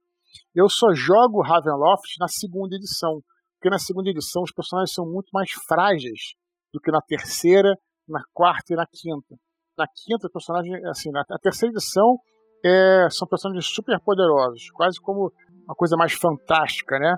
Eu 0.55 0.69
só 0.69 0.93
jogo 0.93 1.41
Ravenloft 1.41 2.17
na 2.19 2.27
segunda 2.27 2.75
edição, 2.75 3.21
porque 3.55 3.69
na 3.69 3.77
segunda 3.77 4.09
edição 4.09 4.43
os 4.43 4.51
personagens 4.51 4.93
são 4.93 5.05
muito 5.05 5.29
mais 5.33 5.51
frágeis 5.51 6.33
do 6.73 6.79
que 6.79 6.91
na 6.91 7.01
terceira, 7.01 7.75
na 8.07 8.21
quarta 8.33 8.73
e 8.73 8.75
na 8.75 8.85
quinta. 8.85 9.35
Na 9.77 9.85
quinta, 9.87 10.27
os 10.27 10.31
personagens, 10.31 10.83
assim, 10.85 11.11
na 11.11 11.23
terceira 11.41 11.73
edição, 11.73 12.17
é, 12.63 13.07
são 13.09 13.27
personagens 13.27 13.65
super 13.65 13.99
poderosos, 13.99 14.69
quase 14.71 14.99
como 14.99 15.31
uma 15.65 15.75
coisa 15.75 15.95
mais 15.95 16.13
fantástica, 16.13 16.97
né? 16.99 17.15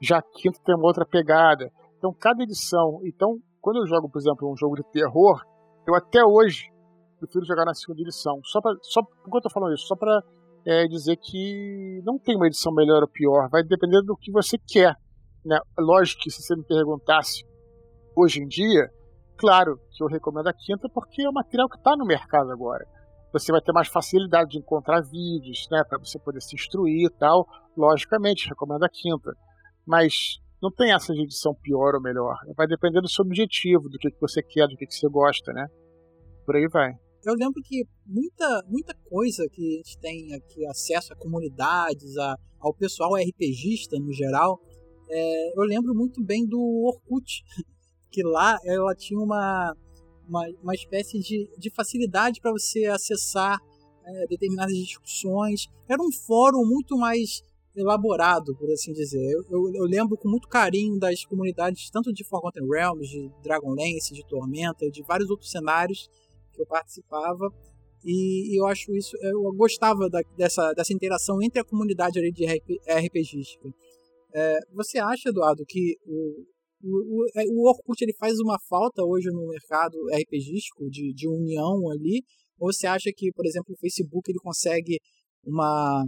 Já 0.00 0.18
a 0.18 0.22
quinta 0.22 0.60
tem 0.64 0.74
uma 0.74 0.86
outra 0.86 1.04
pegada. 1.04 1.70
Então, 1.98 2.12
cada 2.18 2.42
edição. 2.42 3.00
Então, 3.04 3.38
quando 3.60 3.78
eu 3.78 3.86
jogo, 3.86 4.08
por 4.08 4.20
exemplo, 4.20 4.50
um 4.50 4.56
jogo 4.56 4.76
de 4.76 4.84
terror, 4.92 5.42
eu 5.86 5.94
até 5.94 6.22
hoje 6.24 6.70
prefiro 7.18 7.44
jogar 7.44 7.64
na 7.64 7.74
segunda 7.74 8.02
edição. 8.02 8.38
Só, 8.44 8.60
pra, 8.60 8.72
só 8.82 9.02
que 9.02 9.46
eu 9.46 9.50
falando 9.50 9.74
isso? 9.74 9.86
Só 9.86 9.96
para 9.96 10.20
é, 10.64 10.86
dizer 10.86 11.16
que 11.16 12.00
não 12.04 12.18
tem 12.18 12.36
uma 12.36 12.46
edição 12.46 12.72
melhor 12.72 13.02
ou 13.02 13.08
pior, 13.08 13.48
vai 13.50 13.62
depender 13.62 14.02
do 14.02 14.16
que 14.16 14.30
você 14.30 14.56
quer. 14.58 14.94
Né? 15.44 15.58
Lógico 15.78 16.22
que 16.22 16.30
se 16.30 16.42
você 16.42 16.54
me 16.54 16.64
perguntasse 16.64 17.44
hoje 18.14 18.40
em 18.40 18.46
dia, 18.46 18.90
claro 19.36 19.78
que 19.90 20.02
eu 20.02 20.06
recomendo 20.06 20.48
a 20.48 20.52
quinta 20.52 20.88
porque 20.92 21.22
é 21.22 21.28
o 21.28 21.32
material 21.32 21.68
que 21.68 21.76
está 21.76 21.96
no 21.96 22.04
mercado 22.04 22.50
agora 22.50 22.86
você 23.38 23.52
vai 23.52 23.60
ter 23.60 23.72
mais 23.72 23.88
facilidade 23.88 24.50
de 24.50 24.58
encontrar 24.58 25.02
vídeos, 25.02 25.66
né, 25.70 25.82
para 25.88 25.98
você 25.98 26.18
poder 26.18 26.40
se 26.40 26.54
instruir 26.54 27.06
e 27.06 27.10
tal. 27.10 27.46
Logicamente, 27.76 28.48
recomendo 28.48 28.84
a 28.84 28.88
quinta. 28.88 29.32
Mas 29.86 30.40
não 30.62 30.70
tem 30.70 30.92
essa 30.92 31.12
de 31.12 31.22
edição 31.22 31.54
pior 31.54 31.94
ou 31.94 32.00
melhor. 32.00 32.36
Vai 32.56 32.66
depender 32.66 33.00
do 33.00 33.08
seu 33.08 33.24
objetivo, 33.24 33.88
do 33.88 33.98
que, 33.98 34.10
que 34.10 34.20
você 34.20 34.42
quer, 34.42 34.66
do 34.66 34.76
que, 34.76 34.86
que 34.86 34.94
você 34.94 35.08
gosta, 35.08 35.52
né? 35.52 35.66
Por 36.44 36.56
aí 36.56 36.66
vai. 36.68 36.92
Eu 37.24 37.34
lembro 37.34 37.60
que 37.62 37.84
muita, 38.06 38.62
muita 38.68 38.94
coisa 39.08 39.46
que 39.50 39.74
a 39.74 39.76
gente 39.78 39.98
tem 39.98 40.32
aqui, 40.34 40.66
acesso 40.66 41.12
a 41.12 41.16
comunidades, 41.16 42.16
a, 42.16 42.36
ao 42.60 42.72
pessoal 42.72 43.14
RPGista 43.14 43.98
no 43.98 44.12
geral, 44.12 44.60
é, 45.10 45.58
eu 45.58 45.62
lembro 45.64 45.94
muito 45.94 46.22
bem 46.24 46.46
do 46.46 46.58
Orkut, 46.58 47.42
que 48.10 48.22
lá 48.22 48.56
ela 48.64 48.94
tinha 48.94 49.20
uma, 49.20 49.74
uma, 50.28 50.46
uma 50.62 50.74
espécie 50.74 51.18
de, 51.18 51.48
de 51.58 51.70
facilidade 51.70 52.40
para 52.40 52.52
você 52.52 52.86
acessar 52.86 53.58
é, 54.04 54.26
determinadas 54.26 54.74
discussões. 54.74 55.66
Era 55.88 56.02
um 56.02 56.12
fórum 56.12 56.64
muito 56.64 56.96
mais 56.96 57.42
elaborado, 57.74 58.56
por 58.56 58.70
assim 58.70 58.92
dizer. 58.92 59.22
Eu, 59.30 59.44
eu, 59.50 59.74
eu, 59.74 59.84
lembro 59.84 60.16
com 60.16 60.28
muito 60.28 60.48
carinho 60.48 60.98
das 60.98 61.24
comunidades, 61.24 61.90
tanto 61.90 62.12
de 62.12 62.24
Forgotten 62.24 62.66
Realms, 62.66 63.08
de 63.08 63.30
Dragonlance, 63.42 64.14
de 64.14 64.26
Tormenta, 64.26 64.90
de 64.90 65.02
vários 65.02 65.28
outros 65.28 65.50
cenários 65.50 66.08
que 66.52 66.62
eu 66.62 66.66
participava. 66.66 67.52
E, 68.04 68.54
e 68.54 68.60
eu 68.60 68.66
acho 68.66 68.94
isso, 68.94 69.16
eu 69.20 69.52
gostava 69.52 70.08
da, 70.08 70.20
dessa, 70.36 70.72
dessa 70.72 70.92
interação 70.92 71.42
entre 71.42 71.60
a 71.60 71.64
comunidade 71.64 72.18
ali 72.18 72.32
de 72.32 72.46
RP, 72.46 72.80
RPGística. 72.88 73.68
É, 74.32 74.58
você 74.72 74.98
acha, 74.98 75.28
Eduardo, 75.28 75.64
que 75.66 75.96
o, 76.06 76.46
o, 76.86 77.26
é, 77.34 77.44
o 77.48 77.68
Orkut 77.68 78.02
ele 78.02 78.14
faz 78.14 78.38
uma 78.40 78.58
falta 78.68 79.02
hoje 79.04 79.28
no 79.30 79.48
mercado 79.48 79.96
RPGístico 80.12 80.88
de, 80.90 81.12
de 81.12 81.28
união 81.28 81.90
ali? 81.90 82.22
Ou 82.58 82.72
você 82.72 82.86
acha 82.86 83.10
que, 83.14 83.30
por 83.32 83.44
exemplo, 83.46 83.74
o 83.74 83.78
Facebook 83.78 84.30
ele 84.30 84.38
consegue 84.38 84.98
uma 85.44 86.06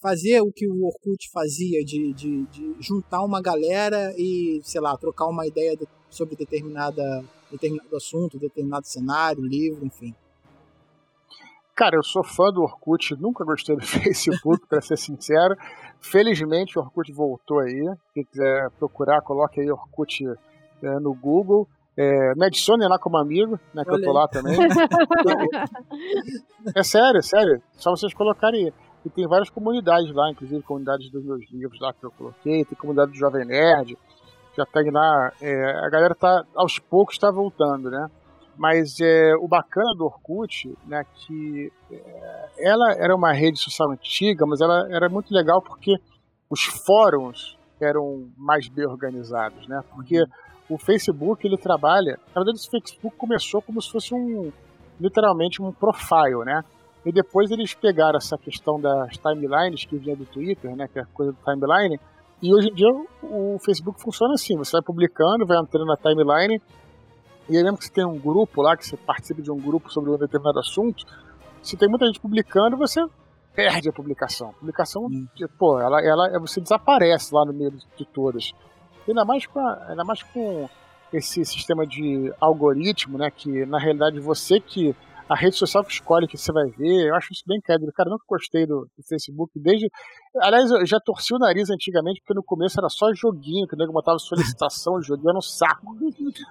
fazer 0.00 0.40
o 0.40 0.50
que 0.50 0.66
o 0.66 0.86
Orkut 0.86 1.28
fazia 1.30 1.84
de, 1.84 2.14
de, 2.14 2.46
de 2.46 2.74
juntar 2.80 3.22
uma 3.22 3.40
galera 3.40 4.14
e, 4.16 4.60
sei 4.62 4.80
lá, 4.80 4.96
trocar 4.96 5.26
uma 5.26 5.46
ideia 5.46 5.76
de, 5.76 5.86
sobre 6.08 6.36
determinada, 6.36 7.22
determinado 7.50 7.94
assunto, 7.96 8.38
determinado 8.38 8.86
cenário, 8.86 9.42
livro, 9.42 9.84
enfim? 9.84 10.14
cara, 11.80 11.96
eu 11.96 12.02
sou 12.02 12.22
fã 12.22 12.52
do 12.52 12.60
Orkut, 12.60 13.16
nunca 13.16 13.42
gostei 13.42 13.74
do 13.74 13.80
Facebook, 13.88 14.66
para 14.68 14.82
ser 14.82 14.98
sincero. 14.98 15.56
Felizmente 16.00 16.78
o 16.78 16.82
Orkut 16.82 17.12
voltou 17.12 17.60
aí. 17.60 17.94
Quem 18.14 18.24
quiser 18.24 18.70
procurar, 18.78 19.20
coloque 19.20 19.60
aí 19.60 19.70
Orkut 19.70 20.24
é, 20.82 20.98
no 20.98 21.14
Google. 21.14 21.68
É, 21.96 22.34
me 22.34 22.46
adicione 22.46 22.86
lá 22.88 22.98
como 22.98 23.18
amigo, 23.18 23.60
né? 23.74 23.84
Que 23.84 23.90
Olha 23.90 24.00
eu 24.00 24.04
tô 24.04 24.12
lá 24.12 24.28
também. 24.28 24.56
é 26.74 26.82
sério, 26.82 27.18
é 27.18 27.22
sério. 27.22 27.62
Só 27.72 27.90
vocês 27.90 28.14
colocarem 28.14 28.66
aí. 28.66 28.72
E 29.04 29.10
tem 29.10 29.26
várias 29.26 29.50
comunidades 29.50 30.14
lá, 30.14 30.30
inclusive 30.30 30.62
comunidades 30.62 31.10
dos 31.10 31.24
meus 31.24 31.50
livros 31.50 31.80
lá 31.80 31.92
que 31.92 32.04
eu 32.04 32.10
coloquei, 32.10 32.64
tem 32.64 32.78
comunidade 32.78 33.12
do 33.12 33.16
Jovem 33.16 33.46
Nerd, 33.46 33.96
já 34.56 34.66
tem 34.66 34.90
lá. 34.90 35.32
É, 35.40 35.70
a 35.84 35.88
galera 35.88 36.14
tá, 36.14 36.44
aos 36.54 36.78
poucos 36.78 37.14
está 37.14 37.30
voltando, 37.30 37.90
né? 37.90 38.10
Mas 38.60 39.00
é, 39.00 39.34
o 39.36 39.48
bacana 39.48 39.94
do 39.96 40.04
Orkut, 40.04 40.76
né, 40.86 41.02
que 41.14 41.72
é, 41.90 42.48
ela 42.58 42.92
era 42.92 43.16
uma 43.16 43.32
rede 43.32 43.58
social 43.58 43.90
antiga, 43.90 44.44
mas 44.44 44.60
ela 44.60 44.86
era 44.90 45.08
muito 45.08 45.32
legal 45.32 45.62
porque 45.62 45.96
os 46.50 46.64
fóruns 46.64 47.56
eram 47.80 48.28
mais 48.36 48.68
bem 48.68 48.86
organizados, 48.86 49.66
né? 49.66 49.82
Porque 49.94 50.22
o 50.68 50.76
Facebook 50.76 51.46
ele 51.46 51.56
trabalha, 51.56 52.18
na 52.34 52.42
verdade 52.42 52.58
o 52.58 52.70
Facebook 52.70 53.16
começou 53.16 53.62
como 53.62 53.80
se 53.80 53.90
fosse 53.90 54.14
um 54.14 54.52
literalmente 55.00 55.62
um 55.62 55.72
profile, 55.72 56.44
né? 56.44 56.62
E 57.06 57.10
depois 57.10 57.50
eles 57.50 57.72
pegaram 57.72 58.18
essa 58.18 58.36
questão 58.36 58.78
das 58.78 59.16
timelines 59.16 59.86
que 59.86 59.96
vinha 59.96 60.14
do 60.14 60.26
Twitter, 60.26 60.76
né, 60.76 60.86
que 60.86 60.98
é 60.98 61.02
a 61.02 61.06
coisa 61.06 61.32
do 61.32 61.38
timeline, 61.42 61.98
e 62.42 62.54
hoje 62.54 62.68
em 62.68 62.74
dia 62.74 62.88
o 63.22 63.58
Facebook 63.64 64.02
funciona 64.02 64.34
assim, 64.34 64.54
você 64.54 64.72
vai 64.72 64.82
publicando, 64.82 65.46
vai 65.46 65.56
entrando 65.56 65.86
na 65.86 65.96
timeline, 65.96 66.60
e 67.50 67.56
aí 67.56 67.62
mesmo 67.64 67.76
que 67.76 67.84
você 67.84 67.92
tem 67.92 68.04
um 68.04 68.18
grupo 68.18 68.62
lá, 68.62 68.76
que 68.76 68.86
você 68.86 68.96
participe 68.96 69.42
de 69.42 69.50
um 69.50 69.58
grupo 69.58 69.92
sobre 69.92 70.10
um 70.10 70.16
determinado 70.16 70.60
assunto, 70.60 71.04
se 71.60 71.76
tem 71.76 71.88
muita 71.88 72.06
gente 72.06 72.20
publicando, 72.20 72.76
você 72.76 73.04
perde 73.54 73.88
a 73.88 73.92
publicação. 73.92 74.50
A 74.50 74.52
publicação, 74.52 75.06
hum. 75.06 75.26
pô, 75.58 75.80
ela, 75.80 76.00
ela, 76.00 76.38
você 76.38 76.60
desaparece 76.60 77.34
lá 77.34 77.44
no 77.44 77.52
meio 77.52 77.72
de 77.96 78.04
todas. 78.04 78.52
Ainda 79.06 79.24
mais 79.24 79.46
com, 79.46 79.58
a, 79.58 79.86
ainda 79.88 80.04
mais 80.04 80.22
com 80.22 80.68
esse 81.12 81.44
sistema 81.44 81.84
de 81.84 82.32
algoritmo, 82.40 83.18
né, 83.18 83.30
que 83.30 83.66
na 83.66 83.78
realidade 83.78 84.20
você 84.20 84.60
que 84.60 84.94
a 85.30 85.36
rede 85.36 85.54
social 85.54 85.84
que 85.84 85.92
escolhe 85.92 86.26
que 86.26 86.36
você 86.36 86.52
vai 86.52 86.68
ver, 86.70 87.06
eu 87.06 87.14
acho 87.14 87.32
isso 87.32 87.44
bem 87.46 87.60
querido. 87.60 87.92
Cara, 87.92 88.08
eu 88.08 88.14
nunca 88.14 88.24
gostei 88.28 88.66
do, 88.66 88.88
do, 88.98 89.02
Facebook 89.08 89.52
desde. 89.60 89.88
Aliás, 90.40 90.68
eu 90.72 90.84
já 90.84 90.98
torci 90.98 91.32
o 91.32 91.38
nariz 91.38 91.70
antigamente, 91.70 92.20
porque 92.20 92.34
no 92.34 92.42
começo 92.42 92.80
era 92.80 92.88
só 92.88 93.14
joguinho, 93.14 93.64
que 93.68 93.76
o 93.76 93.78
nego 93.78 93.92
botava 93.92 94.18
solicitação, 94.18 94.98
joguinho 95.00 95.34
no 95.34 95.40
saco. 95.40 95.86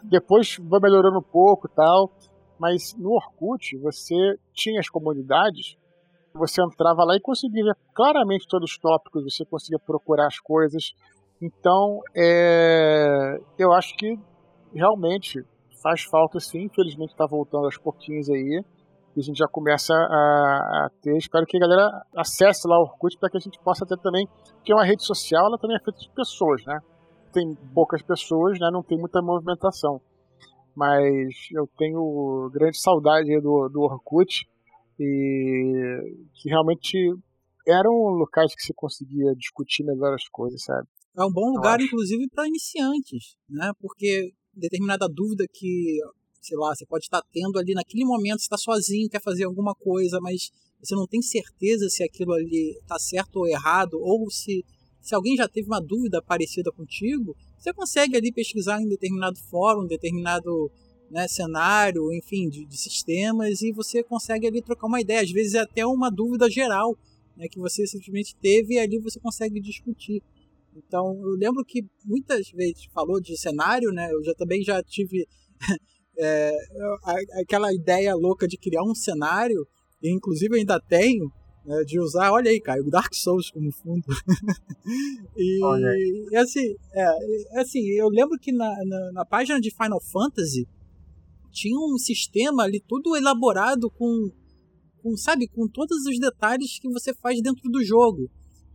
Depois 0.04 0.56
vai 0.62 0.80
melhorando 0.80 1.20
um 1.20 1.30
pouco 1.30 1.68
e 1.68 1.76
tal. 1.76 2.10
Mas 2.58 2.96
no 2.98 3.12
Orkut, 3.12 3.78
você 3.80 4.16
tinha 4.54 4.80
as 4.80 4.88
comunidades, 4.88 5.76
você 6.34 6.62
entrava 6.64 7.04
lá 7.04 7.18
e 7.18 7.20
conseguia 7.20 7.66
ver 7.66 7.76
claramente 7.94 8.48
todos 8.48 8.72
os 8.72 8.78
tópicos, 8.78 9.26
você 9.26 9.44
conseguia 9.44 9.80
procurar 9.80 10.28
as 10.28 10.40
coisas. 10.40 10.94
Então, 11.42 12.00
é, 12.16 13.38
eu 13.58 13.74
acho 13.74 13.94
que 13.98 14.18
realmente 14.74 15.44
faz 15.82 16.04
falta 16.04 16.40
sim, 16.40 16.64
infelizmente 16.64 17.12
está 17.12 17.26
voltando 17.26 17.66
aos 17.66 17.78
pouquinhos 17.78 18.30
aí. 18.30 18.64
E 19.16 19.20
a 19.20 19.24
gente 19.24 19.38
já 19.38 19.48
começa 19.48 19.94
a, 19.94 20.86
a, 20.86 20.92
ter. 21.02 21.18
Espero 21.18 21.46
que 21.46 21.58
a 21.58 21.60
galera 21.60 22.06
acesse 22.16 22.68
lá 22.68 22.78
o 22.78 22.84
Orkut 22.84 23.18
para 23.18 23.30
que 23.30 23.38
a 23.38 23.40
gente 23.40 23.60
possa 23.60 23.86
ter 23.86 23.98
também. 23.98 24.28
Porque 24.54 24.72
é 24.72 24.76
uma 24.76 24.86
rede 24.86 25.04
social, 25.04 25.48
ela 25.48 25.58
também 25.58 25.76
é 25.76 25.84
feita 25.84 26.00
de 26.00 26.10
pessoas, 26.12 26.64
né? 26.66 26.80
Tem 27.34 27.56
poucas 27.74 28.02
pessoas, 28.02 28.60
né? 28.60 28.70
Não 28.72 28.84
tem 28.84 28.98
muita 28.98 29.22
movimentação. 29.22 30.00
Mas 30.76 31.50
eu 31.52 31.68
tenho 31.78 32.50
grande 32.54 32.80
saudade 32.80 33.42
do, 33.42 33.68
do 33.70 33.82
Orkut 33.82 34.48
e 35.00 36.16
que 36.36 36.50
realmente 36.50 36.98
eram 37.68 37.92
locais 37.92 38.54
que 38.56 38.62
se 38.62 38.74
conseguia 38.74 39.34
discutir 39.36 39.84
melhor 39.84 40.14
as 40.14 40.28
coisas, 40.30 40.64
sabe? 40.64 40.88
É 41.18 41.24
um 41.24 41.32
bom 41.32 41.52
lugar, 41.52 41.82
inclusive, 41.82 42.28
para 42.30 42.48
iniciantes, 42.48 43.36
né? 43.50 43.72
Porque 43.82 44.32
determinada 44.60 45.08
dúvida 45.08 45.46
que, 45.52 45.98
sei 46.42 46.58
lá, 46.58 46.76
você 46.76 46.86
pode 46.86 47.06
estar 47.06 47.22
tendo 47.32 47.58
ali 47.58 47.74
naquele 47.74 48.06
momento, 48.06 48.40
você 48.40 48.46
está 48.46 48.58
sozinho, 48.58 49.10
quer 49.10 49.22
fazer 49.22 49.46
alguma 49.46 49.74
coisa, 49.74 50.20
mas 50.22 50.52
você 50.82 50.96
não 50.96 51.08
tem 51.08 51.22
certeza 51.22 51.90
se 51.90 52.04
aquilo 52.04 52.34
ali 52.34 52.78
está 52.82 52.98
certo 53.00 53.38
ou 53.38 53.48
errado, 53.48 54.00
ou 54.00 54.30
se, 54.30 54.64
se 55.02 55.14
alguém 55.14 55.36
já 55.36 55.48
teve 55.48 55.68
uma 55.68 55.82
dúvida 55.82 56.22
parecida 56.22 56.72
contigo, 56.72 57.36
você 57.58 57.74
consegue 57.74 58.16
ali 58.16 58.32
pesquisar 58.32 58.82
em 58.82 58.88
determinado 58.88 59.38
fórum, 59.50 59.86
determinado 59.86 60.72
né, 61.12 61.28
cenário, 61.28 62.14
enfim, 62.14 62.48
de, 62.48 62.66
de, 62.66 62.78
sistemas, 62.78 63.62
e 63.62 63.72
você 63.72 64.04
consegue 64.04 64.48
ali 64.48 64.62
trocar 64.62 64.88
uma 64.88 65.02
ideia. 65.02 65.22
Às 65.22 65.32
vezes 65.32 65.56
é 65.56 65.60
até 65.60 65.86
uma 65.86 66.10
dúvida 66.10 66.50
geral 66.50 66.98
né, 67.36 67.48
que 67.48 67.60
você 67.60 67.86
simplesmente 67.88 68.36
teve 68.36 68.76
e 68.76 68.80
ali 68.80 69.00
você 69.00 69.20
consegue 69.20 69.60
discutir. 69.60 70.22
Então, 70.76 71.14
eu 71.22 71.36
lembro 71.38 71.64
que 71.66 71.86
muitas 72.06 72.50
vezes 72.52 72.86
falou 72.94 73.20
de 73.20 73.38
cenário, 73.38 73.92
né? 73.92 74.12
Eu 74.12 74.24
já 74.24 74.34
também 74.34 74.64
já 74.64 74.82
tive 74.84 75.28
é, 76.18 76.52
aquela 77.42 77.74
ideia 77.74 78.16
louca 78.16 78.48
de 78.48 78.58
criar 78.58 78.84
um 78.84 78.96
cenário, 78.96 79.68
e 80.02 80.14
inclusive 80.14 80.58
ainda 80.58 80.80
tenho, 80.80 81.30
né, 81.66 81.84
de 81.86 82.00
usar, 82.00 82.32
olha 82.32 82.50
aí, 82.50 82.60
Caio, 82.60 82.90
Dark 82.90 83.14
Souls 83.14 83.52
como 83.52 83.72
fundo. 83.72 84.04
e, 85.38 85.60
e, 86.32 86.36
assim, 86.38 86.76
é, 86.94 87.60
assim, 87.60 87.80
eu 87.92 88.10
lembro 88.10 88.38
que 88.40 88.52
na, 88.52 88.74
na, 88.86 89.12
na, 89.14 89.26
página 89.26 89.60
de 89.60 89.72
Final 89.72 90.02
Fantasy 90.02 90.68
tinha 91.52 91.78
um 91.78 91.98
sistema 91.98 92.64
ali 92.64 92.82
tudo 92.88 93.16
elaborado 93.16 93.90
com, 93.92 94.32
com, 95.02 95.18
sabe, 95.18 95.48
com 95.48 95.68
todos 95.68 96.06
os 96.06 96.20
detalhes 96.20 96.80
que 96.80 96.90
você 96.90 97.14
faz 97.14 97.42
dentro 97.42 97.70
do 97.70 97.84
jogo. 97.84 98.30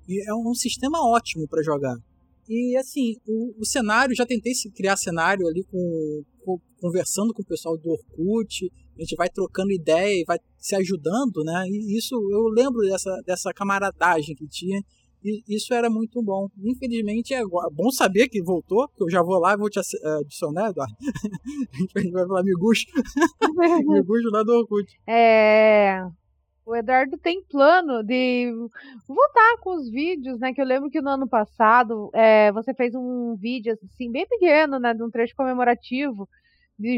E 0.09 0.29
é 0.29 0.35
um 0.35 0.55
sistema 0.55 0.99
ótimo 1.01 1.49
para 1.49 1.63
jogar. 1.63 1.97
E 2.49 2.77
assim, 2.77 3.17
o, 3.27 3.55
o, 3.61 3.65
cenário, 3.65 4.15
já 4.15 4.27
tentei 4.27 4.53
criar 4.75 4.97
cenário 4.97 5.47
ali 5.47 5.65
com, 5.65 6.23
com, 6.45 6.59
conversando 6.79 7.33
com 7.33 7.43
o 7.43 7.47
pessoal 7.47 7.77
do 7.79 7.91
Orkut, 7.91 8.71
a 8.97 9.01
gente 9.01 9.17
vai 9.17 9.29
trocando 9.29 9.73
ideia 9.73 10.21
e 10.21 10.25
vai 10.25 10.39
se 10.59 10.77
ajudando, 10.77 11.43
né? 11.43 11.67
E 11.69 11.97
isso 11.97 12.15
eu 12.15 12.49
lembro 12.49 12.83
dessa, 12.83 13.11
dessa 13.27 13.53
camaradagem 13.53 14.35
que 14.35 14.47
tinha. 14.47 14.81
E 15.25 15.43
isso 15.49 15.73
era 15.73 15.89
muito 15.89 16.23
bom. 16.23 16.49
Infelizmente 16.63 17.33
é 17.33 17.41
bom 17.73 17.91
saber 17.91 18.29
que 18.29 18.43
voltou, 18.43 18.87
que 18.89 19.03
eu 19.03 19.11
já 19.11 19.23
vou 19.23 19.39
lá 19.39 19.55
e 19.55 19.57
vou 19.57 19.71
te 19.71 19.79
eh, 19.79 20.19
adicionar, 20.21 20.69
Eduardo. 20.69 20.95
a 21.97 22.01
gente 22.01 22.13
vai 22.13 22.27
falar 22.27 22.43
miguxo. 22.43 22.85
miguxo 23.89 24.29
lá 24.31 24.43
do 24.43 24.53
Orkut. 24.53 24.87
É. 25.09 26.03
O 26.67 26.75
Eduardo 26.75 27.19
tem 27.19 27.43
plano 27.43 28.03
de 28.03 28.51
voltar 29.07 29.59
com 29.61 29.75
os 29.77 29.91
vídeos, 29.91 30.39
né? 30.39 30.53
Que 30.55 30.61
eu 30.61 30.65
lembro 30.65 30.91
que 30.91 31.01
no 31.01 31.11
ano 31.11 31.29
passado 31.29 32.11
é, 32.15 32.51
você 32.53 32.73
fez 32.73 32.95
um 32.95 33.35
vídeo 33.37 33.77
assim 33.85 34.11
bem 34.11 34.27
pequeno, 34.27 34.79
né? 34.79 34.95
De 34.95 35.03
um 35.03 35.11
trecho 35.11 35.37
comemorativo 35.37 36.27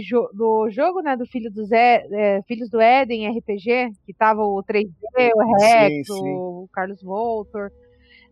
jo 0.03 0.29
do 0.33 0.71
jogo, 0.71 1.01
né? 1.01 1.17
Do 1.17 1.27
Filho 1.27 1.51
do 1.51 1.65
Zé, 1.65 2.07
é, 2.11 2.43
Filhos 2.43 2.71
do 2.71 2.81
Éden 2.81 3.29
RPG, 3.37 3.93
que 4.05 4.15
tava 4.15 4.43
o 4.43 4.63
3D, 4.63 5.33
o 5.35 5.59
Rex, 5.59 6.07
sim, 6.07 6.15
sim. 6.15 6.35
o 6.35 6.69
Carlos 6.73 7.03
Voltor. 7.03 7.73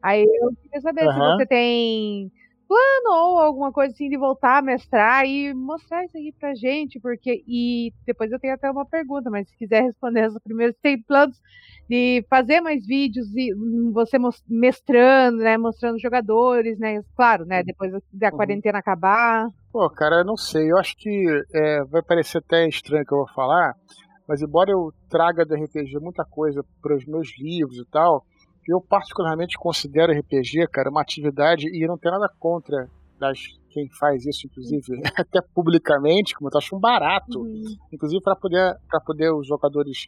Aí 0.00 0.22
eu 0.22 0.54
queria 0.62 0.80
saber 0.80 1.06
uhum. 1.06 1.12
se 1.12 1.18
você 1.18 1.46
tem 1.46 2.32
plano 2.66 3.10
ou 3.10 3.38
alguma 3.38 3.72
coisa 3.72 3.92
assim 3.92 4.08
de 4.08 4.16
voltar 4.16 4.58
a 4.58 4.62
mestrar 4.62 5.26
e 5.26 5.52
mostrar 5.54 6.04
isso 6.04 6.16
aqui 6.16 6.32
pra 6.38 6.54
gente, 6.54 6.98
porque 7.00 7.42
e 7.46 7.92
depois 8.06 8.30
eu 8.30 8.38
tenho 8.38 8.54
até 8.54 8.70
uma 8.70 8.86
pergunta, 8.86 9.30
mas 9.30 9.48
se 9.48 9.56
quiser 9.56 9.82
responder 9.84 10.20
essa 10.20 10.40
primeiro, 10.40 10.74
tem 10.82 11.00
planos 11.02 11.40
de 11.88 12.24
fazer 12.30 12.60
mais 12.60 12.86
vídeos 12.86 13.26
e 13.36 13.54
hum, 13.54 13.90
você 13.92 14.16
mestrando, 14.48 15.38
né, 15.38 15.58
mostrando 15.58 16.00
jogadores, 16.00 16.78
né, 16.78 17.02
claro, 17.14 17.44
né, 17.44 17.62
depois 17.62 17.92
da 18.12 18.28
uhum. 18.28 18.36
quarentena 18.36 18.78
acabar. 18.78 19.48
Pô, 19.72 19.88
cara, 19.90 20.16
eu 20.16 20.24
não 20.24 20.36
sei, 20.36 20.70
eu 20.70 20.78
acho 20.78 20.96
que 20.96 21.26
é, 21.54 21.84
vai 21.84 22.02
parecer 22.02 22.38
até 22.38 22.66
estranho 22.66 23.04
que 23.04 23.12
eu 23.12 23.18
vou 23.18 23.28
falar, 23.28 23.74
mas 24.26 24.40
embora 24.40 24.70
eu 24.70 24.92
traga 25.10 25.44
do 25.44 25.54
RPG 25.54 25.98
muita 26.00 26.24
coisa 26.24 26.64
para 26.82 26.96
os 26.96 27.04
meus 27.04 27.28
livros 27.38 27.78
e 27.78 27.84
tal, 27.90 28.24
eu 28.68 28.80
particularmente 28.80 29.56
considero 29.58 30.12
RPG, 30.12 30.68
cara, 30.72 30.90
uma 30.90 31.02
atividade 31.02 31.66
e 31.68 31.86
não 31.86 31.98
tenho 31.98 32.14
nada 32.14 32.32
contra 32.38 32.88
das 33.18 33.38
quem 33.70 33.88
faz 33.98 34.24
isso, 34.24 34.46
inclusive, 34.46 35.02
até 35.18 35.40
publicamente, 35.52 36.34
como 36.34 36.48
eu 36.48 36.58
acho 36.58 36.76
um 36.76 36.80
barato, 36.80 37.40
uhum. 37.40 37.76
inclusive 37.92 38.22
para 38.22 38.36
poder 38.36 38.76
para 38.88 39.00
poder 39.00 39.32
os 39.32 39.46
jogadores 39.46 40.06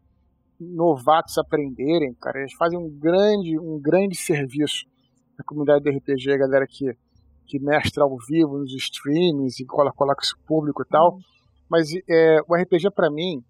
novatos 0.58 1.36
aprenderem, 1.36 2.14
cara, 2.14 2.38
eles 2.38 2.54
fazem 2.54 2.78
um 2.78 2.88
grande 2.88 3.58
um 3.58 3.80
grande 3.80 4.16
serviço 4.16 4.86
na 5.36 5.44
comunidade 5.44 5.82
do 5.82 5.90
RPG, 5.90 6.32
a 6.32 6.38
galera 6.38 6.66
que 6.68 6.96
que 7.46 7.60
mestra 7.60 8.02
ao 8.02 8.16
vivo 8.28 8.58
nos 8.58 8.74
streams 8.74 9.62
e 9.62 9.66
coloca, 9.66 9.96
coloca 9.96 10.22
isso 10.22 10.36
público 10.46 10.82
e 10.82 10.88
tal. 10.88 11.14
Uhum. 11.14 11.20
Mas 11.68 11.88
é, 12.08 12.38
o 12.48 12.54
RPG 12.54 12.90
para 12.90 13.10
mim, 13.10 13.42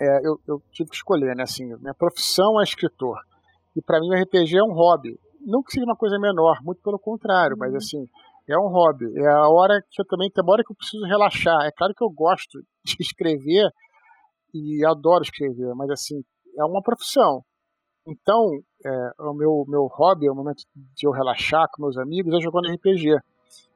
é, 0.00 0.26
eu, 0.26 0.38
eu 0.46 0.62
tive 0.70 0.90
que 0.90 0.96
escolher, 0.96 1.34
né? 1.34 1.42
Assim, 1.42 1.64
minha 1.80 1.94
profissão 1.94 2.60
é 2.60 2.64
escritor. 2.64 3.18
E 3.76 3.82
para 3.82 4.00
mim 4.00 4.08
o 4.08 4.14
RPG 4.14 4.56
é 4.56 4.62
um 4.62 4.72
hobby. 4.72 5.18
Não 5.40 5.62
que 5.62 5.72
seja 5.72 5.84
uma 5.84 5.96
coisa 5.96 6.18
menor, 6.18 6.58
muito 6.62 6.80
pelo 6.82 6.98
contrário, 6.98 7.54
uhum. 7.54 7.60
mas 7.60 7.74
assim, 7.74 8.08
é 8.48 8.58
um 8.58 8.68
hobby. 8.68 9.06
É 9.18 9.28
a 9.28 9.48
hora 9.48 9.80
que 9.90 10.00
eu 10.00 10.06
também 10.06 10.30
tem 10.30 10.42
uma 10.42 10.54
hora 10.54 10.64
que 10.64 10.72
eu 10.72 10.76
preciso 10.76 11.04
relaxar. 11.04 11.66
É 11.66 11.70
claro 11.70 11.94
que 11.94 12.02
eu 12.02 12.10
gosto 12.10 12.58
de 12.84 12.96
escrever 13.00 13.68
e 14.54 14.84
adoro 14.86 15.22
escrever, 15.22 15.74
mas 15.74 15.90
assim, 15.90 16.22
é 16.58 16.64
uma 16.64 16.82
profissão. 16.82 17.42
Então, 18.08 18.40
é, 18.84 19.10
o 19.18 19.34
meu, 19.34 19.64
meu 19.66 19.86
hobby, 19.86 20.26
é 20.26 20.30
o 20.30 20.34
momento 20.34 20.62
de 20.74 21.06
eu 21.06 21.10
relaxar 21.10 21.66
com 21.72 21.82
meus 21.82 21.98
amigos, 21.98 22.32
é 22.32 22.40
jogando 22.40 22.72
RPG. 22.72 23.18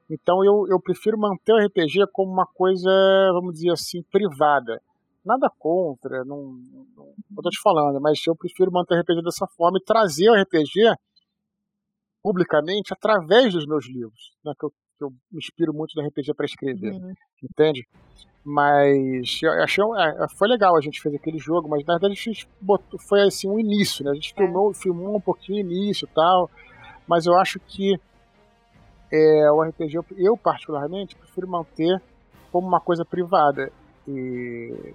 Então, 0.09 0.43
eu, 0.43 0.65
eu 0.69 0.79
prefiro 0.81 1.17
manter 1.17 1.53
o 1.53 1.65
RPG 1.65 2.07
como 2.13 2.31
uma 2.31 2.45
coisa, 2.45 2.89
vamos 3.33 3.55
dizer 3.55 3.71
assim, 3.71 4.01
privada. 4.09 4.81
Nada 5.23 5.49
contra, 5.59 6.25
não, 6.25 6.53
não, 6.95 7.13
eu 7.37 7.43
tô 7.43 7.49
te 7.49 7.61
falando, 7.61 8.01
mas 8.01 8.19
eu 8.25 8.35
prefiro 8.35 8.71
manter 8.71 8.95
o 8.95 9.01
RPG 9.01 9.21
dessa 9.23 9.45
forma 9.55 9.77
e 9.77 9.83
trazer 9.83 10.29
o 10.29 10.41
RPG 10.41 10.95
publicamente 12.23 12.93
através 12.93 13.53
dos 13.53 13.65
meus 13.65 13.87
livros, 13.87 14.35
né, 14.43 14.53
que, 14.59 14.65
eu, 14.65 14.69
que 14.69 15.03
eu 15.03 15.09
me 15.31 15.37
inspiro 15.37 15.73
muito 15.73 15.93
no 15.95 16.07
RPG 16.07 16.33
para 16.33 16.45
escrever, 16.45 16.93
uhum. 16.93 17.13
entende? 17.43 17.87
Mas 18.43 19.39
eu 19.43 19.51
achei, 19.63 19.83
é, 19.83 20.27
foi 20.35 20.47
legal 20.47 20.75
a 20.75 20.81
gente 20.81 20.99
fez 20.99 21.13
aquele 21.13 21.37
jogo, 21.37 21.69
mas 21.69 21.85
na 21.85 21.93
verdade 21.93 22.13
a 22.13 22.15
gente 22.15 22.47
botou, 22.59 22.99
foi 22.99 23.21
assim 23.21 23.47
um 23.47 23.59
início, 23.59 24.03
né? 24.03 24.11
A 24.11 24.15
gente 24.15 24.33
é. 24.33 24.35
filmou, 24.35 24.73
filmou 24.73 25.15
um 25.15 25.21
pouquinho 25.21 25.57
o 25.57 25.61
início 25.61 26.07
e 26.09 26.15
tal, 26.15 26.49
mas 27.07 27.27
eu 27.27 27.35
acho 27.37 27.59
que 27.59 27.99
é, 29.11 29.51
o 29.51 29.61
RPG, 29.61 29.99
eu 30.17 30.37
particularmente 30.37 31.15
prefiro 31.15 31.47
manter 31.47 32.01
como 32.51 32.67
uma 32.67 32.79
coisa 32.79 33.03
privada. 33.03 33.71
E 34.07 34.93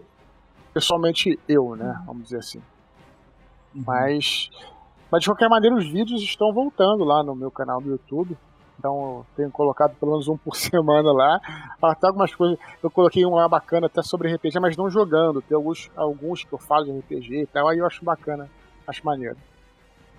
pessoalmente 0.76 1.38
eu, 1.48 1.74
né? 1.74 2.02
Vamos 2.04 2.24
dizer 2.24 2.36
assim. 2.36 2.58
Uhum. 3.74 3.82
Mas, 3.86 4.50
mas 5.10 5.22
de 5.22 5.28
qualquer 5.28 5.48
maneira 5.48 5.74
os 5.74 5.90
vídeos 5.90 6.20
estão 6.20 6.52
voltando 6.52 7.02
lá 7.02 7.22
no 7.22 7.34
meu 7.34 7.50
canal 7.50 7.80
do 7.80 7.88
YouTube. 7.88 8.36
Então 8.78 9.24
tenho 9.34 9.50
colocado 9.50 9.96
pelo 9.98 10.12
menos 10.12 10.28
um 10.28 10.36
por 10.36 10.54
semana 10.60 11.10
lá. 11.14 11.40
Até 11.82 12.08
algumas 12.08 12.34
coisas. 12.34 12.58
Eu 12.82 12.90
coloquei 12.90 13.24
um 13.24 13.34
lá 13.34 13.48
bacana 13.48 13.86
até 13.86 14.02
sobre 14.02 14.30
RPG, 14.34 14.60
mas 14.60 14.76
não 14.76 14.90
jogando. 14.90 15.40
Tem 15.40 15.56
alguns, 15.56 15.90
alguns 15.96 16.44
que 16.44 16.52
eu 16.52 16.58
falo 16.58 16.84
de 16.84 16.98
RPG 16.98 17.40
e 17.40 17.46
tal, 17.46 17.68
aí 17.68 17.78
eu 17.78 17.86
acho 17.86 18.04
bacana, 18.04 18.46
acho 18.86 19.04
maneiro. 19.06 19.38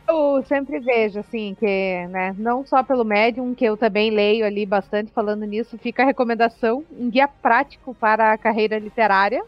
Eu 0.09 0.41
sempre 0.45 0.79
vejo, 0.79 1.19
assim, 1.19 1.55
que, 1.59 2.07
né, 2.07 2.33
não 2.39 2.65
só 2.65 2.81
pelo 2.81 3.03
Medium, 3.03 3.53
que 3.53 3.65
eu 3.65 3.75
também 3.75 4.09
leio 4.09 4.45
ali 4.45 4.65
bastante 4.65 5.11
falando 5.11 5.43
nisso, 5.43 5.77
fica 5.77 6.01
a 6.01 6.05
recomendação, 6.05 6.83
um 6.97 7.09
guia 7.09 7.27
prático 7.27 7.93
para 7.93 8.31
a 8.31 8.37
carreira 8.37 8.79
literária, 8.79 9.43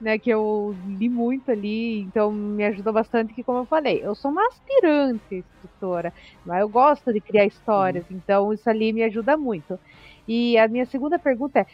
né, 0.00 0.18
que 0.18 0.30
eu 0.30 0.74
li 0.86 1.08
muito 1.08 1.50
ali, 1.50 2.00
então 2.00 2.32
me 2.32 2.64
ajudou 2.64 2.92
bastante, 2.92 3.34
que 3.34 3.44
como 3.44 3.58
eu 3.58 3.66
falei, 3.66 4.00
eu 4.02 4.14
sou 4.14 4.30
uma 4.30 4.46
aspirante 4.46 5.36
escritora, 5.36 6.12
mas 6.44 6.60
eu 6.60 6.68
gosto 6.68 7.12
de 7.12 7.20
criar 7.20 7.44
histórias, 7.44 8.04
uhum. 8.08 8.16
então 8.16 8.52
isso 8.52 8.68
ali 8.68 8.92
me 8.92 9.02
ajuda 9.02 9.36
muito. 9.36 9.78
E 10.26 10.56
a 10.56 10.66
minha 10.68 10.86
segunda 10.86 11.18
pergunta 11.18 11.60
é, 11.60 11.66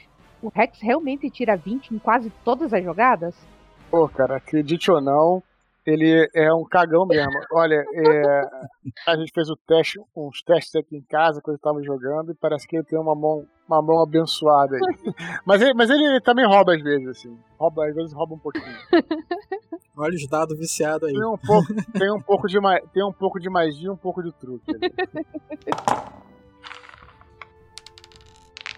o 0.42 0.48
Rex 0.48 0.80
realmente 0.80 1.30
tira 1.30 1.56
20 1.56 1.94
em 1.94 1.98
quase 1.98 2.32
todas 2.44 2.72
as 2.72 2.82
jogadas? 2.82 3.34
Pô, 3.90 4.08
cara, 4.08 4.36
acredite 4.36 4.90
ou 4.90 5.00
não, 5.00 5.42
ele 5.86 6.28
é 6.34 6.52
um 6.52 6.64
cagão 6.64 7.06
mesmo. 7.06 7.32
Olha, 7.52 7.84
é, 7.94 8.42
a 9.06 9.16
gente 9.16 9.32
fez 9.32 9.48
o 9.48 9.56
teste, 9.56 10.00
uns 10.16 10.42
testes 10.42 10.74
aqui 10.74 10.96
em 10.96 11.02
casa 11.02 11.40
quando 11.40 11.56
estava 11.56 11.80
jogando 11.82 12.32
e 12.32 12.34
parece 12.34 12.66
que 12.66 12.76
ele 12.76 12.84
tem 12.84 12.98
uma 12.98 13.14
mão, 13.14 13.46
uma 13.68 13.80
mão 13.80 14.02
abençoada 14.02 14.76
aí. 14.76 14.80
Mas 15.46 15.62
ele, 15.62 15.74
mas 15.74 15.88
ele 15.88 16.20
também 16.20 16.44
rouba 16.44 16.74
às 16.74 16.82
vezes, 16.82 17.06
assim. 17.06 17.38
Rouba, 17.56 17.86
às 17.86 17.94
vezes 17.94 18.12
rouba 18.12 18.34
um 18.34 18.38
pouquinho. 18.38 18.64
Olha 19.96 20.14
os 20.14 20.26
dados 20.28 20.58
viciados 20.58 21.08
aí. 21.08 21.14
Tem 21.14 21.24
um 21.24 21.38
pouco, 21.38 21.66
tem 21.92 22.12
um 22.12 22.20
pouco 22.20 22.48
de 22.48 22.58
tem 22.92 23.04
um 23.04 23.12
pouco 23.12 23.38
de 23.38 23.48
magia, 23.48 23.92
um 23.92 23.96
pouco 23.96 24.22
de 24.22 24.32
truque. 24.32 24.70
Ali. 24.74 24.92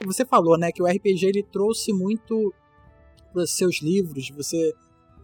Você 0.04 0.24
falou, 0.24 0.56
né, 0.58 0.70
que 0.70 0.82
o 0.82 0.86
RPG 0.86 1.26
ele 1.26 1.42
trouxe 1.42 1.92
muito 1.92 2.54
para 3.32 3.46
seus 3.46 3.82
livros. 3.82 4.30
Você 4.30 4.74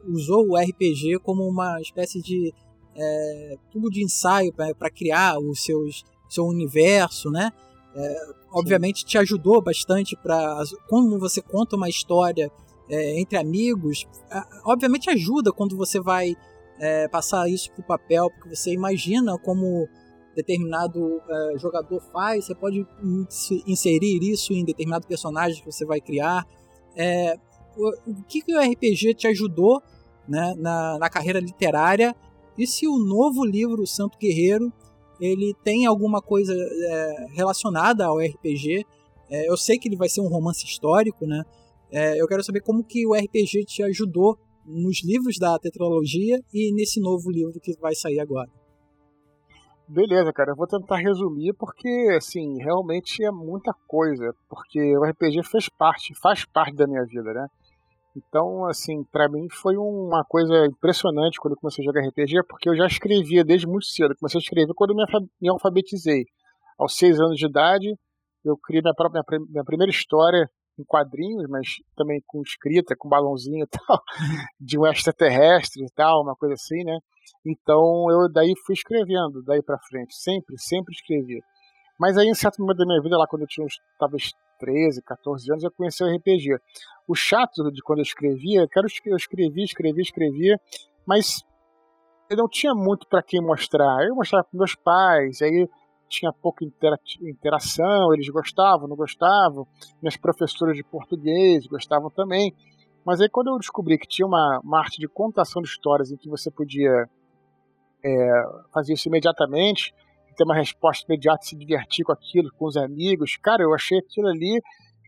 usou 0.09 0.49
o 0.49 0.57
RPG 0.57 1.19
como 1.23 1.47
uma 1.47 1.81
espécie 1.81 2.21
de 2.21 2.53
é, 2.97 3.57
tubo 3.71 3.91
de 3.91 4.03
ensaio 4.03 4.53
para 4.53 4.91
criar 4.91 5.39
os 5.39 5.63
seus 5.63 6.05
seu 6.29 6.45
universo, 6.45 7.31
né? 7.31 7.53
É, 7.95 8.17
obviamente 8.51 9.05
te 9.05 9.17
ajudou 9.19 9.63
bastante 9.63 10.17
para 10.17 10.63
quando 10.89 11.19
você 11.19 11.41
conta 11.41 11.77
uma 11.77 11.89
história 11.89 12.51
é, 12.89 13.21
entre 13.21 13.39
amigos, 13.39 14.07
obviamente 14.65 15.09
ajuda 15.09 15.53
quando 15.53 15.77
você 15.77 16.01
vai 16.01 16.37
é, 16.79 17.09
passar 17.09 17.49
isso 17.49 17.71
para 17.73 17.81
o 17.81 17.87
papel, 17.87 18.31
porque 18.31 18.55
você 18.55 18.73
imagina 18.73 19.39
como 19.39 19.89
determinado 20.35 21.21
é, 21.29 21.59
jogador 21.59 22.01
faz, 22.13 22.47
você 22.47 22.55
pode 22.55 22.85
inserir 23.67 24.19
isso 24.23 24.53
em 24.53 24.65
determinado 24.65 25.07
personagem 25.07 25.63
que 25.63 25.71
você 25.71 25.85
vai 25.85 26.01
criar. 26.01 26.45
É, 26.97 27.37
o 27.77 28.23
que, 28.29 28.41
que 28.41 28.55
o 28.55 28.61
RPG 28.61 29.15
te 29.15 29.27
ajudou 29.29 29.83
né, 30.29 30.55
na, 30.57 30.99
na 30.99 31.11
carreira 31.11 31.41
literária 31.41 32.15
e 32.57 32.67
se 32.67 32.87
o 32.87 32.99
novo 32.99 33.45
livro 33.45 33.87
Santo 33.87 34.19
Guerreiro 34.19 34.73
ele 35.21 35.55
tem 35.63 35.87
alguma 35.87 36.21
coisa 36.21 36.53
é, 36.53 37.27
relacionada 37.33 38.07
ao 38.07 38.19
RPG. 38.19 38.85
É, 39.31 39.49
eu 39.49 39.57
sei 39.57 39.79
que 39.79 39.89
ele 39.89 39.97
vai 39.97 40.09
ser 40.09 40.21
um 40.21 40.29
romance 40.29 40.65
histórico, 40.65 41.27
né? 41.27 41.43
É, 41.91 42.21
eu 42.21 42.27
quero 42.27 42.43
saber 42.43 42.61
como 42.61 42.85
que 42.85 43.07
o 43.07 43.15
RPG 43.15 43.65
te 43.65 43.83
ajudou 43.83 44.37
nos 44.67 45.05
livros 45.05 45.39
da 45.39 45.59
tetralogia 45.59 46.41
e 46.53 46.73
nesse 46.75 47.01
novo 47.01 47.31
livro 47.31 47.61
que 47.61 47.79
vai 47.79 47.95
sair 47.95 48.19
agora. 48.19 48.51
Beleza, 49.87 50.33
cara, 50.33 50.53
eu 50.53 50.57
vou 50.57 50.67
tentar 50.67 50.97
resumir 50.97 51.53
porque, 51.55 51.89
assim, 52.17 52.57
realmente 52.59 53.23
é 53.23 53.31
muita 53.31 53.73
coisa, 53.87 54.35
porque 54.49 54.81
o 54.97 55.05
RPG 55.05 55.45
fez 55.45 55.69
parte, 55.69 56.15
faz 56.23 56.45
parte 56.47 56.75
da 56.75 56.87
minha 56.87 57.05
vida, 57.05 57.35
né? 57.35 57.47
Então, 58.17 58.65
assim, 58.67 59.03
para 59.05 59.29
mim 59.29 59.49
foi 59.51 59.77
uma 59.77 60.25
coisa 60.25 60.67
impressionante 60.67 61.39
quando 61.41 61.55
eu 61.55 61.61
comecei 61.61 61.85
a 61.85 61.87
jogar 61.87 62.07
RPG, 62.07 62.45
porque 62.49 62.69
eu 62.69 62.77
já 62.77 62.87
escrevia 62.87 63.45
desde 63.45 63.67
muito 63.67 63.87
cedo. 63.87 64.15
Comecei 64.17 64.39
a 64.39 64.43
escrever 64.43 64.73
quando 64.75 64.91
eu 64.91 65.21
me 65.41 65.49
alfabetizei. 65.49 66.25
Aos 66.79 66.97
seis 66.97 67.19
anos 67.21 67.37
de 67.37 67.47
idade, 67.47 67.95
eu 68.45 68.57
criei 68.57 68.83
minha, 68.83 68.95
própria, 68.95 69.23
minha 69.49 69.65
primeira 69.65 69.91
história 69.91 70.49
em 70.79 70.85
quadrinhos, 70.85 71.49
mas 71.49 71.77
também 71.97 72.21
com 72.27 72.43
escrita, 72.43 72.95
com 72.97 73.09
balãozinho 73.09 73.65
e 73.65 73.67
tal, 73.87 74.01
de 74.61 74.79
um 74.79 74.87
extraterrestre 74.87 75.85
e 75.85 75.91
tal, 75.95 76.23
uma 76.23 76.37
coisa 76.37 76.55
assim, 76.55 76.85
né? 76.85 76.99
Então 77.45 78.07
eu 78.11 78.31
daí 78.31 78.53
fui 78.65 78.75
escrevendo, 78.75 79.43
daí 79.45 79.63
para 79.63 79.79
frente, 79.79 80.15
sempre, 80.15 80.57
sempre 80.59 80.95
escrevi. 80.95 81.41
Mas 81.99 82.17
aí, 82.19 82.29
em 82.29 82.35
certo 82.35 82.61
momento 82.61 82.79
da 82.79 82.87
minha 82.87 83.01
vida, 83.01 83.17
lá 83.17 83.27
quando 83.27 83.43
eu 83.43 83.49
tinha 83.49 83.67
talvez 83.99 84.33
13, 84.59 85.03
14 85.03 85.51
anos, 85.51 85.65
eu 85.65 85.71
conheci 85.71 86.03
o 86.03 86.15
RPG. 86.15 86.59
O 87.07 87.15
chato 87.15 87.71
de 87.71 87.83
quando 87.83 87.99
eu 87.99 88.05
escrevia, 88.05 88.67
eu 88.75 89.17
escrevia, 89.17 89.65
escrevia, 89.65 90.03
escrevia, 90.03 90.61
mas 91.07 91.43
eu 92.31 92.37
não 92.37 92.49
tinha 92.49 92.75
muito 92.75 93.07
para 93.07 93.23
quem 93.23 93.41
mostrar. 93.41 94.05
Eu 94.07 94.15
mostrava 94.15 94.45
para 94.45 94.59
meus 94.59 94.75
pais, 94.75 95.43
aí 95.43 95.69
tinha 96.09 96.33
pouca 96.33 96.65
intera 96.65 96.99
interação, 97.23 98.13
eles 98.15 98.29
gostavam, 98.29 98.89
não 98.89 98.97
gostavam. 98.97 99.67
Minhas 100.01 100.17
professoras 100.17 100.77
de 100.77 100.85
português 100.85 101.67
gostavam 101.67 102.11
também. 102.11 102.55
Mas 103.05 103.21
aí 103.21 103.29
quando 103.29 103.49
eu 103.49 103.59
descobri 103.59 103.99
que 103.99 104.07
tinha 104.07 104.27
uma, 104.27 104.61
uma 104.63 104.79
arte 104.79 104.99
de 104.99 105.09
contação 105.09 105.61
de 105.61 105.69
histórias 105.69 106.11
em 106.11 106.17
que 106.17 106.29
você 106.29 106.51
podia 106.51 107.09
é, 108.03 108.43
fazer 108.73 108.95
isso 108.95 109.09
imediatamente, 109.09 109.95
ter 110.35 110.45
uma 110.45 110.57
resposta 110.57 111.05
imediata, 111.07 111.45
se 111.45 111.57
divertir 111.57 112.05
com 112.05 112.13
aquilo, 112.13 112.51
com 112.59 112.67
os 112.67 112.77
amigos. 112.77 113.37
Cara, 113.37 113.63
eu 113.63 113.75
achei 113.75 113.99
aquilo 113.99 114.29
ali 114.29 114.61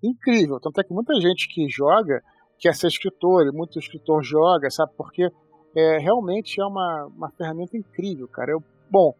incrível. 0.02 0.60
Tanto 0.60 0.80
é 0.80 0.84
que 0.84 0.92
muita 0.92 1.14
gente 1.20 1.48
que 1.48 1.68
joga 1.68 2.22
quer 2.58 2.74
ser 2.74 2.88
escritor, 2.88 3.46
e 3.46 3.52
muito 3.52 3.78
escritor 3.78 4.22
joga, 4.22 4.70
sabe? 4.70 4.92
Porque 4.96 5.30
é, 5.74 5.98
realmente 5.98 6.60
é 6.60 6.64
uma, 6.64 7.06
uma 7.14 7.30
ferramenta 7.30 7.76
incrível, 7.76 8.26
cara. 8.28 8.52
Eu, 8.52 8.62
bom, 8.90 9.14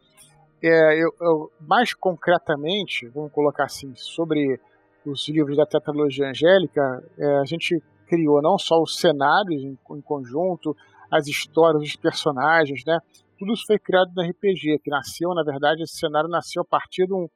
é, 0.62 0.94
eu, 0.94 1.12
eu, 1.20 1.52
mais 1.60 1.92
concretamente, 1.92 3.06
vamos 3.08 3.30
colocar 3.32 3.64
assim, 3.64 3.92
sobre 3.94 4.58
os 5.04 5.28
livros 5.28 5.56
da 5.56 5.66
tetralogia 5.66 6.30
angélica, 6.30 7.04
é, 7.18 7.38
a 7.38 7.44
gente 7.44 7.82
criou 8.06 8.40
não 8.40 8.58
só 8.58 8.80
os 8.80 8.98
cenários 8.98 9.62
em, 9.62 9.78
em 9.90 10.00
conjunto, 10.00 10.76
as 11.10 11.26
histórias, 11.26 11.82
os 11.82 11.96
personagens, 11.96 12.82
né? 12.86 12.98
Tudo 13.38 13.52
isso 13.52 13.64
foi 13.66 13.78
criado 13.78 14.10
no 14.14 14.22
RPG, 14.22 14.80
que 14.82 14.90
nasceu, 14.90 15.34
na 15.34 15.42
verdade, 15.42 15.82
esse 15.82 15.96
cenário 15.96 16.28
nasceu 16.28 16.62
a 16.62 16.64
partir 16.64 17.06
de 17.06 17.14
um. 17.14 17.28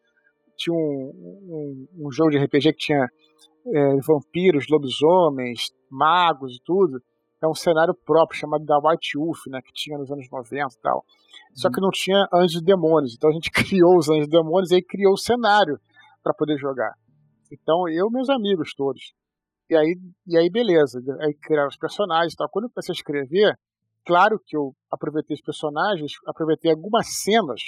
Tinha 0.56 0.74
um, 0.74 1.88
um, 1.96 2.06
um 2.06 2.12
jogo 2.12 2.30
de 2.30 2.38
RPG 2.38 2.72
que 2.74 2.78
tinha 2.78 3.08
é, 3.66 3.96
vampiros, 4.06 4.66
lobisomens, 4.68 5.70
magos 5.90 6.56
e 6.56 6.60
tudo. 6.64 7.00
É 7.42 7.48
um 7.48 7.54
cenário 7.54 7.94
próprio 7.94 8.38
chamado 8.38 8.64
da 8.64 8.78
White 8.78 9.16
Wolf, 9.16 9.46
né, 9.46 9.62
que 9.62 9.72
tinha 9.72 9.96
nos 9.96 10.10
anos 10.10 10.28
90 10.30 10.54
e 10.54 10.80
tal. 10.82 11.04
Só 11.54 11.68
uhum. 11.68 11.72
que 11.72 11.80
não 11.80 11.90
tinha 11.90 12.28
anjos 12.32 12.60
e 12.60 12.64
demônios. 12.64 13.14
Então 13.14 13.30
a 13.30 13.32
gente 13.32 13.50
criou 13.50 13.96
os 13.96 14.10
anjos 14.10 14.26
e 14.26 14.30
demônios 14.30 14.70
e 14.70 14.74
aí 14.76 14.82
criou 14.82 15.14
o 15.14 15.18
cenário 15.18 15.80
para 16.22 16.34
poder 16.34 16.58
jogar. 16.58 16.92
Então 17.50 17.88
eu 17.88 18.08
e 18.08 18.12
meus 18.12 18.28
amigos 18.28 18.74
todos. 18.74 19.14
E 19.70 19.76
aí, 19.76 19.96
e 20.26 20.36
aí 20.36 20.50
beleza. 20.50 21.00
Aí 21.20 21.32
criaram 21.34 21.68
os 21.68 21.76
personagens 21.76 22.34
e 22.34 22.36
tal. 22.36 22.48
Quando 22.50 22.66
eu 22.66 22.70
comecei 22.70 22.92
a 22.92 22.96
escrever, 22.96 23.58
Claro 24.10 24.40
que 24.44 24.56
eu 24.56 24.74
aproveitei 24.90 25.36
os 25.36 25.40
personagens, 25.40 26.14
aproveitei 26.26 26.72
algumas 26.72 27.06
cenas, 27.22 27.60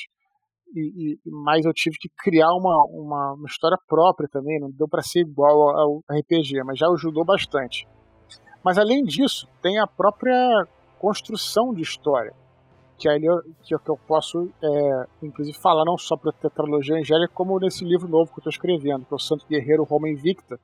e, 0.75 1.15
e, 1.15 1.31
mas 1.31 1.65
eu 1.65 1.73
tive 1.73 1.97
que 2.01 2.09
criar 2.19 2.49
uma, 2.49 2.85
uma, 2.91 3.35
uma 3.35 3.47
história 3.47 3.79
própria 3.87 4.29
também, 4.29 4.59
não 4.59 4.69
deu 4.73 4.89
para 4.89 5.03
ser 5.03 5.21
igual 5.21 5.71
ao 5.71 6.03
RPG, 6.11 6.65
mas 6.65 6.81
já 6.81 6.89
ajudou 6.89 7.25
bastante. 7.25 7.87
Mas 8.65 8.77
além 8.77 9.05
disso, 9.05 9.47
tem 9.63 9.79
a 9.79 9.87
própria 9.87 10.67
construção 10.99 11.73
de 11.73 11.83
história. 11.83 12.35
Que 12.99 13.07
eu, 13.07 13.41
que, 13.63 13.79
que 13.79 13.89
eu 13.89 13.97
posso, 14.09 14.51
é, 14.61 15.07
inclusive, 15.23 15.57
falar 15.57 15.85
não 15.85 15.97
só 15.97 16.17
para 16.17 16.31
a 16.31 16.33
tetralogia 16.33 16.97
angélica, 16.97 17.33
como 17.33 17.61
nesse 17.61 17.85
livro 17.85 18.09
novo 18.09 18.33
que 18.33 18.41
eu 18.41 18.41
estou 18.41 18.51
escrevendo, 18.51 19.07
que 19.07 19.15
é 19.15 19.17
o 19.17 19.21
Santo 19.21 19.47
Guerreiro 19.47 19.85
Roma 19.85 20.09
Invicta, 20.09 20.59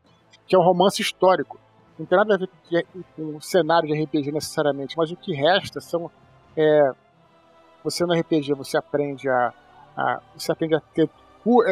que 0.44 0.56
é 0.56 0.58
um 0.58 0.64
romance 0.64 1.00
histórico. 1.00 1.56
Não 1.98 2.06
tem 2.06 2.16
nada 2.16 2.34
a 2.34 2.38
ver 2.38 2.48
com 3.16 3.22
um 3.22 3.40
cenário 3.40 3.88
de 3.88 4.02
RPG 4.02 4.30
necessariamente, 4.30 4.96
mas 4.96 5.10
o 5.10 5.16
que 5.16 5.34
resta 5.34 5.80
são. 5.80 6.10
É, 6.56 6.92
você 7.82 8.04
no 8.04 8.14
RPG 8.14 8.54
você 8.54 8.76
aprende 8.76 9.28
a, 9.28 9.52
a, 9.96 10.20
você 10.36 10.52
aprende 10.52 10.74
a 10.74 10.80
ter. 10.80 11.08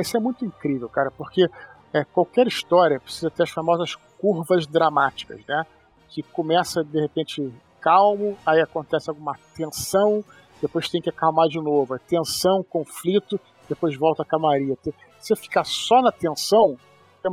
Isso 0.01 0.16
é 0.16 0.20
muito 0.20 0.44
incrível, 0.44 0.89
cara, 0.89 1.11
porque 1.11 1.48
é, 1.93 2.05
qualquer 2.05 2.47
história 2.47 2.98
precisa 2.98 3.31
ter 3.31 3.43
as 3.43 3.51
famosas 3.51 3.94
curvas 4.19 4.66
dramáticas, 4.66 5.44
né? 5.47 5.65
Que 6.09 6.23
começa 6.23 6.82
de 6.82 7.01
repente 7.01 7.53
calmo, 7.81 8.36
aí 8.44 8.61
acontece 8.61 9.09
alguma 9.09 9.36
tensão, 9.55 10.24
depois 10.61 10.89
tem 10.89 11.01
que 11.01 11.11
acalmar 11.11 11.48
de 11.48 11.61
novo. 11.61 11.94
É 11.94 11.98
tensão, 11.98 12.65
conflito, 12.65 13.39
depois 13.69 13.97
volta 13.97 14.23
a 14.23 14.27
calmaria. 14.27 14.77
Se 14.82 14.93
você 15.20 15.36
ficar 15.36 15.65
só 15.65 16.01
na 16.03 16.11
tensão, 16.11 16.77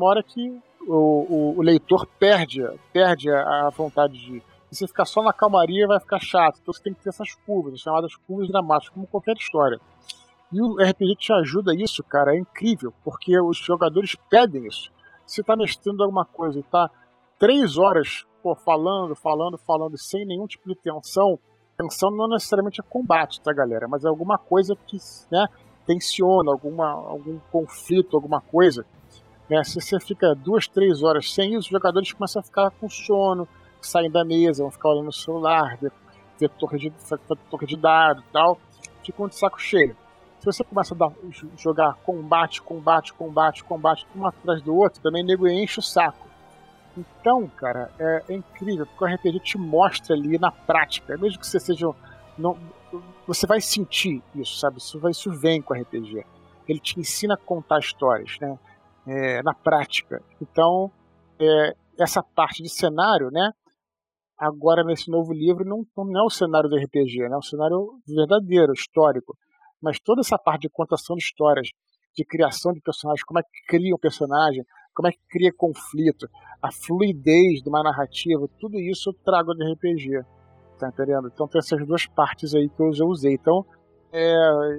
hora 0.02 0.24
que 0.24 0.60
o, 0.88 1.56
o, 1.58 1.62
leitor 1.62 2.06
perde, 2.20 2.62
perde 2.92 3.30
a, 3.30 3.70
vontade 3.70 4.18
de. 4.18 4.44
E 4.72 4.76
se 4.76 4.88
ficar 4.88 5.06
só 5.06 5.22
na 5.22 5.32
calmaria, 5.32 5.88
vai 5.88 6.00
ficar 6.00 6.20
chato. 6.20 6.60
Então 6.62 6.74
você 6.74 6.82
tem 6.82 6.94
que 6.94 7.04
ter 7.04 7.10
essas 7.10 7.34
curvas, 7.46 7.80
chamadas 7.80 8.16
curvas 8.16 8.48
dramáticas, 8.48 8.94
como 8.94 9.08
qualquer 9.08 9.36
história. 9.38 9.80
E 10.52 10.62
o 10.62 10.76
RPG 10.76 11.16
te 11.16 11.34
ajuda 11.34 11.76
isso, 11.76 12.04
cara, 12.04 12.36
é 12.36 12.40
incrível, 12.40 12.94
porque 13.04 13.40
os 13.40 13.58
jogadores 13.58 14.16
pedem 14.30 14.68
isso. 14.68 14.92
Se 15.26 15.44
tá 15.44 15.56
mestrando 15.56 16.04
alguma 16.04 16.26
coisa 16.26 16.60
e 16.60 16.64
tá 16.64 16.90
três 17.40 17.78
horas 17.78 18.26
pô, 18.42 18.54
falando, 18.54 19.16
falando, 19.16 19.58
falando, 19.58 19.98
sem 19.98 20.26
nenhum 20.26 20.46
tipo 20.46 20.70
de 20.70 20.76
tensão, 20.76 21.40
tensão 21.78 22.12
não 22.12 22.28
necessariamente 22.28 22.82
é 22.82 22.84
combate, 22.84 23.42
tá, 23.42 23.54
galera? 23.54 23.88
Mas 23.88 24.04
é 24.04 24.08
alguma 24.08 24.38
coisa 24.38 24.76
que 24.88 24.98
né, 25.32 25.48
tensiona, 25.86 26.52
alguma, 26.52 26.92
algum 26.92 27.40
conflito, 27.52 28.16
alguma 28.16 28.42
coisa. 28.42 28.86
Né? 29.50 29.64
Se 29.64 29.80
você 29.80 30.00
fica 30.00 30.34
duas, 30.34 30.68
três 30.68 31.04
horas 31.04 31.34
sem 31.34 31.52
isso, 31.52 31.60
os 31.60 31.68
jogadores 31.68 32.12
começam 32.12 32.40
a 32.40 32.44
ficar 32.44 32.72
com 32.72 32.90
sono, 32.90 33.48
saem 33.82 34.10
da 34.10 34.24
mesa, 34.24 34.64
vão 34.64 34.72
ficar 34.72 34.90
olhando 34.90 35.06
no 35.06 35.14
celular, 35.14 35.78
ver, 35.78 35.92
ver 36.40 36.50
torre, 36.50 36.80
de, 36.80 36.94
torre 37.50 37.68
de 37.68 37.76
dado 37.76 38.22
e 38.22 38.32
tal, 38.32 38.60
ficam 39.04 39.28
de 39.28 39.36
saco 39.36 39.62
cheio. 39.62 39.96
Se 40.40 40.46
você 40.46 40.64
começa 40.64 40.94
a 40.94 40.98
dar, 40.98 41.12
jogar 41.58 41.94
combate, 42.06 42.62
combate, 42.62 43.14
combate, 43.14 43.64
combate, 43.64 44.06
um 44.16 44.26
atrás 44.26 44.62
do 44.62 44.76
outro, 44.76 45.02
também 45.02 45.24
nego 45.24 45.48
enche 45.48 45.80
o 45.80 45.82
saco. 45.82 46.28
Então, 46.98 47.48
cara, 47.48 47.90
é, 47.98 48.24
é, 48.28 48.34
incrível, 48.34 48.86
porque 48.86 49.04
o 49.04 49.08
RPG 49.08 49.40
te 49.40 49.58
mostra 49.58 50.16
ali 50.16 50.38
na 50.38 50.52
prática, 50.52 51.18
mesmo 51.18 51.40
que 51.40 51.48
você 51.48 51.60
seja. 51.60 51.90
Não, 52.38 52.58
você 53.26 53.48
vai 53.48 53.62
sentir 53.62 54.22
isso, 54.36 54.60
sabe? 54.60 54.78
Isso, 54.78 55.00
isso 55.10 55.32
vem 55.32 55.62
com 55.62 55.74
o 55.74 55.78
RPG. 55.78 56.26
Ele 56.68 56.80
te 56.80 57.00
ensina 57.00 57.34
a 57.36 57.38
contar 57.38 57.80
histórias, 57.80 58.38
né? 58.40 58.58
É, 59.06 59.44
na 59.44 59.54
prática. 59.54 60.24
Então, 60.42 60.92
é, 61.40 61.76
essa 62.00 62.24
parte 62.24 62.64
de 62.64 62.70
cenário, 62.70 63.30
né? 63.32 63.52
Agora, 64.38 64.84
nesse 64.84 65.10
novo 65.10 65.34
livro, 65.34 65.64
não, 65.66 65.86
não 65.96 66.22
é 66.22 66.24
o 66.24 66.30
cenário 66.30 66.70
do 66.70 66.76
RPG, 66.76 67.30
né? 67.30 67.36
É 67.36 67.38
um 67.38 67.42
cenário 67.42 68.00
verdadeiro, 68.08 68.74
histórico. 68.74 69.38
Mas 69.82 70.00
toda 70.00 70.22
essa 70.22 70.38
parte 70.38 70.64
de 70.64 70.70
contação 70.70 71.16
de 71.16 71.24
histórias, 71.24 71.70
de 72.16 72.26
criação 72.26 72.72
de 72.72 72.82
personagens, 72.82 73.24
como 73.24 73.40
é 73.40 73.44
que 73.44 73.68
cria 73.68 73.94
um 73.94 74.00
personagem, 74.00 74.64
como 74.94 75.08
é 75.08 75.12
que 75.12 75.20
cria 75.30 75.52
conflito, 75.56 76.28
a 76.62 76.72
fluidez 76.72 77.62
de 77.62 77.70
uma 77.70 77.84
narrativa, 77.84 78.48
tudo 78.60 78.80
isso 78.80 79.10
eu 79.10 79.14
trago 79.26 79.54
de 79.54 79.74
RPG. 79.74 80.24
Tá 80.80 80.88
entendendo? 80.88 81.30
Então 81.34 81.48
tem 81.48 81.60
essas 81.60 81.86
duas 81.86 82.06
partes 82.08 82.54
aí 82.56 82.70
que 82.70 82.82
eu 82.82 82.94
já 82.94 83.06
usei. 83.06 83.34
Então 83.34 83.66
é, 84.12 84.36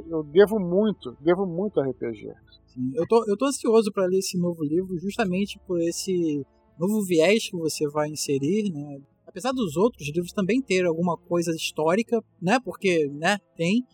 eu 0.09 0.23
devo 0.23 0.59
muito, 0.59 1.17
devo 1.21 1.45
muito 1.47 1.81
a 1.81 1.85
RPG. 1.85 2.33
Sim, 2.75 2.93
eu, 2.95 3.07
tô, 3.07 3.25
eu 3.29 3.37
tô 3.37 3.47
ansioso 3.47 3.93
para 3.93 4.07
ler 4.07 4.19
esse 4.19 4.37
novo 4.37 4.65
livro 4.65 4.99
justamente 4.99 5.59
por 5.67 5.81
esse 5.81 6.45
novo 6.79 7.05
viés 7.05 7.49
que 7.49 7.57
você 7.57 7.89
vai 7.89 8.09
inserir, 8.09 8.71
né? 8.73 9.01
Apesar 9.27 9.53
dos 9.53 9.77
outros 9.77 10.07
livros 10.09 10.33
também 10.33 10.61
terem 10.61 10.87
alguma 10.87 11.17
coisa 11.17 11.53
histórica, 11.53 12.23
né? 12.41 12.59
Porque, 12.65 13.09
né, 13.09 13.39
tem. 13.57 13.85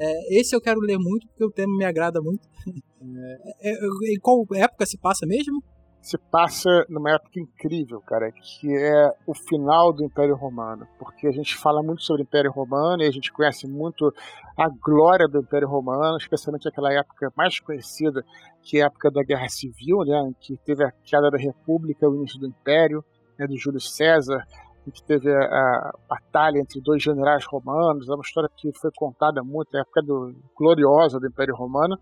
É, 0.00 0.38
esse 0.38 0.54
eu 0.54 0.60
quero 0.60 0.80
ler 0.80 0.98
muito 0.98 1.26
porque 1.26 1.44
o 1.44 1.50
tema 1.50 1.76
me 1.76 1.84
agrada 1.84 2.20
muito. 2.20 2.48
É, 3.00 3.70
é, 3.70 3.72
é, 3.74 4.12
em 4.12 4.18
qual 4.18 4.44
época 4.54 4.84
se 4.84 4.98
passa 4.98 5.24
mesmo? 5.24 5.62
Se 6.08 6.16
passa 6.16 6.86
numa 6.88 7.10
época 7.10 7.38
incrível, 7.38 8.00
cara, 8.00 8.32
que 8.32 8.74
é 8.74 9.12
o 9.26 9.34
final 9.34 9.92
do 9.92 10.02
Império 10.02 10.34
Romano, 10.34 10.88
porque 10.98 11.26
a 11.26 11.30
gente 11.30 11.54
fala 11.54 11.82
muito 11.82 12.02
sobre 12.02 12.22
o 12.22 12.24
Império 12.24 12.50
Romano 12.50 13.02
e 13.02 13.06
a 13.06 13.10
gente 13.10 13.30
conhece 13.30 13.68
muito 13.68 14.10
a 14.56 14.70
glória 14.70 15.28
do 15.28 15.40
Império 15.40 15.68
Romano, 15.68 16.16
especialmente 16.16 16.66
aquela 16.66 16.90
época 16.94 17.30
mais 17.36 17.60
conhecida, 17.60 18.24
que 18.62 18.78
é 18.78 18.84
a 18.84 18.86
época 18.86 19.10
da 19.10 19.22
Guerra 19.22 19.50
Civil, 19.50 19.98
né, 20.06 20.18
em 20.30 20.32
que 20.40 20.56
teve 20.64 20.82
a 20.82 20.90
queda 21.04 21.30
da 21.30 21.36
República, 21.36 22.08
o 22.08 22.14
início 22.14 22.40
do 22.40 22.46
Império, 22.46 23.04
né, 23.38 23.46
do 23.46 23.58
Júlio 23.58 23.78
César, 23.78 24.46
em 24.86 24.90
que 24.90 25.02
teve 25.02 25.30
a, 25.30 25.42
a, 25.42 25.92
batalha 26.08 26.58
entre 26.58 26.80
dois 26.80 27.02
generais 27.02 27.44
romanos, 27.44 28.08
é 28.08 28.14
uma 28.14 28.22
história 28.22 28.48
que 28.56 28.72
foi 28.80 28.90
contada 28.96 29.42
muito, 29.44 29.76
a 29.76 29.80
época 29.80 30.00
do, 30.00 30.34
gloriosa 30.56 31.20
do 31.20 31.26
Império 31.26 31.54
Romano, 31.54 31.98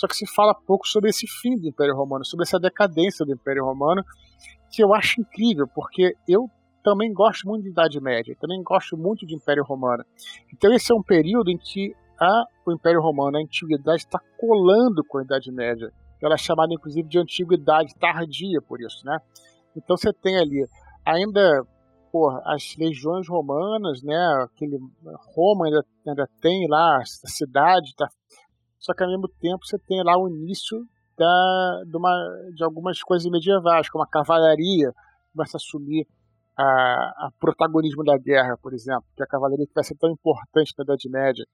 só 0.00 0.08
que 0.08 0.16
se 0.16 0.26
fala 0.26 0.54
pouco 0.54 0.88
sobre 0.88 1.10
esse 1.10 1.26
fim 1.26 1.56
do 1.56 1.68
Império 1.68 1.94
Romano, 1.94 2.24
sobre 2.24 2.44
essa 2.44 2.58
decadência 2.58 3.24
do 3.24 3.32
Império 3.32 3.64
Romano, 3.64 4.02
que 4.72 4.82
eu 4.82 4.94
acho 4.94 5.20
incrível, 5.20 5.68
porque 5.68 6.14
eu 6.26 6.48
também 6.82 7.12
gosto 7.12 7.46
muito 7.46 7.64
de 7.64 7.68
Idade 7.68 8.00
Média, 8.00 8.34
também 8.40 8.62
gosto 8.62 8.96
muito 8.96 9.26
de 9.26 9.34
Império 9.34 9.62
Romano. 9.62 10.02
Então 10.52 10.72
esse 10.72 10.90
é 10.90 10.94
um 10.94 11.02
período 11.02 11.50
em 11.50 11.58
que 11.58 11.94
a, 12.18 12.44
o 12.66 12.72
Império 12.72 13.02
Romano, 13.02 13.36
a 13.36 13.40
Antiguidade, 13.40 14.02
está 14.02 14.18
colando 14.38 15.04
com 15.04 15.18
a 15.18 15.22
Idade 15.22 15.52
Média. 15.52 15.92
Ela 16.22 16.34
é 16.34 16.38
chamada 16.38 16.72
inclusive 16.72 17.06
de 17.06 17.18
Antiguidade 17.18 17.94
tardia 17.94 18.62
por 18.62 18.80
isso, 18.80 19.04
né? 19.04 19.18
Então 19.76 19.98
você 19.98 20.12
tem 20.14 20.38
ali 20.38 20.66
ainda 21.04 21.62
as 22.46 22.74
legiões 22.76 23.28
romanas, 23.28 24.02
né? 24.02 24.16
Aquele 24.44 24.78
Roma 25.34 25.66
ainda, 25.66 25.84
ainda 26.06 26.28
tem 26.40 26.66
lá 26.68 26.98
a 26.98 27.04
cidade, 27.04 27.90
está 27.90 28.08
só 28.80 28.94
que 28.94 29.04
ao 29.04 29.10
mesmo 29.10 29.28
tempo 29.28 29.64
você 29.64 29.78
tem 29.78 30.02
lá 30.02 30.18
o 30.18 30.28
início 30.28 30.78
da, 31.16 31.82
de, 31.86 31.96
uma, 31.96 32.12
de 32.54 32.64
algumas 32.64 33.02
coisas 33.02 33.30
medievais, 33.30 33.90
como 33.90 34.02
a 34.02 34.08
cavalaria 34.08 34.90
começa 35.32 35.58
a 35.58 35.60
assumir 35.60 36.08
a, 36.56 37.26
a, 37.26 37.30
protagonismo 37.38 38.02
da 38.02 38.16
guerra, 38.16 38.56
por 38.56 38.72
exemplo, 38.72 39.04
que 39.14 39.22
a 39.22 39.26
cavalaria 39.26 39.66
que 39.66 39.74
vai 39.74 39.84
ser 39.84 39.96
tão 39.96 40.10
importante 40.10 40.72
na 40.78 40.84
Idade 40.84 41.10
Média. 41.10 41.44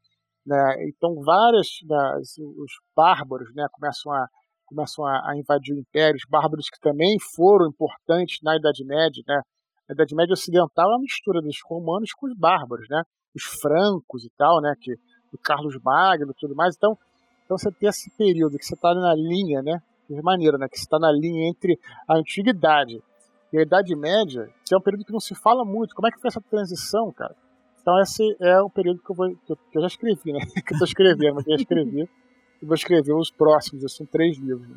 Né? 0.46 0.88
Então, 0.88 1.16
várias 1.16 1.66
das, 1.84 2.38
os 2.38 2.72
bárbaros 2.94 3.52
né, 3.54 3.66
começam, 3.72 4.12
a, 4.12 4.28
começam 4.64 5.04
a, 5.04 5.30
a 5.30 5.36
invadir 5.36 5.74
o 5.74 5.80
império, 5.80 6.16
os 6.16 6.30
bárbaros 6.30 6.70
que 6.70 6.78
também 6.80 7.18
foram 7.34 7.68
importantes 7.68 8.38
na 8.42 8.56
Idade 8.56 8.84
Média. 8.84 9.22
Né? 9.26 9.40
A 9.90 9.92
Idade 9.92 10.14
Média 10.14 10.32
Ocidental 10.32 10.92
é 10.92 10.94
uma 10.94 11.02
mistura 11.02 11.42
dos 11.42 11.56
romanos 11.68 12.12
com 12.12 12.26
os 12.26 12.36
bárbaros, 12.36 12.86
né? 12.88 13.02
os 13.34 13.42
francos 13.60 14.24
e 14.24 14.30
tal, 14.38 14.60
né? 14.60 14.72
que, 14.80 14.94
o 15.32 15.38
Carlos 15.38 15.76
Magno 15.82 16.30
e 16.30 16.34
tudo 16.38 16.54
mais. 16.54 16.74
Então, 16.76 16.96
então 17.46 17.56
você 17.56 17.70
tem 17.70 17.88
esse 17.88 18.10
período 18.10 18.58
que 18.58 18.66
você 18.66 18.74
está 18.74 18.92
na 18.92 19.14
linha, 19.14 19.62
né? 19.62 19.80
De 20.10 20.20
maneira, 20.20 20.58
né? 20.58 20.68
Que 20.68 20.76
você 20.76 20.84
está 20.84 20.98
na 20.98 21.10
linha 21.10 21.48
entre 21.48 21.78
a 22.06 22.18
antiguidade 22.18 23.00
e 23.52 23.58
a 23.58 23.62
Idade 23.62 23.94
Média, 23.94 24.50
que 24.64 24.74
é 24.74 24.76
um 24.76 24.80
período 24.80 25.04
que 25.04 25.12
não 25.12 25.20
se 25.20 25.34
fala 25.34 25.64
muito. 25.64 25.94
Como 25.94 26.06
é 26.08 26.10
que 26.10 26.20
foi 26.20 26.28
essa 26.28 26.40
transição, 26.40 27.12
cara? 27.12 27.34
Então 27.80 28.00
esse 28.00 28.36
é 28.40 28.60
o 28.60 28.68
período 28.68 29.00
que 29.00 29.10
eu 29.10 29.14
vou. 29.14 29.30
Que 29.46 29.78
eu, 29.78 29.80
já 29.80 29.86
escrevi, 29.86 30.32
né? 30.32 30.40
que 30.66 30.72
eu 30.72 30.74
estou 30.74 30.86
escrevendo, 30.86 31.36
mas 31.36 31.44
que 31.44 31.50
eu 31.52 31.56
já 31.56 31.62
escrevi. 31.62 32.08
E 32.60 32.66
vou 32.66 32.74
escrever 32.74 33.12
os 33.12 33.30
próximos, 33.30 33.94
são 33.94 34.04
três 34.06 34.36
livros. 34.38 34.68
Né? 34.68 34.76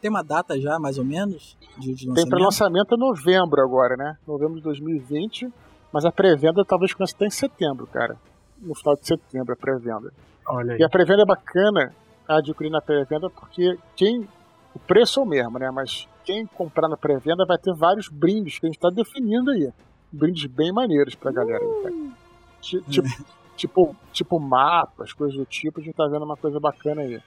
Tem 0.00 0.10
uma 0.10 0.22
data 0.22 0.60
já, 0.60 0.78
mais 0.78 0.98
ou 0.98 1.04
menos? 1.04 1.56
De, 1.78 1.94
de 1.94 2.12
Tem 2.12 2.28
para 2.28 2.38
lançamento 2.38 2.94
em 2.94 2.98
novembro 2.98 3.62
agora, 3.62 3.96
né? 3.96 4.18
Novembro 4.26 4.56
de 4.56 4.62
2020. 4.62 5.50
Mas 5.92 6.04
a 6.04 6.12
pré-venda 6.12 6.64
talvez 6.64 6.92
comece 6.92 7.14
até 7.14 7.26
em 7.26 7.30
setembro, 7.30 7.86
cara. 7.86 8.16
No 8.60 8.74
final 8.74 8.94
de 8.94 9.06
setembro, 9.06 9.54
a 9.54 9.56
pré-venda. 9.56 10.12
Olha 10.46 10.74
aí. 10.74 10.80
E 10.80 10.84
a 10.84 10.88
pré-venda 10.88 11.22
é 11.22 11.26
bacana 11.26 11.94
adquirir 12.38 12.70
na 12.70 12.80
pré-venda, 12.80 13.28
porque 13.30 13.78
quem. 13.96 14.28
O 14.72 14.78
preço 14.78 15.18
é 15.18 15.22
o 15.22 15.26
mesmo, 15.26 15.58
né? 15.58 15.70
Mas 15.70 16.08
quem 16.24 16.46
comprar 16.46 16.88
na 16.88 16.96
pré-venda 16.96 17.44
vai 17.44 17.58
ter 17.58 17.74
vários 17.74 18.08
brindes 18.08 18.58
que 18.58 18.66
a 18.66 18.68
gente 18.68 18.76
está 18.76 18.88
definindo 18.88 19.50
aí. 19.50 19.72
Brindes 20.12 20.46
bem 20.46 20.72
maneiros 20.72 21.14
pra 21.14 21.32
galera. 21.32 21.64
Uh. 21.64 22.12
Tipo, 22.60 23.08
tipo, 23.56 23.96
tipo 24.12 24.38
mapas, 24.38 25.12
coisas 25.12 25.36
do 25.36 25.44
tipo, 25.44 25.80
a 25.80 25.82
gente 25.82 25.94
tá 25.94 26.06
vendo 26.06 26.24
uma 26.24 26.36
coisa 26.36 26.60
bacana 26.60 27.02
aí. 27.02 27.20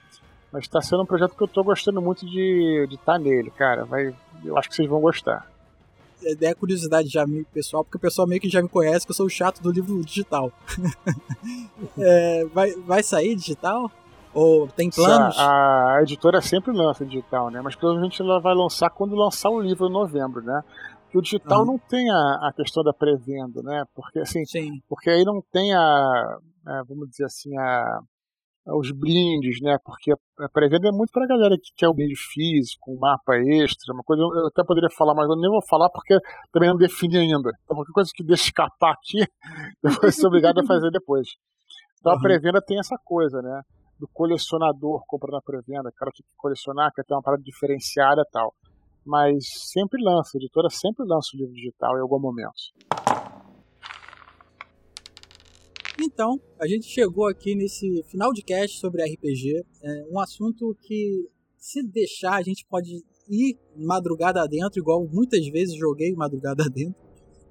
Mas 0.50 0.68
tá 0.68 0.80
sendo 0.80 1.02
um 1.02 1.06
projeto 1.06 1.34
que 1.36 1.42
eu 1.42 1.48
tô 1.48 1.64
gostando 1.64 2.00
muito 2.00 2.24
de 2.24 2.86
estar 2.90 3.14
tá 3.14 3.18
nele, 3.18 3.50
cara. 3.50 3.84
Vai, 3.84 4.14
eu 4.44 4.56
acho 4.56 4.68
que 4.68 4.76
vocês 4.76 4.88
vão 4.88 5.00
gostar. 5.00 5.46
É, 6.22 6.46
é 6.46 6.54
curiosidade 6.54 7.08
já 7.08 7.24
pessoal, 7.52 7.84
porque 7.84 7.96
o 7.96 8.00
pessoal 8.00 8.26
meio 8.26 8.40
que 8.40 8.48
já 8.48 8.62
me 8.62 8.68
conhece 8.68 9.04
que 9.04 9.10
eu 9.10 9.16
sou 9.16 9.26
o 9.26 9.30
chato 9.30 9.60
do 9.60 9.70
livro 9.70 10.02
digital. 10.04 10.52
é, 11.98 12.44
vai, 12.46 12.72
vai 12.72 13.02
sair 13.02 13.34
digital? 13.34 13.90
Ou 14.34 14.66
tem 14.66 14.90
planos? 14.90 15.38
A, 15.38 15.96
a, 15.96 16.02
editora 16.02 16.42
sempre 16.42 16.72
lança 16.72 17.04
digital, 17.06 17.50
né? 17.50 17.60
Mas 17.62 17.76
provavelmente 17.76 18.20
ela 18.20 18.40
vai 18.40 18.54
lançar 18.54 18.90
quando 18.90 19.14
lançar 19.14 19.48
o 19.48 19.60
livro 19.60 19.86
em 19.86 19.92
novembro, 19.92 20.42
né? 20.42 20.60
o 21.18 21.22
digital 21.22 21.60
uhum. 21.60 21.66
não 21.66 21.78
tem 21.78 22.10
a, 22.10 22.48
a, 22.48 22.52
questão 22.52 22.82
da 22.82 22.92
pré-venda, 22.92 23.62
né? 23.62 23.84
Porque 23.94 24.18
assim, 24.18 24.44
Sim. 24.44 24.82
porque 24.88 25.10
aí 25.10 25.24
não 25.24 25.40
tem 25.52 25.72
a, 25.72 25.78
a 26.66 26.82
vamos 26.88 27.08
dizer 27.08 27.24
assim, 27.24 27.56
a, 27.56 28.00
os 28.66 28.90
blindes, 28.90 29.60
né? 29.60 29.76
Porque 29.84 30.12
a 30.12 30.48
pré-venda 30.48 30.88
é 30.88 30.92
muito 30.92 31.10
para 31.12 31.24
a 31.24 31.28
galera 31.28 31.56
que 31.56 31.72
quer 31.76 31.88
o 31.88 31.94
brinde 31.94 32.16
físico, 32.16 32.92
um 32.92 32.98
mapa 32.98 33.36
extra, 33.36 33.92
uma 33.92 34.02
coisa. 34.02 34.22
Eu 34.22 34.46
até 34.48 34.64
poderia 34.64 34.90
falar, 34.90 35.14
mas 35.14 35.28
eu 35.28 35.36
nem 35.36 35.50
vou 35.50 35.62
falar 35.68 35.88
porque 35.90 36.18
também 36.52 36.68
não 36.68 36.76
defini 36.76 37.18
ainda. 37.18 37.50
Então, 37.64 37.76
qualquer 37.76 37.92
coisa 37.92 38.10
que 38.14 38.24
deixe 38.24 38.44
escapar 38.44 38.92
aqui, 38.92 39.20
eu 39.82 39.90
vou 39.92 40.10
ser 40.10 40.26
obrigado 40.26 40.58
a 40.58 40.66
fazer 40.66 40.90
depois. 40.90 41.28
Então, 42.00 42.12
uhum. 42.12 42.18
a 42.18 42.22
pré-venda 42.22 42.60
tem 42.60 42.78
essa 42.78 42.96
coisa, 43.04 43.40
né? 43.40 43.62
Do 44.04 44.08
colecionador 44.12 45.02
compra 45.06 45.32
na 45.32 45.40
pré-venda, 45.40 45.90
cara 45.96 46.10
que 46.12 46.22
colecionar, 46.36 46.92
quer 46.92 47.04
ter 47.04 47.14
uma 47.14 47.22
parada 47.22 47.42
diferenciada 47.42 48.20
e 48.20 48.30
tal 48.30 48.54
mas 49.04 49.44
sempre 49.70 50.02
lança, 50.02 50.30
a 50.34 50.38
editora 50.38 50.68
sempre 50.70 51.04
lança 51.06 51.28
o 51.34 51.38
livro 51.38 51.52
digital 51.52 51.96
em 51.96 52.00
algum 52.00 52.18
momento. 52.18 52.72
Então, 56.00 56.40
a 56.60 56.66
gente 56.66 56.86
chegou 56.86 57.28
aqui 57.28 57.54
nesse 57.54 58.02
final 58.10 58.32
de 58.32 58.42
cast 58.42 58.78
sobre 58.78 59.04
RPG, 59.04 59.64
é 59.82 60.04
um 60.10 60.18
assunto 60.18 60.76
que, 60.80 61.28
se 61.56 61.82
deixar, 61.86 62.34
a 62.34 62.42
gente 62.42 62.66
pode 62.66 63.04
ir 63.28 63.58
madrugada 63.76 64.42
adentro, 64.42 64.80
igual 64.80 65.06
muitas 65.06 65.46
vezes 65.48 65.76
joguei 65.76 66.12
madrugada 66.14 66.64
adentro. 66.66 67.04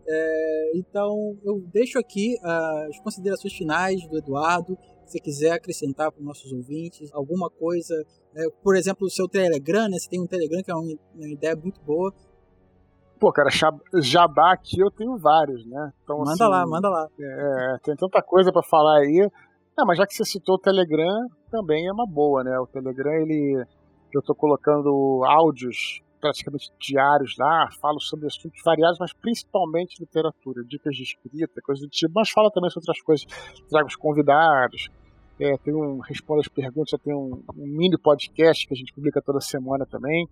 É, 0.05 0.71
então, 0.75 1.37
eu 1.43 1.61
deixo 1.71 1.97
aqui 1.97 2.35
uh, 2.41 2.89
as 2.89 2.99
considerações 2.99 3.53
finais 3.53 4.05
do 4.09 4.17
Eduardo. 4.17 4.77
Se 5.13 5.19
você 5.19 5.19
quiser 5.19 5.51
acrescentar 5.51 6.11
para 6.11 6.19
os 6.19 6.25
nossos 6.25 6.51
ouvintes 6.51 7.13
alguma 7.13 7.47
coisa, 7.47 7.93
né? 8.33 8.47
por 8.63 8.75
exemplo, 8.75 9.05
o 9.05 9.09
seu 9.11 9.27
Telegram, 9.27 9.87
né? 9.87 9.99
Você 9.99 10.09
tem 10.09 10.19
um 10.19 10.25
Telegram 10.25 10.63
que 10.63 10.71
é 10.71 10.73
uma, 10.73 10.97
uma 11.13 11.29
ideia 11.29 11.55
muito 11.55 11.79
boa. 11.81 12.11
Pô, 13.19 13.31
cara, 13.31 13.49
jabá 14.01 14.53
aqui 14.53 14.79
eu 14.79 14.89
tenho 14.89 15.15
vários, 15.19 15.65
né? 15.67 15.91
Então, 16.03 16.17
manda 16.17 16.31
assim, 16.31 16.43
lá, 16.43 16.65
manda 16.65 16.89
lá. 16.89 17.07
É, 17.19 17.77
tem 17.83 17.95
tanta 17.95 18.23
coisa 18.23 18.51
para 18.51 18.63
falar 18.63 19.01
aí. 19.01 19.29
Não, 19.77 19.85
mas 19.85 19.99
já 19.99 20.07
que 20.07 20.15
você 20.15 20.25
citou 20.25 20.55
o 20.55 20.59
Telegram, 20.59 21.27
também 21.51 21.87
é 21.87 21.91
uma 21.91 22.07
boa, 22.07 22.43
né? 22.43 22.57
O 22.59 22.65
Telegram, 22.65 23.13
ele. 23.13 23.63
Eu 24.13 24.21
tô 24.21 24.33
colocando 24.33 25.23
áudios 25.25 26.01
praticamente 26.19 26.71
diários 26.79 27.35
lá, 27.37 27.67
falo 27.81 27.99
sobre 27.99 28.27
assuntos 28.27 28.61
variados, 28.63 28.97
mas 28.97 29.11
principalmente 29.13 29.99
literatura, 29.99 30.63
dicas 30.63 30.95
de 30.95 31.03
escrita, 31.03 31.61
coisas 31.61 31.83
do 31.85 31.89
tipo, 31.89 32.13
mas 32.15 32.29
fala 32.29 32.49
também 32.49 32.69
sobre 32.69 32.89
outras 32.89 33.03
coisas, 33.03 33.25
trago 33.69 33.87
os 33.87 33.95
convidados, 33.97 34.89
é, 35.39 35.57
tem 35.57 35.73
um 35.73 35.99
responde 35.99 36.41
as 36.41 36.47
perguntas, 36.47 36.99
tem 37.01 37.13
um, 37.13 37.43
um, 37.55 37.67
mini 37.67 37.97
podcast 37.97 38.67
que 38.67 38.73
a 38.73 38.77
gente 38.77 38.93
publica 38.93 39.21
toda 39.21 39.41
semana 39.41 39.85
também, 39.85 40.27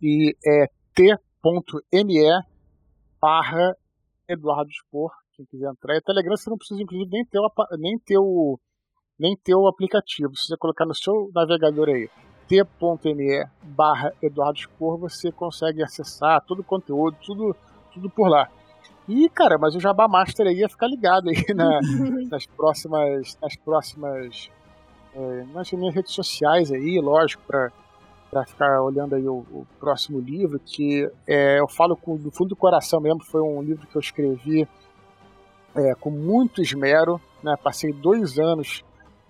e 0.00 0.34
é 0.46 0.66
t.me 0.94 2.42
barra 3.20 3.76
Eduardo 4.28 4.70
Spor, 4.70 5.10
quem 5.34 5.46
quiser 5.46 5.70
entrar. 5.70 5.96
E 5.96 6.00
Telegram 6.00 6.36
você 6.36 6.50
não 6.50 6.56
precisa, 6.56 6.82
inclusive, 6.82 7.10
nem 7.10 7.24
ter 7.24 7.38
o, 7.38 7.50
nem 7.78 7.98
ter 7.98 8.18
o, 8.18 8.58
nem 9.18 9.36
ter 9.36 9.54
o 9.54 9.66
aplicativo. 9.66 10.36
Se 10.36 10.48
você 10.48 10.56
colocar 10.56 10.86
no 10.86 10.94
seu 10.94 11.30
navegador 11.34 11.88
aí, 11.88 12.08
t.me 12.48 13.46
barra 13.62 14.12
Eduardo 14.22 14.58
Spor, 14.58 14.98
você 14.98 15.32
consegue 15.32 15.82
acessar 15.82 16.44
todo 16.44 16.60
o 16.60 16.64
conteúdo, 16.64 17.16
tudo, 17.24 17.56
tudo 17.92 18.08
por 18.10 18.28
lá. 18.28 18.50
E, 19.08 19.28
cara, 19.28 19.56
mas 19.58 19.74
o 19.74 19.80
Jabá 19.80 20.08
Master 20.08 20.46
aí 20.46 20.58
ia 20.58 20.68
ficar 20.68 20.88
ligado 20.88 21.28
aí 21.28 21.54
na, 21.54 21.80
nas 22.30 22.46
próximas. 22.46 23.38
Nas 23.40 23.56
próximas. 23.56 24.50
É, 25.14 25.44
nas 25.54 25.72
minhas 25.72 25.94
redes 25.94 26.12
sociais 26.12 26.70
aí, 26.70 27.00
lógico, 27.00 27.42
para 27.46 27.72
para 28.28 28.44
ficar 28.44 28.82
olhando 28.82 29.14
aí 29.14 29.26
o, 29.26 29.46
o 29.50 29.66
próximo 29.78 30.18
livro, 30.20 30.58
que 30.58 31.08
é, 31.26 31.60
eu 31.60 31.68
falo 31.68 31.96
com, 31.96 32.16
do 32.16 32.30
fundo 32.30 32.50
do 32.50 32.56
coração 32.56 33.00
mesmo, 33.00 33.24
foi 33.24 33.40
um 33.40 33.62
livro 33.62 33.86
que 33.86 33.96
eu 33.96 34.00
escrevi 34.00 34.68
é, 35.74 35.94
com 35.94 36.10
muito 36.10 36.60
esmero, 36.60 37.20
né? 37.42 37.54
Passei 37.62 37.92
dois 37.92 38.38
anos 38.38 38.84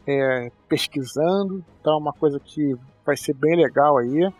é, 0.06 0.50
pesquisando, 0.68 1.64
então 1.80 1.94
é 1.94 1.96
uma 1.98 2.12
coisa 2.12 2.40
que 2.40 2.74
vai 3.04 3.16
ser 3.16 3.34
bem 3.34 3.56
legal 3.56 3.98
aí. 3.98 4.32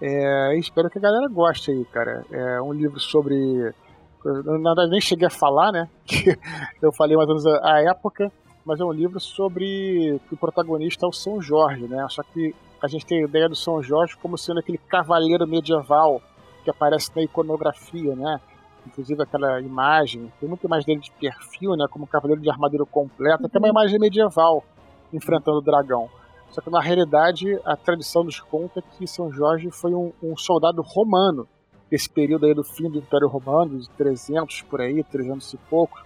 É, 0.00 0.56
espero 0.56 0.88
que 0.88 0.98
a 0.98 1.02
galera 1.02 1.26
goste 1.28 1.70
aí, 1.70 1.84
cara. 1.86 2.24
É 2.30 2.60
um 2.60 2.72
livro 2.72 3.00
sobre. 3.00 3.74
Na 4.24 4.74
verdade, 4.74 4.90
nem 4.90 5.00
cheguei 5.00 5.26
a 5.26 5.30
falar, 5.30 5.72
né? 5.72 5.88
Que 6.06 6.36
eu 6.82 6.92
falei 6.92 7.16
mais 7.16 7.28
ou 7.28 7.36
menos 7.36 7.46
a, 7.62 7.80
época, 7.82 8.30
mas 8.64 8.80
é 8.80 8.84
um 8.84 8.92
livro 8.92 9.20
sobre 9.20 10.20
que 10.28 10.34
o 10.34 10.36
protagonista 10.36 11.06
é 11.06 11.08
o 11.08 11.12
São 11.12 11.40
Jorge, 11.40 11.86
né? 11.86 12.06
Só 12.08 12.22
que 12.22 12.54
a 12.82 12.88
gente 12.88 13.06
tem 13.06 13.22
a 13.22 13.24
ideia 13.26 13.48
do 13.48 13.56
São 13.56 13.82
Jorge 13.82 14.16
como 14.16 14.36
sendo 14.36 14.60
aquele 14.60 14.78
cavaleiro 14.78 15.46
medieval 15.46 16.20
que 16.64 16.70
aparece 16.70 17.10
na 17.14 17.22
iconografia, 17.22 18.14
né? 18.14 18.40
Inclusive 18.86 19.22
aquela 19.22 19.60
imagem, 19.60 20.32
tem 20.40 20.48
muita 20.48 20.66
imagem 20.66 20.86
dele 20.86 21.00
de 21.00 21.10
perfil, 21.12 21.76
né? 21.76 21.86
Como 21.90 22.06
cavaleiro 22.06 22.40
de 22.40 22.50
armadura 22.50 22.84
completa, 22.84 23.48
que 23.48 23.56
é 23.56 23.60
uma 23.60 23.68
imagem 23.68 23.98
medieval 23.98 24.64
enfrentando 25.12 25.58
o 25.58 25.62
dragão. 25.62 26.08
Só 26.50 26.60
que 26.60 26.70
na 26.70 26.80
realidade 26.80 27.58
a 27.64 27.76
tradição 27.76 28.24
nos 28.24 28.40
conta 28.40 28.82
que 28.82 29.06
São 29.06 29.30
Jorge 29.30 29.70
foi 29.70 29.94
um, 29.94 30.12
um 30.22 30.36
soldado 30.36 30.82
romano 30.82 31.46
desse 31.90 32.08
período 32.08 32.46
aí 32.46 32.54
do 32.54 32.64
fim 32.64 32.90
do 32.90 32.98
Império 32.98 33.28
Romano, 33.28 33.78
de 33.78 33.88
300 33.90 34.62
por 34.62 34.80
aí, 34.80 35.02
300 35.02 35.54
e 35.54 35.56
pouco 35.56 35.98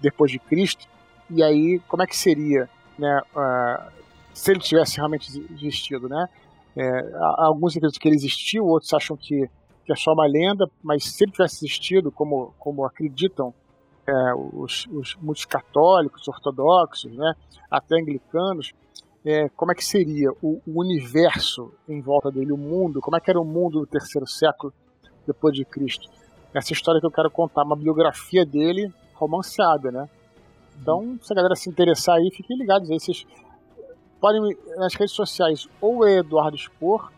depois 0.00 0.30
de 0.30 0.38
Cristo. 0.38 0.86
E 1.30 1.42
aí, 1.42 1.80
como 1.88 2.02
é 2.02 2.06
que 2.06 2.16
seria, 2.16 2.68
né, 2.98 3.20
uh, 3.34 3.92
se 4.34 4.50
ele 4.50 4.60
tivesse 4.60 4.96
realmente 4.96 5.46
existido, 5.50 6.08
né? 6.08 6.28
É, 6.74 6.82
alguns 7.36 7.76
acreditam 7.76 8.00
que 8.00 8.08
ele 8.08 8.16
existiu, 8.16 8.64
outros 8.64 8.92
acham 8.94 9.14
que, 9.14 9.46
que 9.84 9.92
é 9.92 9.96
só 9.96 10.12
uma 10.12 10.26
lenda, 10.26 10.66
mas 10.82 11.04
se 11.04 11.24
ele 11.24 11.32
tivesse 11.32 11.66
existido, 11.66 12.10
como, 12.10 12.54
como 12.58 12.84
acreditam 12.86 13.52
é, 14.06 14.12
os, 14.34 14.86
os 14.86 15.14
muitos 15.20 15.44
católicos, 15.44 16.26
ortodoxos, 16.26 17.12
né, 17.14 17.34
até 17.70 18.00
anglicanos, 18.00 18.72
é, 19.24 19.48
como 19.50 19.70
é 19.70 19.74
que 19.74 19.84
seria 19.84 20.30
o, 20.42 20.60
o, 20.66 20.80
universo 20.80 21.72
em 21.88 22.00
volta 22.00 22.30
dele, 22.30 22.52
o 22.52 22.56
mundo, 22.56 23.00
como 23.00 23.16
é 23.16 23.20
que 23.20 23.30
era 23.30 23.40
o 23.40 23.44
mundo 23.44 23.80
do 23.80 23.86
terceiro 23.86 24.26
século 24.26 24.72
depois 25.26 25.54
de 25.54 25.64
Cristo. 25.64 26.08
Essa 26.54 26.72
história 26.72 27.00
que 27.00 27.06
eu 27.06 27.10
quero 27.10 27.30
contar, 27.30 27.62
uma 27.62 27.76
biografia 27.76 28.44
dele 28.44 28.92
romanceada, 29.14 29.90
né? 29.90 30.08
Então, 30.80 31.18
se 31.22 31.32
a 31.32 31.36
galera 31.36 31.54
se 31.54 31.68
interessar 31.70 32.16
aí, 32.16 32.30
fiquem 32.30 32.56
ligados 32.56 32.90
aí. 32.90 32.98
Vocês 32.98 33.26
podem, 34.20 34.56
nas 34.76 34.94
redes 34.94 35.14
sociais, 35.14 35.68
ou 35.80 36.06
é 36.06 36.18
Eduardo 36.18 36.56
Spor, 36.56 37.10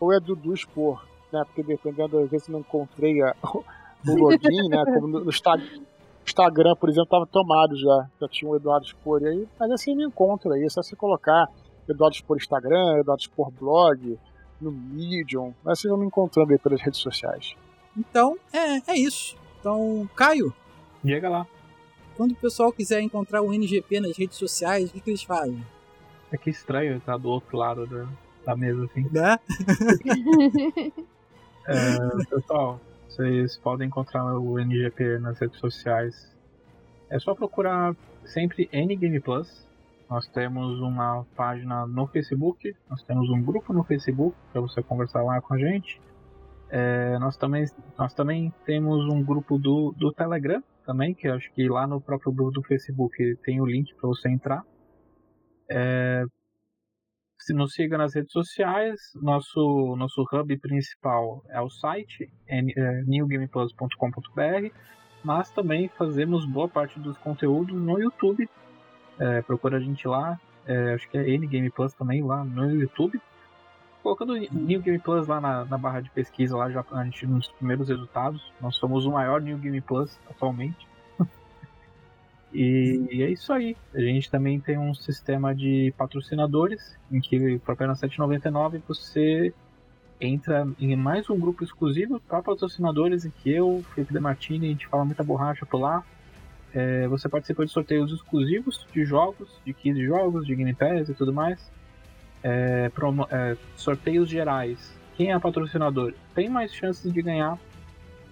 ou 0.00 0.12
é 0.12 0.18
Dudu 0.18 0.56
Spor, 0.56 1.04
né? 1.32 1.42
Porque 1.44 1.62
dependendo, 1.62 2.18
às 2.18 2.30
vezes 2.30 2.48
não 2.48 2.60
encontrei 2.60 3.22
a, 3.22 3.34
o 3.44 4.14
login, 4.14 4.68
né? 4.68 4.84
Como 4.84 5.06
no, 5.06 5.24
no 5.24 5.30
Instagram, 5.30 6.74
por 6.76 6.88
exemplo, 6.88 7.04
estava 7.04 7.26
tomado 7.26 7.76
já. 7.76 8.08
Já 8.20 8.28
tinha 8.28 8.50
o 8.50 8.56
Eduardo 8.56 8.86
Spor 8.86 9.22
aí, 9.22 9.46
mas 9.58 9.70
assim 9.70 9.94
me 9.94 10.04
encontro 10.04 10.52
aí. 10.52 10.64
É 10.64 10.68
só 10.68 10.82
você 10.82 10.96
colocar 10.96 11.48
Eduardo 11.88 12.16
Spor 12.16 12.36
Instagram, 12.36 12.98
Eduardo 12.98 13.22
Spor 13.22 13.50
Blog, 13.50 14.18
no 14.62 14.72
Medium. 14.72 15.52
Mas 15.64 15.80
vocês 15.80 15.90
vão 15.90 16.00
me 16.00 16.06
encontrando 16.06 16.52
aí 16.52 16.58
pelas 16.58 16.80
redes 16.80 17.00
sociais. 17.00 17.54
Então, 17.96 18.38
é, 18.52 18.92
é 18.92 18.96
isso. 18.96 19.36
Então, 19.60 20.08
Caio. 20.16 20.54
Chega 21.04 21.28
lá. 21.28 21.46
Quando 22.16 22.32
o 22.32 22.36
pessoal 22.36 22.72
quiser 22.72 23.00
encontrar 23.00 23.42
o 23.42 23.52
NGP 23.52 24.00
nas 24.00 24.16
redes 24.16 24.36
sociais, 24.36 24.90
o 24.90 24.92
que, 24.92 25.00
que 25.00 25.10
eles 25.10 25.22
fazem? 25.22 25.64
É 26.30 26.36
que 26.36 26.50
estranho 26.50 26.96
estar 26.96 27.16
do 27.16 27.28
outro 27.28 27.56
lado 27.56 27.86
da, 27.86 28.06
da 28.46 28.56
mesa, 28.56 28.84
assim. 28.84 29.06
Né? 29.10 29.38
é, 31.66 32.24
pessoal, 32.30 32.80
vocês 33.08 33.56
podem 33.58 33.88
encontrar 33.88 34.38
o 34.38 34.58
NGP 34.58 35.18
nas 35.18 35.38
redes 35.38 35.58
sociais. 35.58 36.34
É 37.10 37.18
só 37.18 37.34
procurar 37.34 37.94
sempre 38.24 38.68
NGame 38.72 39.20
Plus. 39.20 39.66
Nós 40.12 40.28
temos 40.28 40.78
uma 40.78 41.24
página 41.34 41.86
no 41.86 42.06
Facebook, 42.06 42.76
nós 42.90 43.02
temos 43.04 43.30
um 43.30 43.42
grupo 43.42 43.72
no 43.72 43.82
Facebook 43.82 44.36
para 44.52 44.60
você 44.60 44.82
conversar 44.82 45.22
lá 45.22 45.40
com 45.40 45.54
a 45.54 45.58
gente. 45.58 45.98
É, 46.68 47.18
nós, 47.18 47.34
também, 47.38 47.64
nós 47.96 48.12
também 48.12 48.52
temos 48.66 49.10
um 49.10 49.24
grupo 49.24 49.58
do, 49.58 49.94
do 49.96 50.12
Telegram 50.12 50.62
também, 50.84 51.14
que 51.14 51.26
acho 51.26 51.50
que 51.54 51.66
lá 51.66 51.86
no 51.86 51.98
próprio 51.98 52.30
grupo 52.30 52.50
do 52.50 52.62
Facebook 52.62 53.16
tem 53.42 53.58
o 53.62 53.64
link 53.64 53.94
para 53.94 54.06
você 54.06 54.28
entrar. 54.28 54.62
É, 55.70 56.24
se 57.38 57.54
nos 57.54 57.72
siga 57.72 57.96
nas 57.96 58.14
redes 58.14 58.32
sociais. 58.32 59.00
Nosso, 59.14 59.96
nosso 59.96 60.26
hub 60.30 60.58
principal 60.58 61.42
é 61.48 61.60
o 61.62 61.70
site 61.70 62.30
é, 62.46 62.60
newgameplus.com.br, 63.06 64.76
mas 65.24 65.50
também 65.52 65.88
fazemos 65.88 66.44
boa 66.44 66.68
parte 66.68 67.00
dos 67.00 67.16
conteúdos 67.16 67.74
no 67.74 67.98
YouTube. 67.98 68.46
É, 69.18 69.42
procura 69.42 69.76
a 69.76 69.80
gente 69.80 70.06
lá, 70.08 70.38
é, 70.66 70.94
acho 70.94 71.08
que 71.08 71.18
é 71.18 71.28
N 71.28 71.70
Plus 71.70 71.92
também 71.94 72.22
lá 72.22 72.44
no 72.44 72.70
YouTube. 72.70 73.20
Colocando 74.02 74.34
New 74.34 74.80
Game 74.80 74.98
Plus 74.98 75.28
lá 75.28 75.40
na, 75.40 75.64
na 75.64 75.78
barra 75.78 76.00
de 76.00 76.10
pesquisa, 76.10 76.56
lá 76.56 76.70
já 76.70 76.84
a 76.90 77.04
gente 77.04 77.26
nos 77.26 77.48
primeiros 77.48 77.88
resultados. 77.88 78.52
Nós 78.60 78.76
somos 78.76 79.06
o 79.06 79.12
maior 79.12 79.40
New 79.40 79.56
Game 79.58 79.80
Plus 79.80 80.18
atualmente. 80.28 80.86
E, 82.54 83.08
e, 83.10 83.22
é 83.22 83.30
isso 83.30 83.50
aí. 83.50 83.74
A 83.94 84.00
gente 84.00 84.30
também 84.30 84.60
tem 84.60 84.76
um 84.76 84.92
sistema 84.92 85.54
de 85.54 85.90
patrocinadores 85.96 86.98
em 87.10 87.18
que 87.18 87.58
por 87.60 87.72
apenas 87.72 88.02
R$ 88.02 88.10
7,99 88.10 88.82
você 88.86 89.54
entra 90.20 90.68
em 90.78 90.94
mais 90.94 91.30
um 91.30 91.38
grupo 91.38 91.64
exclusivo 91.64 92.20
para 92.20 92.42
patrocinadores 92.42 93.24
em 93.24 93.30
que 93.30 93.50
eu, 93.50 93.82
Felipe 93.94 94.12
Demartini, 94.12 94.66
a 94.66 94.68
gente 94.68 94.86
fala 94.86 95.02
muita 95.02 95.24
borracha 95.24 95.64
por 95.64 95.80
lá. 95.80 96.04
É, 96.74 97.06
você 97.06 97.28
participa 97.28 97.64
de 97.66 97.70
sorteios 97.70 98.12
exclusivos 98.12 98.86
de 98.92 99.04
jogos, 99.04 99.60
de 99.64 99.74
kits 99.74 99.96
de 99.96 100.06
jogos, 100.06 100.46
de 100.46 100.54
Game 100.54 100.72
Pass 100.74 101.08
e 101.08 101.14
tudo 101.14 101.32
mais. 101.32 101.70
É, 102.42 102.88
promo, 102.88 103.26
é, 103.30 103.56
sorteios 103.76 104.28
gerais. 104.28 104.98
Quem 105.16 105.32
é 105.32 105.38
patrocinador 105.38 106.14
tem 106.34 106.48
mais 106.48 106.72
chances 106.72 107.12
de 107.12 107.22
ganhar. 107.22 107.58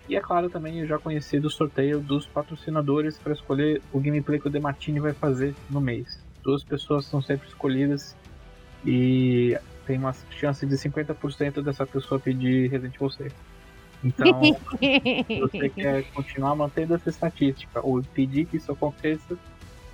E 0.08 0.16
é 0.16 0.20
claro 0.20 0.50
também 0.50 0.80
eu 0.80 0.86
já 0.86 0.98
conheci 0.98 1.38
do 1.38 1.48
sorteio 1.50 2.00
dos 2.00 2.26
patrocinadores 2.26 3.16
para 3.18 3.32
escolher 3.32 3.80
o 3.92 4.00
gameplay 4.00 4.40
que 4.40 4.48
o 4.48 4.50
Demartini 4.50 4.98
vai 4.98 5.12
fazer 5.12 5.54
no 5.68 5.80
mês. 5.80 6.24
Duas 6.42 6.64
pessoas 6.64 7.04
são 7.04 7.22
sempre 7.22 7.46
escolhidas 7.46 8.16
e 8.84 9.56
tem 9.86 9.98
uma 9.98 10.12
chance 10.30 10.66
de 10.66 10.74
50% 10.74 11.62
dessa 11.62 11.86
pessoa 11.86 12.18
pedir 12.18 12.70
Resident 12.70 12.96
Evil 12.96 13.10
6. 13.10 13.32
Então, 14.02 14.40
se 14.78 15.40
você 15.40 15.68
quer 15.68 16.04
continuar 16.12 16.54
mantendo 16.54 16.94
essa 16.94 17.10
estatística 17.10 17.84
ou 17.84 18.00
impedir 18.00 18.46
que 18.46 18.56
isso 18.56 18.72
aconteça, 18.72 19.38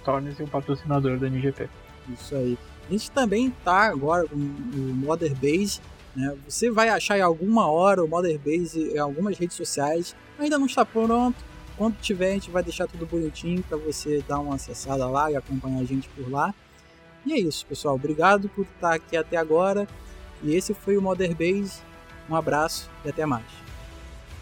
torne-se 0.05 0.43
um 0.43 0.47
patrocinador 0.47 1.19
da 1.19 1.27
NGP. 1.27 1.69
Isso 2.09 2.35
aí. 2.35 2.57
A 2.89 2.93
gente 2.93 3.11
também 3.11 3.51
tá 3.65 3.89
agora 3.89 4.27
com 4.28 4.37
o 4.37 4.95
Mother 4.95 5.35
Base. 5.35 5.81
Né? 6.15 6.37
Você 6.49 6.70
vai 6.70 6.89
achar 6.89 7.19
em 7.19 7.23
alguma 7.23 7.69
hora 7.69 8.03
o 8.03 8.09
Mother 8.09 8.39
Base 8.39 8.93
em 8.95 8.99
algumas 8.99 9.37
redes 9.37 9.57
sociais. 9.57 10.15
Ainda 10.39 10.59
não 10.59 10.66
está 10.66 10.85
pronto. 10.85 11.45
Quando 11.77 11.97
tiver, 12.01 12.31
a 12.31 12.35
gente 12.35 12.51
vai 12.51 12.62
deixar 12.62 12.87
tudo 12.87 13.05
bonitinho 13.05 13.62
para 13.65 13.77
você 13.77 14.24
dar 14.27 14.39
uma 14.39 14.55
acessada 14.55 15.07
lá 15.09 15.31
e 15.31 15.37
acompanhar 15.37 15.81
a 15.81 15.85
gente 15.85 16.09
por 16.11 16.31
lá. 16.31 16.55
E 17.27 17.33
é 17.33 17.39
isso, 17.39 17.66
pessoal. 17.66 17.97
Obrigado 17.97 18.49
por 18.49 18.65
estar 18.65 18.95
aqui 18.95 19.16
até 19.16 19.37
agora. 19.37 19.87
E 20.43 20.55
esse 20.55 20.73
foi 20.73 20.97
o 20.97 21.03
Mother 21.03 21.35
Base. 21.35 21.83
Um 22.31 22.37
abraço 22.37 22.89
e 23.05 23.09
até 23.09 23.27
mais. 23.27 23.65